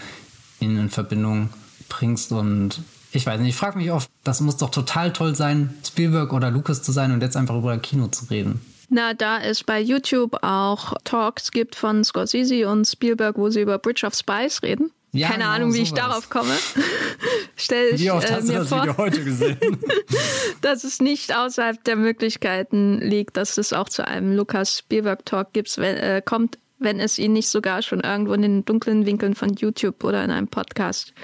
ihn 0.60 0.76
in 0.76 0.90
Verbindung 0.90 1.50
bringst 1.88 2.32
und 2.32 2.80
ich 3.14 3.26
weiß 3.26 3.40
nicht, 3.40 3.50
ich 3.50 3.56
frage 3.56 3.78
mich 3.78 3.90
oft, 3.90 4.10
das 4.24 4.40
muss 4.40 4.56
doch 4.56 4.70
total 4.70 5.12
toll 5.12 5.34
sein, 5.34 5.74
Spielberg 5.86 6.32
oder 6.32 6.50
Lucas 6.50 6.82
zu 6.82 6.92
sein 6.92 7.12
und 7.12 7.22
jetzt 7.22 7.36
einfach 7.36 7.56
über 7.56 7.76
Kino 7.78 8.08
zu 8.08 8.26
reden. 8.26 8.60
Na, 8.90 9.14
da 9.14 9.40
es 9.40 9.64
bei 9.64 9.80
YouTube 9.80 10.36
auch 10.42 10.94
Talks 11.04 11.50
gibt 11.50 11.74
von 11.74 12.04
Scorsese 12.04 12.68
und 12.68 12.86
Spielberg, 12.86 13.38
wo 13.38 13.50
sie 13.50 13.60
über 13.60 13.78
Bridge 13.78 14.06
of 14.06 14.14
Spies 14.14 14.62
reden. 14.62 14.90
Ja, 15.12 15.28
Keine 15.28 15.44
genau 15.44 15.54
Ahnung, 15.54 15.74
wie 15.74 15.84
sowas. 15.84 15.88
ich 15.88 15.94
darauf 15.94 16.28
komme. 16.28 16.54
Stell 17.56 17.94
ich, 17.94 18.00
wie 18.00 18.10
oft 18.10 18.28
äh, 18.28 18.34
hast 18.34 18.48
du 18.48 18.52
das 18.52 18.68
vor, 18.68 18.82
Video 18.82 18.96
heute 18.96 19.22
gesehen? 19.22 19.58
dass 20.60 20.82
es 20.82 21.00
nicht 21.00 21.34
außerhalb 21.36 21.82
der 21.84 21.94
Möglichkeiten 21.96 22.98
liegt, 23.00 23.36
dass 23.36 23.56
es 23.56 23.72
auch 23.72 23.88
zu 23.88 24.06
einem 24.06 24.34
Lucas 24.34 24.78
Spielberg 24.78 25.24
Talk 25.24 25.52
gibt, 25.52 25.78
wenn, 25.78 25.96
äh, 25.96 26.20
kommt, 26.24 26.58
wenn 26.80 26.98
es 26.98 27.18
ihn 27.18 27.32
nicht 27.32 27.48
sogar 27.48 27.82
schon 27.82 28.00
irgendwo 28.00 28.32
in 28.34 28.42
den 28.42 28.64
dunklen 28.64 29.06
Winkeln 29.06 29.36
von 29.36 29.54
YouTube 29.54 30.02
oder 30.02 30.24
in 30.24 30.32
einem 30.32 30.48
Podcast 30.48 31.14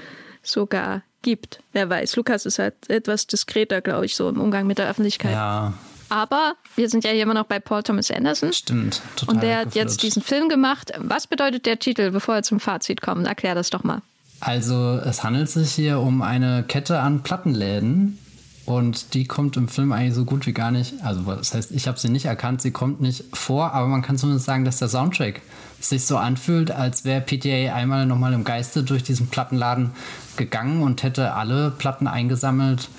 sogar 0.41 1.03
gibt. 1.21 1.59
Wer 1.73 1.89
weiß, 1.89 2.15
Lukas 2.15 2.45
ist 2.45 2.59
halt 2.59 2.89
etwas 2.89 3.27
diskreter, 3.27 3.81
glaube 3.81 4.05
ich, 4.05 4.15
so 4.15 4.29
im 4.29 4.39
Umgang 4.39 4.67
mit 4.67 4.77
der 4.77 4.89
Öffentlichkeit. 4.89 5.33
Ja. 5.33 5.73
Aber 6.09 6.55
wir 6.75 6.89
sind 6.89 7.05
ja 7.05 7.11
hier 7.11 7.23
immer 7.23 7.33
noch 7.33 7.45
bei 7.45 7.59
Paul 7.59 7.83
Thomas 7.83 8.11
Anderson. 8.11 8.51
Stimmt, 8.51 9.01
total. 9.15 9.35
Und 9.35 9.43
der 9.43 9.59
hat 9.59 9.75
jetzt 9.75 10.03
diesen 10.03 10.21
Film 10.21 10.49
gemacht. 10.49 10.91
Was 10.97 11.25
bedeutet 11.25 11.65
der 11.65 11.79
Titel, 11.79 12.11
bevor 12.11 12.35
wir 12.35 12.43
zum 12.43 12.59
Fazit 12.59 13.01
kommen? 13.01 13.25
Erklär 13.25 13.55
das 13.55 13.69
doch 13.69 13.83
mal. 13.85 14.01
Also, 14.41 14.97
es 14.97 15.23
handelt 15.23 15.49
sich 15.49 15.71
hier 15.71 15.99
um 15.99 16.21
eine 16.21 16.63
Kette 16.67 16.99
an 16.99 17.23
Plattenläden. 17.23 18.17
Und 18.65 19.13
die 19.13 19.25
kommt 19.25 19.57
im 19.57 19.67
Film 19.67 19.91
eigentlich 19.91 20.13
so 20.13 20.25
gut 20.25 20.45
wie 20.45 20.53
gar 20.53 20.71
nicht. 20.71 20.95
Also, 21.03 21.21
das 21.23 21.53
heißt, 21.53 21.71
ich 21.71 21.87
habe 21.87 21.99
sie 21.99 22.09
nicht 22.09 22.25
erkannt, 22.25 22.61
sie 22.61 22.71
kommt 22.71 23.01
nicht 23.01 23.23
vor, 23.33 23.73
aber 23.73 23.87
man 23.87 24.01
kann 24.01 24.17
zumindest 24.17 24.45
sagen, 24.45 24.65
dass 24.65 24.77
der 24.77 24.89
Soundtrack 24.89 25.41
sich 25.81 26.05
so 26.05 26.17
anfühlt, 26.17 26.71
als 26.71 27.05
wäre 27.05 27.21
PTA 27.21 27.73
einmal 27.73 28.05
nochmal 28.05 28.33
im 28.33 28.43
Geiste 28.43 28.83
durch 28.83 29.03
diesen 29.03 29.27
Plattenladen 29.27 29.91
gegangen 30.37 30.83
und 30.83 31.03
hätte 31.03 31.33
alle 31.33 31.71
Platten 31.71 32.07
eingesammelt, 32.07 32.89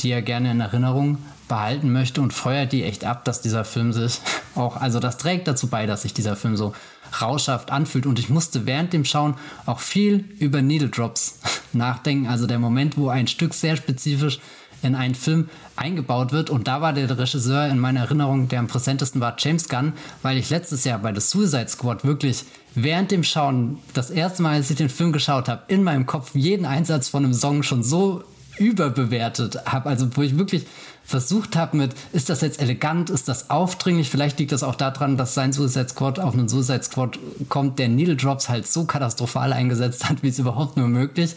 die 0.00 0.10
er 0.10 0.22
gerne 0.22 0.50
in 0.50 0.60
Erinnerung 0.60 1.18
behalten 1.48 1.92
möchte 1.92 2.22
und 2.22 2.32
feuert 2.32 2.72
die 2.72 2.84
echt 2.84 3.04
ab, 3.04 3.24
dass 3.24 3.42
dieser 3.42 3.64
Film 3.64 3.92
sich 3.92 4.20
auch, 4.54 4.76
also 4.76 5.00
das 5.00 5.18
trägt 5.18 5.48
dazu 5.48 5.68
bei, 5.68 5.86
dass 5.86 6.02
sich 6.02 6.14
dieser 6.14 6.36
Film 6.36 6.56
so 6.56 6.74
rauschhaft 7.20 7.70
anfühlt. 7.70 8.06
Und 8.06 8.18
ich 8.18 8.30
musste 8.30 8.66
während 8.66 8.92
dem 8.92 9.04
Schauen 9.04 9.34
auch 9.66 9.80
viel 9.80 10.24
über 10.38 10.62
Needle 10.62 10.88
Drops 10.88 11.40
nachdenken. 11.72 12.28
Also 12.28 12.46
der 12.46 12.58
Moment, 12.58 12.96
wo 12.96 13.08
ein 13.08 13.26
Stück 13.26 13.52
sehr 13.52 13.76
spezifisch 13.76 14.38
in 14.82 14.94
einen 14.94 15.14
Film 15.14 15.48
eingebaut 15.76 16.32
wird. 16.32 16.50
Und 16.50 16.68
da 16.68 16.80
war 16.80 16.92
der 16.92 17.10
Regisseur 17.18 17.68
in 17.68 17.78
meiner 17.78 18.00
Erinnerung, 18.00 18.48
der 18.48 18.60
am 18.60 18.66
präsentesten 18.66 19.20
war, 19.20 19.36
James 19.38 19.68
Gunn, 19.68 19.92
weil 20.22 20.36
ich 20.36 20.50
letztes 20.50 20.84
Jahr 20.84 20.98
bei 20.98 21.14
The 21.14 21.20
Suicide 21.20 21.68
Squad 21.68 22.04
wirklich 22.04 22.44
während 22.74 23.10
dem 23.10 23.24
Schauen, 23.24 23.78
das 23.94 24.10
erste 24.10 24.42
Mal, 24.42 24.54
als 24.54 24.70
ich 24.70 24.76
den 24.76 24.88
Film 24.88 25.12
geschaut 25.12 25.48
habe, 25.48 25.62
in 25.68 25.82
meinem 25.82 26.06
Kopf 26.06 26.34
jeden 26.34 26.66
Einsatz 26.66 27.08
von 27.08 27.24
einem 27.24 27.34
Song 27.34 27.62
schon 27.62 27.82
so 27.82 28.22
überbewertet 28.58 29.66
habe. 29.66 29.88
Also 29.88 30.08
wo 30.16 30.22
ich 30.22 30.38
wirklich 30.38 30.66
versucht 31.02 31.56
habe 31.56 31.76
mit, 31.76 31.94
ist 32.12 32.28
das 32.28 32.40
jetzt 32.42 32.60
elegant, 32.60 33.10
ist 33.10 33.26
das 33.26 33.50
aufdringlich? 33.50 34.10
Vielleicht 34.10 34.38
liegt 34.38 34.52
das 34.52 34.62
auch 34.62 34.74
daran, 34.74 35.16
dass 35.16 35.34
sein 35.34 35.52
Suicide 35.52 35.88
Squad 35.88 36.20
auf 36.20 36.34
einen 36.34 36.48
Suicide 36.48 36.82
Squad 36.82 37.18
kommt, 37.48 37.78
der 37.78 37.88
Needle 37.88 38.16
Drops 38.16 38.48
halt 38.48 38.66
so 38.66 38.84
katastrophal 38.84 39.52
eingesetzt 39.52 40.08
hat, 40.08 40.22
wie 40.22 40.28
es 40.28 40.38
überhaupt 40.38 40.76
nur 40.76 40.88
möglich 40.88 41.34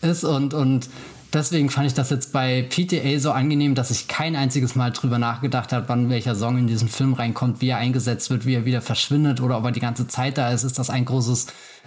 ist. 0.00 0.24
Und, 0.24 0.54
und 0.54 0.88
deswegen 1.32 1.70
fand 1.70 1.86
ich 1.86 1.94
das 1.94 2.10
jetzt 2.10 2.32
bei 2.32 2.62
PTA 2.62 3.18
so 3.18 3.32
angenehm, 3.32 3.74
dass 3.74 3.90
ich 3.90 4.08
kein 4.08 4.36
einziges 4.36 4.74
Mal 4.74 4.90
drüber 4.92 5.18
nachgedacht 5.18 5.72
habe, 5.72 5.88
wann 5.88 6.10
welcher 6.10 6.34
Song 6.34 6.58
in 6.58 6.66
diesen 6.66 6.88
Film 6.88 7.14
reinkommt, 7.14 7.60
wie 7.60 7.68
er 7.68 7.78
eingesetzt 7.78 8.30
wird, 8.30 8.46
wie 8.46 8.54
er 8.54 8.64
wieder 8.64 8.80
verschwindet 8.80 9.40
oder 9.40 9.58
ob 9.58 9.64
er 9.64 9.72
die 9.72 9.80
ganze 9.80 10.06
Zeit 10.06 10.38
da 10.38 10.50
ist. 10.50 10.64
Ist 10.64 10.78
das 10.78 10.90
ein 10.90 11.04
großes, 11.04 11.46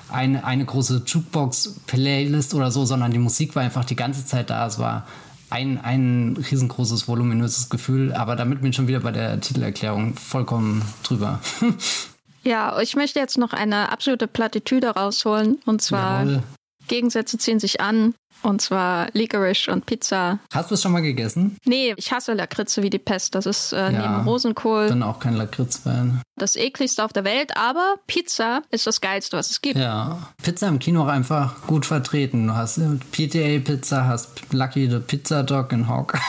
eine, 0.09 0.43
eine 0.45 0.65
große 0.65 1.03
Jukebox-Playlist 1.05 2.53
oder 2.53 2.71
so, 2.71 2.85
sondern 2.85 3.11
die 3.11 3.19
Musik 3.19 3.55
war 3.55 3.63
einfach 3.63 3.85
die 3.85 3.95
ganze 3.95 4.25
Zeit 4.25 4.49
da. 4.49 4.67
Es 4.67 4.79
war 4.79 5.07
ein, 5.49 5.79
ein 5.79 6.37
riesengroßes, 6.37 7.07
voluminöses 7.07 7.69
Gefühl, 7.69 8.13
aber 8.13 8.35
damit 8.35 8.61
bin 8.61 8.71
ich 8.71 8.75
schon 8.75 8.87
wieder 8.87 8.99
bei 8.99 9.11
der 9.11 9.39
Titelerklärung 9.39 10.15
vollkommen 10.15 10.83
drüber. 11.03 11.39
Ja, 12.47 12.79
ich 12.79 12.95
möchte 12.95 13.17
jetzt 13.17 13.39
noch 13.39 13.53
eine 13.53 13.91
absolute 13.91 14.27
Plattitüde 14.27 14.89
rausholen 14.89 15.57
und 15.65 15.81
zwar 15.81 16.23
Jawohl. 16.23 16.43
Gegensätze 16.87 17.37
ziehen 17.37 17.59
sich 17.59 17.81
an. 17.81 18.13
Und 18.43 18.61
zwar 18.61 19.07
Licorice 19.13 19.69
und 19.69 19.87
Pizza. 19.87 20.39
Hast 20.53 20.69
du 20.69 20.75
es 20.75 20.81
schon 20.81 20.91
mal 20.91 21.01
gegessen? 21.01 21.57
Nee, 21.65 21.95
ich 21.97 22.11
hasse 22.11 22.33
Lakritze 22.33 22.83
wie 22.83 22.91
die 22.91 22.99
Pest. 22.99 23.33
Das 23.33 23.47
ist 23.47 23.73
äh, 23.73 23.91
ja, 23.91 23.91
neben 23.91 24.27
Rosenkohl. 24.27 24.85
Ich 24.85 24.91
bin 24.91 25.01
auch 25.01 25.19
kein 25.19 25.33
Lakritz-Fan. 25.33 26.21
Das 26.37 26.55
ekligste 26.55 27.03
auf 27.03 27.11
der 27.11 27.23
Welt, 27.23 27.57
aber 27.57 27.95
Pizza 28.05 28.61
ist 28.69 28.85
das 28.85 29.01
geilste, 29.01 29.37
was 29.37 29.49
es 29.49 29.61
gibt. 29.61 29.79
Ja, 29.79 30.29
Pizza 30.43 30.67
im 30.67 30.77
Kino 30.77 31.03
auch 31.03 31.07
einfach 31.07 31.65
gut 31.65 31.87
vertreten. 31.87 32.47
Du 32.47 32.55
hast 32.55 32.79
PTA-Pizza, 33.11 34.05
hast 34.05 34.29
Lucky 34.51 34.89
the 34.91 34.99
Pizza 34.99 35.41
Dog 35.41 35.71
in 35.71 35.87
Hawk. 35.87 36.13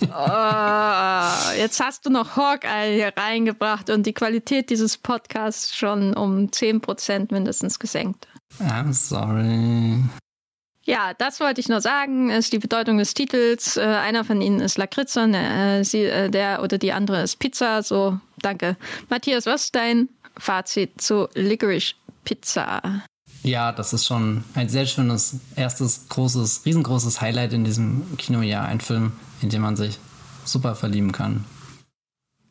oh, 0.00 1.58
jetzt 1.58 1.80
hast 1.80 2.04
du 2.06 2.10
noch 2.10 2.36
Hawkeye 2.36 2.94
hier 2.94 3.12
reingebracht 3.16 3.90
und 3.90 4.06
die 4.06 4.12
Qualität 4.12 4.70
dieses 4.70 4.98
Podcasts 4.98 5.76
schon 5.76 6.14
um 6.14 6.48
10% 6.48 7.32
mindestens 7.32 7.78
gesenkt. 7.78 8.26
I'm 8.60 8.92
sorry. 8.92 10.02
Ja, 10.86 11.14
das 11.14 11.40
wollte 11.40 11.60
ich 11.60 11.68
nur 11.68 11.80
sagen, 11.80 12.30
ist 12.30 12.52
die 12.52 12.58
Bedeutung 12.58 12.98
des 12.98 13.14
Titels. 13.14 13.76
Äh, 13.76 13.82
einer 13.82 14.24
von 14.24 14.42
ihnen 14.42 14.60
ist 14.60 14.76
Lakritze, 14.76 15.26
ne, 15.26 15.78
äh, 15.80 15.84
sie, 15.84 16.02
äh, 16.02 16.28
der 16.28 16.62
oder 16.62 16.76
die 16.76 16.92
andere 16.92 17.22
ist 17.22 17.38
Pizza. 17.38 17.82
So 17.82 18.18
danke. 18.42 18.76
Matthias, 19.08 19.46
was 19.46 19.64
ist 19.64 19.74
dein 19.74 20.10
Fazit 20.36 21.00
zu 21.00 21.28
Licorice 21.34 21.94
Pizza? 22.24 22.82
Ja, 23.42 23.72
das 23.72 23.92
ist 23.92 24.06
schon 24.06 24.44
ein 24.54 24.68
sehr 24.68 24.86
schönes, 24.86 25.38
erstes, 25.56 26.08
großes, 26.08 26.64
riesengroßes 26.66 27.20
Highlight 27.20 27.54
in 27.54 27.64
diesem 27.64 28.16
Kinojahr. 28.18 28.66
Ein 28.66 28.80
Film, 28.80 29.12
in 29.40 29.48
dem 29.48 29.62
man 29.62 29.76
sich 29.76 29.98
super 30.44 30.74
verlieben 30.74 31.12
kann. 31.12 31.44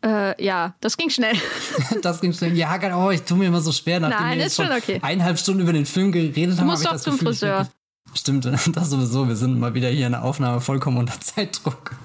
Äh, 0.04 0.44
ja, 0.44 0.76
das 0.82 0.98
ging 0.98 1.10
schnell. 1.10 1.36
das 2.02 2.20
ging 2.20 2.34
schnell. 2.34 2.56
Ja, 2.58 2.78
oh, 2.98 3.10
ich 3.12 3.22
tue 3.22 3.38
mir 3.38 3.48
immer 3.48 3.62
so 3.62 3.72
schwer, 3.72 4.00
nachdem 4.02 4.26
Nein, 4.26 4.38
wir 4.38 4.44
jetzt 4.44 4.56
schon 4.58 4.72
okay. 4.72 5.00
eineinhalb 5.02 5.40
Stunden 5.40 5.62
über 5.62 5.72
den 5.72 5.86
Film 5.86 6.12
geredet 6.12 6.58
du 6.58 6.60
haben. 6.60 6.68
musst 6.68 6.86
hab 6.86 6.94
doch 6.94 7.02
zum 7.02 7.14
Gefühl, 7.14 7.28
Friseur. 7.30 7.70
Stimmt, 8.14 8.46
das 8.76 8.90
sowieso. 8.90 9.28
Wir 9.28 9.38
sind 9.38 9.60
mal 9.60 9.74
wieder 9.74 9.90
hier 9.90 10.06
in 10.06 10.12
der 10.12 10.24
Aufnahme 10.24 10.60
vollkommen 10.60 10.98
unter 10.98 11.20
Zeitdruck. 11.20 11.96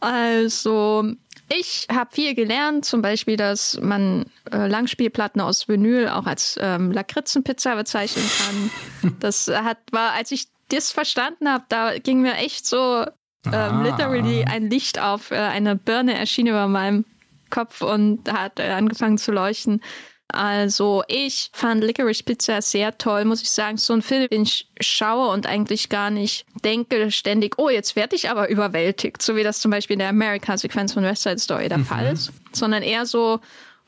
Also, 0.00 1.12
ich 1.48 1.86
habe 1.90 2.10
viel 2.12 2.34
gelernt, 2.34 2.84
zum 2.84 3.02
Beispiel, 3.02 3.36
dass 3.36 3.78
man 3.80 4.26
äh, 4.50 4.66
Langspielplatten 4.66 5.40
aus 5.40 5.68
Vinyl 5.68 6.08
auch 6.08 6.26
als 6.26 6.58
ähm, 6.60 6.90
Lakritzenpizza 6.90 7.76
bezeichnen 7.76 8.24
kann. 8.38 9.14
Das 9.20 9.48
hat, 9.48 9.78
war, 9.92 10.12
als 10.12 10.32
ich 10.32 10.48
das 10.68 10.90
verstanden 10.90 11.48
habe, 11.48 11.64
da 11.68 11.98
ging 11.98 12.22
mir 12.22 12.34
echt 12.34 12.66
so 12.66 13.04
ähm, 13.46 13.52
Ah. 13.52 13.82
literally 13.82 14.44
ein 14.44 14.70
Licht 14.70 15.00
auf. 15.00 15.30
Äh, 15.30 15.36
eine 15.36 15.76
Birne 15.76 16.18
erschien 16.18 16.46
über 16.46 16.66
meinem 16.68 17.04
Kopf 17.50 17.82
und 17.82 18.32
hat 18.32 18.58
äh, 18.58 18.70
angefangen 18.70 19.18
zu 19.18 19.32
leuchten. 19.32 19.80
Also 20.28 21.04
ich 21.06 21.50
fand 21.52 21.84
Licorice 21.84 22.24
Pizza 22.24 22.60
sehr 22.62 22.96
toll, 22.98 23.24
muss 23.24 23.42
ich 23.42 23.50
sagen. 23.50 23.76
So 23.76 23.92
ein 23.92 24.02
Film, 24.02 24.26
den 24.30 24.42
ich 24.42 24.68
schaue 24.80 25.28
und 25.28 25.46
eigentlich 25.46 25.90
gar 25.90 26.10
nicht 26.10 26.46
denke 26.64 27.10
ständig, 27.10 27.54
oh, 27.58 27.68
jetzt 27.68 27.94
werde 27.94 28.16
ich 28.16 28.30
aber 28.30 28.48
überwältigt, 28.48 29.22
so 29.22 29.36
wie 29.36 29.44
das 29.44 29.60
zum 29.60 29.70
Beispiel 29.70 29.94
in 29.94 30.00
der 30.00 30.08
America-Sequenz 30.08 30.94
von 30.94 31.04
West 31.04 31.22
Side 31.22 31.38
Story 31.38 31.68
der 31.68 31.80
Fall 31.80 32.12
ist. 32.12 32.32
Sondern 32.52 32.82
eher 32.82 33.06
so, 33.06 33.40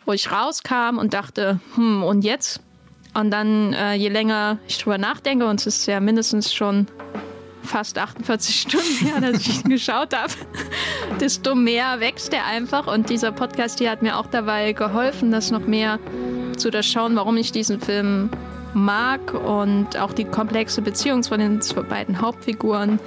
wo 0.05 0.13
ich 0.13 0.31
rauskam 0.31 0.99
und 0.99 1.15
dachte, 1.15 1.59
hm, 1.75 2.05
und 2.05 2.23
jetzt? 2.23 2.61
Und 3.15 3.31
dann, 3.31 3.73
äh, 3.73 3.95
je 3.95 4.11
länger 4.11 4.59
ich 4.69 4.79
drüber 4.79 4.99
nachdenke, 4.99 5.47
und 5.47 5.59
es 5.61 5.67
ist 5.67 5.87
ja 5.87 6.01
mindestens 6.01 6.55
schon 6.55 6.87
fast 7.67 7.99
48 7.99 8.61
Stunden 8.61 9.07
her, 9.07 9.21
dass 9.21 9.41
ich 9.41 9.65
ihn 9.65 9.71
geschaut 9.71 10.17
habe, 10.17 10.33
desto 11.21 11.55
mehr 11.55 12.01
wächst 12.01 12.33
er 12.33 12.47
einfach. 12.47 12.87
Und 12.87 13.11
dieser 13.11 13.33
Podcast 13.33 13.79
hier 13.79 13.91
hat 13.91 14.03
mir 14.03 14.19
auch 14.19 14.27
dabei 14.27 14.73
geholfen, 14.73 15.31
das 15.31 15.51
noch 15.51 15.67
mehr 15.67 15.99
zu 16.57 16.71
durchschauen, 16.71 17.17
warum 17.17 17.37
ich 17.37 17.53
diesen 17.53 17.81
Film 17.81 18.31
mag 18.73 19.33
und 19.35 19.99
auch 19.99 20.13
die 20.13 20.25
komplexe 20.25 20.83
Beziehung 20.83 21.25
von 21.25 21.41
den 21.41 21.61
beiden 21.89 22.21
Hauptfiguren, 22.21 22.99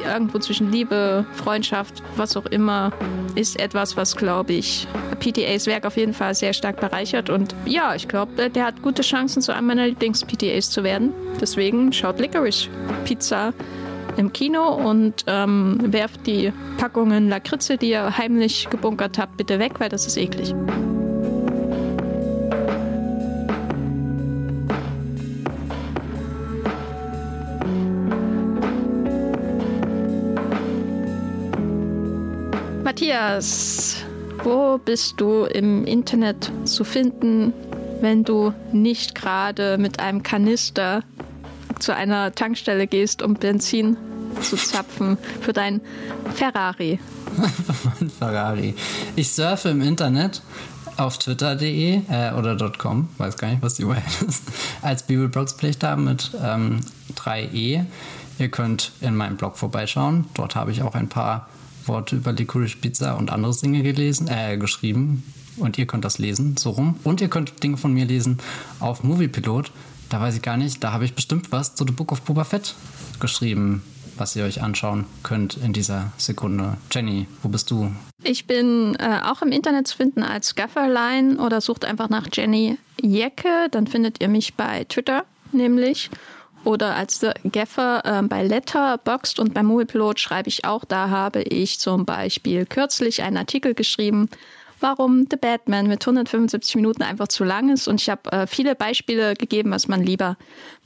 irgendwo 0.00 0.38
zwischen 0.38 0.70
Liebe, 0.70 1.24
Freundschaft, 1.34 2.02
was 2.16 2.36
auch 2.36 2.46
immer, 2.46 2.92
ist 3.34 3.58
etwas, 3.58 3.96
was, 3.96 4.16
glaube 4.16 4.52
ich, 4.54 4.86
PTAs 5.20 5.66
Werk 5.66 5.86
auf 5.86 5.96
jeden 5.96 6.14
Fall 6.14 6.34
sehr 6.34 6.52
stark 6.52 6.80
bereichert. 6.80 7.30
Und 7.30 7.54
ja, 7.66 7.94
ich 7.94 8.08
glaube, 8.08 8.50
der 8.50 8.64
hat 8.64 8.82
gute 8.82 9.02
Chancen, 9.02 9.42
zu 9.42 9.54
einem 9.54 9.66
meiner 9.66 9.86
Lieblings-PTAs 9.86 10.70
zu 10.70 10.84
werden. 10.84 11.12
Deswegen 11.40 11.92
schaut 11.92 12.18
Licorice 12.20 12.68
Pizza 13.04 13.52
im 14.16 14.32
Kino 14.32 14.68
und 14.74 15.24
ähm, 15.26 15.78
werft 15.92 16.26
die 16.26 16.52
Packungen 16.78 17.28
Lakritze, 17.28 17.78
die 17.78 17.90
ihr 17.90 18.16
heimlich 18.18 18.68
gebunkert 18.70 19.18
habt, 19.18 19.36
bitte 19.36 19.58
weg, 19.58 19.74
weil 19.78 19.88
das 19.88 20.06
ist 20.06 20.16
eklig. 20.16 20.54
Matthias, 32.92 33.96
wo 34.44 34.76
bist 34.76 35.18
du 35.18 35.44
im 35.44 35.86
Internet 35.86 36.52
zu 36.66 36.84
finden, 36.84 37.54
wenn 38.02 38.22
du 38.22 38.52
nicht 38.70 39.14
gerade 39.14 39.78
mit 39.78 39.98
einem 39.98 40.22
Kanister 40.22 41.02
zu 41.78 41.94
einer 41.94 42.34
Tankstelle 42.34 42.86
gehst, 42.86 43.22
um 43.22 43.32
Benzin 43.32 43.96
zu 44.42 44.56
zapfen 44.56 45.16
für 45.40 45.54
dein 45.54 45.80
Ferrari? 46.34 47.00
Ein 47.98 48.10
Ferrari. 48.18 48.74
Ich 49.16 49.32
surfe 49.32 49.70
im 49.70 49.80
Internet 49.80 50.42
auf 50.98 51.16
twitter.de 51.16 52.02
äh, 52.10 52.32
oder 52.34 52.58
.com, 52.76 53.08
weiß 53.16 53.38
gar 53.38 53.48
nicht, 53.48 53.62
was 53.62 53.72
die 53.72 53.84
URL 53.84 54.02
ist, 54.28 54.42
als 54.82 55.04
Bibelblogspflicht 55.04 55.82
haben 55.82 56.04
mit 56.04 56.30
ähm, 56.44 56.80
3e. 57.16 57.86
Ihr 58.38 58.48
könnt 58.50 58.92
in 59.00 59.16
meinem 59.16 59.38
Blog 59.38 59.56
vorbeischauen. 59.56 60.26
Dort 60.34 60.56
habe 60.56 60.72
ich 60.72 60.82
auch 60.82 60.94
ein 60.94 61.08
paar 61.08 61.48
Worte 61.86 62.16
über 62.16 62.32
Licorice 62.32 62.76
Pizza 62.76 63.16
und 63.16 63.30
andere 63.30 63.54
Dinge 63.56 63.82
gelesen, 63.82 64.28
äh, 64.28 64.56
geschrieben. 64.56 65.22
Und 65.56 65.78
ihr 65.78 65.86
könnt 65.86 66.04
das 66.04 66.18
lesen, 66.18 66.56
so 66.56 66.70
rum. 66.70 66.98
Und 67.04 67.20
ihr 67.20 67.28
könnt 67.28 67.62
Dinge 67.62 67.76
von 67.76 67.92
mir 67.92 68.04
lesen 68.04 68.38
auf 68.80 69.04
Moviepilot. 69.04 69.70
Da 70.08 70.20
weiß 70.20 70.36
ich 70.36 70.42
gar 70.42 70.56
nicht, 70.56 70.82
da 70.82 70.92
habe 70.92 71.04
ich 71.04 71.14
bestimmt 71.14 71.52
was 71.52 71.74
zu 71.74 71.84
The 71.86 71.92
Book 71.92 72.12
of 72.12 72.22
Boba 72.22 72.44
Fett 72.44 72.74
geschrieben, 73.20 73.82
was 74.16 74.36
ihr 74.36 74.44
euch 74.44 74.62
anschauen 74.62 75.06
könnt 75.22 75.56
in 75.56 75.72
dieser 75.72 76.12
Sekunde. 76.16 76.76
Jenny, 76.90 77.28
wo 77.42 77.48
bist 77.48 77.70
du? 77.70 77.92
Ich 78.22 78.46
bin 78.46 78.96
äh, 78.98 79.20
auch 79.24 79.42
im 79.42 79.52
Internet 79.52 79.88
zu 79.88 79.96
finden 79.96 80.22
als 80.22 80.54
Gafferline 80.54 81.38
oder 81.38 81.60
sucht 81.60 81.84
einfach 81.84 82.08
nach 82.08 82.28
Jenny 82.32 82.78
Jecke. 83.00 83.68
Dann 83.70 83.86
findet 83.86 84.22
ihr 84.22 84.28
mich 84.28 84.54
bei 84.54 84.84
Twitter 84.84 85.24
nämlich. 85.52 86.10
Oder 86.64 86.94
als 86.94 87.24
Gaffer 87.50 88.02
äh, 88.04 88.22
bei 88.22 88.44
Letterboxd 88.44 89.40
und 89.40 89.54
beim 89.54 89.66
Moviepilot 89.66 90.20
schreibe 90.20 90.48
ich 90.48 90.64
auch. 90.64 90.84
Da 90.84 91.10
habe 91.10 91.42
ich 91.42 91.78
zum 91.78 92.04
Beispiel 92.04 92.66
kürzlich 92.66 93.22
einen 93.22 93.36
Artikel 93.36 93.74
geschrieben, 93.74 94.28
warum 94.80 95.26
The 95.30 95.36
Batman 95.36 95.86
mit 95.86 96.02
175 96.02 96.76
Minuten 96.76 97.02
einfach 97.02 97.28
zu 97.28 97.44
lang 97.44 97.70
ist. 97.70 97.88
Und 97.88 98.00
ich 98.00 98.10
habe 98.10 98.30
äh, 98.32 98.46
viele 98.46 98.74
Beispiele 98.74 99.34
gegeben, 99.34 99.70
was 99.70 99.88
man 99.88 100.02
lieber 100.02 100.36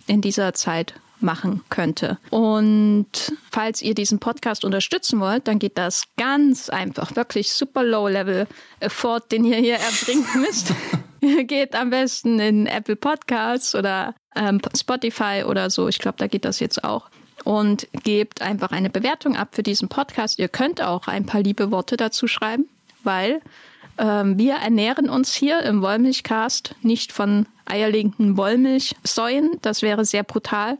in 0.07 0.20
dieser 0.20 0.55
Zeit 0.55 0.94
machen 1.20 1.62
könnte. 1.70 2.19
Und 2.31 3.32
falls 3.51 3.82
ihr 3.82 3.94
diesen 3.94 4.19
Podcast 4.19 4.65
unterstützen 4.65 5.20
wollt, 5.20 5.48
dann 5.48 5.59
geht 5.59 5.78
das 5.78 6.05
ganz 6.16 6.69
einfach, 6.69 7.16
wirklich 7.16 7.53
super 7.53 7.82
low-level 7.82 8.47
Effort, 8.81 9.23
den 9.32 9.44
ihr 9.44 9.57
hier 9.57 9.77
erbringen 9.78 10.27
müsst. 10.35 10.73
geht 11.47 11.74
am 11.74 11.90
besten 11.90 12.39
in 12.39 12.66
Apple 12.66 12.97
Podcasts 12.97 13.74
oder 13.74 14.15
ähm, 14.36 14.60
Spotify 14.76 15.44
oder 15.46 15.70
so. 15.70 15.88
Ich 15.88 15.98
glaube, 15.98 16.18
da 16.18 16.26
geht 16.26 16.44
das 16.44 16.60
jetzt 16.60 16.84
auch. 16.84 17.08
Und 17.44 17.86
gebt 18.02 18.42
einfach 18.42 18.72
eine 18.72 18.90
Bewertung 18.90 19.36
ab 19.36 19.50
für 19.52 19.62
diesen 19.62 19.88
Podcast. 19.88 20.38
Ihr 20.38 20.48
könnt 20.48 20.82
auch 20.82 21.06
ein 21.06 21.26
paar 21.26 21.42
liebe 21.42 21.70
Worte 21.70 21.96
dazu 21.96 22.26
schreiben, 22.26 22.68
weil 23.04 23.40
ähm, 23.98 24.38
wir 24.38 24.54
ernähren 24.54 25.08
uns 25.08 25.34
hier 25.34 25.62
im 25.62 25.80
Wollmilchcast 25.80 26.74
nicht 26.82 27.12
von 27.12 27.46
eierlegenden 27.64 28.36
Wollmilchsäuen, 28.36 29.58
das 29.62 29.82
wäre 29.82 30.04
sehr 30.04 30.22
brutal, 30.22 30.78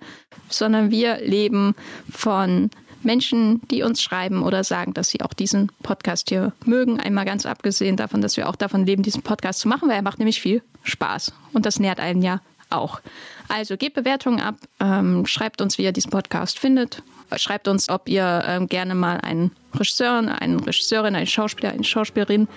sondern 0.49 0.91
wir 0.91 1.19
leben 1.19 1.75
von 2.11 2.71
Menschen, 3.03 3.61
die 3.71 3.83
uns 3.83 4.03
schreiben 4.03 4.43
oder 4.43 4.65
sagen, 4.65 4.93
dass 4.93 5.09
sie 5.09 5.23
auch 5.23 5.33
diesen 5.33 5.71
Podcast 5.83 6.29
hier 6.29 6.53
mögen. 6.65 7.01
Einmal 7.01 7.25
ganz 7.25 7.47
abgesehen 7.47 7.97
davon, 7.97 8.21
dass 8.21 8.37
wir 8.37 8.49
auch 8.49 8.57
davon 8.57 8.85
leben, 8.85 9.03
diesen 9.03 9.23
Podcast 9.23 9.61
zu 9.61 9.69
machen, 9.69 9.89
weil 9.89 9.97
er 9.97 10.03
macht 10.03 10.19
nämlich 10.19 10.41
viel 10.41 10.63
Spaß. 10.83 11.33
Und 11.53 11.67
das 11.67 11.79
nährt 11.79 12.01
einen 12.01 12.23
ja 12.23 12.41
auch. 12.71 13.01
Also 13.49 13.77
gebt 13.77 13.95
Bewertungen 13.95 14.41
ab, 14.41 14.57
ähm, 14.81 15.27
schreibt 15.27 15.61
uns, 15.61 15.79
wie 15.79 15.85
ihr 15.85 15.93
diesen 15.93 16.11
Podcast 16.11 16.59
findet. 16.59 17.03
Schreibt 17.37 17.69
uns, 17.69 17.89
ob 17.89 18.09
ihr 18.09 18.45
ähm, 18.47 18.69
gerne 18.69 18.95
mal 18.95 19.21
einen 19.21 19.51
Regisseur, 19.75 20.19
einen 20.41 20.61
Regisseurin, 20.61 21.17
einen 21.17 21.27
Schauspieler, 21.27 21.73
eine 21.73 21.85
Schauspielerin 21.85 22.49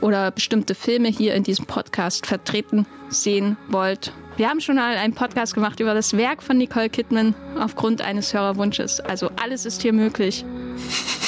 oder 0.00 0.30
bestimmte 0.30 0.74
Filme 0.74 1.08
hier 1.08 1.34
in 1.34 1.42
diesem 1.42 1.66
Podcast 1.66 2.26
vertreten 2.26 2.86
sehen 3.08 3.56
wollt. 3.68 4.12
Wir 4.36 4.48
haben 4.48 4.60
schon 4.60 4.76
mal 4.76 4.96
einen 4.96 5.14
Podcast 5.14 5.54
gemacht 5.54 5.80
über 5.80 5.92
das 5.92 6.16
Werk 6.16 6.42
von 6.42 6.56
Nicole 6.56 6.88
Kidman 6.88 7.34
aufgrund 7.58 8.00
eines 8.00 8.32
Hörerwunsches. 8.32 9.00
Also 9.00 9.30
alles 9.42 9.66
ist 9.66 9.82
hier 9.82 9.92
möglich 9.92 10.44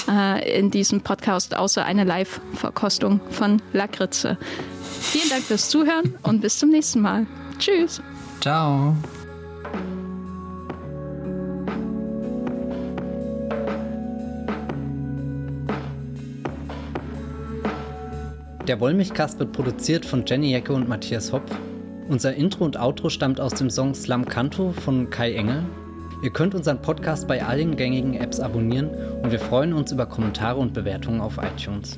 äh, 0.08 0.58
in 0.58 0.70
diesem 0.70 1.02
Podcast, 1.02 1.54
außer 1.54 1.84
eine 1.84 2.04
Live-Verkostung 2.04 3.20
von 3.30 3.60
Lakritze. 3.72 4.38
Vielen 5.00 5.28
Dank 5.28 5.42
fürs 5.42 5.68
Zuhören 5.68 6.14
und 6.22 6.40
bis 6.40 6.58
zum 6.58 6.70
nächsten 6.70 7.00
Mal. 7.00 7.26
Tschüss. 7.58 8.00
Ciao. 8.42 8.96
Der 18.66 18.80
Wollmilchcast 18.80 19.38
wird 19.38 19.52
produziert 19.52 20.04
von 20.04 20.24
Jenny 20.26 20.50
Jecke 20.50 20.72
und 20.72 20.88
Matthias 20.88 21.32
Hopf. 21.32 21.52
Unser 22.08 22.34
Intro 22.34 22.64
und 22.64 22.76
Outro 22.76 23.10
stammt 23.10 23.38
aus 23.38 23.54
dem 23.54 23.70
Song 23.70 23.94
Slam 23.94 24.24
Canto 24.24 24.72
von 24.72 25.08
Kai 25.08 25.34
Engel. 25.34 25.62
Ihr 26.24 26.30
könnt 26.30 26.56
unseren 26.56 26.82
Podcast 26.82 27.28
bei 27.28 27.44
allen 27.44 27.76
gängigen 27.76 28.14
Apps 28.14 28.40
abonnieren 28.40 28.90
und 29.22 29.30
wir 29.30 29.38
freuen 29.38 29.72
uns 29.72 29.92
über 29.92 30.06
Kommentare 30.06 30.58
und 30.58 30.72
Bewertungen 30.72 31.20
auf 31.20 31.38
iTunes. 31.38 31.96